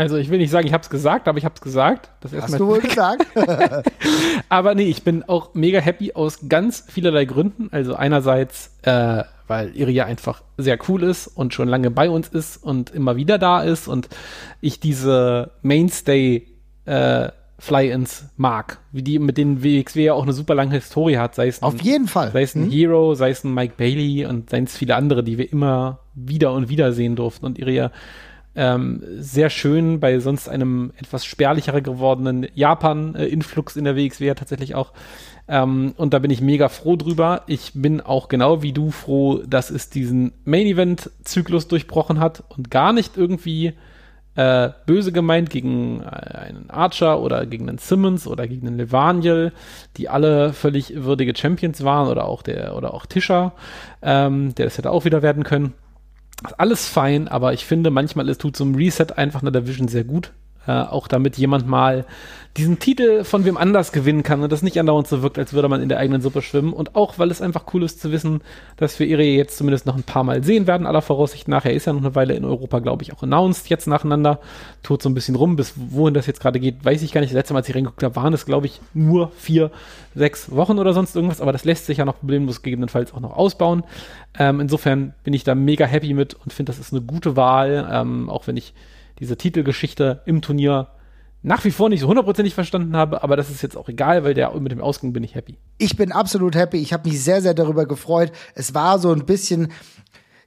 Also 0.00 0.16
ich 0.16 0.30
will 0.30 0.38
nicht 0.38 0.50
sagen, 0.50 0.66
ich 0.66 0.72
habe 0.72 0.82
es 0.82 0.88
gesagt, 0.88 1.28
aber 1.28 1.36
ich 1.36 1.44
habe 1.44 1.54
es 1.54 1.60
gesagt. 1.60 2.10
Das 2.22 2.32
Hast 2.32 2.58
du 2.58 2.66
wohl 2.66 2.80
gesagt? 2.80 3.26
aber 4.48 4.74
nee, 4.74 4.88
ich 4.88 5.02
bin 5.04 5.22
auch 5.24 5.52
mega 5.52 5.78
happy 5.78 6.14
aus 6.14 6.48
ganz 6.48 6.86
vielerlei 6.88 7.26
Gründen. 7.26 7.68
Also 7.70 7.96
einerseits, 7.96 8.78
äh, 8.80 9.24
weil 9.46 9.76
Iria 9.76 10.06
einfach 10.06 10.42
sehr 10.56 10.78
cool 10.88 11.02
ist 11.02 11.26
und 11.26 11.52
schon 11.52 11.68
lange 11.68 11.90
bei 11.90 12.08
uns 12.08 12.28
ist 12.28 12.56
und 12.56 12.88
immer 12.94 13.16
wieder 13.16 13.36
da 13.36 13.60
ist 13.60 13.88
und 13.88 14.08
ich 14.62 14.80
diese 14.80 15.50
Mainstay 15.60 16.46
äh, 16.86 17.28
Fly-Ins 17.58 18.30
mag, 18.38 18.78
wie 18.92 19.02
die 19.02 19.18
mit 19.18 19.36
denen 19.36 19.62
WXW 19.62 20.02
ja 20.02 20.14
auch 20.14 20.22
eine 20.22 20.32
super 20.32 20.54
lange 20.54 20.76
Historie 20.76 21.18
hat, 21.18 21.34
sei 21.34 21.48
es 21.48 21.60
ein, 21.60 21.66
auf 21.66 21.82
jeden 21.82 22.08
Fall, 22.08 22.32
sei 22.32 22.40
es 22.40 22.54
ein 22.54 22.64
hm? 22.64 22.70
Hero, 22.70 23.14
sei 23.14 23.28
es 23.28 23.44
ein 23.44 23.52
Mike 23.52 23.74
Bailey 23.76 24.24
und 24.24 24.48
seien 24.48 24.64
es 24.64 24.78
viele 24.78 24.96
andere, 24.96 25.22
die 25.22 25.36
wir 25.36 25.52
immer 25.52 25.98
wieder 26.14 26.54
und 26.54 26.70
wieder 26.70 26.94
sehen 26.94 27.16
durften 27.16 27.44
und 27.44 27.58
Iria 27.58 27.92
ähm, 28.56 29.02
sehr 29.18 29.48
schön 29.48 30.00
bei 30.00 30.18
sonst 30.18 30.48
einem 30.48 30.92
etwas 30.96 31.24
spärlicher 31.24 31.80
gewordenen 31.80 32.46
Japan-Influx 32.54 33.76
in 33.76 33.84
der 33.84 33.96
WXW 33.96 34.34
tatsächlich 34.34 34.74
auch. 34.74 34.92
Ähm, 35.46 35.94
und 35.96 36.14
da 36.14 36.18
bin 36.18 36.30
ich 36.30 36.40
mega 36.40 36.68
froh 36.68 36.96
drüber. 36.96 37.42
Ich 37.46 37.72
bin 37.74 38.00
auch 38.00 38.28
genau 38.28 38.62
wie 38.62 38.72
du 38.72 38.90
froh, 38.90 39.42
dass 39.46 39.70
es 39.70 39.90
diesen 39.90 40.32
Main-Event-Zyklus 40.44 41.68
durchbrochen 41.68 42.18
hat 42.18 42.42
und 42.48 42.70
gar 42.70 42.92
nicht 42.92 43.16
irgendwie 43.16 43.74
äh, 44.36 44.70
böse 44.86 45.12
gemeint 45.12 45.50
gegen 45.50 46.02
äh, 46.02 46.06
einen 46.06 46.70
Archer 46.70 47.20
oder 47.20 47.46
gegen 47.46 47.68
einen 47.68 47.78
Simmons 47.78 48.26
oder 48.26 48.48
gegen 48.48 48.66
einen 48.66 48.78
Levaniel, 48.78 49.52
die 49.96 50.08
alle 50.08 50.52
völlig 50.52 51.04
würdige 51.04 51.36
Champions 51.36 51.84
waren 51.84 52.08
oder 52.08 52.26
auch 52.26 52.42
der 52.42 52.76
oder 52.76 52.94
auch 52.94 53.06
Tischer, 53.06 53.52
ähm, 54.02 54.54
der 54.54 54.66
das 54.66 54.78
hätte 54.78 54.90
auch 54.90 55.04
wieder 55.04 55.22
werden 55.22 55.44
können 55.44 55.74
alles 56.58 56.86
fein, 56.88 57.28
aber 57.28 57.52
ich 57.52 57.64
finde 57.64 57.90
manchmal, 57.90 58.28
es 58.28 58.38
tut 58.38 58.56
so 58.56 58.64
ein 58.64 58.74
Reset 58.74 59.06
einfach 59.16 59.42
einer 59.42 59.50
Division 59.50 59.88
sehr 59.88 60.04
gut. 60.04 60.32
Äh, 60.70 60.82
auch 60.82 61.08
damit 61.08 61.36
jemand 61.36 61.66
mal 61.66 62.04
diesen 62.56 62.78
Titel 62.78 63.24
von 63.24 63.44
wem 63.44 63.56
anders 63.56 63.90
gewinnen 63.90 64.22
kann 64.22 64.42
und 64.42 64.52
das 64.52 64.62
nicht 64.62 64.78
andauernd 64.78 65.08
so 65.08 65.22
wirkt, 65.22 65.38
als 65.38 65.52
würde 65.52 65.68
man 65.68 65.82
in 65.82 65.88
der 65.88 65.98
eigenen 65.98 66.20
Suppe 66.20 66.42
schwimmen. 66.42 66.72
Und 66.72 66.94
auch, 66.94 67.18
weil 67.18 67.30
es 67.30 67.42
einfach 67.42 67.64
cool 67.72 67.82
ist 67.82 68.00
zu 68.00 68.12
wissen, 68.12 68.40
dass 68.76 68.98
wir 68.98 69.06
Irie 69.06 69.36
jetzt 69.36 69.56
zumindest 69.56 69.86
noch 69.86 69.96
ein 69.96 70.02
paar 70.04 70.22
Mal 70.22 70.44
sehen 70.44 70.66
werden, 70.68 70.86
aller 70.86 71.02
Voraussicht 71.02 71.48
nach. 71.48 71.64
Er 71.64 71.72
ist 71.72 71.86
ja 71.86 71.92
noch 71.92 72.02
eine 72.02 72.14
Weile 72.14 72.34
in 72.34 72.44
Europa, 72.44 72.78
glaube 72.78 73.02
ich, 73.02 73.12
auch 73.12 73.22
announced 73.22 73.68
jetzt 73.68 73.86
nacheinander. 73.88 74.38
Tut 74.82 75.02
so 75.02 75.08
ein 75.08 75.14
bisschen 75.14 75.34
rum, 75.34 75.56
bis 75.56 75.74
wohin 75.76 76.14
das 76.14 76.26
jetzt 76.26 76.40
gerade 76.40 76.60
geht, 76.60 76.84
weiß 76.84 77.02
ich 77.02 77.12
gar 77.12 77.20
nicht. 77.20 77.30
Das 77.30 77.36
letzte 77.36 77.54
Mal, 77.54 77.60
als 77.60 77.68
ich 77.68 77.74
reingeguckt 77.74 78.02
habe, 78.02 78.14
waren 78.16 78.32
es, 78.32 78.46
glaube 78.46 78.66
ich, 78.66 78.80
nur 78.94 79.32
vier, 79.36 79.72
sechs 80.14 80.52
Wochen 80.52 80.78
oder 80.78 80.92
sonst 80.92 81.16
irgendwas. 81.16 81.40
Aber 81.40 81.52
das 81.52 81.64
lässt 81.64 81.86
sich 81.86 81.98
ja 81.98 82.04
noch 82.04 82.18
problemlos 82.18 82.62
gegebenenfalls 82.62 83.12
auch 83.12 83.20
noch 83.20 83.36
ausbauen. 83.36 83.82
Ähm, 84.38 84.60
insofern 84.60 85.14
bin 85.24 85.34
ich 85.34 85.42
da 85.42 85.56
mega 85.56 85.84
happy 85.84 86.14
mit 86.14 86.34
und 86.34 86.52
finde, 86.52 86.70
das 86.70 86.78
ist 86.78 86.92
eine 86.92 87.02
gute 87.02 87.36
Wahl, 87.36 87.88
ähm, 87.90 88.28
auch 88.28 88.46
wenn 88.46 88.56
ich 88.56 88.72
diese 89.20 89.36
Titelgeschichte 89.36 90.22
im 90.26 90.42
Turnier 90.42 90.88
nach 91.42 91.64
wie 91.64 91.70
vor 91.70 91.88
nicht 91.88 92.00
so 92.00 92.08
hundertprozentig 92.08 92.54
verstanden 92.54 92.96
habe, 92.96 93.22
aber 93.22 93.36
das 93.36 93.48
ist 93.50 93.62
jetzt 93.62 93.76
auch 93.76 93.88
egal, 93.88 94.24
weil 94.24 94.34
der 94.34 94.52
mit 94.60 94.72
dem 94.72 94.80
Ausgang 94.80 95.12
bin 95.12 95.24
ich 95.24 95.34
happy. 95.34 95.56
Ich 95.78 95.96
bin 95.96 96.12
absolut 96.12 96.54
happy. 96.54 96.78
Ich 96.78 96.92
habe 96.92 97.08
mich 97.08 97.22
sehr, 97.22 97.40
sehr 97.40 97.54
darüber 97.54 97.86
gefreut. 97.86 98.32
Es 98.54 98.74
war 98.74 98.98
so 98.98 99.10
ein 99.12 99.24
bisschen, 99.24 99.72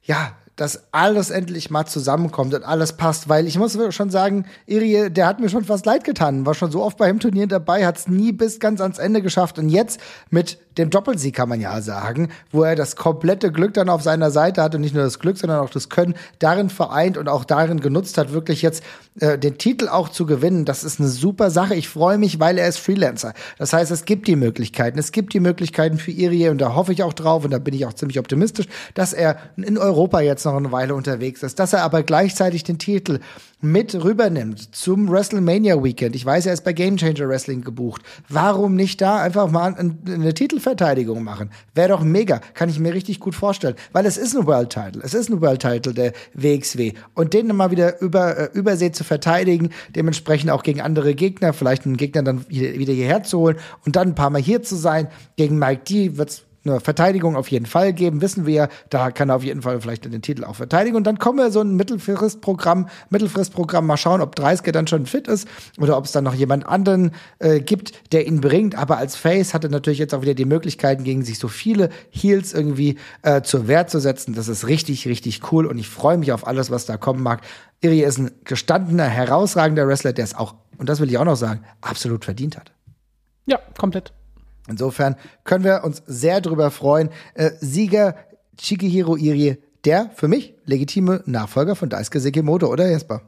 ja, 0.04 0.36
dass 0.56 0.92
alles 0.92 1.30
endlich 1.30 1.70
mal 1.70 1.84
zusammenkommt 1.86 2.54
und 2.54 2.62
alles 2.62 2.96
passt, 2.96 3.28
weil 3.28 3.46
ich 3.48 3.58
muss 3.58 3.76
schon 3.90 4.10
sagen, 4.10 4.46
Irie, 4.66 5.10
der 5.10 5.26
hat 5.26 5.40
mir 5.40 5.48
schon 5.48 5.64
fast 5.64 5.84
leid 5.84 6.04
getan, 6.04 6.46
war 6.46 6.54
schon 6.54 6.70
so 6.70 6.82
oft 6.82 6.96
bei 6.96 7.08
dem 7.08 7.18
Turnier 7.18 7.48
dabei, 7.48 7.84
hat 7.84 7.98
es 7.98 8.06
nie 8.06 8.30
bis 8.30 8.60
ganz 8.60 8.80
ans 8.80 8.98
Ende 8.98 9.20
geschafft 9.20 9.58
und 9.58 9.68
jetzt 9.68 10.00
mit 10.30 10.58
dem 10.78 10.90
Doppelsieg 10.90 11.34
kann 11.34 11.48
man 11.48 11.60
ja 11.60 11.80
sagen, 11.80 12.30
wo 12.50 12.62
er 12.62 12.76
das 12.76 12.96
komplette 12.96 13.52
Glück 13.52 13.74
dann 13.74 13.88
auf 13.88 14.02
seiner 14.02 14.30
Seite 14.30 14.62
hat 14.62 14.74
und 14.74 14.80
nicht 14.80 14.94
nur 14.94 15.04
das 15.04 15.18
Glück, 15.18 15.38
sondern 15.38 15.60
auch 15.60 15.70
das 15.70 15.88
Können 15.88 16.14
darin 16.38 16.70
vereint 16.70 17.16
und 17.16 17.28
auch 17.28 17.44
darin 17.44 17.80
genutzt 17.80 18.18
hat, 18.18 18.32
wirklich 18.32 18.62
jetzt 18.62 18.82
äh, 19.20 19.38
den 19.38 19.58
Titel 19.58 19.88
auch 19.88 20.08
zu 20.08 20.26
gewinnen. 20.26 20.64
Das 20.64 20.84
ist 20.84 21.00
eine 21.00 21.08
super 21.08 21.50
Sache. 21.50 21.74
Ich 21.74 21.88
freue 21.88 22.18
mich, 22.18 22.40
weil 22.40 22.58
er 22.58 22.68
ist 22.68 22.78
Freelancer. 22.78 23.34
Das 23.58 23.72
heißt, 23.72 23.90
es 23.90 24.04
gibt 24.04 24.26
die 24.26 24.36
Möglichkeiten. 24.36 24.98
Es 24.98 25.12
gibt 25.12 25.32
die 25.34 25.40
Möglichkeiten 25.40 25.98
für 25.98 26.10
Irie 26.10 26.48
und 26.48 26.58
da 26.58 26.74
hoffe 26.74 26.92
ich 26.92 27.02
auch 27.02 27.12
drauf 27.12 27.44
und 27.44 27.50
da 27.50 27.58
bin 27.58 27.74
ich 27.74 27.86
auch 27.86 27.92
ziemlich 27.92 28.18
optimistisch, 28.18 28.66
dass 28.94 29.12
er 29.12 29.36
in 29.56 29.78
Europa 29.78 30.20
jetzt 30.20 30.44
noch 30.44 30.56
eine 30.56 30.72
Weile 30.72 30.94
unterwegs 30.94 31.42
ist, 31.42 31.58
dass 31.58 31.72
er 31.72 31.82
aber 31.82 32.02
gleichzeitig 32.02 32.64
den 32.64 32.78
Titel 32.78 33.20
mit 33.64 33.94
rübernimmt 33.94 34.74
zum 34.74 35.10
WrestleMania 35.10 35.82
Weekend. 35.82 36.14
Ich 36.14 36.24
weiß, 36.24 36.46
er 36.46 36.52
ist 36.52 36.64
bei 36.64 36.72
Game 36.72 36.96
Changer 36.96 37.28
Wrestling 37.28 37.62
gebucht. 37.62 38.02
Warum 38.28 38.74
nicht 38.76 39.00
da 39.00 39.20
einfach 39.20 39.50
mal 39.50 39.74
eine 39.74 40.34
Titelverteidigung 40.34 41.24
machen? 41.24 41.50
Wäre 41.74 41.88
doch 41.88 42.02
mega. 42.02 42.40
Kann 42.52 42.68
ich 42.68 42.78
mir 42.78 42.94
richtig 42.94 43.20
gut 43.20 43.34
vorstellen. 43.34 43.74
Weil 43.92 44.06
es 44.06 44.16
ist 44.16 44.36
ein 44.36 44.46
World 44.46 44.70
Title. 44.70 45.02
Es 45.02 45.14
ist 45.14 45.30
ein 45.30 45.40
World 45.40 45.62
Title 45.62 45.94
der 45.94 46.12
WXW. 46.34 46.92
Und 47.14 47.32
den 47.32 47.48
mal 47.48 47.70
wieder 47.70 48.00
über, 48.00 48.36
äh, 48.36 48.48
übersee 48.52 48.92
zu 48.92 49.04
verteidigen, 49.04 49.70
dementsprechend 49.96 50.50
auch 50.50 50.62
gegen 50.62 50.80
andere 50.80 51.14
Gegner, 51.14 51.52
vielleicht 51.52 51.86
einen 51.86 51.96
Gegner 51.96 52.22
dann 52.22 52.44
wieder 52.48 52.92
hierher 52.92 53.22
zu 53.22 53.38
holen 53.38 53.56
und 53.86 53.96
dann 53.96 54.08
ein 54.08 54.14
paar 54.14 54.30
Mal 54.30 54.42
hier 54.42 54.62
zu 54.62 54.76
sein. 54.76 55.08
Gegen 55.36 55.58
Mike 55.58 55.82
D 55.88 56.16
wird's 56.18 56.44
eine 56.64 56.80
Verteidigung 56.80 57.36
auf 57.36 57.48
jeden 57.50 57.66
Fall 57.66 57.92
geben, 57.92 58.20
wissen 58.20 58.46
wir 58.46 58.68
da 58.90 59.10
kann 59.10 59.28
er 59.30 59.36
auf 59.36 59.44
jeden 59.44 59.62
Fall 59.62 59.80
vielleicht 59.80 60.04
den 60.04 60.22
Titel 60.22 60.44
auch 60.44 60.56
verteidigen. 60.56 60.96
Und 60.96 61.06
dann 61.06 61.18
kommen 61.18 61.38
wir 61.38 61.50
so 61.50 61.60
ein 61.60 61.74
Mittelfristprogramm, 61.74 62.88
Mittelfristprogramm, 63.10 63.86
mal 63.86 63.96
schauen, 63.96 64.20
ob 64.20 64.34
30er 64.34 64.72
dann 64.72 64.86
schon 64.86 65.06
fit 65.06 65.28
ist 65.28 65.48
oder 65.78 65.96
ob 65.96 66.04
es 66.04 66.12
dann 66.12 66.24
noch 66.24 66.34
jemand 66.34 66.66
anderen 66.66 67.12
äh, 67.38 67.60
gibt, 67.60 68.12
der 68.12 68.26
ihn 68.26 68.40
bringt. 68.40 68.76
Aber 68.76 68.98
als 68.98 69.16
Face 69.16 69.54
hat 69.54 69.64
er 69.64 69.70
natürlich 69.70 69.98
jetzt 69.98 70.14
auch 70.14 70.22
wieder 70.22 70.34
die 70.34 70.44
Möglichkeiten, 70.44 71.04
gegen 71.04 71.24
sich 71.24 71.38
so 71.38 71.48
viele 71.48 71.90
Heels 72.10 72.52
irgendwie 72.52 72.98
äh, 73.22 73.42
zur 73.42 73.68
Wehr 73.68 73.86
zu 73.86 74.00
setzen. 74.00 74.34
Das 74.34 74.48
ist 74.48 74.66
richtig, 74.66 75.06
richtig 75.06 75.52
cool 75.52 75.66
und 75.66 75.78
ich 75.78 75.88
freue 75.88 76.18
mich 76.18 76.32
auf 76.32 76.46
alles, 76.46 76.70
was 76.70 76.86
da 76.86 76.96
kommen 76.96 77.22
mag. 77.22 77.42
Iri 77.80 78.02
ist 78.02 78.18
ein 78.18 78.30
gestandener, 78.44 79.04
herausragender 79.04 79.86
Wrestler, 79.86 80.12
der 80.12 80.24
es 80.24 80.34
auch, 80.34 80.54
und 80.78 80.88
das 80.88 81.00
will 81.00 81.10
ich 81.10 81.18
auch 81.18 81.24
noch 81.24 81.36
sagen, 81.36 81.64
absolut 81.82 82.24
verdient 82.24 82.56
hat. 82.56 82.72
Ja, 83.46 83.58
komplett. 83.76 84.12
Insofern 84.68 85.16
können 85.44 85.64
wir 85.64 85.84
uns 85.84 86.02
sehr 86.06 86.40
drüber 86.40 86.70
freuen. 86.70 87.10
Äh, 87.34 87.50
Sieger 87.60 88.16
Chikihiro 88.56 89.16
Irie, 89.16 89.58
der 89.84 90.10
für 90.14 90.28
mich 90.28 90.54
legitime 90.64 91.22
Nachfolger 91.26 91.76
von 91.76 91.88
Daisuke 91.88 92.20
Sekimoto, 92.20 92.68
oder 92.68 92.88
Jesper? 92.88 93.22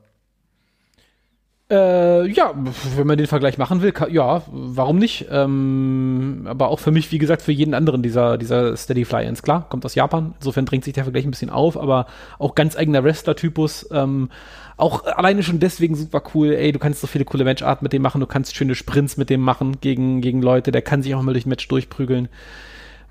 Äh, 1.68 2.28
ja, 2.28 2.55
wenn 2.95 3.09
man 3.09 3.18
den 3.18 3.26
Vergleich 3.26 3.59
machen 3.59 3.82
will, 3.82 3.91
kann, 3.91 4.12
ja, 4.12 4.43
warum 4.47 4.99
nicht? 4.99 5.26
Ähm, 5.32 6.45
aber 6.45 6.68
auch 6.68 6.78
für 6.78 6.93
mich, 6.93 7.11
wie 7.11 7.18
gesagt, 7.18 7.43
für 7.43 7.51
jeden 7.51 7.74
anderen 7.74 8.05
dieser, 8.05 8.39
dieser 8.39 8.76
Steady 8.76 9.05
Fly-Ins. 9.05 9.43
Klar, 9.43 9.68
kommt 9.68 9.84
aus 9.84 9.97
Japan, 9.97 10.34
insofern 10.39 10.64
drängt 10.64 10.84
sich 10.84 10.95
der 10.95 11.03
Vergleich 11.03 11.24
ein 11.24 11.32
bisschen 11.32 11.51
auf, 11.51 11.76
aber 11.76 12.07
auch 12.39 12.55
ganz 12.55 12.76
eigener 12.76 13.03
Wrestler-Typus. 13.03 13.89
Ähm, 13.91 14.30
auch 14.77 15.05
alleine 15.05 15.43
schon 15.43 15.59
deswegen 15.59 15.95
super 15.95 16.22
cool. 16.35 16.53
Ey, 16.53 16.72
du 16.72 16.79
kannst 16.79 17.01
so 17.01 17.07
viele 17.07 17.24
coole 17.24 17.45
Matchart 17.45 17.83
mit 17.83 17.93
dem 17.93 18.03
machen, 18.03 18.20
du 18.20 18.27
kannst 18.27 18.57
schöne 18.57 18.74
Sprints 18.74 19.16
mit 19.16 19.31
dem 19.31 19.41
machen 19.41 19.81
gegen, 19.81 20.20
gegen 20.20 20.43
Leute, 20.43 20.72
der 20.72 20.83
kann 20.83 21.03
sich 21.03 21.14
auch 21.14 21.22
mal 21.22 21.33
durch 21.33 21.47
ein 21.47 21.51
Match 21.51 21.66
durchprügeln. 21.68 22.29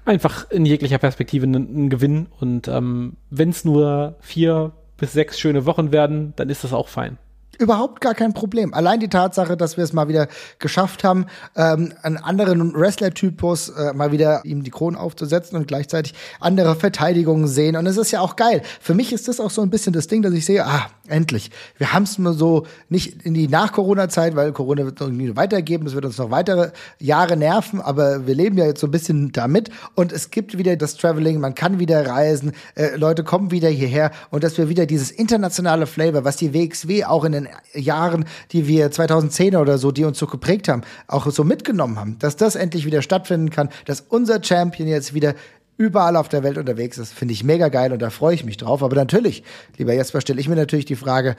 Einfach 0.05 0.49
in 0.51 0.65
jeglicher 0.65 0.99
Perspektive 0.99 1.47
ein, 1.47 1.55
ein 1.55 1.89
Gewinn 1.89 2.27
und 2.39 2.67
ähm, 2.67 3.13
wenn 3.31 3.49
es 3.49 3.65
nur 3.65 4.15
vier 4.21 4.73
bis 4.97 5.13
sechs 5.13 5.39
schöne 5.39 5.65
Wochen 5.65 5.91
werden, 5.91 6.33
dann 6.35 6.49
ist 6.49 6.63
das 6.63 6.73
auch 6.73 6.87
fein. 6.87 7.17
Überhaupt 7.57 8.01
gar 8.01 8.13
kein 8.13 8.33
Problem. 8.33 8.73
Allein 8.73 8.99
die 8.99 9.07
Tatsache, 9.07 9.55
dass 9.57 9.77
wir 9.77 9.83
es 9.83 9.93
mal 9.93 10.07
wieder 10.07 10.27
geschafft 10.59 11.03
haben, 11.03 11.25
ähm, 11.55 11.93
einen 12.01 12.17
anderen 12.17 12.73
Wrestler-Typus 12.73 13.69
äh, 13.69 13.93
mal 13.93 14.11
wieder 14.11 14.43
ihm 14.43 14.63
die 14.63 14.71
Krone 14.71 14.99
aufzusetzen 14.99 15.57
und 15.57 15.67
gleichzeitig 15.67 16.13
andere 16.39 16.75
Verteidigungen 16.75 17.47
sehen. 17.47 17.75
Und 17.75 17.85
es 17.87 17.97
ist 17.97 18.11
ja 18.11 18.21
auch 18.21 18.35
geil. 18.35 18.61
Für 18.81 18.93
mich 18.93 19.13
ist 19.13 19.27
das 19.27 19.39
auch 19.39 19.51
so 19.51 19.61
ein 19.61 19.69
bisschen 19.69 19.93
das 19.93 20.07
Ding, 20.07 20.21
dass 20.21 20.33
ich 20.33 20.45
sehe, 20.45 20.65
ah, 20.65 20.87
endlich. 21.07 21.51
Wir 21.77 21.93
haben 21.93 22.03
es 22.03 22.17
nur 22.17 22.33
so 22.33 22.65
nicht 22.89 23.23
in 23.23 23.33
die 23.33 23.47
Nach-Corona-Zeit, 23.47 24.35
weil 24.35 24.51
Corona 24.51 24.85
wird 24.85 24.99
irgendwie 24.99 25.35
weitergeben, 25.35 25.87
es 25.87 25.93
wird 25.93 26.05
uns 26.05 26.17
noch 26.17 26.31
weitere 26.31 26.71
Jahre 26.99 27.37
nerven, 27.37 27.81
aber 27.81 28.27
wir 28.27 28.35
leben 28.35 28.57
ja 28.57 28.65
jetzt 28.65 28.81
so 28.81 28.87
ein 28.87 28.91
bisschen 28.91 29.31
damit 29.31 29.69
und 29.95 30.11
es 30.11 30.31
gibt 30.31 30.57
wieder 30.57 30.75
das 30.75 30.95
Traveling, 30.95 31.39
man 31.39 31.55
kann 31.55 31.79
wieder 31.79 32.07
reisen, 32.07 32.53
äh, 32.75 32.95
Leute 32.95 33.23
kommen 33.23 33.51
wieder 33.51 33.69
hierher 33.69 34.11
und 34.31 34.43
dass 34.43 34.57
wir 34.57 34.69
wieder 34.69 34.85
dieses 34.85 35.11
internationale 35.11 35.87
Flavor, 35.87 36.25
was 36.25 36.37
die 36.37 36.53
WXW 36.53 37.05
auch 37.05 37.23
in 37.23 37.33
den 37.33 37.44
Jahren, 37.73 38.25
die 38.51 38.67
wir 38.67 38.91
2010 38.91 39.55
oder 39.55 39.77
so, 39.77 39.91
die 39.91 40.03
uns 40.03 40.17
so 40.17 40.27
geprägt 40.27 40.67
haben, 40.67 40.81
auch 41.07 41.29
so 41.31 41.43
mitgenommen 41.43 41.99
haben, 41.99 42.19
dass 42.19 42.35
das 42.35 42.55
endlich 42.55 42.85
wieder 42.85 43.01
stattfinden 43.01 43.49
kann, 43.49 43.69
dass 43.85 44.01
unser 44.01 44.43
Champion 44.43 44.87
jetzt 44.87 45.13
wieder 45.13 45.35
überall 45.77 46.15
auf 46.15 46.29
der 46.29 46.43
Welt 46.43 46.57
unterwegs 46.57 46.97
ist, 46.97 47.13
finde 47.13 47.33
ich 47.33 47.43
mega 47.43 47.67
geil 47.67 47.91
und 47.91 48.01
da 48.01 48.09
freue 48.09 48.33
ich 48.33 48.45
mich 48.45 48.57
drauf. 48.57 48.81
Aber 48.81 48.95
natürlich, 48.95 49.43
lieber 49.77 49.93
Jesper, 49.93 50.21
stelle 50.21 50.39
ich 50.39 50.47
mir 50.47 50.55
natürlich 50.55 50.85
die 50.85 50.95
Frage, 50.95 51.35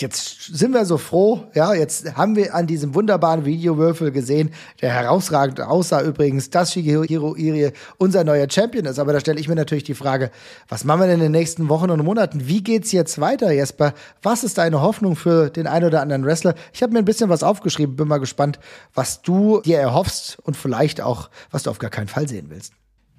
jetzt 0.00 0.54
sind 0.54 0.72
wir 0.72 0.84
so 0.84 0.98
froh, 0.98 1.44
ja, 1.54 1.74
jetzt 1.74 2.16
haben 2.16 2.36
wir 2.36 2.54
an 2.54 2.66
diesem 2.66 2.94
wunderbaren 2.94 3.44
Videowürfel 3.44 4.10
gesehen, 4.10 4.50
der 4.80 4.90
herausragend 4.90 5.60
aussah 5.60 6.02
übrigens, 6.02 6.50
dass 6.50 6.72
Shigehiro 6.72 7.34
Irie 7.36 7.72
unser 7.98 8.24
neuer 8.24 8.48
Champion 8.50 8.86
ist. 8.86 8.98
Aber 8.98 9.12
da 9.12 9.20
stelle 9.20 9.40
ich 9.40 9.48
mir 9.48 9.54
natürlich 9.54 9.84
die 9.84 9.94
Frage, 9.94 10.30
was 10.68 10.84
machen 10.84 11.00
wir 11.00 11.06
denn 11.06 11.16
in 11.16 11.20
den 11.20 11.32
nächsten 11.32 11.68
Wochen 11.68 11.90
und 11.90 12.04
Monaten? 12.04 12.46
Wie 12.46 12.62
geht's 12.62 12.92
jetzt 12.92 13.20
weiter, 13.20 13.52
Jesper? 13.52 13.94
Was 14.22 14.44
ist 14.44 14.58
deine 14.58 14.82
Hoffnung 14.82 15.16
für 15.16 15.50
den 15.50 15.66
einen 15.66 15.86
oder 15.86 16.00
anderen 16.00 16.24
Wrestler? 16.24 16.54
Ich 16.72 16.82
habe 16.82 16.92
mir 16.92 16.98
ein 17.00 17.04
bisschen 17.04 17.30
was 17.30 17.42
aufgeschrieben, 17.42 17.96
bin 17.96 18.08
mal 18.08 18.18
gespannt, 18.18 18.58
was 18.94 19.22
du 19.22 19.60
dir 19.60 19.78
erhoffst 19.78 20.38
und 20.42 20.56
vielleicht 20.56 21.00
auch, 21.00 21.30
was 21.50 21.64
du 21.64 21.70
auf 21.70 21.78
gar 21.78 21.90
keinen 21.90 22.08
Fall 22.08 22.28
sehen 22.28 22.46
willst. 22.48 22.72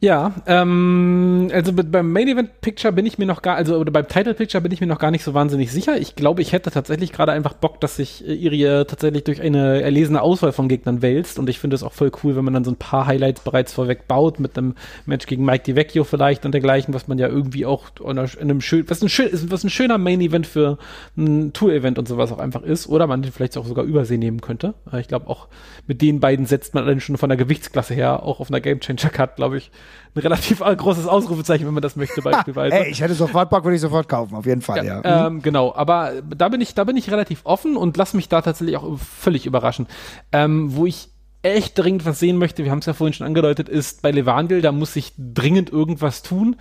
Ja, 0.03 0.33
ähm, 0.47 1.51
also 1.53 1.73
beim 1.73 2.11
Main 2.11 2.27
Event 2.27 2.59
Picture 2.61 2.91
bin 2.91 3.05
ich 3.05 3.19
mir 3.19 3.27
noch 3.27 3.43
gar, 3.43 3.55
also 3.55 3.77
oder 3.77 3.91
beim 3.91 4.07
Title 4.07 4.33
Picture 4.33 4.59
bin 4.59 4.71
ich 4.71 4.81
mir 4.81 4.87
noch 4.87 4.97
gar 4.97 5.11
nicht 5.11 5.23
so 5.23 5.35
wahnsinnig 5.35 5.71
sicher. 5.71 5.95
Ich 5.95 6.15
glaube, 6.15 6.41
ich 6.41 6.53
hätte 6.53 6.71
tatsächlich 6.71 7.11
gerade 7.11 7.33
einfach 7.33 7.53
Bock, 7.53 7.79
dass 7.81 7.97
sich 7.97 8.27
äh, 8.27 8.33
Irie 8.33 8.83
tatsächlich 8.85 9.25
durch 9.25 9.43
eine 9.43 9.83
erlesene 9.83 10.19
Auswahl 10.23 10.53
von 10.53 10.69
Gegnern 10.69 11.03
wälzt 11.03 11.37
und 11.37 11.47
ich 11.51 11.59
finde 11.59 11.75
es 11.75 11.83
auch 11.83 11.93
voll 11.93 12.11
cool, 12.23 12.35
wenn 12.35 12.43
man 12.43 12.55
dann 12.55 12.63
so 12.63 12.71
ein 12.71 12.77
paar 12.77 13.05
Highlights 13.05 13.41
bereits 13.41 13.73
vorweg 13.73 14.07
baut 14.07 14.39
mit 14.39 14.57
einem 14.57 14.73
Match 15.05 15.27
gegen 15.27 15.45
Mike 15.45 15.65
DiVecchio 15.65 16.03
vielleicht 16.03 16.47
und 16.47 16.53
dergleichen, 16.53 16.95
was 16.95 17.07
man 17.07 17.19
ja 17.19 17.27
irgendwie 17.27 17.67
auch 17.67 17.91
in 18.03 18.17
einem 18.17 18.61
schön, 18.61 18.89
was 18.89 19.03
ein 19.03 19.09
schön, 19.09 19.29
was 19.51 19.63
ein 19.63 19.69
schöner 19.69 19.99
Main 19.99 20.21
Event 20.21 20.47
für 20.47 20.79
ein 21.15 21.53
Tour 21.53 21.73
Event 21.73 21.99
und 21.99 22.07
sowas 22.07 22.31
auch 22.31 22.39
einfach 22.39 22.63
ist 22.63 22.87
oder 22.87 23.05
man 23.05 23.21
den 23.21 23.31
vielleicht 23.31 23.55
auch 23.55 23.67
sogar 23.67 23.85
übersehen 23.85 24.21
nehmen 24.21 24.41
könnte. 24.41 24.73
Ich 24.99 25.07
glaube 25.07 25.27
auch 25.27 25.47
mit 25.85 26.01
den 26.01 26.19
beiden 26.19 26.47
setzt 26.47 26.73
man 26.73 26.87
dann 26.87 27.01
schon 27.01 27.17
von 27.17 27.29
der 27.29 27.37
Gewichtsklasse 27.37 27.93
her 27.93 28.23
auch 28.23 28.39
auf 28.39 28.49
einer 28.49 28.61
Game 28.61 28.79
Changer 28.79 29.09
Card, 29.09 29.35
glaube 29.35 29.57
ich 29.57 29.69
ein 30.15 30.19
relativ 30.19 30.59
großes 30.77 31.07
Ausrufezeichen, 31.07 31.65
wenn 31.65 31.73
man 31.73 31.83
das 31.83 31.95
möchte, 31.95 32.21
beispielsweise. 32.23 32.75
Ey, 32.75 32.91
ich 32.91 33.01
hätte 33.01 33.13
sofort 33.13 33.49
Bock, 33.49 33.63
würde 33.63 33.75
ich 33.75 33.81
sofort 33.81 34.07
kaufen, 34.09 34.35
auf 34.35 34.45
jeden 34.45 34.61
Fall, 34.61 34.85
ja. 34.85 35.01
ja. 35.01 35.27
Ähm, 35.27 35.41
genau, 35.41 35.73
aber 35.73 36.13
da 36.23 36.49
bin 36.49 36.61
ich, 36.61 36.73
da 36.73 36.83
bin 36.83 36.97
ich 36.97 37.11
relativ 37.11 37.41
offen 37.45 37.77
und 37.77 37.97
lass 37.97 38.13
mich 38.13 38.29
da 38.29 38.41
tatsächlich 38.41 38.77
auch 38.77 38.97
völlig 38.97 39.45
überraschen. 39.45 39.87
Ähm, 40.31 40.75
wo 40.75 40.85
ich 40.85 41.09
echt 41.43 41.77
dringend 41.77 42.05
was 42.05 42.19
sehen 42.19 42.37
möchte, 42.37 42.63
wir 42.63 42.71
haben 42.71 42.79
es 42.79 42.85
ja 42.85 42.93
vorhin 42.93 43.13
schon 43.13 43.25
angedeutet, 43.25 43.67
ist 43.67 44.01
bei 44.01 44.11
Levandil, 44.11 44.61
da 44.61 44.71
muss 44.71 44.95
ich 44.95 45.13
dringend 45.17 45.71
irgendwas 45.71 46.21
tun. 46.21 46.55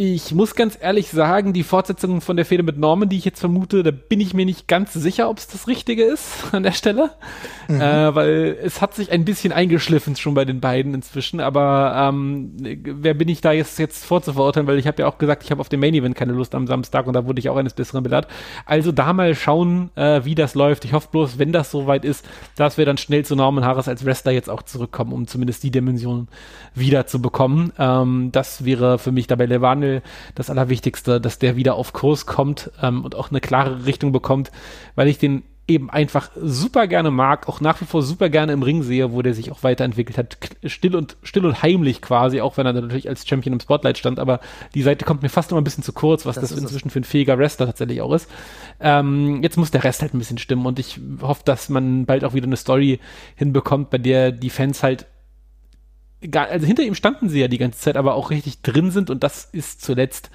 Ich 0.00 0.32
muss 0.32 0.54
ganz 0.54 0.78
ehrlich 0.80 1.08
sagen, 1.08 1.52
die 1.52 1.64
Fortsetzung 1.64 2.20
von 2.20 2.36
der 2.36 2.46
Fehde 2.46 2.62
mit 2.62 2.78
Norman, 2.78 3.08
die 3.08 3.16
ich 3.16 3.24
jetzt 3.24 3.40
vermute, 3.40 3.82
da 3.82 3.90
bin 3.90 4.20
ich 4.20 4.32
mir 4.32 4.46
nicht 4.46 4.68
ganz 4.68 4.92
sicher, 4.92 5.28
ob 5.28 5.38
es 5.38 5.48
das 5.48 5.66
Richtige 5.66 6.04
ist 6.04 6.44
an 6.52 6.62
der 6.62 6.70
Stelle. 6.70 7.10
Mhm. 7.66 7.80
Äh, 7.80 8.14
weil 8.14 8.58
es 8.62 8.80
hat 8.80 8.94
sich 8.94 9.10
ein 9.10 9.24
bisschen 9.24 9.52
eingeschliffen 9.52 10.14
schon 10.14 10.34
bei 10.34 10.44
den 10.44 10.60
beiden 10.60 10.94
inzwischen. 10.94 11.40
Aber 11.40 11.94
ähm, 11.96 12.52
wer 12.84 13.14
bin 13.14 13.26
ich 13.28 13.40
da 13.40 13.50
jetzt, 13.50 13.80
jetzt 13.80 14.04
vorzuverurteilen? 14.04 14.68
Weil 14.68 14.78
ich 14.78 14.86
habe 14.86 15.02
ja 15.02 15.08
auch 15.08 15.18
gesagt, 15.18 15.42
ich 15.42 15.50
habe 15.50 15.60
auf 15.60 15.68
den 15.68 15.80
Main 15.80 15.94
Event 15.94 16.14
keine 16.14 16.32
Lust 16.32 16.54
am 16.54 16.68
Samstag 16.68 17.08
und 17.08 17.14
da 17.14 17.26
wurde 17.26 17.40
ich 17.40 17.48
auch 17.48 17.56
eines 17.56 17.74
Besseren 17.74 18.04
belehrt. 18.04 18.28
Also 18.66 18.92
da 18.92 19.12
mal 19.12 19.34
schauen, 19.34 19.90
äh, 19.96 20.24
wie 20.24 20.36
das 20.36 20.54
läuft. 20.54 20.84
Ich 20.84 20.92
hoffe 20.92 21.08
bloß, 21.10 21.40
wenn 21.40 21.50
das 21.50 21.72
soweit 21.72 22.04
ist, 22.04 22.24
dass 22.54 22.78
wir 22.78 22.86
dann 22.86 22.98
schnell 22.98 23.24
zu 23.24 23.34
Norman 23.34 23.64
Harris 23.64 23.88
als 23.88 24.04
Wrestler 24.04 24.30
jetzt 24.30 24.48
auch 24.48 24.62
zurückkommen, 24.62 25.12
um 25.12 25.26
zumindest 25.26 25.64
die 25.64 25.72
Dimension 25.72 26.28
wieder 26.72 27.08
zu 27.08 27.20
bekommen. 27.20 27.72
Ähm, 27.80 28.30
das 28.30 28.64
wäre 28.64 29.00
für 29.00 29.10
mich 29.10 29.26
dabei 29.26 29.46
Levane 29.46 29.87
Daniel 29.88 30.02
das 30.34 30.50
Allerwichtigste, 30.50 31.20
dass 31.20 31.38
der 31.38 31.56
wieder 31.56 31.74
auf 31.74 31.92
Kurs 31.92 32.26
kommt 32.26 32.70
ähm, 32.82 33.04
und 33.04 33.14
auch 33.14 33.30
eine 33.30 33.40
klare 33.40 33.86
Richtung 33.86 34.12
bekommt, 34.12 34.50
weil 34.94 35.08
ich 35.08 35.18
den 35.18 35.42
eben 35.66 35.90
einfach 35.90 36.30
super 36.34 36.86
gerne 36.86 37.10
mag, 37.10 37.46
auch 37.46 37.60
nach 37.60 37.78
wie 37.82 37.84
vor 37.84 38.02
super 38.02 38.30
gerne 38.30 38.54
im 38.54 38.62
Ring 38.62 38.82
sehe, 38.82 39.12
wo 39.12 39.20
der 39.20 39.34
sich 39.34 39.52
auch 39.52 39.62
weiterentwickelt 39.62 40.16
hat, 40.16 40.38
still 40.64 40.96
und 40.96 41.18
still 41.22 41.44
und 41.44 41.62
heimlich 41.62 42.00
quasi, 42.00 42.40
auch 42.40 42.56
wenn 42.56 42.64
er 42.64 42.72
natürlich 42.72 43.06
als 43.06 43.28
Champion 43.28 43.52
im 43.52 43.60
Spotlight 43.60 43.98
stand, 43.98 44.18
aber 44.18 44.40
die 44.74 44.80
Seite 44.80 45.04
kommt 45.04 45.20
mir 45.20 45.28
fast 45.28 45.50
immer 45.50 45.60
ein 45.60 45.64
bisschen 45.64 45.84
zu 45.84 45.92
kurz, 45.92 46.24
was 46.24 46.36
das, 46.36 46.50
das 46.50 46.58
inzwischen 46.58 46.88
für 46.88 47.00
ein 47.00 47.04
fähiger 47.04 47.36
Wrestler 47.36 47.66
tatsächlich 47.66 48.00
auch 48.00 48.14
ist. 48.14 48.30
Ähm, 48.80 49.42
jetzt 49.42 49.58
muss 49.58 49.70
der 49.70 49.84
Rest 49.84 50.00
halt 50.00 50.14
ein 50.14 50.18
bisschen 50.18 50.38
stimmen 50.38 50.64
und 50.64 50.78
ich 50.78 50.98
hoffe, 51.20 51.42
dass 51.44 51.68
man 51.68 52.06
bald 52.06 52.24
auch 52.24 52.32
wieder 52.32 52.46
eine 52.46 52.56
Story 52.56 52.98
hinbekommt, 53.36 53.90
bei 53.90 53.98
der 53.98 54.32
die 54.32 54.48
Fans 54.48 54.82
halt 54.82 55.06
egal, 56.20 56.48
also 56.48 56.66
hinter 56.66 56.82
ihm 56.82 56.94
standen 56.94 57.28
sie 57.28 57.40
ja 57.40 57.48
die 57.48 57.58
ganze 57.58 57.78
Zeit, 57.78 57.96
aber 57.96 58.14
auch 58.14 58.30
richtig 58.30 58.62
drin 58.62 58.90
sind 58.90 59.10
und 59.10 59.22
das 59.22 59.44
ist 59.44 59.82
zuletzt 59.82 60.30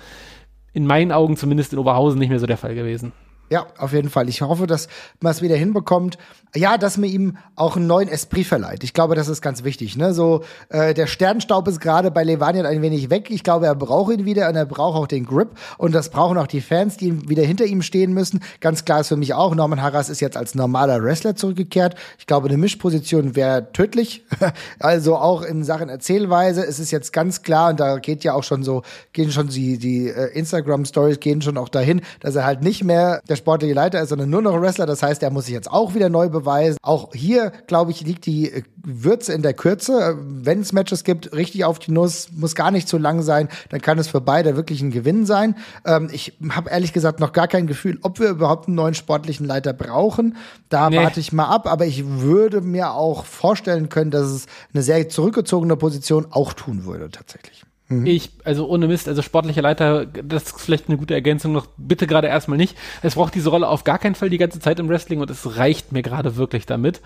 in 0.73 0.87
meinen 0.87 1.11
Augen 1.11 1.37
zumindest 1.37 1.73
in 1.73 1.79
Oberhausen 1.79 2.19
nicht 2.19 2.29
mehr 2.29 2.39
so 2.39 2.47
der 2.47 2.57
Fall 2.57 2.75
gewesen. 2.75 3.13
Ja, 3.53 3.67
auf 3.77 3.93
jeden 3.93 4.09
Fall. 4.09 4.29
Ich 4.29 4.41
hoffe, 4.41 4.65
dass 4.65 4.87
man 5.19 5.31
es 5.31 5.43
wieder 5.43 5.55
hinbekommt. 5.55 6.17
Ja, 6.55 6.79
dass 6.79 6.97
man 6.97 7.07
ihm 7.07 7.37
auch 7.55 7.75
einen 7.75 7.85
neuen 7.85 8.07
Esprit 8.07 8.47
verleiht. 8.47 8.83
Ich 8.83 8.93
glaube, 8.93 9.13
das 9.13 9.27
ist 9.27 9.43
ganz 9.43 9.63
wichtig. 9.63 9.95
Ne? 9.95 10.11
So, 10.11 10.43
äh, 10.69 10.95
der 10.95 11.05
Sternstaub 11.05 11.67
ist 11.67 11.79
gerade 11.79 12.09
bei 12.09 12.23
Levanian 12.23 12.65
ein 12.65 12.81
wenig 12.81 13.11
weg. 13.11 13.29
Ich 13.29 13.43
glaube, 13.43 13.67
er 13.67 13.75
braucht 13.75 14.11
ihn 14.11 14.25
wieder 14.25 14.49
und 14.49 14.55
er 14.55 14.65
braucht 14.65 14.97
auch 14.97 15.05
den 15.05 15.23
Grip. 15.25 15.49
Und 15.77 15.93
das 15.93 16.09
brauchen 16.09 16.39
auch 16.39 16.47
die 16.47 16.61
Fans, 16.61 16.97
die 16.97 17.29
wieder 17.29 17.43
hinter 17.43 17.65
ihm 17.65 17.83
stehen 17.83 18.13
müssen. 18.13 18.39
Ganz 18.59 18.85
klar 18.85 19.01
ist 19.01 19.09
für 19.09 19.17
mich 19.17 19.35
auch, 19.35 19.53
Norman 19.53 19.83
Harras 19.83 20.09
ist 20.09 20.19
jetzt 20.19 20.35
als 20.35 20.55
normaler 20.55 21.03
Wrestler 21.03 21.35
zurückgekehrt. 21.35 21.93
Ich 22.17 22.25
glaube, 22.25 22.47
eine 22.47 22.57
Mischposition 22.57 23.35
wäre 23.35 23.71
tödlich. 23.71 24.23
also 24.79 25.15
auch 25.15 25.43
in 25.43 25.63
Sachen 25.63 25.89
Erzählweise 25.89 26.63
ist 26.63 26.79
es 26.79 26.89
jetzt 26.89 27.13
ganz 27.13 27.43
klar, 27.43 27.69
und 27.69 27.79
da 27.79 27.97
geht 27.97 28.23
ja 28.23 28.33
auch 28.33 28.43
schon 28.43 28.63
so, 28.63 28.81
gehen 29.11 29.31
schon 29.31 29.49
die, 29.49 29.77
die 29.77 30.07
äh, 30.07 30.31
Instagram-Stories 30.33 31.19
gehen 31.19 31.43
schon 31.43 31.57
auch 31.59 31.69
dahin, 31.69 32.01
dass 32.19 32.35
er 32.35 32.45
halt 32.45 32.63
nicht 32.63 32.83
mehr 32.83 33.21
der 33.29 33.42
sportliche 33.43 33.73
Leiter 33.73 34.01
ist, 34.01 34.09
sondern 34.09 34.29
nur 34.29 34.41
noch 34.41 34.59
Wrestler. 34.59 34.85
Das 34.85 35.03
heißt, 35.03 35.21
er 35.21 35.31
muss 35.31 35.45
sich 35.45 35.53
jetzt 35.53 35.69
auch 35.69 35.93
wieder 35.93 36.07
neu 36.07 36.29
beweisen. 36.29 36.77
Auch 36.81 37.13
hier, 37.13 37.51
glaube 37.67 37.91
ich, 37.91 38.01
liegt 38.01 38.25
die 38.25 38.49
äh, 38.49 38.63
Würze 38.81 39.33
in 39.33 39.41
der 39.41 39.53
Kürze. 39.53 40.17
Wenn 40.17 40.61
es 40.61 40.71
Matches 40.71 41.03
gibt, 41.03 41.33
richtig 41.33 41.65
auf 41.65 41.79
die 41.79 41.91
Nuss, 41.91 42.29
muss 42.33 42.55
gar 42.55 42.71
nicht 42.71 42.87
zu 42.87 42.97
lang 42.97 43.21
sein, 43.21 43.49
dann 43.69 43.81
kann 43.81 43.99
es 43.99 44.07
für 44.07 44.21
beide 44.21 44.55
wirklich 44.55 44.81
ein 44.81 44.91
Gewinn 44.91 45.25
sein. 45.25 45.55
Ähm, 45.85 46.09
ich 46.11 46.37
habe 46.49 46.69
ehrlich 46.69 46.93
gesagt 46.93 47.19
noch 47.19 47.33
gar 47.33 47.49
kein 47.49 47.67
Gefühl, 47.67 47.99
ob 48.01 48.19
wir 48.19 48.29
überhaupt 48.29 48.67
einen 48.67 48.75
neuen 48.75 48.93
sportlichen 48.93 49.45
Leiter 49.45 49.73
brauchen. 49.73 50.37
Da 50.69 50.89
nee. 50.89 50.97
warte 50.97 51.19
ich 51.19 51.33
mal 51.33 51.47
ab, 51.47 51.67
aber 51.67 51.85
ich 51.85 52.05
würde 52.07 52.61
mir 52.61 52.93
auch 52.93 53.25
vorstellen 53.25 53.89
können, 53.89 54.11
dass 54.11 54.27
es 54.27 54.45
eine 54.73 54.83
sehr 54.83 55.09
zurückgezogene 55.09 55.75
Position 55.75 56.27
auch 56.29 56.53
tun 56.53 56.85
würde, 56.85 57.09
tatsächlich. 57.09 57.63
Mhm. 57.99 58.05
Ich, 58.05 58.31
also 58.43 58.67
ohne 58.67 58.87
Mist, 58.87 59.07
also 59.07 59.21
sportlicher 59.21 59.61
Leiter, 59.61 60.05
das 60.05 60.43
ist 60.43 60.61
vielleicht 60.61 60.89
eine 60.89 60.97
gute 60.97 61.13
Ergänzung 61.13 61.51
noch, 61.51 61.67
bitte 61.77 62.07
gerade 62.07 62.27
erstmal 62.27 62.57
nicht. 62.57 62.77
Es 63.01 63.15
braucht 63.15 63.35
diese 63.35 63.49
Rolle 63.49 63.67
auf 63.67 63.83
gar 63.83 63.99
keinen 63.99 64.15
Fall 64.15 64.29
die 64.29 64.37
ganze 64.37 64.59
Zeit 64.59 64.79
im 64.79 64.89
Wrestling 64.89 65.21
und 65.21 65.29
es 65.29 65.57
reicht 65.57 65.91
mir 65.91 66.01
gerade 66.01 66.35
wirklich 66.35 66.65
damit. 66.65 67.01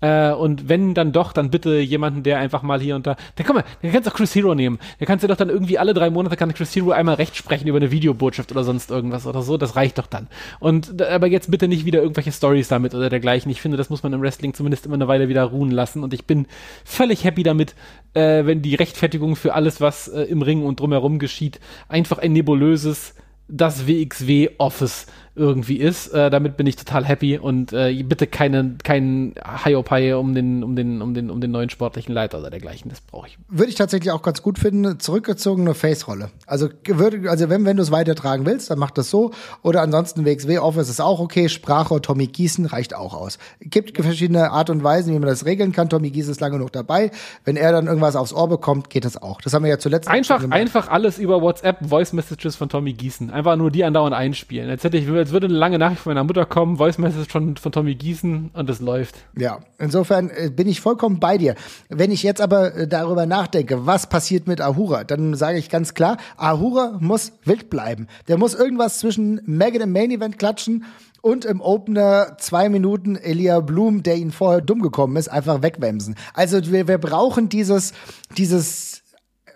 Äh, 0.00 0.32
und 0.32 0.68
wenn 0.68 0.94
dann 0.94 1.12
doch, 1.12 1.32
dann 1.32 1.50
bitte 1.50 1.78
jemanden, 1.78 2.22
der 2.22 2.38
einfach 2.38 2.62
mal 2.62 2.80
hier 2.80 2.96
und 2.96 3.06
da, 3.06 3.16
der 3.38 3.44
komm 3.44 3.56
mal, 3.56 3.64
der 3.82 3.90
kannst 3.92 4.06
doch 4.06 4.14
Chris 4.14 4.34
Hero 4.34 4.54
nehmen. 4.54 4.78
Der 5.00 5.06
kannst 5.06 5.22
du 5.22 5.28
doch 5.28 5.36
dann 5.36 5.48
irgendwie 5.48 5.78
alle 5.78 5.94
drei 5.94 6.10
Monate 6.10 6.36
kann 6.36 6.52
Chris 6.52 6.74
Hero 6.74 6.90
einmal 6.90 7.14
recht 7.16 7.36
sprechen 7.36 7.68
über 7.68 7.78
eine 7.78 7.90
Videobotschaft 7.90 8.50
oder 8.52 8.64
sonst 8.64 8.90
irgendwas 8.90 9.26
oder 9.26 9.42
so, 9.42 9.56
das 9.56 9.76
reicht 9.76 9.98
doch 9.98 10.06
dann. 10.06 10.28
Und, 10.60 11.00
aber 11.02 11.26
jetzt 11.26 11.50
bitte 11.50 11.68
nicht 11.68 11.84
wieder 11.84 12.00
irgendwelche 12.00 12.32
Stories 12.32 12.68
damit 12.68 12.94
oder 12.94 13.10
dergleichen. 13.10 13.50
Ich 13.50 13.60
finde, 13.60 13.76
das 13.76 13.90
muss 13.90 14.02
man 14.02 14.12
im 14.12 14.22
Wrestling 14.22 14.54
zumindest 14.54 14.86
immer 14.86 14.94
eine 14.94 15.08
Weile 15.08 15.28
wieder 15.28 15.44
ruhen 15.44 15.70
lassen 15.70 16.02
und 16.02 16.14
ich 16.14 16.26
bin 16.26 16.46
völlig 16.84 17.24
happy 17.24 17.42
damit, 17.42 17.74
äh, 18.14 18.44
wenn 18.44 18.62
die 18.62 18.74
Rechtfertigung 18.74 19.36
für 19.36 19.54
alles, 19.54 19.80
was 19.80 20.08
äh, 20.08 20.22
im 20.32 20.42
Ring 20.42 20.64
und 20.64 20.80
drumherum 20.80 21.20
geschieht, 21.20 21.60
einfach 21.88 22.18
ein 22.18 22.32
nebulöses 22.32 23.14
das 23.48 23.86
WXW 23.86 24.50
Office 24.58 25.06
irgendwie 25.34 25.76
ist. 25.76 26.08
Äh, 26.08 26.30
damit 26.30 26.56
bin 26.56 26.66
ich 26.66 26.76
total 26.76 27.04
happy 27.04 27.38
und 27.38 27.72
äh, 27.72 28.02
bitte 28.02 28.26
keine, 28.26 28.76
kein 28.82 29.34
Hiopai 29.64 30.16
um 30.16 30.34
den, 30.34 30.62
um 30.62 30.76
den, 30.76 31.00
um 31.00 31.14
den, 31.14 31.30
um 31.30 31.40
den 31.40 31.50
neuen 31.50 31.70
sportlichen 31.70 32.12
Leiter 32.12 32.38
oder 32.38 32.50
dergleichen. 32.50 32.90
Das 32.90 33.00
brauche 33.00 33.28
ich. 33.28 33.38
Würde 33.48 33.70
ich 33.70 33.76
tatsächlich 33.76 34.10
auch 34.10 34.22
ganz 34.22 34.42
gut 34.42 34.58
finden. 34.58 35.00
Zurückgezogene 35.00 35.74
Face-Rolle. 35.74 36.30
Also, 36.46 36.68
würde, 36.86 37.30
also 37.30 37.48
wenn, 37.48 37.64
wenn 37.64 37.76
du 37.76 37.82
es 37.82 37.90
weitertragen 37.90 38.44
willst, 38.44 38.70
dann 38.70 38.78
mach 38.78 38.90
das 38.90 39.08
so. 39.08 39.32
Oder 39.62 39.80
ansonsten 39.80 40.26
WXW 40.26 40.58
Office 40.58 40.90
ist 40.90 41.00
auch 41.00 41.20
okay. 41.20 41.48
Sprache 41.48 42.00
Tommy 42.02 42.26
Gießen 42.26 42.66
reicht 42.66 42.94
auch 42.94 43.14
aus. 43.14 43.38
Gibt 43.60 43.96
verschiedene 43.96 44.50
Art 44.50 44.68
und 44.68 44.84
Weisen, 44.84 45.14
wie 45.14 45.18
man 45.18 45.28
das 45.28 45.46
regeln 45.46 45.72
kann. 45.72 45.88
Tommy 45.88 46.10
Gießen 46.10 46.32
ist 46.32 46.40
lange 46.40 46.58
noch 46.58 46.70
dabei. 46.70 47.10
Wenn 47.44 47.56
er 47.56 47.72
dann 47.72 47.86
irgendwas 47.86 48.16
aufs 48.16 48.34
Ohr 48.34 48.48
bekommt, 48.48 48.90
geht 48.90 49.04
das 49.06 49.20
auch. 49.20 49.40
Das 49.40 49.54
haben 49.54 49.62
wir 49.62 49.70
ja 49.70 49.78
zuletzt. 49.78 50.08
Einfach, 50.08 50.48
einfach 50.50 50.88
alles 50.88 51.18
über 51.18 51.40
WhatsApp, 51.40 51.78
Voice 51.88 52.12
Messages 52.12 52.56
von 52.56 52.68
Tommy 52.68 52.92
Gießen. 52.92 53.30
Einfach 53.30 53.56
nur 53.56 53.70
die 53.70 53.84
andauernd 53.84 54.14
einspielen. 54.14 54.68
Als 54.68 54.84
hätte 54.84 54.98
ich, 54.98 55.06
als 55.22 55.30
würde 55.30 55.46
eine 55.46 55.54
lange 55.54 55.78
Nachricht 55.78 56.00
von 56.00 56.10
meiner 56.10 56.24
Mutter 56.24 56.44
kommen, 56.44 56.78
Voice 56.78 56.98
Message 56.98 57.30
von, 57.30 57.56
von 57.56 57.70
Tommy 57.70 57.94
Gießen 57.94 58.50
und 58.52 58.68
es 58.68 58.80
läuft. 58.80 59.14
Ja, 59.38 59.60
insofern 59.78 60.30
äh, 60.30 60.50
bin 60.50 60.66
ich 60.66 60.80
vollkommen 60.80 61.20
bei 61.20 61.38
dir. 61.38 61.54
Wenn 61.88 62.10
ich 62.10 62.24
jetzt 62.24 62.40
aber 62.40 62.74
äh, 62.74 62.88
darüber 62.88 63.24
nachdenke, 63.24 63.86
was 63.86 64.08
passiert 64.08 64.48
mit 64.48 64.60
Ahura, 64.60 65.04
dann 65.04 65.34
sage 65.34 65.58
ich 65.58 65.70
ganz 65.70 65.94
klar, 65.94 66.16
Ahura 66.36 66.96
muss 66.98 67.34
wild 67.44 67.70
bleiben. 67.70 68.08
Der 68.26 68.36
muss 68.36 68.54
irgendwas 68.54 68.98
zwischen 68.98 69.40
Megan 69.46 69.82
im 69.82 69.92
Main 69.92 70.10
Event 70.10 70.40
klatschen 70.40 70.84
und 71.20 71.44
im 71.44 71.60
Opener 71.60 72.36
zwei 72.38 72.68
Minuten 72.68 73.14
Elia 73.14 73.60
Blum, 73.60 74.02
der 74.02 74.16
ihn 74.16 74.32
vorher 74.32 74.60
dumm 74.60 74.82
gekommen 74.82 75.16
ist, 75.16 75.28
einfach 75.28 75.62
wegwemsen. 75.62 76.16
Also 76.34 76.72
wir, 76.72 76.88
wir 76.88 76.98
brauchen 76.98 77.48
dieses, 77.48 77.92
dieses 78.36 78.91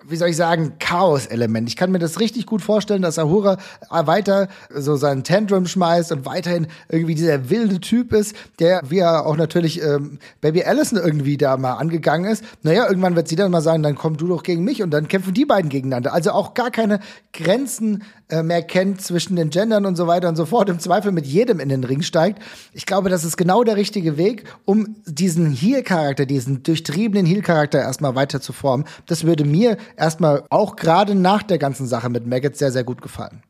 wie 0.08 0.16
soll 0.16 0.28
ich 0.28 0.36
sagen, 0.36 0.74
Chaos-Element. 0.78 1.68
Ich 1.68 1.76
kann 1.76 1.90
mir 1.90 1.98
das 1.98 2.20
richtig 2.20 2.46
gut 2.46 2.62
vorstellen, 2.62 3.02
dass 3.02 3.18
Ahura 3.18 3.58
weiter 3.90 4.48
so 4.74 4.96
seinen 4.96 5.24
Tantrum 5.24 5.66
schmeißt 5.66 6.12
und 6.12 6.26
weiterhin 6.26 6.66
irgendwie 6.88 7.14
dieser 7.14 7.50
wilde 7.50 7.80
Typ 7.80 8.12
ist, 8.12 8.34
der, 8.58 8.82
wie 8.88 8.98
er 8.98 9.26
auch 9.26 9.36
natürlich 9.36 9.82
ähm, 9.82 10.18
Baby 10.40 10.64
Allison 10.64 10.98
irgendwie 10.98 11.36
da 11.36 11.56
mal 11.56 11.74
angegangen 11.74 12.30
ist. 12.30 12.44
Naja, 12.62 12.86
irgendwann 12.88 13.16
wird 13.16 13.28
sie 13.28 13.36
dann 13.36 13.50
mal 13.50 13.60
sagen, 13.60 13.82
dann 13.82 13.94
komm 13.94 14.16
du 14.16 14.26
doch 14.26 14.42
gegen 14.42 14.64
mich 14.64 14.82
und 14.82 14.90
dann 14.90 15.08
kämpfen 15.08 15.34
die 15.34 15.44
beiden 15.44 15.70
gegeneinander. 15.70 16.12
Also 16.12 16.32
auch 16.32 16.54
gar 16.54 16.70
keine 16.70 17.00
Grenzen 17.32 18.02
äh, 18.28 18.42
mehr 18.42 18.62
kennt 18.62 19.00
zwischen 19.02 19.36
den 19.36 19.50
Gendern 19.50 19.86
und 19.86 19.94
so 19.94 20.06
weiter 20.08 20.28
und 20.28 20.36
so 20.36 20.46
fort. 20.46 20.68
Im 20.68 20.80
Zweifel 20.80 21.12
mit 21.12 21.26
jedem 21.26 21.60
in 21.60 21.68
den 21.68 21.84
Ring 21.84 22.02
steigt. 22.02 22.42
Ich 22.72 22.84
glaube, 22.84 23.08
das 23.08 23.24
ist 23.24 23.36
genau 23.36 23.62
der 23.62 23.76
richtige 23.76 24.16
Weg, 24.16 24.44
um 24.64 24.96
diesen 25.06 25.52
Heel-Charakter, 25.52 26.26
diesen 26.26 26.62
durchtriebenen 26.64 27.24
Heel-Charakter 27.24 27.78
erstmal 27.80 28.16
weiter 28.16 28.40
zu 28.40 28.52
formen. 28.52 28.84
Das 29.06 29.24
würde 29.24 29.44
mir 29.44 29.76
erstmal 29.96 30.44
auch 30.50 30.76
gerade 30.76 31.14
nach 31.14 31.42
der 31.42 31.58
ganzen 31.58 31.86
Sache 31.86 32.08
mit 32.08 32.26
Maggots 32.26 32.58
sehr, 32.58 32.72
sehr 32.72 32.84
gut 32.84 33.02
gefallen. 33.02 33.42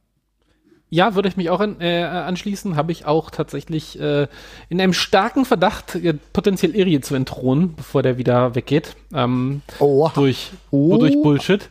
Ja, 0.88 1.16
würde 1.16 1.28
ich 1.28 1.36
mich 1.36 1.50
auch 1.50 1.58
an, 1.58 1.80
äh, 1.80 2.04
anschließen. 2.04 2.76
Habe 2.76 2.92
ich 2.92 3.06
auch 3.06 3.30
tatsächlich 3.32 3.98
äh, 4.00 4.28
in 4.68 4.80
einem 4.80 4.92
starken 4.92 5.44
Verdacht, 5.44 5.96
äh, 5.96 6.14
potenziell 6.32 6.76
Irie 6.76 7.00
zu 7.00 7.16
entthronen, 7.16 7.74
bevor 7.74 8.04
der 8.04 8.18
wieder 8.18 8.54
weggeht. 8.54 8.94
Ähm, 9.12 9.62
Oh. 9.80 10.08
durch, 10.14 10.52
Oh. 10.70 10.96
durch 10.96 11.20
Bullshit. 11.20 11.68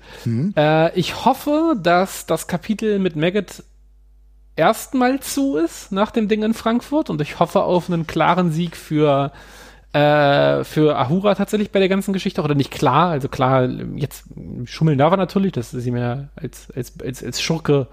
Äh, 0.57 0.99
ich 0.99 1.23
hoffe, 1.23 1.75
dass 1.81 2.25
das 2.25 2.47
Kapitel 2.47 2.99
mit 2.99 3.15
Maggot 3.15 3.63
erstmal 4.57 5.21
zu 5.21 5.55
ist 5.57 5.93
nach 5.93 6.11
dem 6.11 6.27
Ding 6.27 6.43
in 6.43 6.53
Frankfurt 6.53 7.09
und 7.09 7.21
ich 7.21 7.39
hoffe 7.39 7.63
auf 7.63 7.89
einen 7.89 8.07
klaren 8.07 8.51
Sieg 8.51 8.75
für 8.75 9.31
äh, 9.95 10.63
für 10.65 10.97
Ahura 10.97 11.35
tatsächlich 11.35 11.71
bei 11.71 11.79
der 11.79 11.87
ganzen 11.89 12.11
Geschichte 12.13 12.41
oder 12.41 12.53
nicht 12.55 12.71
klar, 12.71 13.09
also 13.11 13.29
klar, 13.29 13.69
jetzt 13.95 14.25
schummeln 14.65 14.97
darf 14.97 15.11
er 15.13 15.17
natürlich, 15.17 15.53
das 15.53 15.73
ist 15.73 15.85
ihm 15.85 15.95
ja 15.95 16.27
als, 16.35 16.69
als, 16.75 16.93
als, 17.01 17.23
als 17.23 17.41
Schurke 17.41 17.87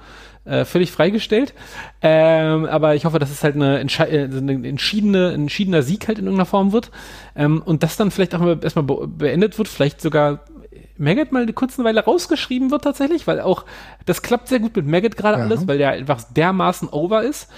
äh, 0.45 0.65
völlig 0.65 0.91
freigestellt. 0.91 1.55
Ähm, 2.01 2.65
aber 2.67 2.97
ich 2.97 3.05
hoffe, 3.05 3.21
dass 3.21 3.31
es 3.31 3.45
halt 3.45 3.55
eine, 3.55 3.81
entschei- 3.81 4.09
äh, 4.09 4.25
eine 4.25 4.69
entschiedene, 4.69 5.29
ein 5.29 5.43
entschiedener 5.43 5.83
Sieg 5.83 6.09
halt 6.09 6.19
in 6.19 6.25
irgendeiner 6.25 6.47
Form 6.47 6.73
wird. 6.73 6.91
Ähm, 7.37 7.63
und 7.65 7.85
das 7.85 7.97
dann 7.97 8.11
vielleicht 8.11 8.35
auch 8.35 8.41
mal 8.41 8.59
erstmal 8.61 8.85
be 8.85 9.07
beendet 9.07 9.57
wird, 9.59 9.69
vielleicht 9.69 10.01
sogar 10.01 10.41
Maggot 10.99 11.31
mal 11.31 11.43
eine 11.43 11.53
kurze 11.53 11.85
Weile 11.85 12.05
rausgeschrieben 12.05 12.71
wird 12.73 12.83
tatsächlich, 12.83 13.27
weil 13.29 13.41
auch 13.41 13.65
das 14.07 14.23
klappt 14.23 14.49
sehr 14.49 14.59
gut 14.59 14.75
mit 14.75 14.87
Maggot 14.87 15.17
gerade 15.17 15.39
Ja. 15.39 15.45
alles, 15.45 15.69
weil 15.69 15.79
der 15.79 15.91
einfach 15.91 16.23
dermaßen 16.35 16.89
over 16.89 17.23
ist. 17.23 17.49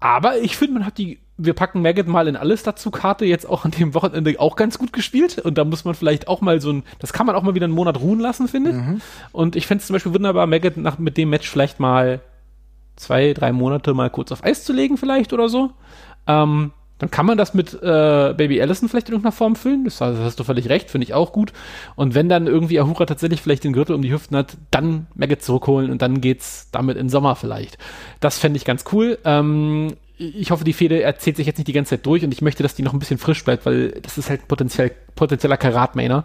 Aber 0.00 0.38
ich 0.38 0.56
finde, 0.56 0.74
man 0.74 0.86
hat 0.86 0.96
die, 0.98 1.20
wir 1.36 1.52
packen 1.52 1.82
Maggot 1.82 2.08
mal 2.08 2.26
in 2.26 2.36
alles 2.36 2.62
dazu 2.62 2.90
Karte 2.90 3.26
jetzt 3.26 3.46
auch 3.46 3.64
an 3.66 3.70
dem 3.70 3.94
Wochenende 3.94 4.34
auch 4.38 4.56
ganz 4.56 4.78
gut 4.78 4.92
gespielt. 4.92 5.38
Und 5.38 5.58
da 5.58 5.64
muss 5.64 5.84
man 5.84 5.94
vielleicht 5.94 6.26
auch 6.26 6.40
mal 6.40 6.60
so 6.60 6.72
ein, 6.72 6.82
das 6.98 7.12
kann 7.12 7.26
man 7.26 7.36
auch 7.36 7.42
mal 7.42 7.54
wieder 7.54 7.66
einen 7.66 7.74
Monat 7.74 8.00
ruhen 8.00 8.18
lassen, 8.18 8.48
finde 8.48 8.70
ich. 8.70 8.76
Und 9.32 9.56
ich 9.56 9.66
fände 9.66 9.82
es 9.82 9.86
zum 9.86 9.94
Beispiel 9.94 10.14
wunderbar, 10.14 10.46
Maggot 10.46 10.78
nach, 10.78 10.98
mit 10.98 11.16
dem 11.16 11.30
Match 11.30 11.48
vielleicht 11.48 11.80
mal 11.80 12.20
zwei, 12.96 13.34
drei 13.34 13.52
Monate 13.52 13.94
mal 13.94 14.10
kurz 14.10 14.32
auf 14.32 14.42
Eis 14.42 14.64
zu 14.64 14.72
legen, 14.72 14.96
vielleicht 14.96 15.32
oder 15.32 15.48
so. 15.48 15.72
Ähm, 16.26 16.72
dann 17.00 17.10
kann 17.10 17.24
man 17.24 17.38
das 17.38 17.54
mit 17.54 17.72
äh, 17.74 18.34
Baby 18.36 18.60
Allison 18.60 18.88
vielleicht 18.88 19.08
in 19.08 19.14
irgendeiner 19.14 19.32
Form 19.32 19.56
füllen. 19.56 19.84
Das, 19.84 19.98
das 19.98 20.18
hast 20.18 20.38
du 20.38 20.44
völlig 20.44 20.68
recht, 20.68 20.90
finde 20.90 21.06
ich 21.06 21.14
auch 21.14 21.32
gut. 21.32 21.52
Und 21.96 22.14
wenn 22.14 22.28
dann 22.28 22.46
irgendwie 22.46 22.78
Ahura 22.78 23.06
tatsächlich 23.06 23.40
vielleicht 23.40 23.64
den 23.64 23.72
Gürtel 23.72 23.94
um 23.94 24.02
die 24.02 24.12
Hüften 24.12 24.36
hat, 24.36 24.58
dann 24.70 25.06
Maggot 25.14 25.42
zurückholen 25.42 25.90
und 25.90 26.02
dann 26.02 26.20
geht's 26.20 26.68
damit 26.70 26.98
in 26.98 27.08
Sommer 27.08 27.36
vielleicht. 27.36 27.78
Das 28.20 28.38
fände 28.38 28.58
ich 28.58 28.66
ganz 28.66 28.84
cool. 28.92 29.18
Ähm, 29.24 29.94
ich 30.20 30.50
hoffe, 30.50 30.64
die 30.64 30.74
Fehde 30.74 31.02
erzählt 31.02 31.36
sich 31.36 31.46
jetzt 31.46 31.56
nicht 31.56 31.68
die 31.68 31.72
ganze 31.72 31.90
Zeit 31.90 32.04
durch 32.04 32.22
und 32.22 32.32
ich 32.32 32.42
möchte, 32.42 32.62
dass 32.62 32.74
die 32.74 32.82
noch 32.82 32.92
ein 32.92 32.98
bisschen 32.98 33.16
frisch 33.16 33.42
bleibt, 33.42 33.64
weil 33.64 33.92
das 34.02 34.18
ist 34.18 34.28
halt 34.28 34.46
potenziell, 34.48 34.92
potenzieller 35.16 35.56
Karat-Mainer. 35.56 36.24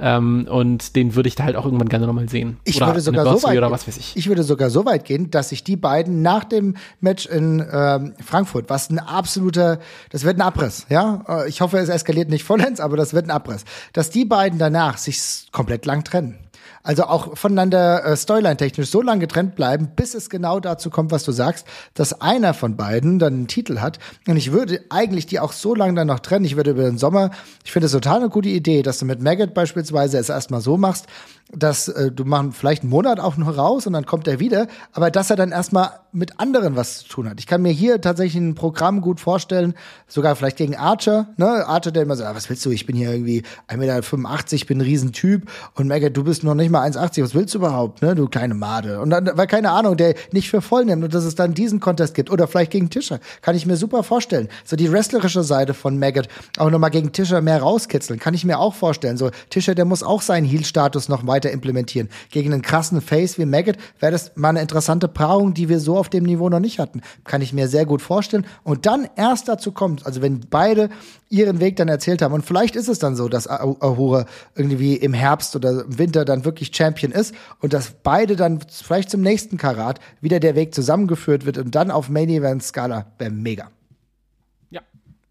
Ähm, 0.00 0.46
und 0.50 0.96
den 0.96 1.14
würde 1.14 1.28
ich 1.28 1.34
da 1.36 1.44
halt 1.44 1.56
auch 1.56 1.64
irgendwann 1.64 1.88
gerne 1.88 2.06
nochmal 2.06 2.28
sehen. 2.28 2.58
Ich 2.64 2.76
oder 2.76 2.88
würde 2.88 3.00
sogar 3.00 3.24
so 3.24 3.42
weit 3.44 3.56
oder 3.56 3.66
gehen. 3.66 3.72
was 3.72 3.86
weiß 3.86 3.96
ich. 3.96 4.16
Ich 4.16 4.28
würde 4.28 4.42
sogar 4.42 4.70
so 4.70 4.84
weit 4.84 5.04
gehen, 5.04 5.30
dass 5.30 5.50
sich 5.50 5.62
die 5.64 5.76
beiden 5.76 6.22
nach 6.22 6.44
dem 6.44 6.76
Match 7.00 7.26
in 7.26 7.64
ähm, 7.72 8.14
Frankfurt, 8.24 8.70
was 8.70 8.90
ein 8.90 8.98
absoluter, 8.98 9.78
das 10.10 10.24
wird 10.24 10.36
ein 10.36 10.42
Abriss, 10.42 10.86
ja. 10.88 11.24
Äh, 11.28 11.48
Ich 11.48 11.60
hoffe, 11.60 11.78
es 11.78 11.88
eskaliert 11.88 12.30
nicht 12.30 12.44
vollends, 12.44 12.80
aber 12.80 12.96
das 12.96 13.14
wird 13.14 13.26
ein 13.26 13.30
Abriss, 13.30 13.64
dass 13.92 14.10
die 14.10 14.24
beiden 14.24 14.58
danach 14.58 14.98
sich 14.98 15.48
komplett 15.52 15.86
lang 15.86 16.04
trennen. 16.04 16.38
Also 16.82 17.04
auch 17.04 17.36
voneinander 17.36 18.04
äh, 18.04 18.16
Storyline-technisch 18.16 18.90
so 18.90 19.02
lange 19.02 19.20
getrennt 19.20 19.54
bleiben, 19.56 19.90
bis 19.94 20.14
es 20.14 20.30
genau 20.30 20.60
dazu 20.60 20.90
kommt, 20.90 21.10
was 21.10 21.24
du 21.24 21.32
sagst, 21.32 21.66
dass 21.94 22.20
einer 22.20 22.54
von 22.54 22.76
beiden 22.76 23.18
dann 23.18 23.34
einen 23.34 23.48
Titel 23.48 23.80
hat. 23.80 23.98
Und 24.26 24.36
ich 24.36 24.52
würde 24.52 24.80
eigentlich 24.90 25.26
die 25.26 25.40
auch 25.40 25.52
so 25.52 25.74
lange 25.74 25.94
dann 25.94 26.06
noch 26.06 26.20
trennen. 26.20 26.44
Ich 26.44 26.56
würde 26.56 26.70
über 26.70 26.84
den 26.84 26.98
Sommer, 26.98 27.30
ich 27.64 27.72
finde 27.72 27.86
es 27.86 27.92
total 27.92 28.18
eine 28.18 28.28
gute 28.28 28.48
Idee, 28.48 28.82
dass 28.82 28.98
du 28.98 29.04
mit 29.04 29.22
Maggot 29.22 29.54
beispielsweise 29.54 30.18
es 30.18 30.28
erstmal 30.28 30.60
so 30.60 30.76
machst, 30.76 31.06
dass 31.52 31.88
äh, 31.88 32.12
du 32.12 32.24
machen 32.24 32.52
vielleicht 32.52 32.82
einen 32.82 32.90
Monat 32.90 33.20
auch 33.20 33.36
noch 33.36 33.56
raus 33.56 33.86
und 33.86 33.94
dann 33.94 34.04
kommt 34.04 34.28
er 34.28 34.38
wieder, 34.38 34.66
aber 34.92 35.10
dass 35.10 35.30
er 35.30 35.36
dann 35.36 35.50
erstmal 35.50 36.00
mit 36.12 36.40
anderen 36.40 36.76
was 36.76 36.98
zu 36.98 37.08
tun 37.08 37.28
hat. 37.28 37.40
Ich 37.40 37.46
kann 37.46 37.62
mir 37.62 37.72
hier 37.72 38.00
tatsächlich 38.00 38.42
ein 38.42 38.54
Programm 38.54 39.00
gut 39.00 39.20
vorstellen, 39.20 39.74
sogar 40.06 40.36
vielleicht 40.36 40.58
gegen 40.58 40.76
Archer, 40.76 41.28
ne? 41.36 41.66
Archer, 41.66 41.90
der 41.90 42.02
immer 42.02 42.16
so, 42.16 42.24
ah, 42.24 42.34
was 42.34 42.50
willst 42.50 42.64
du? 42.66 42.70
Ich 42.70 42.86
bin 42.86 42.96
hier 42.96 43.12
irgendwie 43.12 43.42
1,85 43.68 43.76
Meter, 43.78 44.66
bin 44.66 44.78
ein 44.78 44.82
Riesentyp 44.82 45.50
und 45.74 45.88
Maggot, 45.88 46.16
du 46.16 46.24
bist 46.24 46.44
noch 46.44 46.54
nicht 46.54 46.67
mal 46.70 46.88
1,80, 46.88 47.22
was 47.22 47.34
willst 47.34 47.54
du 47.54 47.58
überhaupt, 47.58 48.02
ne? 48.02 48.14
Du 48.14 48.28
kleine 48.28 48.54
Made. 48.54 49.00
Und 49.00 49.10
dann, 49.10 49.30
weil 49.34 49.46
keine 49.46 49.70
Ahnung, 49.70 49.96
der 49.96 50.14
nicht 50.32 50.50
für 50.50 50.60
voll 50.60 50.84
nimmt 50.84 51.04
und 51.04 51.14
dass 51.14 51.24
es 51.24 51.34
dann 51.34 51.54
diesen 51.54 51.80
Contest 51.80 52.14
gibt 52.14 52.30
oder 52.30 52.46
vielleicht 52.46 52.70
gegen 52.70 52.90
Tischer, 52.90 53.20
kann 53.42 53.56
ich 53.56 53.66
mir 53.66 53.76
super 53.76 54.02
vorstellen. 54.02 54.48
So 54.64 54.76
die 54.76 54.90
wrestlerische 54.90 55.42
Seite 55.42 55.74
von 55.74 55.98
Maggot 55.98 56.28
auch 56.58 56.70
nochmal 56.70 56.90
gegen 56.90 57.12
Tischer 57.12 57.40
mehr 57.40 57.60
rauskitzeln, 57.60 58.18
kann 58.18 58.34
ich 58.34 58.44
mir 58.44 58.58
auch 58.58 58.74
vorstellen. 58.74 59.16
So 59.16 59.30
Tischer, 59.50 59.74
der 59.74 59.84
muss 59.84 60.02
auch 60.02 60.22
seinen 60.22 60.46
Heel-Status 60.46 61.08
noch 61.08 61.26
weiter 61.26 61.50
implementieren. 61.50 62.08
Gegen 62.30 62.52
einen 62.52 62.62
krassen 62.62 63.00
Face 63.00 63.38
wie 63.38 63.46
Maggot 63.46 63.76
wäre 64.00 64.12
das 64.12 64.32
mal 64.36 64.50
eine 64.50 64.60
interessante 64.60 65.08
Paarung, 65.08 65.54
die 65.54 65.68
wir 65.68 65.80
so 65.80 65.96
auf 65.96 66.08
dem 66.08 66.24
Niveau 66.24 66.48
noch 66.48 66.60
nicht 66.60 66.78
hatten. 66.78 67.02
Kann 67.24 67.42
ich 67.42 67.52
mir 67.52 67.68
sehr 67.68 67.86
gut 67.86 68.02
vorstellen. 68.02 68.46
Und 68.64 68.86
dann 68.86 69.08
erst 69.16 69.48
dazu 69.48 69.72
kommt, 69.72 70.06
also 70.06 70.22
wenn 70.22 70.40
beide 70.48 70.88
ihren 71.30 71.60
Weg 71.60 71.76
dann 71.76 71.88
erzählt 71.88 72.22
haben 72.22 72.32
und 72.32 72.44
vielleicht 72.46 72.74
ist 72.74 72.88
es 72.88 72.98
dann 72.98 73.14
so, 73.14 73.28
dass 73.28 73.46
Ah- 73.46 73.76
Ahura 73.80 74.24
irgendwie 74.54 74.94
im 74.96 75.12
Herbst 75.12 75.54
oder 75.56 75.84
im 75.84 75.98
Winter 75.98 76.24
dann 76.24 76.44
wirklich 76.44 76.57
Champion 76.66 77.12
ist 77.12 77.34
und 77.60 77.72
dass 77.72 77.92
beide 78.02 78.36
dann 78.36 78.60
vielleicht 78.60 79.10
zum 79.10 79.20
nächsten 79.20 79.56
Karat 79.56 80.00
wieder 80.20 80.40
der 80.40 80.54
Weg 80.54 80.74
zusammengeführt 80.74 81.46
wird 81.46 81.58
und 81.58 81.74
dann 81.74 81.90
auf 81.90 82.08
Main 82.08 82.28
Event 82.28 82.62
Skala 82.62 83.06
wäre 83.18 83.30
mega. 83.30 83.70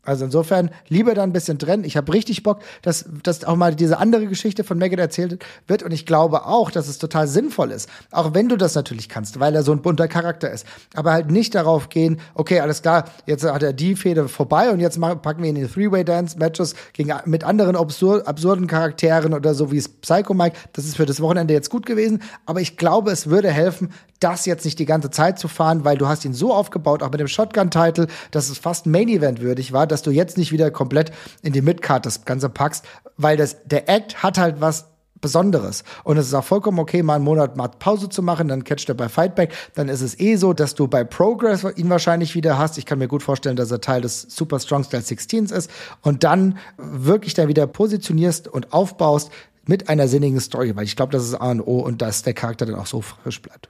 Also 0.07 0.23
insofern 0.23 0.69
lieber 0.87 1.13
da 1.13 1.23
ein 1.23 1.33
bisschen 1.33 1.59
trennen. 1.59 1.83
Ich 1.83 1.97
habe 1.97 2.13
richtig 2.13 2.41
Bock, 2.41 2.59
dass, 2.81 3.05
dass 3.23 3.43
auch 3.43 3.57
mal 3.57 3.75
diese 3.75 3.97
andere 3.97 4.27
Geschichte 4.27 4.63
von 4.63 4.77
Maggot 4.77 4.99
erzählt 4.99 5.43
wird. 5.67 5.83
Und 5.83 5.91
ich 5.91 6.05
glaube 6.05 6.45
auch, 6.45 6.71
dass 6.71 6.87
es 6.87 6.97
total 6.97 7.27
sinnvoll 7.27 7.71
ist. 7.71 7.89
Auch 8.11 8.33
wenn 8.33 8.47
du 8.47 8.55
das 8.55 8.73
natürlich 8.73 9.09
kannst, 9.09 9.41
weil 9.41 9.53
er 9.53 9.63
so 9.63 9.73
ein 9.73 9.81
bunter 9.81 10.07
Charakter 10.07 10.49
ist. 10.49 10.65
Aber 10.95 11.11
halt 11.11 11.29
nicht 11.29 11.55
darauf 11.55 11.89
gehen, 11.89 12.21
okay, 12.35 12.61
alles 12.61 12.81
klar, 12.81 13.03
jetzt 13.25 13.43
hat 13.43 13.61
er 13.63 13.73
die 13.73 13.97
Fehde 13.97 14.29
vorbei 14.29 14.71
und 14.71 14.79
jetzt 14.79 14.97
packen 15.01 15.43
wir 15.43 15.49
ihn 15.49 15.57
in 15.57 15.67
die 15.67 15.71
Three-Way-Dance-Matches 15.73 16.75
mit 17.25 17.43
anderen 17.43 17.75
absur 17.75 18.25
absurden 18.25 18.67
Charakteren 18.67 19.33
oder 19.33 19.53
so 19.53 19.73
wie 19.73 19.77
es 19.77 19.89
Psycho 19.89 20.33
Mike. 20.33 20.55
Das 20.71 20.85
ist 20.85 20.95
für 20.95 21.05
das 21.05 21.19
Wochenende 21.19 21.53
jetzt 21.53 21.69
gut 21.69 21.85
gewesen. 21.85 22.21
Aber 22.45 22.61
ich 22.61 22.77
glaube, 22.77 23.11
es 23.11 23.29
würde 23.29 23.51
helfen, 23.51 23.91
das 24.19 24.45
jetzt 24.45 24.65
nicht 24.65 24.79
die 24.79 24.85
ganze 24.85 25.09
Zeit 25.11 25.39
zu 25.39 25.47
fahren, 25.47 25.85
weil 25.85 25.97
du 25.97 26.07
hast 26.07 26.25
ihn 26.25 26.33
so 26.33 26.53
aufgebaut, 26.53 27.03
auch 27.03 27.11
mit 27.11 27.19
dem 27.19 27.27
Shotgun-Title, 27.27 28.07
dass 28.31 28.49
es 28.49 28.57
fast 28.57 28.85
Main-Event 28.85 29.41
würdig 29.41 29.73
war, 29.73 29.87
dass 29.87 30.01
du 30.01 30.11
jetzt 30.11 30.37
nicht 30.37 30.51
wieder 30.51 30.71
komplett 30.71 31.11
in 31.41 31.53
die 31.53 31.61
Midcard 31.61 32.05
das 32.05 32.25
Ganze 32.25 32.49
packst, 32.49 32.85
weil 33.17 33.37
das, 33.37 33.57
der 33.65 33.89
Act 33.89 34.23
hat 34.23 34.37
halt 34.37 34.61
was 34.61 34.85
Besonderes. 35.21 35.83
Und 36.03 36.17
es 36.17 36.27
ist 36.27 36.33
auch 36.33 36.43
vollkommen 36.43 36.79
okay, 36.79 37.01
mal 37.01 37.15
einen 37.15 37.23
Monat 37.23 37.57
mal 37.57 37.67
Pause 37.67 38.09
zu 38.09 38.21
machen, 38.21 38.47
dann 38.47 38.63
catcht 38.63 38.89
er 38.89 38.95
bei 38.95 39.09
Fightback. 39.09 39.53
Dann 39.75 39.89
ist 39.89 40.01
es 40.01 40.19
eh 40.19 40.35
so, 40.35 40.53
dass 40.53 40.75
du 40.75 40.87
bei 40.87 41.03
Progress 41.03 41.65
ihn 41.75 41.89
wahrscheinlich 41.89 42.35
wieder 42.35 42.57
hast. 42.57 42.77
Ich 42.77 42.85
kann 42.85 42.99
mir 42.99 43.07
gut 43.07 43.23
vorstellen, 43.23 43.55
dass 43.55 43.71
er 43.71 43.81
Teil 43.81 44.01
des 44.01 44.21
Super 44.21 44.59
Strong 44.59 44.83
Style 44.83 45.03
16s 45.03 45.53
ist. 45.53 45.71
Und 46.01 46.23
dann 46.23 46.57
wirklich 46.77 47.33
da 47.33 47.47
wieder 47.47 47.67
positionierst 47.67 48.47
und 48.47 48.73
aufbaust 48.73 49.31
mit 49.65 49.89
einer 49.89 50.07
sinnigen 50.07 50.39
Story, 50.39 50.75
weil 50.75 50.85
ich 50.85 50.95
glaube, 50.95 51.11
das 51.11 51.23
ist 51.25 51.35
A 51.35 51.51
und 51.51 51.61
O 51.61 51.79
und 51.79 52.01
dass 52.01 52.23
der 52.23 52.33
Charakter 52.33 52.65
dann 52.65 52.75
auch 52.75 52.87
so 52.87 53.01
frisch 53.01 53.41
bleibt. 53.41 53.69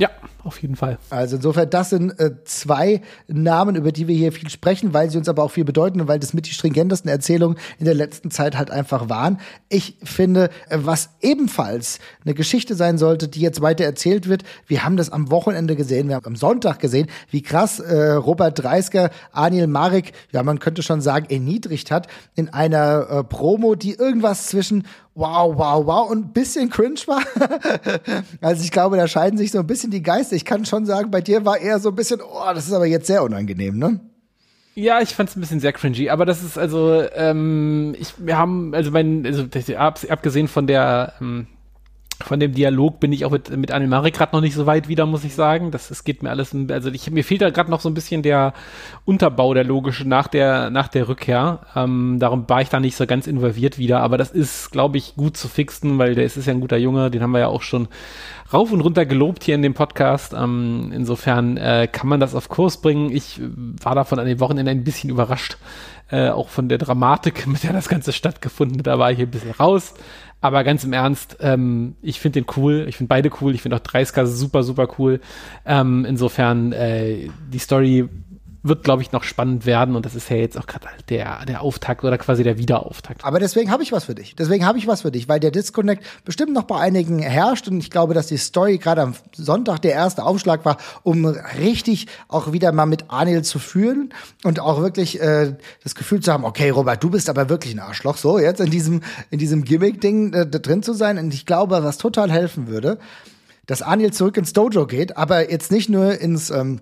Ja, 0.00 0.08
auf 0.44 0.62
jeden 0.62 0.76
Fall. 0.76 0.96
Also 1.10 1.36
insofern, 1.36 1.68
das 1.68 1.90
sind 1.90 2.18
äh, 2.18 2.30
zwei 2.44 3.02
Namen, 3.28 3.76
über 3.76 3.92
die 3.92 4.08
wir 4.08 4.16
hier 4.16 4.32
viel 4.32 4.48
sprechen, 4.48 4.94
weil 4.94 5.10
sie 5.10 5.18
uns 5.18 5.28
aber 5.28 5.42
auch 5.42 5.50
viel 5.50 5.66
bedeuten 5.66 6.00
und 6.00 6.08
weil 6.08 6.18
das 6.18 6.32
mit 6.32 6.46
die 6.46 6.54
stringentesten 6.54 7.10
Erzählungen 7.10 7.58
in 7.78 7.84
der 7.84 7.92
letzten 7.92 8.30
Zeit 8.30 8.56
halt 8.56 8.70
einfach 8.70 9.10
waren. 9.10 9.38
Ich 9.68 9.98
finde, 10.02 10.48
äh, 10.70 10.78
was 10.80 11.10
ebenfalls 11.20 11.98
eine 12.24 12.32
Geschichte 12.32 12.76
sein 12.76 12.96
sollte, 12.96 13.28
die 13.28 13.40
jetzt 13.40 13.60
weiter 13.60 13.84
erzählt 13.84 14.26
wird, 14.26 14.44
wir 14.66 14.84
haben 14.84 14.96
das 14.96 15.12
am 15.12 15.30
Wochenende 15.30 15.76
gesehen, 15.76 16.08
wir 16.08 16.14
haben 16.14 16.24
am 16.24 16.36
Sonntag 16.36 16.78
gesehen, 16.78 17.08
wie 17.30 17.42
krass 17.42 17.78
äh, 17.78 18.12
Robert 18.12 18.58
Dreisker 18.58 19.10
Anil 19.32 19.66
Marek, 19.66 20.12
ja 20.32 20.42
man 20.42 20.60
könnte 20.60 20.82
schon 20.82 21.02
sagen, 21.02 21.26
erniedrigt 21.28 21.90
hat 21.90 22.06
in 22.36 22.48
einer 22.48 23.06
äh, 23.10 23.24
Promo, 23.24 23.74
die 23.74 23.96
irgendwas 23.96 24.46
zwischen 24.46 24.84
wow, 25.14 25.56
wow, 25.56 25.86
wow 25.86 26.10
und 26.10 26.26
ein 26.26 26.32
bisschen 26.32 26.70
cringe 26.70 27.00
war. 27.06 27.22
also 28.40 28.62
ich 28.62 28.70
glaube, 28.70 28.96
da 28.96 29.06
scheiden 29.08 29.38
sich 29.38 29.50
so 29.50 29.58
ein 29.58 29.66
bisschen 29.66 29.90
die 29.90 30.02
Geister. 30.02 30.36
Ich 30.36 30.44
kann 30.44 30.64
schon 30.64 30.86
sagen, 30.86 31.10
bei 31.10 31.20
dir 31.20 31.44
war 31.44 31.58
eher 31.58 31.78
so 31.78 31.90
ein 31.90 31.94
bisschen, 31.94 32.20
oh, 32.20 32.52
das 32.54 32.66
ist 32.66 32.72
aber 32.72 32.86
jetzt 32.86 33.06
sehr 33.06 33.22
unangenehm, 33.22 33.78
ne? 33.78 34.00
Ja, 34.74 35.00
ich 35.00 35.14
fand 35.14 35.28
es 35.28 35.36
ein 35.36 35.40
bisschen 35.40 35.60
sehr 35.60 35.72
cringy, 35.72 36.10
aber 36.10 36.24
das 36.24 36.42
ist 36.42 36.56
also, 36.56 37.02
ähm, 37.14 37.94
ich, 37.98 38.14
wir 38.18 38.38
haben, 38.38 38.72
also 38.74 38.90
mein, 38.90 39.26
also 39.26 39.44
abgesehen 40.08 40.48
von 40.48 40.66
der, 40.66 41.14
ähm, 41.20 41.48
von 42.22 42.40
dem 42.40 42.52
Dialog 42.52 43.00
bin 43.00 43.12
ich 43.12 43.24
auch 43.24 43.30
mit, 43.30 43.56
mit 43.56 43.70
Animari 43.70 44.10
gerade 44.10 44.34
noch 44.34 44.40
nicht 44.40 44.54
so 44.54 44.66
weit 44.66 44.88
wieder, 44.88 45.06
muss 45.06 45.24
ich 45.24 45.34
sagen. 45.34 45.70
Das, 45.70 45.90
es 45.90 46.04
geht 46.04 46.22
mir 46.22 46.30
alles, 46.30 46.54
also 46.70 46.90
ich, 46.90 47.10
mir 47.10 47.24
fehlt 47.24 47.42
da 47.42 47.50
gerade 47.50 47.70
noch 47.70 47.80
so 47.80 47.88
ein 47.88 47.94
bisschen 47.94 48.22
der 48.22 48.52
Unterbau, 49.04 49.54
der 49.54 49.64
logische, 49.64 50.06
nach 50.06 50.28
der, 50.28 50.70
nach 50.70 50.88
der 50.88 51.08
Rückkehr. 51.08 51.60
Ähm, 51.74 52.18
darum 52.18 52.48
war 52.48 52.60
ich 52.60 52.68
da 52.68 52.80
nicht 52.80 52.96
so 52.96 53.06
ganz 53.06 53.26
involviert 53.26 53.78
wieder, 53.78 54.00
aber 54.00 54.18
das 54.18 54.30
ist, 54.30 54.70
glaube 54.70 54.98
ich, 54.98 55.16
gut 55.16 55.36
zu 55.36 55.48
fixen, 55.48 55.98
weil 55.98 56.14
der 56.14 56.24
ist, 56.24 56.36
ist 56.36 56.46
ja 56.46 56.52
ein 56.52 56.60
guter 56.60 56.76
Junge, 56.76 57.10
den 57.10 57.22
haben 57.22 57.32
wir 57.32 57.40
ja 57.40 57.48
auch 57.48 57.62
schon 57.62 57.88
rauf 58.52 58.72
und 58.72 58.80
runter 58.80 59.06
gelobt 59.06 59.44
hier 59.44 59.54
in 59.54 59.62
dem 59.62 59.74
Podcast. 59.74 60.34
Ähm, 60.34 60.92
insofern 60.94 61.56
äh, 61.56 61.88
kann 61.90 62.08
man 62.08 62.20
das 62.20 62.34
auf 62.34 62.48
Kurs 62.48 62.80
bringen. 62.80 63.10
Ich 63.10 63.40
war 63.82 63.94
davon 63.94 64.18
an 64.18 64.26
den 64.26 64.40
Wochenende 64.40 64.70
ein 64.70 64.84
bisschen 64.84 65.10
überrascht, 65.10 65.56
äh, 66.10 66.30
auch 66.30 66.48
von 66.48 66.68
der 66.68 66.78
Dramatik, 66.78 67.46
mit 67.46 67.62
der 67.62 67.72
das 67.72 67.88
Ganze 67.88 68.12
stattgefunden 68.12 68.78
hat. 68.78 68.86
Da 68.86 68.98
war 68.98 69.10
ich 69.10 69.20
ein 69.20 69.30
bisschen 69.30 69.52
raus. 69.52 69.94
Aber 70.40 70.64
ganz 70.64 70.84
im 70.84 70.92
Ernst, 70.92 71.36
ähm, 71.40 71.96
ich 72.00 72.20
finde 72.20 72.40
den 72.40 72.46
cool, 72.56 72.86
ich 72.88 72.96
finde 72.96 73.08
beide 73.08 73.30
cool, 73.40 73.54
ich 73.54 73.62
finde 73.62 73.76
auch 73.76 73.80
Dreisker 73.80 74.26
super, 74.26 74.62
super 74.62 74.88
cool. 74.98 75.20
Ähm, 75.66 76.06
insofern, 76.06 76.72
äh, 76.72 77.28
die 77.52 77.58
Story 77.58 78.08
wird, 78.62 78.84
glaube 78.84 79.02
ich, 79.02 79.12
noch 79.12 79.24
spannend 79.24 79.64
werden 79.64 79.96
und 79.96 80.04
das 80.04 80.14
ist 80.14 80.28
ja 80.28 80.36
jetzt 80.36 80.58
auch 80.58 80.66
gerade 80.66 80.86
der, 81.08 81.46
der 81.46 81.62
Auftakt 81.62 82.04
oder 82.04 82.18
quasi 82.18 82.42
der 82.42 82.58
Wiederauftakt. 82.58 83.24
Aber 83.24 83.38
deswegen 83.38 83.70
habe 83.70 83.82
ich 83.82 83.90
was 83.90 84.04
für 84.04 84.14
dich. 84.14 84.36
Deswegen 84.36 84.66
habe 84.66 84.76
ich 84.76 84.86
was 84.86 85.02
für 85.02 85.10
dich, 85.10 85.28
weil 85.28 85.40
der 85.40 85.50
Disconnect 85.50 86.04
bestimmt 86.24 86.52
noch 86.52 86.64
bei 86.64 86.78
einigen 86.78 87.20
herrscht 87.20 87.68
und 87.68 87.78
ich 87.78 87.90
glaube, 87.90 88.12
dass 88.12 88.26
die 88.26 88.36
Story 88.36 88.76
gerade 88.76 89.00
am 89.02 89.14
Sonntag 89.34 89.80
der 89.80 89.92
erste 89.92 90.24
Aufschlag 90.24 90.64
war, 90.66 90.76
um 91.02 91.24
richtig 91.24 92.06
auch 92.28 92.52
wieder 92.52 92.72
mal 92.72 92.86
mit 92.86 93.06
Anil 93.08 93.42
zu 93.42 93.58
fühlen 93.58 94.12
und 94.44 94.60
auch 94.60 94.80
wirklich 94.82 95.20
äh, 95.20 95.56
das 95.82 95.94
Gefühl 95.94 96.20
zu 96.20 96.32
haben, 96.32 96.44
okay, 96.44 96.68
Robert, 96.68 97.02
du 97.02 97.10
bist 97.10 97.30
aber 97.30 97.48
wirklich 97.48 97.74
ein 97.74 97.80
Arschloch, 97.80 98.18
so 98.18 98.38
jetzt 98.38 98.60
in 98.60 98.70
diesem 98.70 99.00
in 99.30 99.38
diesem 99.38 99.64
Gimmick-Ding 99.64 100.34
äh, 100.34 100.46
drin 100.46 100.82
zu 100.82 100.92
sein 100.92 101.18
und 101.18 101.32
ich 101.32 101.46
glaube, 101.46 101.82
was 101.82 101.96
total 101.96 102.30
helfen 102.30 102.66
würde, 102.66 102.98
dass 103.64 103.80
Anil 103.80 104.12
zurück 104.12 104.36
ins 104.36 104.52
Dojo 104.52 104.86
geht, 104.86 105.16
aber 105.16 105.50
jetzt 105.50 105.72
nicht 105.72 105.88
nur 105.88 106.20
ins 106.20 106.50
ähm, 106.50 106.80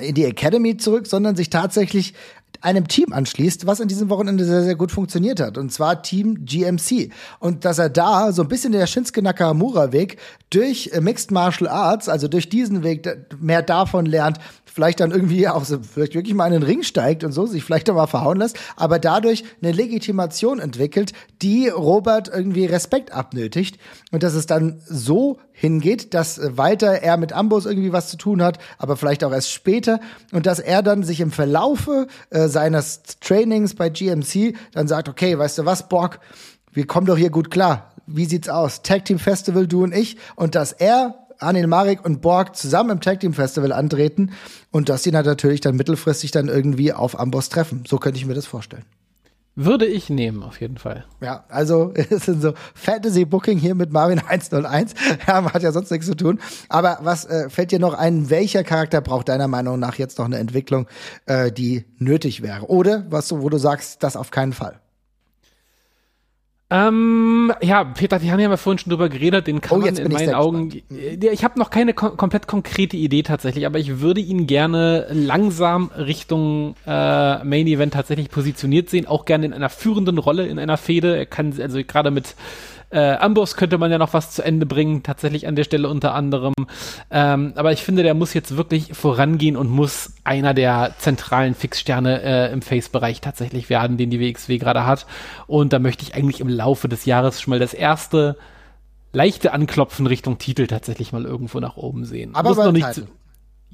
in 0.00 0.14
die 0.14 0.24
Academy 0.24 0.76
zurück, 0.76 1.06
sondern 1.06 1.36
sich 1.36 1.50
tatsächlich 1.50 2.14
einem 2.60 2.88
Team 2.88 3.12
anschließt, 3.12 3.66
was 3.66 3.80
an 3.80 3.88
diesem 3.88 4.08
Wochenende 4.08 4.44
sehr, 4.44 4.62
sehr 4.62 4.76
gut 4.76 4.90
funktioniert 4.90 5.40
hat. 5.40 5.58
Und 5.58 5.72
zwar 5.72 6.02
Team 6.02 6.44
GMC. 6.44 7.10
Und 7.38 7.64
dass 7.64 7.78
er 7.78 7.90
da 7.90 8.32
so 8.32 8.42
ein 8.42 8.48
bisschen 8.48 8.72
der 8.72 8.86
Shinsuke 8.86 9.22
Nakamura-Weg 9.22 10.16
durch 10.50 10.90
äh, 10.92 11.00
Mixed 11.00 11.30
Martial 11.30 11.68
Arts, 11.68 12.08
also 12.08 12.28
durch 12.28 12.48
diesen 12.48 12.82
Weg 12.82 13.06
mehr 13.40 13.62
davon 13.62 14.06
lernt, 14.06 14.38
vielleicht 14.76 15.00
dann 15.00 15.10
irgendwie 15.10 15.48
auch 15.48 15.64
so, 15.64 15.78
vielleicht 15.80 16.14
wirklich 16.14 16.34
mal 16.34 16.44
in 16.48 16.52
den 16.52 16.62
Ring 16.62 16.82
steigt 16.82 17.24
und 17.24 17.32
so, 17.32 17.46
sich 17.46 17.64
vielleicht 17.64 17.88
auch 17.88 17.94
mal 17.94 18.06
verhauen 18.06 18.36
lässt, 18.36 18.58
aber 18.76 18.98
dadurch 18.98 19.42
eine 19.62 19.72
Legitimation 19.72 20.58
entwickelt, 20.58 21.14
die 21.40 21.68
Robert 21.68 22.28
irgendwie 22.28 22.66
Respekt 22.66 23.10
abnötigt 23.10 23.78
und 24.12 24.22
dass 24.22 24.34
es 24.34 24.44
dann 24.44 24.82
so 24.86 25.38
hingeht, 25.52 26.12
dass 26.12 26.58
weiter 26.58 26.88
er 27.00 27.16
mit 27.16 27.32
Ambos 27.32 27.64
irgendwie 27.64 27.94
was 27.94 28.10
zu 28.10 28.18
tun 28.18 28.42
hat, 28.42 28.58
aber 28.76 28.98
vielleicht 28.98 29.24
auch 29.24 29.32
erst 29.32 29.50
später 29.50 29.98
und 30.32 30.44
dass 30.44 30.58
er 30.58 30.82
dann 30.82 31.04
sich 31.04 31.22
im 31.22 31.30
Verlaufe 31.30 32.06
äh, 32.28 32.48
seines 32.48 33.00
Trainings 33.22 33.76
bei 33.76 33.88
GMC 33.88 34.56
dann 34.72 34.88
sagt, 34.88 35.08
okay, 35.08 35.38
weißt 35.38 35.56
du 35.56 35.64
was, 35.64 35.88
Borg, 35.88 36.20
wir 36.74 36.86
kommen 36.86 37.06
doch 37.06 37.16
hier 37.16 37.30
gut 37.30 37.50
klar. 37.50 37.94
Wie 38.06 38.26
sieht's 38.26 38.50
aus? 38.50 38.82
Tag 38.82 39.06
Team 39.06 39.18
Festival, 39.18 39.66
du 39.66 39.84
und 39.84 39.94
ich. 39.94 40.18
Und 40.36 40.54
dass 40.54 40.72
er 40.72 41.25
Anil 41.38 41.66
Marek 41.66 42.04
und 42.04 42.22
Borg 42.22 42.56
zusammen 42.56 42.90
im 42.90 43.00
Tag 43.00 43.20
Team 43.20 43.34
Festival 43.34 43.72
antreten 43.72 44.32
und 44.70 44.88
dass 44.88 45.02
sie 45.02 45.10
dann 45.10 45.24
natürlich 45.24 45.60
dann 45.60 45.76
mittelfristig 45.76 46.30
dann 46.30 46.48
irgendwie 46.48 46.92
auf 46.92 47.18
Amboss 47.18 47.48
treffen. 47.48 47.84
So 47.86 47.98
könnte 47.98 48.18
ich 48.18 48.26
mir 48.26 48.34
das 48.34 48.46
vorstellen. 48.46 48.84
Würde 49.58 49.86
ich 49.86 50.10
nehmen, 50.10 50.42
auf 50.42 50.60
jeden 50.60 50.76
Fall. 50.76 51.06
Ja, 51.22 51.46
also 51.48 51.94
es 52.10 52.26
sind 52.26 52.42
so 52.42 52.52
Fantasy 52.74 53.24
Booking 53.24 53.58
hier 53.58 53.74
mit 53.74 53.90
Marvin 53.90 54.18
101. 54.18 54.92
Ja, 55.26 55.50
hat 55.50 55.62
ja 55.62 55.72
sonst 55.72 55.90
nichts 55.90 56.06
zu 56.06 56.14
tun. 56.14 56.40
Aber 56.68 56.98
was 57.00 57.24
äh, 57.24 57.48
fällt 57.48 57.72
dir 57.72 57.78
noch 57.78 57.94
ein? 57.94 58.28
Welcher 58.28 58.64
Charakter 58.64 59.00
braucht 59.00 59.30
deiner 59.30 59.48
Meinung 59.48 59.78
nach 59.78 59.94
jetzt 59.94 60.18
noch 60.18 60.26
eine 60.26 60.36
Entwicklung, 60.36 60.86
äh, 61.24 61.50
die 61.50 61.86
nötig 61.96 62.42
wäre? 62.42 62.66
Oder 62.66 63.06
was, 63.08 63.32
wo 63.32 63.48
du 63.48 63.56
sagst, 63.56 64.02
das 64.02 64.16
auf 64.16 64.30
keinen 64.30 64.52
Fall? 64.52 64.78
Ähm, 66.68 67.52
ja, 67.62 67.84
Peter 67.84 68.18
Tiani 68.18 68.42
haben 68.42 68.50
wir 68.50 68.56
vorhin 68.56 68.78
schon 68.78 68.90
drüber 68.90 69.08
geredet, 69.08 69.46
den 69.46 69.60
kann 69.60 69.78
oh, 69.78 69.84
man 69.84 69.96
in 69.96 70.12
meinen 70.12 70.34
Augen. 70.34 70.70
Gespannt. 70.70 71.24
Ich 71.24 71.44
habe 71.44 71.60
noch 71.60 71.70
keine 71.70 71.94
kom 71.94 72.16
komplett 72.16 72.48
konkrete 72.48 72.96
Idee 72.96 73.22
tatsächlich, 73.22 73.66
aber 73.66 73.78
ich 73.78 74.00
würde 74.00 74.20
ihn 74.20 74.48
gerne 74.48 75.06
langsam 75.12 75.92
Richtung 75.96 76.74
äh, 76.84 77.44
Main 77.44 77.68
Event 77.68 77.94
tatsächlich 77.94 78.30
positioniert 78.30 78.90
sehen, 78.90 79.06
auch 79.06 79.26
gerne 79.26 79.46
in 79.46 79.52
einer 79.52 79.68
führenden 79.68 80.18
Rolle 80.18 80.46
in 80.46 80.58
einer 80.58 80.76
Fehde. 80.76 81.16
Er 81.16 81.26
kann 81.26 81.54
also 81.60 81.78
gerade 81.86 82.10
mit 82.10 82.34
äh, 82.90 83.14
Amboss 83.16 83.56
könnte 83.56 83.78
man 83.78 83.90
ja 83.90 83.98
noch 83.98 84.12
was 84.12 84.32
zu 84.32 84.42
Ende 84.42 84.66
bringen, 84.66 85.02
tatsächlich 85.02 85.46
an 85.46 85.56
der 85.56 85.64
Stelle 85.64 85.88
unter 85.88 86.14
anderem. 86.14 86.54
Ähm, 87.10 87.52
aber 87.56 87.72
ich 87.72 87.82
finde, 87.82 88.02
der 88.02 88.14
muss 88.14 88.34
jetzt 88.34 88.56
wirklich 88.56 88.94
vorangehen 88.94 89.56
und 89.56 89.70
muss 89.70 90.14
einer 90.24 90.54
der 90.54 90.94
zentralen 90.98 91.54
Fixsterne 91.54 92.22
äh, 92.22 92.52
im 92.52 92.62
Face-Bereich 92.62 93.20
tatsächlich 93.20 93.70
werden, 93.70 93.96
den 93.96 94.10
die 94.10 94.20
WXW 94.20 94.58
gerade 94.58 94.86
hat. 94.86 95.06
Und 95.46 95.72
da 95.72 95.78
möchte 95.78 96.04
ich 96.04 96.14
eigentlich 96.14 96.40
im 96.40 96.48
Laufe 96.48 96.88
des 96.88 97.04
Jahres 97.04 97.40
schon 97.40 97.52
mal 97.52 97.58
das 97.58 97.74
erste 97.74 98.36
leichte 99.12 99.52
Anklopfen 99.52 100.06
Richtung 100.06 100.38
Titel 100.38 100.66
tatsächlich 100.66 101.12
mal 101.12 101.24
irgendwo 101.24 101.58
nach 101.58 101.76
oben 101.76 102.04
sehen. 102.04 102.34
Aber 102.34 102.50
muss 102.50 102.58
noch 102.58 102.72
nicht. 102.72 103.02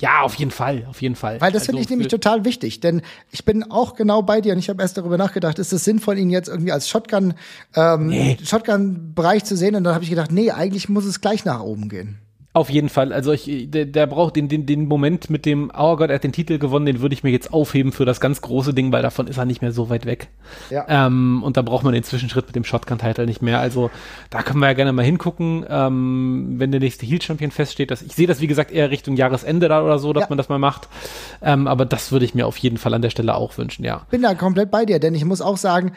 Ja, 0.03 0.23
auf 0.23 0.35
jeden 0.35 0.51
Fall, 0.51 0.85
auf 0.91 1.01
jeden 1.01 1.15
Fall. 1.15 1.41
Weil 1.41 1.53
das 1.53 1.63
also 1.63 1.67
finde 1.67 1.83
ich 1.83 1.89
nämlich 1.89 2.09
total 2.09 2.45
wichtig, 2.45 2.81
denn 2.81 3.03
ich 3.31 3.45
bin 3.45 3.71
auch 3.71 3.95
genau 3.95 4.21
bei 4.21 4.41
dir 4.41 4.53
und 4.53 4.59
ich 4.59 4.69
habe 4.69 4.83
erst 4.83 4.99
darüber 4.99 5.17
nachgedacht, 5.17 5.61
ist 5.61 5.73
es 5.73 5.85
sinnvoll, 5.85 6.19
ihn 6.19 6.29
jetzt 6.29 6.49
irgendwie 6.49 6.73
als 6.73 6.89
Shotgun 6.89 7.35
ähm, 7.77 8.09
nee. 8.09 8.37
Shotgun-Bereich 8.43 9.45
zu 9.45 9.57
sehen? 9.57 9.77
Und 9.77 9.85
dann 9.85 9.95
habe 9.95 10.03
ich 10.03 10.11
gedacht, 10.11 10.33
nee, 10.33 10.51
eigentlich 10.51 10.89
muss 10.89 11.05
es 11.05 11.21
gleich 11.21 11.45
nach 11.45 11.61
oben 11.61 11.89
gehen. 11.89 12.19
Auf 12.55 12.69
jeden 12.69 12.91
Fall. 12.91 13.15
Also 13.15 13.33
ich, 13.33 13.71
der, 13.71 13.87
der 13.87 14.07
braucht 14.07 14.37
den, 14.37 14.47
den, 14.47 14.67
den 14.67 14.87
Moment 14.87 15.31
mit 15.31 15.47
dem, 15.47 15.73
oh 15.75 15.97
Gott, 15.97 16.11
er 16.11 16.17
hat 16.17 16.25
den 16.25 16.33
Titel 16.33 16.59
gewonnen, 16.59 16.85
den 16.85 17.01
würde 17.01 17.15
ich 17.15 17.23
mir 17.23 17.31
jetzt 17.31 17.51
aufheben 17.51 17.93
für 17.93 18.05
das 18.05 18.21
ganz 18.21 18.43
große 18.43 18.75
Ding, 18.75 18.93
weil 18.93 19.01
davon 19.01 19.27
ist 19.27 19.39
er 19.39 19.47
nicht 19.47 19.63
mehr 19.63 19.73
so 19.73 19.89
weit 19.89 20.05
weg. 20.05 20.29
Ja. 20.69 20.85
Ähm, 20.87 21.43
und 21.43 21.57
da 21.57 21.63
braucht 21.63 21.83
man 21.83 21.95
den 21.95 22.03
Zwischenschritt 22.03 22.47
mit 22.47 22.55
dem 22.55 22.65
Shotgun-Title 22.65 23.25
nicht 23.25 23.41
mehr. 23.41 23.59
Also 23.59 23.91
da 24.29 24.43
können 24.43 24.59
wir 24.59 24.67
ja 24.67 24.75
gerne 24.75 24.93
mal 24.93 25.03
hingucken, 25.03 25.65
ähm, 25.67 26.57
wenn 26.59 26.71
der 26.73 26.81
nächste 26.81 27.07
Heel-Champion 27.07 27.51
feststeht. 27.53 27.91
Dass, 27.91 28.03
ich 28.03 28.15
sehe 28.15 28.27
das, 28.27 28.43
wie 28.43 28.49
gesagt, 28.49 28.71
eher 28.71 28.91
Richtung 28.91 29.17
Jahresende 29.17 29.69
da 29.69 29.83
oder 29.83 29.99
so, 29.99 30.13
dass 30.13 30.25
ja. 30.25 30.29
man 30.29 30.37
das 30.37 30.51
mal 30.51 30.59
macht. 30.59 30.89
Ähm, 31.41 31.67
aber 31.67 31.87
das 31.87 32.13
würde 32.13 32.27
ich 32.27 32.35
mir 32.35 32.47
auf 32.47 32.59
jeden 32.59 32.77
Fall 32.77 32.93
an 32.93 33.01
der 33.01 33.11
Stelle 33.11 33.35
auch 33.35 33.57
wünschen, 33.57 33.83
ja. 33.83 34.03
Bin 34.11 34.21
da 34.21 34.35
komplett 34.35 34.71
bei 34.71 34.85
dir, 34.85 35.01
denn 35.01 35.15
ich 35.15 35.25
muss 35.25 35.41
auch 35.41 35.57
sagen, 35.57 35.93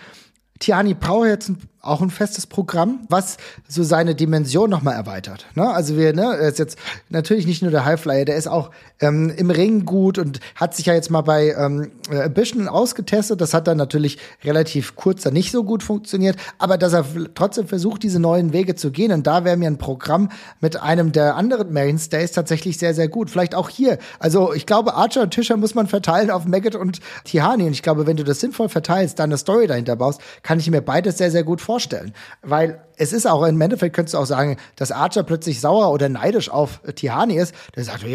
Tiani 0.59 0.93
braucht 0.93 1.27
jetzt 1.27 1.49
ein 1.49 1.57
auch 1.85 2.01
ein 2.01 2.09
festes 2.09 2.47
Programm, 2.47 3.01
was 3.09 3.37
so 3.67 3.83
seine 3.83 4.15
Dimension 4.15 4.69
nochmal 4.69 4.95
erweitert. 4.95 5.45
Ne? 5.55 5.69
Also 5.69 5.97
wir, 5.97 6.13
ne, 6.13 6.35
er 6.39 6.49
ist 6.49 6.59
jetzt 6.59 6.77
natürlich 7.09 7.45
nicht 7.45 7.61
nur 7.61 7.71
der 7.71 7.85
Highflyer, 7.85 8.25
der 8.25 8.35
ist 8.35 8.47
auch 8.47 8.71
ähm, 8.99 9.31
im 9.35 9.51
Ring 9.51 9.85
gut 9.85 10.17
und 10.17 10.39
hat 10.55 10.75
sich 10.75 10.87
ja 10.87 10.93
jetzt 10.93 11.11
mal 11.11 11.21
bei 11.21 11.53
ähm, 11.57 11.91
Ambition 12.09 12.67
ausgetestet. 12.67 13.39
Das 13.39 13.53
hat 13.53 13.67
dann 13.67 13.77
natürlich 13.77 14.17
relativ 14.43 14.95
kurz 14.95 15.21
dann 15.21 15.33
nicht 15.33 15.51
so 15.51 15.63
gut 15.63 15.83
funktioniert, 15.83 16.37
aber 16.57 16.77
dass 16.77 16.93
er 16.93 17.05
trotzdem 17.35 17.67
versucht, 17.67 18.03
diese 18.03 18.19
neuen 18.19 18.51
Wege 18.51 18.75
zu 18.75 18.91
gehen. 18.91 19.11
Und 19.11 19.27
da 19.27 19.45
wäre 19.45 19.57
mir 19.57 19.67
ein 19.67 19.77
Programm 19.77 20.29
mit 20.61 20.81
einem 20.81 21.11
der 21.11 21.35
anderen 21.35 21.71
Mainstays 21.71 22.31
tatsächlich 22.31 22.77
sehr, 22.77 22.93
sehr 22.93 23.07
gut. 23.07 23.29
Vielleicht 23.29 23.53
auch 23.53 23.69
hier. 23.69 23.99
Also 24.19 24.53
ich 24.53 24.65
glaube, 24.65 24.95
Archer 24.95 25.21
und 25.21 25.31
Tischer 25.31 25.57
muss 25.57 25.75
man 25.75 25.87
verteilen 25.87 26.31
auf 26.31 26.45
Maggot 26.45 26.75
und 26.75 26.99
Tihani. 27.25 27.65
Und 27.65 27.73
ich 27.73 27.83
glaube, 27.83 28.07
wenn 28.07 28.17
du 28.17 28.23
das 28.23 28.39
sinnvoll 28.39 28.69
verteilst, 28.69 29.19
dann 29.19 29.29
eine 29.29 29.37
Story 29.37 29.67
dahinter 29.67 29.95
baust, 29.95 30.19
kann 30.41 30.59
ich 30.59 30.69
mir 30.71 30.81
beides 30.81 31.19
sehr, 31.19 31.29
sehr 31.29 31.43
gut 31.43 31.61
vorstellen 31.61 31.74
vorstellen. 31.75 32.13
Weil 32.41 32.79
es 32.95 33.11
ist 33.11 33.25
auch, 33.27 33.45
im 33.45 33.59
Endeffekt 33.59 33.93
könntest 33.93 34.13
du 34.13 34.19
auch 34.19 34.25
sagen, 34.25 34.55
dass 34.77 34.93
Archer 34.93 35.23
plötzlich 35.23 35.59
sauer 35.59 35.91
oder 35.91 36.07
neidisch 36.07 36.49
auf 36.49 36.79
Tihani 36.95 37.35
ist. 37.35 37.53
Der 37.75 37.83
sagt, 37.83 38.05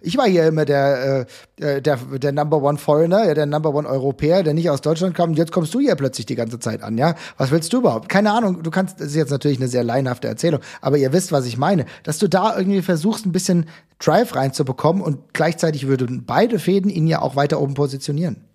ich 0.00 0.16
war 0.16 0.26
hier 0.26 0.46
immer 0.46 0.64
der, 0.64 1.26
äh, 1.60 1.82
der, 1.82 1.96
der 1.96 2.32
Number 2.32 2.62
One 2.62 2.78
Foreigner, 2.78 3.34
der 3.34 3.44
Number 3.44 3.74
One 3.74 3.86
Europäer, 3.86 4.42
der 4.42 4.54
nicht 4.54 4.70
aus 4.70 4.80
Deutschland 4.80 5.14
kam. 5.14 5.30
Und 5.30 5.36
jetzt 5.36 5.52
kommst 5.52 5.74
du 5.74 5.80
hier 5.80 5.96
plötzlich 5.96 6.24
die 6.24 6.34
ganze 6.34 6.58
Zeit 6.58 6.82
an, 6.82 6.96
ja? 6.96 7.14
Was 7.36 7.50
willst 7.50 7.70
du 7.74 7.80
überhaupt? 7.80 8.08
Keine 8.08 8.32
Ahnung, 8.32 8.62
du 8.62 8.70
kannst, 8.70 9.00
das 9.00 9.08
ist 9.08 9.16
jetzt 9.16 9.30
natürlich 9.30 9.58
eine 9.58 9.68
sehr 9.68 9.84
leinhafte 9.84 10.26
Erzählung, 10.26 10.60
aber 10.80 10.96
ihr 10.96 11.12
wisst, 11.12 11.30
was 11.30 11.44
ich 11.44 11.58
meine. 11.58 11.84
Dass 12.04 12.16
du 12.16 12.26
da 12.26 12.56
irgendwie 12.56 12.80
versuchst, 12.80 13.26
ein 13.26 13.32
bisschen 13.32 13.66
Drive 13.98 14.34
reinzubekommen 14.34 15.02
und 15.02 15.34
gleichzeitig 15.34 15.86
würden 15.88 16.24
beide 16.24 16.58
Fäden 16.58 16.90
ihn 16.90 17.06
ja 17.06 17.20
auch 17.20 17.36
weiter 17.36 17.60
oben 17.60 17.74
positionieren. 17.74 18.49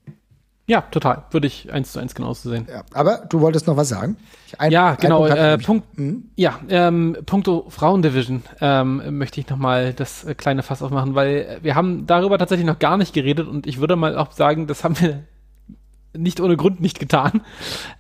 Ja, 0.68 0.82
total. 0.82 1.24
Würde 1.30 1.45
ich 1.45 1.72
eins 1.72 1.91
zu 1.91 1.99
eins 1.99 2.16
genauso 2.16 2.49
sehen. 2.49 2.68
Ja, 2.70 2.84
aber 2.93 3.26
du 3.30 3.39
wolltest 3.39 3.68
noch 3.68 3.78
was 3.78 3.89
sagen? 3.89 4.18
Ein, 4.57 4.72
ja, 4.72 4.95
genau. 4.95 5.28
Äh, 5.28 5.59
Punkt, 5.59 5.97
mhm. 5.97 6.30
Ja, 6.36 6.59
ähm, 6.70 7.16
Punkto 7.26 7.68
Frauendivision 7.70 8.41
ähm, 8.61 9.18
möchte 9.18 9.39
ich 9.39 9.49
noch 9.49 9.57
mal 9.57 9.93
das 9.93 10.24
äh, 10.24 10.34
kleine 10.34 10.63
Fass 10.63 10.82
aufmachen, 10.82 11.13
weil 11.13 11.59
wir 11.61 11.76
haben 11.76 12.07
darüber 12.07 12.39
tatsächlich 12.39 12.66
noch 12.66 12.80
gar 12.80 12.97
nicht 12.97 13.13
geredet 13.13 13.47
und 13.47 13.68
ich 13.68 13.80
würde 13.80 13.95
mal 13.95 14.18
auch 14.18 14.32
sagen, 14.32 14.66
das 14.66 14.84
haben 14.84 14.99
wir 14.99 15.24
nicht 16.18 16.39
ohne 16.39 16.57
Grund 16.57 16.82
nicht 16.82 16.99
getan. 16.99 17.41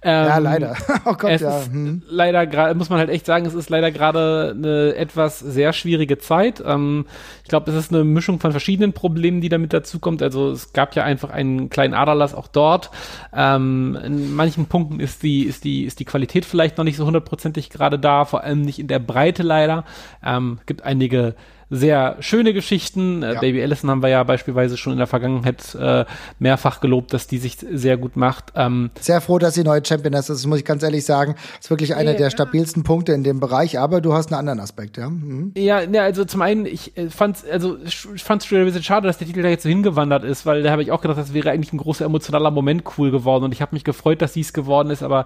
Ähm, 0.01 0.27
ja, 0.27 0.37
leider. 0.37 0.75
oh 1.05 1.13
Gott, 1.13 1.41
ja. 1.41 1.61
Hm. 1.65 2.03
Leider 2.07 2.47
gerade, 2.47 2.75
muss 2.75 2.89
man 2.89 2.99
halt 2.99 3.09
echt 3.09 3.25
sagen, 3.25 3.45
es 3.45 3.53
ist 3.53 3.69
leider 3.69 3.91
gerade 3.91 4.53
eine 4.55 4.95
etwas 4.95 5.39
sehr 5.39 5.73
schwierige 5.73 6.17
Zeit. 6.17 6.63
Ähm, 6.65 7.05
ich 7.43 7.49
glaube, 7.49 7.71
es 7.71 7.77
ist 7.77 7.93
eine 7.93 8.03
Mischung 8.03 8.39
von 8.39 8.51
verschiedenen 8.51 8.93
Problemen, 8.93 9.41
die 9.41 9.49
damit 9.49 9.73
dazukommt. 9.73 10.21
Also 10.21 10.51
es 10.51 10.73
gab 10.73 10.95
ja 10.95 11.03
einfach 11.03 11.29
einen 11.29 11.69
kleinen 11.69 11.93
Aderlass 11.93 12.33
auch 12.33 12.47
dort. 12.47 12.89
Ähm, 13.33 13.97
in 14.03 14.33
manchen 14.35 14.65
Punkten 14.65 14.99
ist 14.99 15.23
die, 15.23 15.43
ist 15.43 15.63
die, 15.63 15.85
ist 15.85 15.99
die 15.99 16.05
Qualität 16.05 16.45
vielleicht 16.45 16.77
noch 16.77 16.83
nicht 16.83 16.97
so 16.97 17.05
hundertprozentig 17.05 17.69
gerade 17.69 17.99
da, 17.99 18.25
vor 18.25 18.43
allem 18.43 18.61
nicht 18.61 18.79
in 18.79 18.87
der 18.87 18.99
Breite 18.99 19.43
leider. 19.43 19.85
Ähm, 20.23 20.59
gibt 20.65 20.83
einige 20.83 21.35
sehr 21.69 22.17
schöne 22.19 22.53
Geschichten. 22.53 23.23
Äh, 23.23 23.33
ja. 23.33 23.39
Baby 23.39 23.61
Allison 23.61 23.89
haben 23.89 24.01
wir 24.01 24.09
ja 24.09 24.23
beispielsweise 24.23 24.77
schon 24.77 24.93
in 24.93 24.99
der 24.99 25.07
Vergangenheit 25.07 25.75
äh, 25.75 26.05
mehrfach 26.39 26.79
gelobt, 26.79 27.13
dass 27.13 27.27
die 27.27 27.37
sich 27.37 27.57
sehr 27.57 27.97
gut 27.97 28.15
macht. 28.15 28.53
Ähm, 28.55 28.91
sehr 28.99 29.21
froh, 29.21 29.39
dass 29.39 29.55
sie 29.55 29.63
neue 29.63 29.83
Champion 29.85 30.13
ist. 30.13 30.29
Das 30.29 30.45
muss 30.45 30.59
ich 30.59 30.65
ganz 30.65 30.83
ehrlich 30.83 31.05
sagen. 31.05 31.35
Das 31.55 31.65
ist 31.65 31.69
wirklich 31.69 31.95
einer 31.95 32.11
ja. 32.11 32.17
der 32.17 32.29
stabilsten 32.29 32.83
Punkte 32.83 33.13
in 33.13 33.23
dem 33.23 33.39
Bereich, 33.39 33.79
aber 33.79 34.01
du 34.01 34.13
hast 34.13 34.31
einen 34.31 34.39
anderen 34.39 34.59
Aspekt, 34.59 34.97
ja? 34.97 35.09
Mhm. 35.09 35.53
Ja, 35.57 35.81
ja, 35.81 36.03
also 36.03 36.25
zum 36.25 36.41
einen, 36.41 36.65
ich 36.65 36.95
äh, 36.97 37.09
fand 37.09 37.43
also 37.51 37.77
ich 37.83 38.23
fand 38.23 38.43
es 38.43 38.51
ein 38.51 38.65
bisschen 38.65 38.83
schade, 38.83 39.07
dass 39.07 39.17
der 39.17 39.27
Titel 39.27 39.41
da 39.41 39.49
jetzt 39.49 39.63
so 39.63 39.69
hingewandert 39.69 40.23
ist, 40.23 40.45
weil 40.45 40.63
da 40.63 40.71
habe 40.71 40.83
ich 40.83 40.91
auch 40.91 41.01
gedacht, 41.01 41.17
das 41.17 41.33
wäre 41.33 41.51
eigentlich 41.51 41.73
ein 41.73 41.77
großer 41.77 42.05
emotionaler 42.05 42.51
Moment 42.51 42.83
cool 42.97 43.11
geworden 43.11 43.43
und 43.43 43.51
ich 43.51 43.61
habe 43.61 43.75
mich 43.75 43.83
gefreut, 43.83 44.21
dass 44.21 44.33
dies 44.33 44.53
geworden 44.53 44.89
ist, 44.89 45.03
aber 45.03 45.25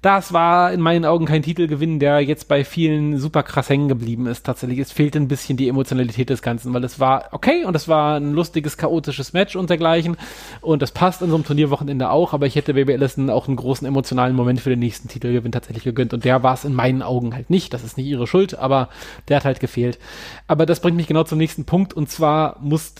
das 0.00 0.32
war 0.32 0.72
in 0.72 0.80
meinen 0.80 1.04
Augen 1.04 1.26
kein 1.26 1.42
Titelgewinn, 1.42 1.98
der 1.98 2.20
jetzt 2.20 2.46
bei 2.46 2.64
vielen 2.64 3.18
super 3.18 3.42
krass 3.42 3.68
hängen 3.68 3.88
geblieben 3.88 4.26
ist. 4.26 4.46
Tatsächlich, 4.46 4.78
es 4.78 4.92
fehlt 4.92 5.16
ein 5.16 5.26
bisschen 5.26 5.56
die 5.56 5.68
Emotionalität 5.68 6.30
des 6.30 6.40
Ganzen, 6.40 6.72
weil 6.72 6.84
es 6.84 7.00
war 7.00 7.24
okay 7.32 7.64
und 7.64 7.74
es 7.74 7.88
war 7.88 8.16
ein 8.16 8.32
lustiges, 8.32 8.76
chaotisches 8.76 9.32
Match 9.32 9.56
und 9.56 9.70
dergleichen. 9.70 10.16
Und 10.60 10.82
das 10.82 10.92
passt 10.92 11.20
an 11.20 11.30
so 11.30 11.34
einem 11.34 11.44
Turnierwochenende 11.44 12.10
auch, 12.10 12.32
aber 12.32 12.46
ich 12.46 12.54
hätte 12.54 12.74
Baby 12.74 12.92
Allison 12.92 13.28
auch 13.28 13.48
einen 13.48 13.56
großen 13.56 13.88
emotionalen 13.88 14.36
Moment 14.36 14.60
für 14.60 14.70
den 14.70 14.78
nächsten 14.78 15.08
Titelgewinn 15.08 15.50
tatsächlich 15.50 15.82
gegönnt. 15.82 16.14
Und 16.14 16.24
der 16.24 16.44
war 16.44 16.54
es 16.54 16.64
in 16.64 16.74
meinen 16.74 17.02
Augen 17.02 17.34
halt 17.34 17.50
nicht. 17.50 17.74
Das 17.74 17.82
ist 17.82 17.96
nicht 17.96 18.06
ihre 18.06 18.28
Schuld, 18.28 18.56
aber 18.56 18.90
der 19.26 19.38
hat 19.38 19.44
halt 19.44 19.58
gefehlt. 19.58 19.98
Aber 20.46 20.64
das 20.64 20.80
bringt 20.80 20.96
mich 20.96 21.08
genau 21.08 21.24
zum 21.24 21.38
nächsten 21.38 21.64
Punkt 21.64 21.92
und 21.92 22.08
zwar 22.08 22.56
muss 22.60 22.94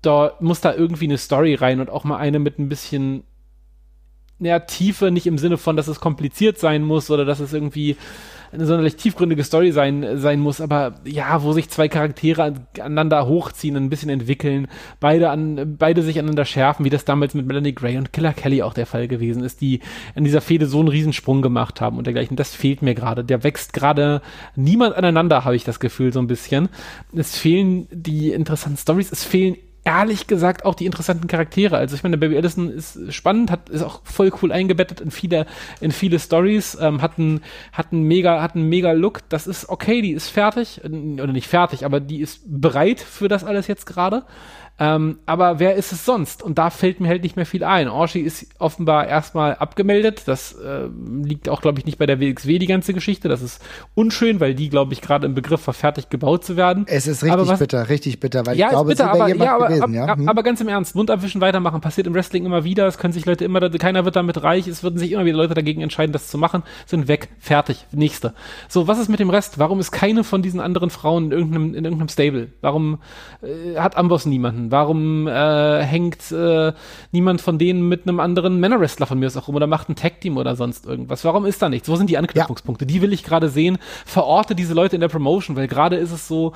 da, 0.00 0.32
muss 0.40 0.60
da 0.60 0.74
irgendwie 0.74 1.04
eine 1.04 1.18
Story 1.18 1.54
rein 1.54 1.78
und 1.78 1.88
auch 1.88 2.02
mal 2.02 2.16
eine 2.16 2.40
mit 2.40 2.58
ein 2.58 2.68
bisschen 2.68 3.22
ja, 4.44 4.58
Tiefe, 4.60 5.10
nicht 5.10 5.26
im 5.26 5.38
Sinne 5.38 5.58
von, 5.58 5.76
dass 5.76 5.88
es 5.88 6.00
kompliziert 6.00 6.58
sein 6.58 6.82
muss 6.82 7.10
oder 7.10 7.24
dass 7.24 7.40
es 7.40 7.52
irgendwie 7.52 7.96
eine 8.52 8.66
sonderlich 8.66 8.96
tiefgründige 8.96 9.44
Story 9.44 9.72
sein, 9.72 10.18
sein 10.18 10.38
muss, 10.38 10.60
aber 10.60 10.96
ja, 11.04 11.42
wo 11.42 11.52
sich 11.52 11.70
zwei 11.70 11.88
Charaktere 11.88 12.54
aneinander 12.78 13.26
hochziehen, 13.26 13.76
ein 13.76 13.88
bisschen 13.88 14.10
entwickeln, 14.10 14.68
beide 15.00 15.30
an, 15.30 15.76
beide 15.78 16.02
sich 16.02 16.18
aneinander 16.18 16.44
schärfen, 16.44 16.84
wie 16.84 16.90
das 16.90 17.06
damals 17.06 17.32
mit 17.32 17.46
Melanie 17.46 17.74
Gray 17.74 17.96
und 17.96 18.12
Killer 18.12 18.34
Kelly 18.34 18.62
auch 18.62 18.74
der 18.74 18.86
Fall 18.86 19.08
gewesen 19.08 19.42
ist, 19.42 19.62
die 19.62 19.80
in 20.14 20.24
dieser 20.24 20.42
Fehde 20.42 20.66
so 20.66 20.80
einen 20.80 20.88
Riesensprung 20.88 21.40
gemacht 21.40 21.80
haben 21.80 21.96
und 21.96 22.06
dergleichen. 22.06 22.36
Das 22.36 22.54
fehlt 22.54 22.82
mir 22.82 22.94
gerade. 22.94 23.24
Der 23.24 23.42
wächst 23.42 23.72
gerade 23.72 24.20
niemand 24.54 24.96
aneinander, 24.96 25.44
habe 25.44 25.56
ich 25.56 25.64
das 25.64 25.80
Gefühl, 25.80 26.12
so 26.12 26.20
ein 26.20 26.26
bisschen. 26.26 26.68
Es 27.16 27.38
fehlen 27.38 27.88
die 27.90 28.32
interessanten 28.32 28.78
Stories, 28.78 29.12
es 29.12 29.24
fehlen 29.24 29.56
ehrlich 29.84 30.26
gesagt 30.26 30.64
auch 30.64 30.74
die 30.74 30.86
interessanten 30.86 31.26
Charaktere. 31.26 31.76
Also 31.76 31.96
ich 31.96 32.02
meine, 32.02 32.16
Baby 32.16 32.36
Allison 32.36 32.70
ist 32.70 33.12
spannend, 33.12 33.50
hat 33.50 33.68
ist 33.68 33.82
auch 33.82 34.00
voll 34.04 34.32
cool 34.40 34.52
eingebettet 34.52 35.00
in 35.00 35.10
viele 35.10 35.46
in 35.80 35.90
viele 35.90 36.18
Stories, 36.18 36.78
ähm, 36.80 37.02
hat 37.02 37.18
einen 37.18 37.40
hat 37.72 37.92
einen 37.92 38.04
mega 38.04 38.40
hat 38.42 38.54
einen 38.54 38.68
mega 38.68 38.92
Look. 38.92 39.28
Das 39.28 39.46
ist 39.46 39.68
okay, 39.68 40.02
die 40.02 40.12
ist 40.12 40.28
fertig 40.28 40.80
oder 40.84 41.32
nicht 41.32 41.48
fertig, 41.48 41.84
aber 41.84 42.00
die 42.00 42.20
ist 42.20 42.42
bereit 42.46 43.00
für 43.00 43.28
das 43.28 43.44
alles 43.44 43.66
jetzt 43.66 43.86
gerade. 43.86 44.24
Ähm, 44.78 45.18
aber 45.26 45.58
wer 45.58 45.76
ist 45.76 45.92
es 45.92 46.04
sonst? 46.04 46.42
Und 46.42 46.58
da 46.58 46.70
fällt 46.70 46.98
mir 46.98 47.08
halt 47.08 47.22
nicht 47.22 47.36
mehr 47.36 47.46
viel 47.46 47.62
ein. 47.62 47.88
Orshi 47.88 48.20
ist 48.20 48.46
offenbar 48.58 49.06
erstmal 49.06 49.54
abgemeldet. 49.54 50.22
Das 50.26 50.54
äh, 50.54 50.88
liegt 51.22 51.48
auch, 51.48 51.60
glaube 51.60 51.78
ich, 51.78 51.86
nicht 51.86 51.98
bei 51.98 52.06
der 52.06 52.20
WXW, 52.20 52.58
die 52.58 52.66
ganze 52.66 52.94
Geschichte. 52.94 53.28
Das 53.28 53.42
ist 53.42 53.62
unschön, 53.94 54.40
weil 54.40 54.54
die, 54.54 54.70
glaube 54.70 54.92
ich, 54.92 55.00
gerade 55.00 55.26
im 55.26 55.34
Begriff 55.34 55.66
war, 55.66 55.74
fertig 55.74 56.08
gebaut 56.08 56.44
zu 56.44 56.56
werden. 56.56 56.84
Es 56.88 57.06
ist 57.06 57.22
richtig 57.22 57.48
was, 57.48 57.58
bitter, 57.58 57.88
richtig 57.90 58.18
bitter, 58.18 58.46
weil 58.46 58.56
ja, 58.56 58.66
ich 58.66 58.72
glaube, 58.72 58.88
bitter, 58.90 59.12
es 59.12 59.20
aber, 59.20 59.28
ja, 59.28 59.54
aber, 59.54 59.68
gewesen, 59.68 59.94
ja? 59.94 60.16
Hm? 60.16 60.28
aber 60.28 60.42
ganz 60.42 60.60
im 60.60 60.68
Ernst, 60.68 60.94
Mund 60.94 61.10
abwischen, 61.10 61.40
weitermachen, 61.40 61.80
passiert 61.80 62.06
im 62.06 62.14
Wrestling 62.14 62.46
immer 62.46 62.64
wieder. 62.64 62.86
Es 62.86 62.98
können 62.98 63.12
sich 63.12 63.26
Leute 63.26 63.44
immer, 63.44 63.60
keiner 63.70 64.04
wird 64.04 64.16
damit 64.16 64.42
reich. 64.42 64.66
Es 64.66 64.82
würden 64.82 64.98
sich 64.98 65.12
immer 65.12 65.24
wieder 65.24 65.36
Leute 65.36 65.54
dagegen 65.54 65.82
entscheiden, 65.82 66.12
das 66.12 66.28
zu 66.28 66.38
machen. 66.38 66.62
Sind 66.86 67.08
weg, 67.08 67.28
fertig, 67.38 67.86
nächste. 67.92 68.34
So, 68.68 68.88
was 68.88 68.98
ist 68.98 69.08
mit 69.08 69.20
dem 69.20 69.30
Rest? 69.30 69.58
Warum 69.58 69.78
ist 69.80 69.92
keine 69.92 70.24
von 70.24 70.42
diesen 70.42 70.60
anderen 70.60 70.90
Frauen 70.90 71.26
in 71.26 71.32
irgendeinem, 71.32 71.74
in 71.74 71.84
irgendeinem 71.84 72.08
Stable? 72.08 72.48
Warum 72.62 72.98
äh, 73.42 73.78
hat 73.78 73.96
Amboss 73.96 74.26
niemanden? 74.26 74.61
Warum 74.70 75.26
äh, 75.26 75.62
äh, 75.62 75.82
hängt 75.82 76.30
äh, 76.32 76.72
niemand 77.10 77.40
von 77.40 77.58
denen 77.58 77.88
mit 77.88 78.06
einem 78.06 78.20
anderen 78.20 78.60
Männerwrestler 78.60 79.06
von 79.06 79.18
mir 79.18 79.26
aus 79.26 79.36
auch 79.36 79.48
rum 79.48 79.56
oder 79.56 79.66
macht 79.66 79.88
ein 79.88 79.96
Tag-Team 79.96 80.36
oder 80.36 80.56
sonst 80.56 80.86
irgendwas. 80.86 81.24
Warum 81.24 81.44
ist 81.44 81.60
da 81.62 81.68
nichts? 81.68 81.88
Wo 81.88 81.96
sind 81.96 82.10
die 82.10 82.18
Anknüpfungspunkte? 82.18 82.84
Ja. 82.84 82.88
Die 82.88 83.02
will 83.02 83.12
ich 83.12 83.24
gerade 83.24 83.48
sehen. 83.48 83.78
Verorte 84.04 84.54
diese 84.54 84.74
Leute 84.74 84.96
in 84.96 85.00
der 85.00 85.08
Promotion, 85.08 85.56
weil 85.56 85.68
gerade 85.68 85.96
ist 85.96 86.12
es 86.12 86.28
so, 86.28 86.52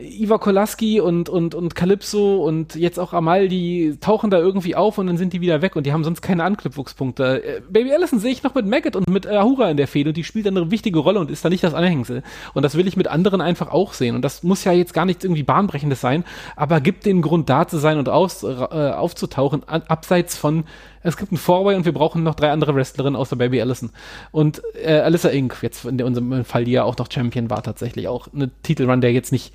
Iva 0.00 0.38
Kolaski 0.38 1.00
und, 1.00 1.28
und, 1.28 1.54
und 1.54 1.74
Calypso 1.74 2.44
und 2.44 2.74
jetzt 2.74 2.98
auch 2.98 3.12
Amal, 3.12 3.48
die 3.48 3.96
tauchen 4.00 4.30
da 4.30 4.38
irgendwie 4.38 4.74
auf 4.74 4.98
und 4.98 5.06
dann 5.06 5.18
sind 5.18 5.32
die 5.32 5.40
wieder 5.40 5.62
weg 5.62 5.76
und 5.76 5.84
die 5.84 5.92
haben 5.92 6.04
sonst 6.04 6.22
keine 6.22 6.44
Anknüpfungspunkte. 6.44 7.44
Äh, 7.44 7.60
Baby 7.68 7.92
Allison 7.92 8.18
sehe 8.18 8.32
ich 8.32 8.42
noch 8.42 8.54
mit 8.54 8.66
Maggot 8.66 8.96
und 8.96 9.08
mit 9.08 9.26
Ahura 9.26 9.70
in 9.70 9.76
der 9.76 9.88
Fehde 9.88 10.10
und 10.10 10.16
die 10.16 10.24
spielt 10.24 10.46
eine 10.46 10.70
wichtige 10.70 10.98
Rolle 10.98 11.20
und 11.20 11.30
ist 11.30 11.44
da 11.44 11.48
nicht 11.48 11.62
das 11.62 11.74
Anhängsel. 11.74 12.22
Und 12.54 12.62
das 12.62 12.76
will 12.76 12.88
ich 12.88 12.96
mit 12.96 13.08
anderen 13.08 13.40
einfach 13.40 13.70
auch 13.70 13.92
sehen. 13.92 14.14
Und 14.16 14.22
das 14.22 14.42
muss 14.42 14.64
ja 14.64 14.72
jetzt 14.72 14.94
gar 14.94 15.04
nichts 15.04 15.24
irgendwie 15.24 15.42
Bahnbrechendes 15.42 16.00
sein, 16.00 16.24
aber 16.56 16.80
gibt 16.80 17.04
den 17.04 17.20
Grund 17.22 17.50
da 17.50 17.68
zu 17.68 17.78
sein 17.78 17.98
und 17.98 18.08
aus, 18.08 18.42
äh, 18.42 18.46
aufzutauchen, 18.46 19.64
abseits 19.68 20.36
von 20.36 20.64
es 21.02 21.16
gibt 21.16 21.32
einen 21.32 21.38
Fourway 21.38 21.76
und 21.76 21.86
wir 21.86 21.92
brauchen 21.92 22.22
noch 22.22 22.34
drei 22.34 22.50
andere 22.50 22.74
Wrestlerinnen 22.74 23.16
außer 23.16 23.36
Baby 23.36 23.60
Allison. 23.60 23.90
Und 24.32 24.62
äh, 24.74 24.98
Alyssa 24.98 25.30
Inc., 25.30 25.62
jetzt 25.62 25.86
in 25.86 26.02
unserem 26.02 26.44
Fall, 26.44 26.64
die 26.64 26.72
ja 26.72 26.84
auch 26.84 26.96
noch 26.98 27.10
Champion 27.10 27.48
war, 27.48 27.62
tatsächlich 27.62 28.06
auch 28.06 28.28
eine 28.34 28.50
Titelrun, 28.62 29.00
der 29.00 29.12
jetzt 29.12 29.32
nicht 29.32 29.54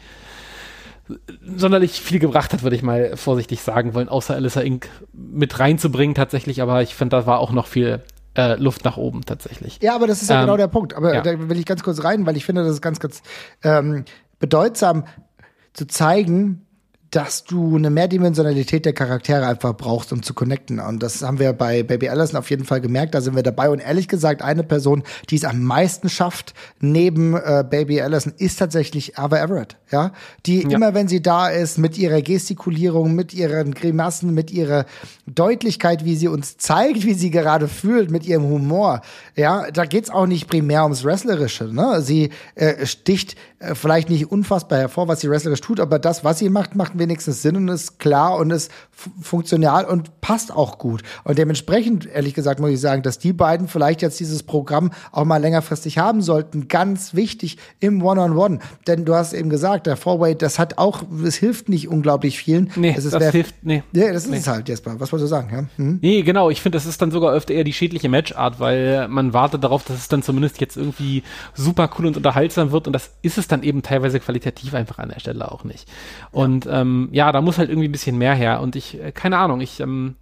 sonderlich 1.55 2.01
viel 2.01 2.19
gebracht 2.19 2.53
hat, 2.53 2.63
würde 2.63 2.75
ich 2.75 2.81
mal 2.81 3.15
vorsichtig 3.15 3.61
sagen 3.61 3.93
wollen, 3.93 4.09
außer 4.09 4.33
Alyssa 4.33 4.61
Inc. 4.61 4.89
mit 5.13 5.59
reinzubringen 5.59 6.15
tatsächlich, 6.15 6.61
aber 6.61 6.81
ich 6.81 6.95
finde, 6.95 7.17
da 7.17 7.25
war 7.25 7.39
auch 7.39 7.51
noch 7.51 7.67
viel 7.67 8.01
äh, 8.35 8.55
Luft 8.55 8.85
nach 8.85 8.97
oben 8.97 9.23
tatsächlich. 9.25 9.79
Ja, 9.81 9.95
aber 9.95 10.07
das 10.07 10.21
ist 10.21 10.29
ja 10.29 10.41
genau 10.41 10.53
ähm, 10.53 10.57
genau 10.57 10.57
der 10.57 10.67
Punkt. 10.67 10.93
Aber 10.93 11.13
ja. 11.13 11.21
da 11.21 11.49
will 11.49 11.57
ich 11.57 11.65
ganz 11.65 11.83
kurz 11.83 12.03
rein, 12.03 12.25
weil 12.25 12.35
ich 12.37 12.45
finde, 12.45 12.63
das 12.63 12.73
ist 12.73 12.81
ganz, 12.81 12.99
ganz 12.99 13.21
ähm, 13.63 14.05
bedeutsam 14.39 15.05
zu 15.73 15.87
zeigen, 15.87 16.64
dass 17.15 17.45
du 17.45 17.77
eine 17.77 17.89
Mehrdimensionalität 17.89 18.83
der 18.83 18.91
Charaktere 18.91 19.47
einfach 19.47 19.73
brauchst, 19.77 20.11
um 20.11 20.21
zu 20.21 20.33
connecten. 20.33 20.81
Und 20.81 21.01
das 21.01 21.21
haben 21.21 21.39
wir 21.39 21.53
bei 21.53 21.81
Baby 21.81 22.09
Allison 22.09 22.37
auf 22.37 22.49
jeden 22.49 22.65
Fall 22.65 22.81
gemerkt. 22.81 23.15
Da 23.15 23.21
sind 23.21 23.37
wir 23.37 23.43
dabei. 23.43 23.69
Und 23.69 23.79
ehrlich 23.79 24.09
gesagt, 24.09 24.41
eine 24.41 24.63
Person, 24.63 25.01
die 25.29 25.37
es 25.37 25.45
am 25.45 25.63
meisten 25.63 26.09
schafft, 26.09 26.53
neben 26.81 27.33
äh, 27.33 27.63
Baby 27.69 28.01
Allison, 28.01 28.33
ist 28.37 28.59
tatsächlich 28.59 29.17
Ava 29.17 29.37
Everett. 29.37 29.77
Ja, 29.93 30.11
die 30.45 30.63
ja. 30.63 30.69
immer, 30.71 30.93
wenn 30.93 31.07
sie 31.07 31.21
da 31.21 31.47
ist, 31.47 31.77
mit 31.77 31.97
ihrer 31.97 32.21
Gestikulierung, 32.21 33.15
mit 33.15 33.33
ihren 33.33 33.73
Grimassen, 33.73 34.33
mit 34.33 34.51
ihrer 34.51 34.85
Deutlichkeit, 35.25 36.03
wie 36.03 36.17
sie 36.17 36.27
uns 36.27 36.57
zeigt, 36.57 37.05
wie 37.05 37.13
sie 37.13 37.29
gerade 37.29 37.69
fühlt, 37.69 38.11
mit 38.11 38.25
ihrem 38.25 38.43
Humor. 38.43 38.99
Ja, 39.37 39.71
da 39.71 39.85
geht's 39.85 40.09
auch 40.09 40.25
nicht 40.25 40.49
primär 40.49 40.83
ums 40.83 41.05
Wrestlerische. 41.05 41.73
Ne? 41.73 42.01
Sie 42.01 42.31
äh, 42.55 42.85
sticht 42.85 43.37
vielleicht 43.73 44.09
nicht 44.09 44.31
unfassbar 44.31 44.79
hervor, 44.79 45.07
was 45.07 45.21
sie 45.21 45.29
wrestlerisch 45.29 45.61
tut, 45.61 45.79
aber 45.79 45.99
das, 45.99 46.23
was 46.23 46.39
sie 46.39 46.49
macht, 46.49 46.75
macht 46.75 46.97
wenigstens 46.97 47.41
Sinn 47.41 47.55
und 47.55 47.67
ist 47.67 47.99
klar 47.99 48.37
und 48.37 48.51
ist 48.51 48.71
funktional 49.21 49.85
und 49.85 50.21
passt 50.21 50.51
auch 50.51 50.77
gut. 50.77 51.03
Und 51.23 51.37
dementsprechend, 51.37 52.05
ehrlich 52.05 52.33
gesagt, 52.33 52.59
muss 52.59 52.71
ich 52.71 52.79
sagen, 52.79 53.01
dass 53.01 53.19
die 53.19 53.33
beiden 53.33 53.67
vielleicht 53.67 54.01
jetzt 54.01 54.19
dieses 54.19 54.43
Programm 54.43 54.91
auch 55.11 55.25
mal 55.25 55.37
längerfristig 55.37 55.97
haben 55.97 56.21
sollten. 56.21 56.67
Ganz 56.67 57.13
wichtig 57.13 57.57
im 57.79 58.01
One-on-One. 58.01 58.55
-on 58.55 58.59
-One. 58.59 58.85
Denn 58.87 59.05
du 59.05 59.15
hast 59.15 59.33
eben 59.33 59.49
gesagt, 59.49 59.87
der 59.87 59.97
Four-Way, 59.97 60.35
das 60.35 60.59
hat 60.59 60.77
auch, 60.77 61.03
es 61.23 61.35
hilft 61.35 61.69
nicht 61.69 61.87
unglaublich 61.87 62.37
vielen. 62.37 62.71
Nee, 62.75 62.93
das, 62.93 63.09
das 63.09 63.31
hilft, 63.31 63.55
nee. 63.63 63.83
Ja, 63.93 64.11
das 64.13 64.25
ist 64.25 64.31
nee. 64.31 64.37
es 64.37 64.47
halt, 64.47 64.69
Jesper. 64.69 64.99
Was 64.99 65.11
wolltest 65.11 65.31
du 65.31 65.35
sagen? 65.35 65.49
Ja? 65.51 65.83
Hm? 65.83 65.99
Nee, 66.01 66.21
genau. 66.23 66.49
Ich 66.49 66.61
finde, 66.61 66.77
das 66.77 66.85
ist 66.85 67.01
dann 67.01 67.11
sogar 67.11 67.33
öfter 67.33 67.53
eher 67.53 67.63
die 67.63 67.73
schädliche 67.73 68.09
Matchart, 68.09 68.59
weil 68.59 69.07
man 69.07 69.33
wartet 69.33 69.63
darauf, 69.63 69.83
dass 69.83 69.97
es 69.97 70.07
dann 70.07 70.23
zumindest 70.23 70.59
jetzt 70.61 70.77
irgendwie 70.77 71.23
super 71.53 71.89
cool 71.97 72.07
und 72.07 72.17
unterhaltsam 72.17 72.71
wird 72.71 72.87
und 72.87 72.93
das 72.93 73.11
ist 73.21 73.37
es 73.37 73.47
dann 73.47 73.54
eben 73.63 73.81
teilweise 73.81 74.19
qualitativ 74.19 74.73
einfach 74.73 74.99
an 74.99 75.09
der 75.09 75.19
Stelle 75.19 75.51
auch 75.51 75.63
nicht. 75.63 75.89
Und 76.31 76.65
ja. 76.65 76.81
ähm, 76.81 77.09
ja, 77.11 77.31
da 77.31 77.41
muss 77.41 77.57
halt 77.57 77.69
irgendwie 77.69 77.87
ein 77.87 77.91
bisschen 77.91 78.17
mehr 78.17 78.33
her. 78.33 78.61
Und 78.61 78.75
ich, 78.75 79.01
äh, 79.01 79.11
keine 79.11 79.37
Ahnung, 79.37 79.61
ich 79.61 79.79
ähm, 79.79 80.15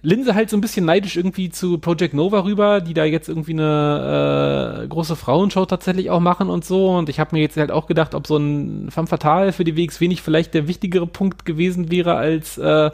Linse 0.00 0.34
halt 0.34 0.48
so 0.48 0.56
ein 0.56 0.60
bisschen 0.60 0.84
neidisch 0.84 1.16
irgendwie 1.16 1.50
zu 1.50 1.78
Project 1.78 2.14
Nova 2.14 2.44
rüber, 2.44 2.80
die 2.80 2.94
da 2.94 3.04
jetzt 3.04 3.28
irgendwie 3.28 3.52
eine 3.52 4.82
äh, 4.84 4.88
große 4.88 5.16
Frauenshow 5.16 5.66
tatsächlich 5.66 6.10
auch 6.10 6.20
machen 6.20 6.50
und 6.50 6.64
so. 6.64 6.90
Und 6.90 7.08
ich 7.08 7.18
habe 7.18 7.34
mir 7.34 7.42
jetzt 7.42 7.56
halt 7.56 7.72
auch 7.72 7.86
gedacht, 7.86 8.14
ob 8.14 8.26
so 8.26 8.36
ein 8.36 8.90
Femme 8.90 9.08
Fatale 9.08 9.52
für 9.52 9.64
die 9.64 9.76
WXW 9.76 10.06
nicht 10.06 10.22
vielleicht 10.22 10.54
der 10.54 10.68
wichtigere 10.68 11.06
Punkt 11.06 11.44
gewesen 11.44 11.90
wäre 11.90 12.14
als 12.14 12.58
äh, 12.58 12.90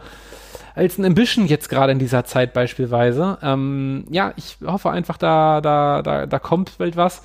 als 0.74 0.98
ein 0.98 1.04
Ambition 1.04 1.46
jetzt 1.46 1.68
gerade 1.68 1.92
in 1.92 1.98
dieser 1.98 2.24
Zeit 2.24 2.52
beispielsweise. 2.52 3.38
Ähm, 3.42 4.06
ja, 4.10 4.32
ich 4.36 4.56
hoffe 4.64 4.90
einfach, 4.90 5.18
da, 5.18 5.60
da, 5.60 6.02
da, 6.02 6.26
da 6.26 6.38
kommt 6.38 6.78
bald 6.78 6.96
was 6.96 7.22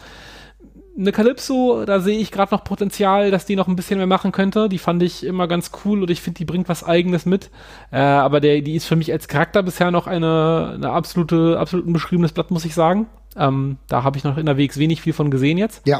eine 1.00 1.12
Calypso, 1.12 1.86
da 1.86 2.00
sehe 2.02 2.20
ich 2.20 2.32
gerade 2.32 2.54
noch 2.54 2.64
Potenzial, 2.64 3.32
dass 3.32 3.46
die 3.46 3.56
noch 3.56 3.68
ein 3.68 3.76
bisschen 3.76 3.98
mehr 3.98 4.08
machen 4.08 4.32
könnte. 4.32 4.68
Die 4.68 4.78
fand 4.78 5.02
ich 5.02 5.26
immer 5.26 5.48
ganz 5.48 5.72
cool 5.84 6.02
und 6.02 6.10
ich 6.10 6.22
finde, 6.22 6.40
die 6.40 6.46
bringt 6.46 6.68
was 6.68 6.84
Eigenes 6.84 7.26
mit. 7.26 7.50
Äh, 7.92 8.00
aber 8.00 8.40
der, 8.42 8.62
die 8.62 8.76
ist 8.76 8.86
für 8.86 8.96
mich 8.96 9.12
als 9.12 9.28
Charakter 9.28 9.64
bisher 9.64 9.92
noch 9.92 10.08
eine, 10.08 10.74
eine 10.76 10.92
absolute, 10.92 11.58
absolut 11.58 11.86
unbeschriebenes 11.86 12.34
Blatt, 12.34 12.52
muss 12.52 12.66
ich 12.66 12.74
sagen. 12.74 13.08
Ähm, 13.38 13.78
da 13.88 14.04
habe 14.04 14.18
ich 14.18 14.24
noch 14.24 14.38
in 14.38 14.46
der 14.46 14.58
WX 14.58 14.78
wenig 14.78 15.02
viel 15.02 15.14
von 15.14 15.32
gesehen 15.32 15.58
jetzt. 15.58 15.88
Ja. 15.88 16.00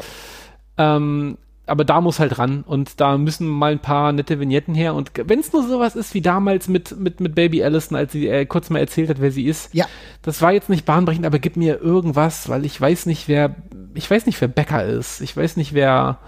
Ähm, 0.76 1.38
aber 1.70 1.84
da 1.84 2.00
muss 2.00 2.18
halt 2.18 2.38
ran 2.38 2.62
und 2.66 3.00
da 3.00 3.16
müssen 3.16 3.46
mal 3.46 3.72
ein 3.72 3.78
paar 3.78 4.12
nette 4.12 4.40
Vignetten 4.40 4.74
her 4.74 4.94
und 4.94 5.12
wenn 5.24 5.38
es 5.38 5.52
nur 5.52 5.66
sowas 5.66 5.96
ist 5.96 6.14
wie 6.14 6.20
damals 6.20 6.68
mit 6.68 6.98
mit 6.98 7.20
mit 7.20 7.34
Baby 7.34 7.62
Allison, 7.62 7.96
als 7.96 8.12
sie 8.12 8.28
äh, 8.28 8.44
kurz 8.44 8.70
mal 8.70 8.80
erzählt 8.80 9.08
hat, 9.08 9.20
wer 9.20 9.30
sie 9.30 9.46
ist. 9.46 9.72
Ja. 9.74 9.86
Das 10.22 10.42
war 10.42 10.52
jetzt 10.52 10.68
nicht 10.68 10.84
bahnbrechend, 10.84 11.24
aber 11.24 11.38
gib 11.38 11.56
mir 11.56 11.80
irgendwas, 11.80 12.48
weil 12.48 12.64
ich 12.64 12.80
weiß 12.80 13.06
nicht, 13.06 13.28
wer 13.28 13.54
ich 13.94 14.10
weiß 14.10 14.26
nicht, 14.26 14.40
wer 14.40 14.48
Becker 14.48 14.84
ist. 14.84 15.20
Ich 15.20 15.36
weiß 15.36 15.56
nicht, 15.56 15.72
wer 15.72 16.18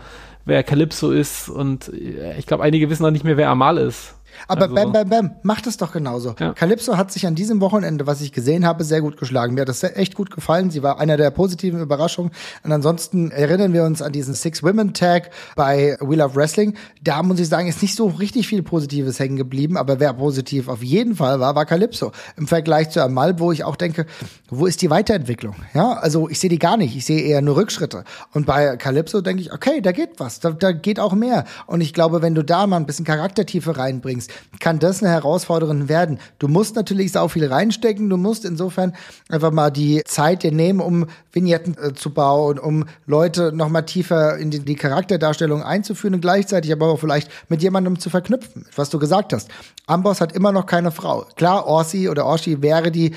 wer 0.44 0.62
Calypso 0.62 1.10
ist 1.10 1.48
und 1.48 1.92
äh, 1.92 2.38
ich 2.38 2.46
glaube, 2.46 2.62
einige 2.62 2.88
wissen 2.90 3.04
auch 3.04 3.10
nicht 3.10 3.24
mehr, 3.24 3.36
wer 3.36 3.50
Amal 3.50 3.78
ist. 3.78 4.14
Aber 4.48 4.62
also, 4.62 4.74
Bam 4.74 4.92
Bam 4.92 5.08
Bam 5.08 5.30
macht 5.42 5.66
es 5.66 5.76
doch 5.76 5.92
genauso. 5.92 6.34
Ja. 6.38 6.52
Calypso 6.52 6.96
hat 6.96 7.12
sich 7.12 7.26
an 7.26 7.34
diesem 7.34 7.60
Wochenende, 7.60 8.06
was 8.06 8.20
ich 8.20 8.32
gesehen 8.32 8.66
habe, 8.66 8.84
sehr 8.84 9.00
gut 9.00 9.16
geschlagen. 9.16 9.54
Mir 9.54 9.62
hat 9.62 9.68
das 9.68 9.82
echt 9.82 10.14
gut 10.14 10.30
gefallen. 10.30 10.70
Sie 10.70 10.82
war 10.82 10.98
einer 11.00 11.16
der 11.16 11.30
positiven 11.30 11.80
Überraschungen. 11.80 12.32
Und 12.62 12.72
ansonsten 12.72 13.30
erinnern 13.30 13.72
wir 13.72 13.84
uns 13.84 14.02
an 14.02 14.12
diesen 14.12 14.34
Six 14.34 14.62
Women 14.62 14.94
Tag 14.94 15.30
bei 15.56 15.96
We 16.00 16.16
Love 16.16 16.34
Wrestling. 16.34 16.74
Da 17.02 17.22
muss 17.22 17.40
ich 17.40 17.48
sagen, 17.48 17.68
ist 17.68 17.82
nicht 17.82 17.94
so 17.94 18.06
richtig 18.06 18.48
viel 18.48 18.62
Positives 18.62 19.18
hängen 19.18 19.36
geblieben. 19.36 19.76
Aber 19.76 20.00
wer 20.00 20.12
positiv 20.12 20.68
auf 20.68 20.82
jeden 20.82 21.16
Fall 21.16 21.40
war, 21.40 21.54
war 21.54 21.66
Calypso. 21.66 22.12
Im 22.36 22.46
Vergleich 22.46 22.90
zu 22.90 23.02
Amal, 23.02 23.38
wo 23.38 23.52
ich 23.52 23.64
auch 23.64 23.76
denke, 23.76 24.06
wo 24.48 24.66
ist 24.66 24.82
die 24.82 24.90
Weiterentwicklung? 24.90 25.56
Ja, 25.74 25.92
also 25.94 26.28
ich 26.28 26.38
sehe 26.38 26.50
die 26.50 26.58
gar 26.58 26.76
nicht. 26.76 26.96
Ich 26.96 27.06
sehe 27.06 27.22
eher 27.22 27.42
nur 27.42 27.56
Rückschritte. 27.56 28.04
Und 28.32 28.46
bei 28.46 28.76
Calypso 28.76 29.20
denke 29.20 29.42
ich, 29.42 29.52
okay, 29.52 29.80
da 29.80 29.92
geht 29.92 30.18
was. 30.18 30.40
Da, 30.40 30.50
da 30.50 30.72
geht 30.72 31.00
auch 31.00 31.14
mehr. 31.14 31.44
Und 31.66 31.80
ich 31.80 31.92
glaube, 31.92 32.22
wenn 32.22 32.34
du 32.34 32.42
da 32.42 32.66
mal 32.66 32.76
ein 32.76 32.86
bisschen 32.86 33.04
Charaktertiefe 33.04 33.76
reinbringst, 33.76 34.21
kann 34.60 34.78
das 34.78 35.02
eine 35.02 35.12
Herausforderung 35.12 35.88
werden. 35.88 36.18
Du 36.38 36.48
musst 36.48 36.76
natürlich 36.76 37.12
sau 37.12 37.28
viel 37.28 37.46
reinstecken. 37.46 38.08
Du 38.10 38.16
musst 38.16 38.44
insofern 38.44 38.94
einfach 39.28 39.50
mal 39.50 39.70
die 39.70 40.02
Zeit 40.04 40.42
dir 40.42 40.52
nehmen, 40.52 40.80
um 40.80 41.06
Vignetten 41.32 41.76
äh, 41.78 41.94
zu 41.94 42.10
bauen, 42.10 42.58
um 42.58 42.84
Leute 43.06 43.52
noch 43.52 43.68
mal 43.68 43.82
tiefer 43.82 44.36
in 44.36 44.50
die, 44.50 44.60
die 44.60 44.76
Charakterdarstellung 44.76 45.62
einzuführen 45.62 46.14
und 46.14 46.20
gleichzeitig 46.20 46.72
aber 46.72 46.88
auch 46.88 47.00
vielleicht 47.00 47.30
mit 47.48 47.62
jemandem 47.62 47.98
zu 47.98 48.10
verknüpfen. 48.10 48.66
Was 48.76 48.90
du 48.90 48.98
gesagt 48.98 49.32
hast. 49.32 49.48
Amboss 49.86 50.20
hat 50.20 50.32
immer 50.32 50.52
noch 50.52 50.66
keine 50.66 50.90
Frau. 50.90 51.26
Klar, 51.36 51.66
Orsi 51.66 52.08
oder 52.08 52.26
Orsi 52.26 52.62
wäre 52.62 52.90
die 52.90 53.12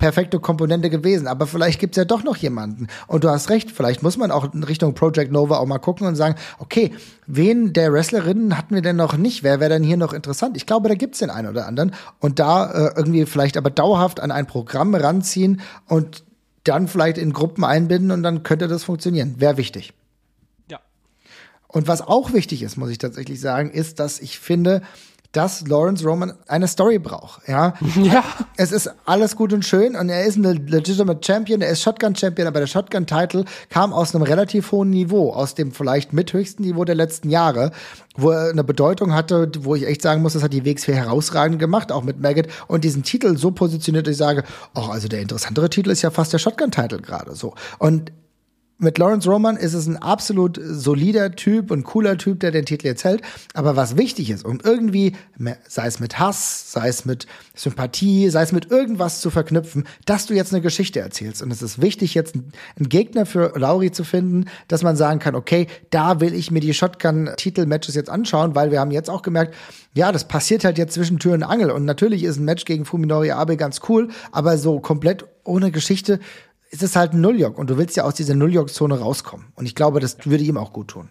perfekte 0.00 0.40
Komponente 0.40 0.90
gewesen. 0.90 1.28
Aber 1.28 1.46
vielleicht 1.46 1.78
gibt's 1.78 1.96
ja 1.96 2.04
doch 2.04 2.24
noch 2.24 2.36
jemanden. 2.36 2.88
Und 3.06 3.22
du 3.22 3.28
hast 3.28 3.50
recht, 3.50 3.70
vielleicht 3.70 4.02
muss 4.02 4.16
man 4.16 4.32
auch 4.32 4.52
in 4.52 4.64
Richtung 4.64 4.94
Project 4.94 5.30
Nova 5.30 5.58
auch 5.58 5.66
mal 5.66 5.78
gucken 5.78 6.08
und 6.08 6.16
sagen, 6.16 6.34
okay, 6.58 6.90
wen 7.28 7.72
der 7.72 7.92
Wrestlerinnen 7.92 8.58
hatten 8.58 8.74
wir 8.74 8.82
denn 8.82 8.96
noch 8.96 9.16
nicht? 9.16 9.44
Wer 9.44 9.60
wäre 9.60 9.70
denn 9.70 9.84
hier 9.84 9.96
noch 9.96 10.12
interessant? 10.12 10.56
Ich 10.56 10.66
glaube, 10.66 10.88
da 10.88 10.96
gibt's 10.96 11.20
den 11.20 11.30
einen 11.30 11.48
oder 11.48 11.68
anderen. 11.68 11.94
Und 12.18 12.40
da 12.40 12.70
äh, 12.70 12.92
irgendwie 12.96 13.26
vielleicht 13.26 13.56
aber 13.56 13.70
dauerhaft 13.70 14.18
an 14.18 14.32
ein 14.32 14.46
Programm 14.46 14.94
ranziehen 14.94 15.60
und 15.86 16.24
dann 16.64 16.88
vielleicht 16.88 17.18
in 17.18 17.32
Gruppen 17.32 17.64
einbinden 17.64 18.10
und 18.10 18.22
dann 18.22 18.42
könnte 18.42 18.68
das 18.68 18.82
funktionieren. 18.82 19.36
Wäre 19.38 19.56
wichtig. 19.58 19.92
Ja. 20.70 20.80
Und 21.68 21.88
was 21.88 22.00
auch 22.00 22.32
wichtig 22.32 22.62
ist, 22.62 22.76
muss 22.76 22.90
ich 22.90 22.98
tatsächlich 22.98 23.40
sagen, 23.40 23.70
ist, 23.70 24.00
dass 24.00 24.18
ich 24.18 24.38
finde, 24.38 24.82
dass 25.32 25.66
Lawrence 25.68 26.04
Roman 26.04 26.32
eine 26.48 26.66
Story 26.66 26.98
braucht. 26.98 27.46
Ja? 27.48 27.74
ja. 28.02 28.24
Es 28.56 28.72
ist 28.72 28.90
alles 29.04 29.36
gut 29.36 29.52
und 29.52 29.64
schön 29.64 29.94
und 29.96 30.08
er 30.08 30.24
ist 30.24 30.36
ein 30.36 30.66
legitimate 30.66 31.20
Champion, 31.24 31.60
er 31.60 31.70
ist 31.70 31.82
Shotgun 31.82 32.16
Champion, 32.16 32.48
aber 32.48 32.60
der 32.60 32.66
Shotgun 32.66 33.06
Title 33.06 33.44
kam 33.68 33.92
aus 33.92 34.14
einem 34.14 34.22
relativ 34.22 34.72
hohen 34.72 34.90
Niveau, 34.90 35.32
aus 35.32 35.54
dem 35.54 35.72
vielleicht 35.72 36.12
mithöchsten 36.12 36.64
Niveau 36.64 36.84
der 36.84 36.96
letzten 36.96 37.30
Jahre, 37.30 37.70
wo 38.16 38.30
er 38.30 38.50
eine 38.50 38.64
Bedeutung 38.64 39.14
hatte, 39.14 39.50
wo 39.60 39.74
ich 39.74 39.86
echt 39.86 40.02
sagen 40.02 40.22
muss, 40.22 40.32
das 40.32 40.42
hat 40.42 40.52
die 40.52 40.64
WXW 40.64 40.94
herausragend 40.94 41.58
gemacht, 41.58 41.92
auch 41.92 42.02
mit 42.02 42.20
Maggot 42.20 42.48
und 42.66 42.82
diesen 42.84 43.02
Titel 43.02 43.36
so 43.36 43.52
positioniert, 43.52 44.06
dass 44.06 44.12
ich 44.12 44.18
sage, 44.18 44.42
oh, 44.74 44.88
also 44.90 45.06
der 45.06 45.20
interessantere 45.20 45.70
Titel 45.70 45.90
ist 45.90 46.02
ja 46.02 46.10
fast 46.10 46.32
der 46.32 46.38
Shotgun 46.38 46.70
Title 46.70 47.00
gerade 47.00 47.34
so. 47.36 47.54
Und 47.78 48.12
mit 48.80 48.98
Lawrence 48.98 49.28
Roman 49.28 49.56
ist 49.56 49.74
es 49.74 49.86
ein 49.86 49.96
absolut 49.96 50.58
solider 50.62 51.32
Typ 51.32 51.70
und 51.70 51.84
cooler 51.84 52.16
Typ, 52.18 52.40
der 52.40 52.50
den 52.50 52.64
Titel 52.64 52.86
jetzt 52.86 53.04
hält. 53.04 53.22
Aber 53.54 53.76
was 53.76 53.96
wichtig 53.96 54.30
ist, 54.30 54.44
um 54.44 54.58
irgendwie, 54.62 55.12
sei 55.68 55.86
es 55.86 56.00
mit 56.00 56.18
Hass, 56.18 56.72
sei 56.72 56.88
es 56.88 57.04
mit 57.04 57.26
Sympathie, 57.54 58.30
sei 58.30 58.42
es 58.42 58.52
mit 58.52 58.70
irgendwas 58.70 59.20
zu 59.20 59.30
verknüpfen, 59.30 59.84
dass 60.06 60.26
du 60.26 60.34
jetzt 60.34 60.52
eine 60.52 60.62
Geschichte 60.62 61.00
erzählst. 61.00 61.42
Und 61.42 61.50
es 61.50 61.62
ist 61.62 61.80
wichtig, 61.80 62.14
jetzt 62.14 62.34
einen 62.34 62.88
Gegner 62.88 63.26
für 63.26 63.52
Lauri 63.58 63.92
zu 63.92 64.04
finden, 64.04 64.46
dass 64.68 64.82
man 64.82 64.96
sagen 64.96 65.18
kann, 65.18 65.34
okay, 65.34 65.66
da 65.90 66.20
will 66.20 66.34
ich 66.34 66.50
mir 66.50 66.60
die 66.60 66.74
Shotgun-Titel-Matches 66.74 67.94
jetzt 67.94 68.10
anschauen, 68.10 68.54
weil 68.54 68.70
wir 68.70 68.80
haben 68.80 68.90
jetzt 68.90 69.10
auch 69.10 69.22
gemerkt, 69.22 69.54
ja, 69.94 70.12
das 70.12 70.26
passiert 70.26 70.64
halt 70.64 70.78
jetzt 70.78 70.94
zwischen 70.94 71.18
Tür 71.18 71.34
und 71.34 71.42
Angel. 71.42 71.70
Und 71.70 71.84
natürlich 71.84 72.24
ist 72.24 72.38
ein 72.38 72.44
Match 72.44 72.64
gegen 72.64 72.84
Fuminori 72.84 73.32
Abe 73.32 73.56
ganz 73.56 73.80
cool, 73.88 74.08
aber 74.32 74.56
so 74.56 74.80
komplett 74.80 75.24
ohne 75.44 75.70
Geschichte 75.70 76.20
ist 76.70 76.82
es 76.82 76.96
halt 76.96 77.12
ein 77.12 77.20
Nulljock 77.20 77.58
und 77.58 77.68
du 77.68 77.76
willst 77.76 77.96
ja 77.96 78.04
aus 78.04 78.14
dieser 78.14 78.34
Nulljock-Zone 78.34 78.98
rauskommen. 78.98 79.46
Und 79.56 79.66
ich 79.66 79.74
glaube, 79.74 80.00
das 80.00 80.16
würde 80.24 80.44
ihm 80.44 80.56
auch 80.56 80.72
gut 80.72 80.88
tun. 80.88 81.10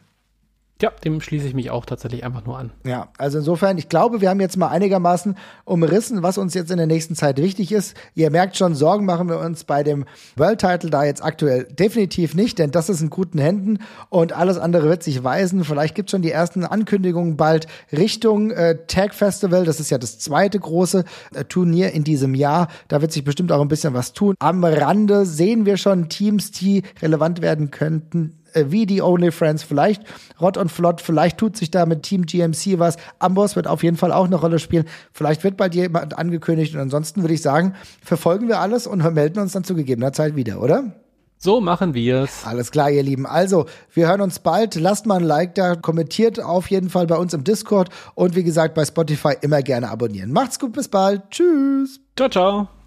Ja, 0.82 0.92
dem 1.04 1.20
schließe 1.20 1.46
ich 1.46 1.54
mich 1.54 1.72
auch 1.72 1.86
tatsächlich 1.86 2.24
einfach 2.24 2.46
nur 2.46 2.58
an. 2.58 2.72
Ja, 2.86 3.10
also 3.18 3.40
insofern, 3.40 3.78
ich 3.78 3.90
glaube, 3.90 4.22
wir 4.22 4.30
haben 4.30 4.40
jetzt 4.40 4.56
mal 4.56 4.70
einigermaßen 4.70 5.36
umrissen, 5.66 6.24
was 6.24 6.38
uns 6.38 6.54
jetzt 6.54 6.72
in 6.72 6.78
der 6.78 6.88
nächsten 6.88 7.16
Zeit 7.16 7.38
wichtig 7.38 7.74
ist. 7.74 7.98
Ihr 8.16 8.32
merkt 8.32 8.56
schon, 8.56 8.76
Sorgen 8.76 9.06
machen 9.06 9.28
wir 9.28 9.40
uns 9.40 9.66
bei 9.66 9.84
dem 9.84 10.06
World 10.38 10.62
Title 10.62 10.90
da 10.90 11.04
jetzt 11.04 11.22
aktuell 11.22 11.66
definitiv 11.66 12.34
nicht, 12.34 12.60
denn 12.60 12.72
das 12.72 12.88
ist 12.88 13.02
in 13.02 13.10
guten 13.10 13.40
Händen 13.40 13.80
und 14.08 14.32
alles 14.32 14.58
andere 14.58 14.88
wird 14.88 15.04
sich 15.04 15.22
weisen. 15.22 15.66
Vielleicht 15.66 15.96
gibt 15.96 16.08
es 16.08 16.12
schon 16.12 16.22
die 16.22 16.32
ersten 16.32 16.64
Ankündigungen 16.64 17.36
bald 17.36 17.68
Richtung 17.92 18.52
äh, 18.52 18.78
Tag 18.88 19.14
Festival. 19.14 19.66
Das 19.66 19.82
ist 19.82 19.90
ja 19.90 19.98
das 19.98 20.18
zweite 20.18 20.60
große 20.60 21.04
äh, 21.34 21.44
Turnier 21.44 21.92
in 21.92 22.06
diesem 22.06 22.36
Jahr. 22.36 22.70
Da 22.88 23.02
wird 23.02 23.12
sich 23.12 23.26
bestimmt 23.26 23.52
auch 23.52 23.62
ein 23.62 23.68
bisschen 23.68 23.94
was 23.94 24.14
tun. 24.14 24.36
Am 24.40 24.64
Rande 24.64 25.26
sehen 25.26 25.66
wir 25.66 25.76
schon 25.76 26.08
Teams, 26.08 26.52
die 26.52 26.84
relevant 27.02 27.42
werden 27.42 27.70
könnten 27.70 28.39
wie 28.54 28.86
die 28.86 29.02
Only 29.02 29.32
Friends, 29.32 29.64
vielleicht 29.64 30.04
Rott 30.40 30.58
und 30.58 30.72
Flott, 30.72 31.02
vielleicht 31.02 31.38
tut 31.38 31.58
sich 31.58 31.72
da 31.72 31.86
mit 31.86 32.04
Team 32.04 32.26
GMC 32.26 32.80
was. 32.80 32.98
Amboss 33.20 33.56
wird 33.56 33.68
auf 33.68 33.84
jeden 33.84 33.98
Fall 33.98 34.12
auch 34.12 34.26
eine 34.26 34.36
Rolle 34.36 34.60
spielen. 34.60 34.86
Vielleicht 35.12 35.44
wird 35.44 35.58
bald 35.58 35.76
jemand 35.76 36.18
angekündigt 36.18 36.76
und 36.76 36.82
ansonsten 36.82 37.22
würde 37.22 37.34
ich 37.34 37.42
sagen, 37.42 37.76
verfolgen 38.04 38.48
wir 38.48 38.60
alles 38.60 38.88
und 38.88 39.04
melden 39.14 39.40
uns 39.40 39.54
dann 39.54 39.64
zu 39.64 39.76
gegebener 39.76 40.14
Zeit 40.14 40.36
wieder, 40.36 40.62
oder? 40.62 40.94
So 41.42 41.62
machen 41.62 41.94
wir's. 41.94 42.46
Alles 42.46 42.70
klar, 42.70 42.92
ihr 42.92 43.02
Lieben. 43.02 43.26
Also, 43.26 43.66
wir 43.94 44.10
hören 44.10 44.20
uns 44.20 44.40
bald. 44.40 44.76
Lasst 44.76 45.06
mal 45.06 45.20
ein 45.20 45.24
Like 45.24 45.56
da, 45.56 45.76
kommentiert 45.76 46.44
auf 46.44 46.70
jeden 46.70 46.90
Fall 46.90 47.08
bei 47.08 47.16
uns 47.16 47.34
im 47.34 47.46
Discord 47.46 47.90
und 48.14 48.36
wie 48.36 48.44
gesagt 48.44 48.76
bei 48.76 48.84
Spotify 48.84 49.36
immer 49.40 49.62
gerne 49.62 49.90
abonnieren. 49.90 50.34
Macht's 50.34 50.60
gut, 50.60 50.74
bis 50.74 50.90
bald. 50.90 51.30
Tschüss. 51.32 52.02
Ciao, 52.18 52.30
ciao. 52.30 52.79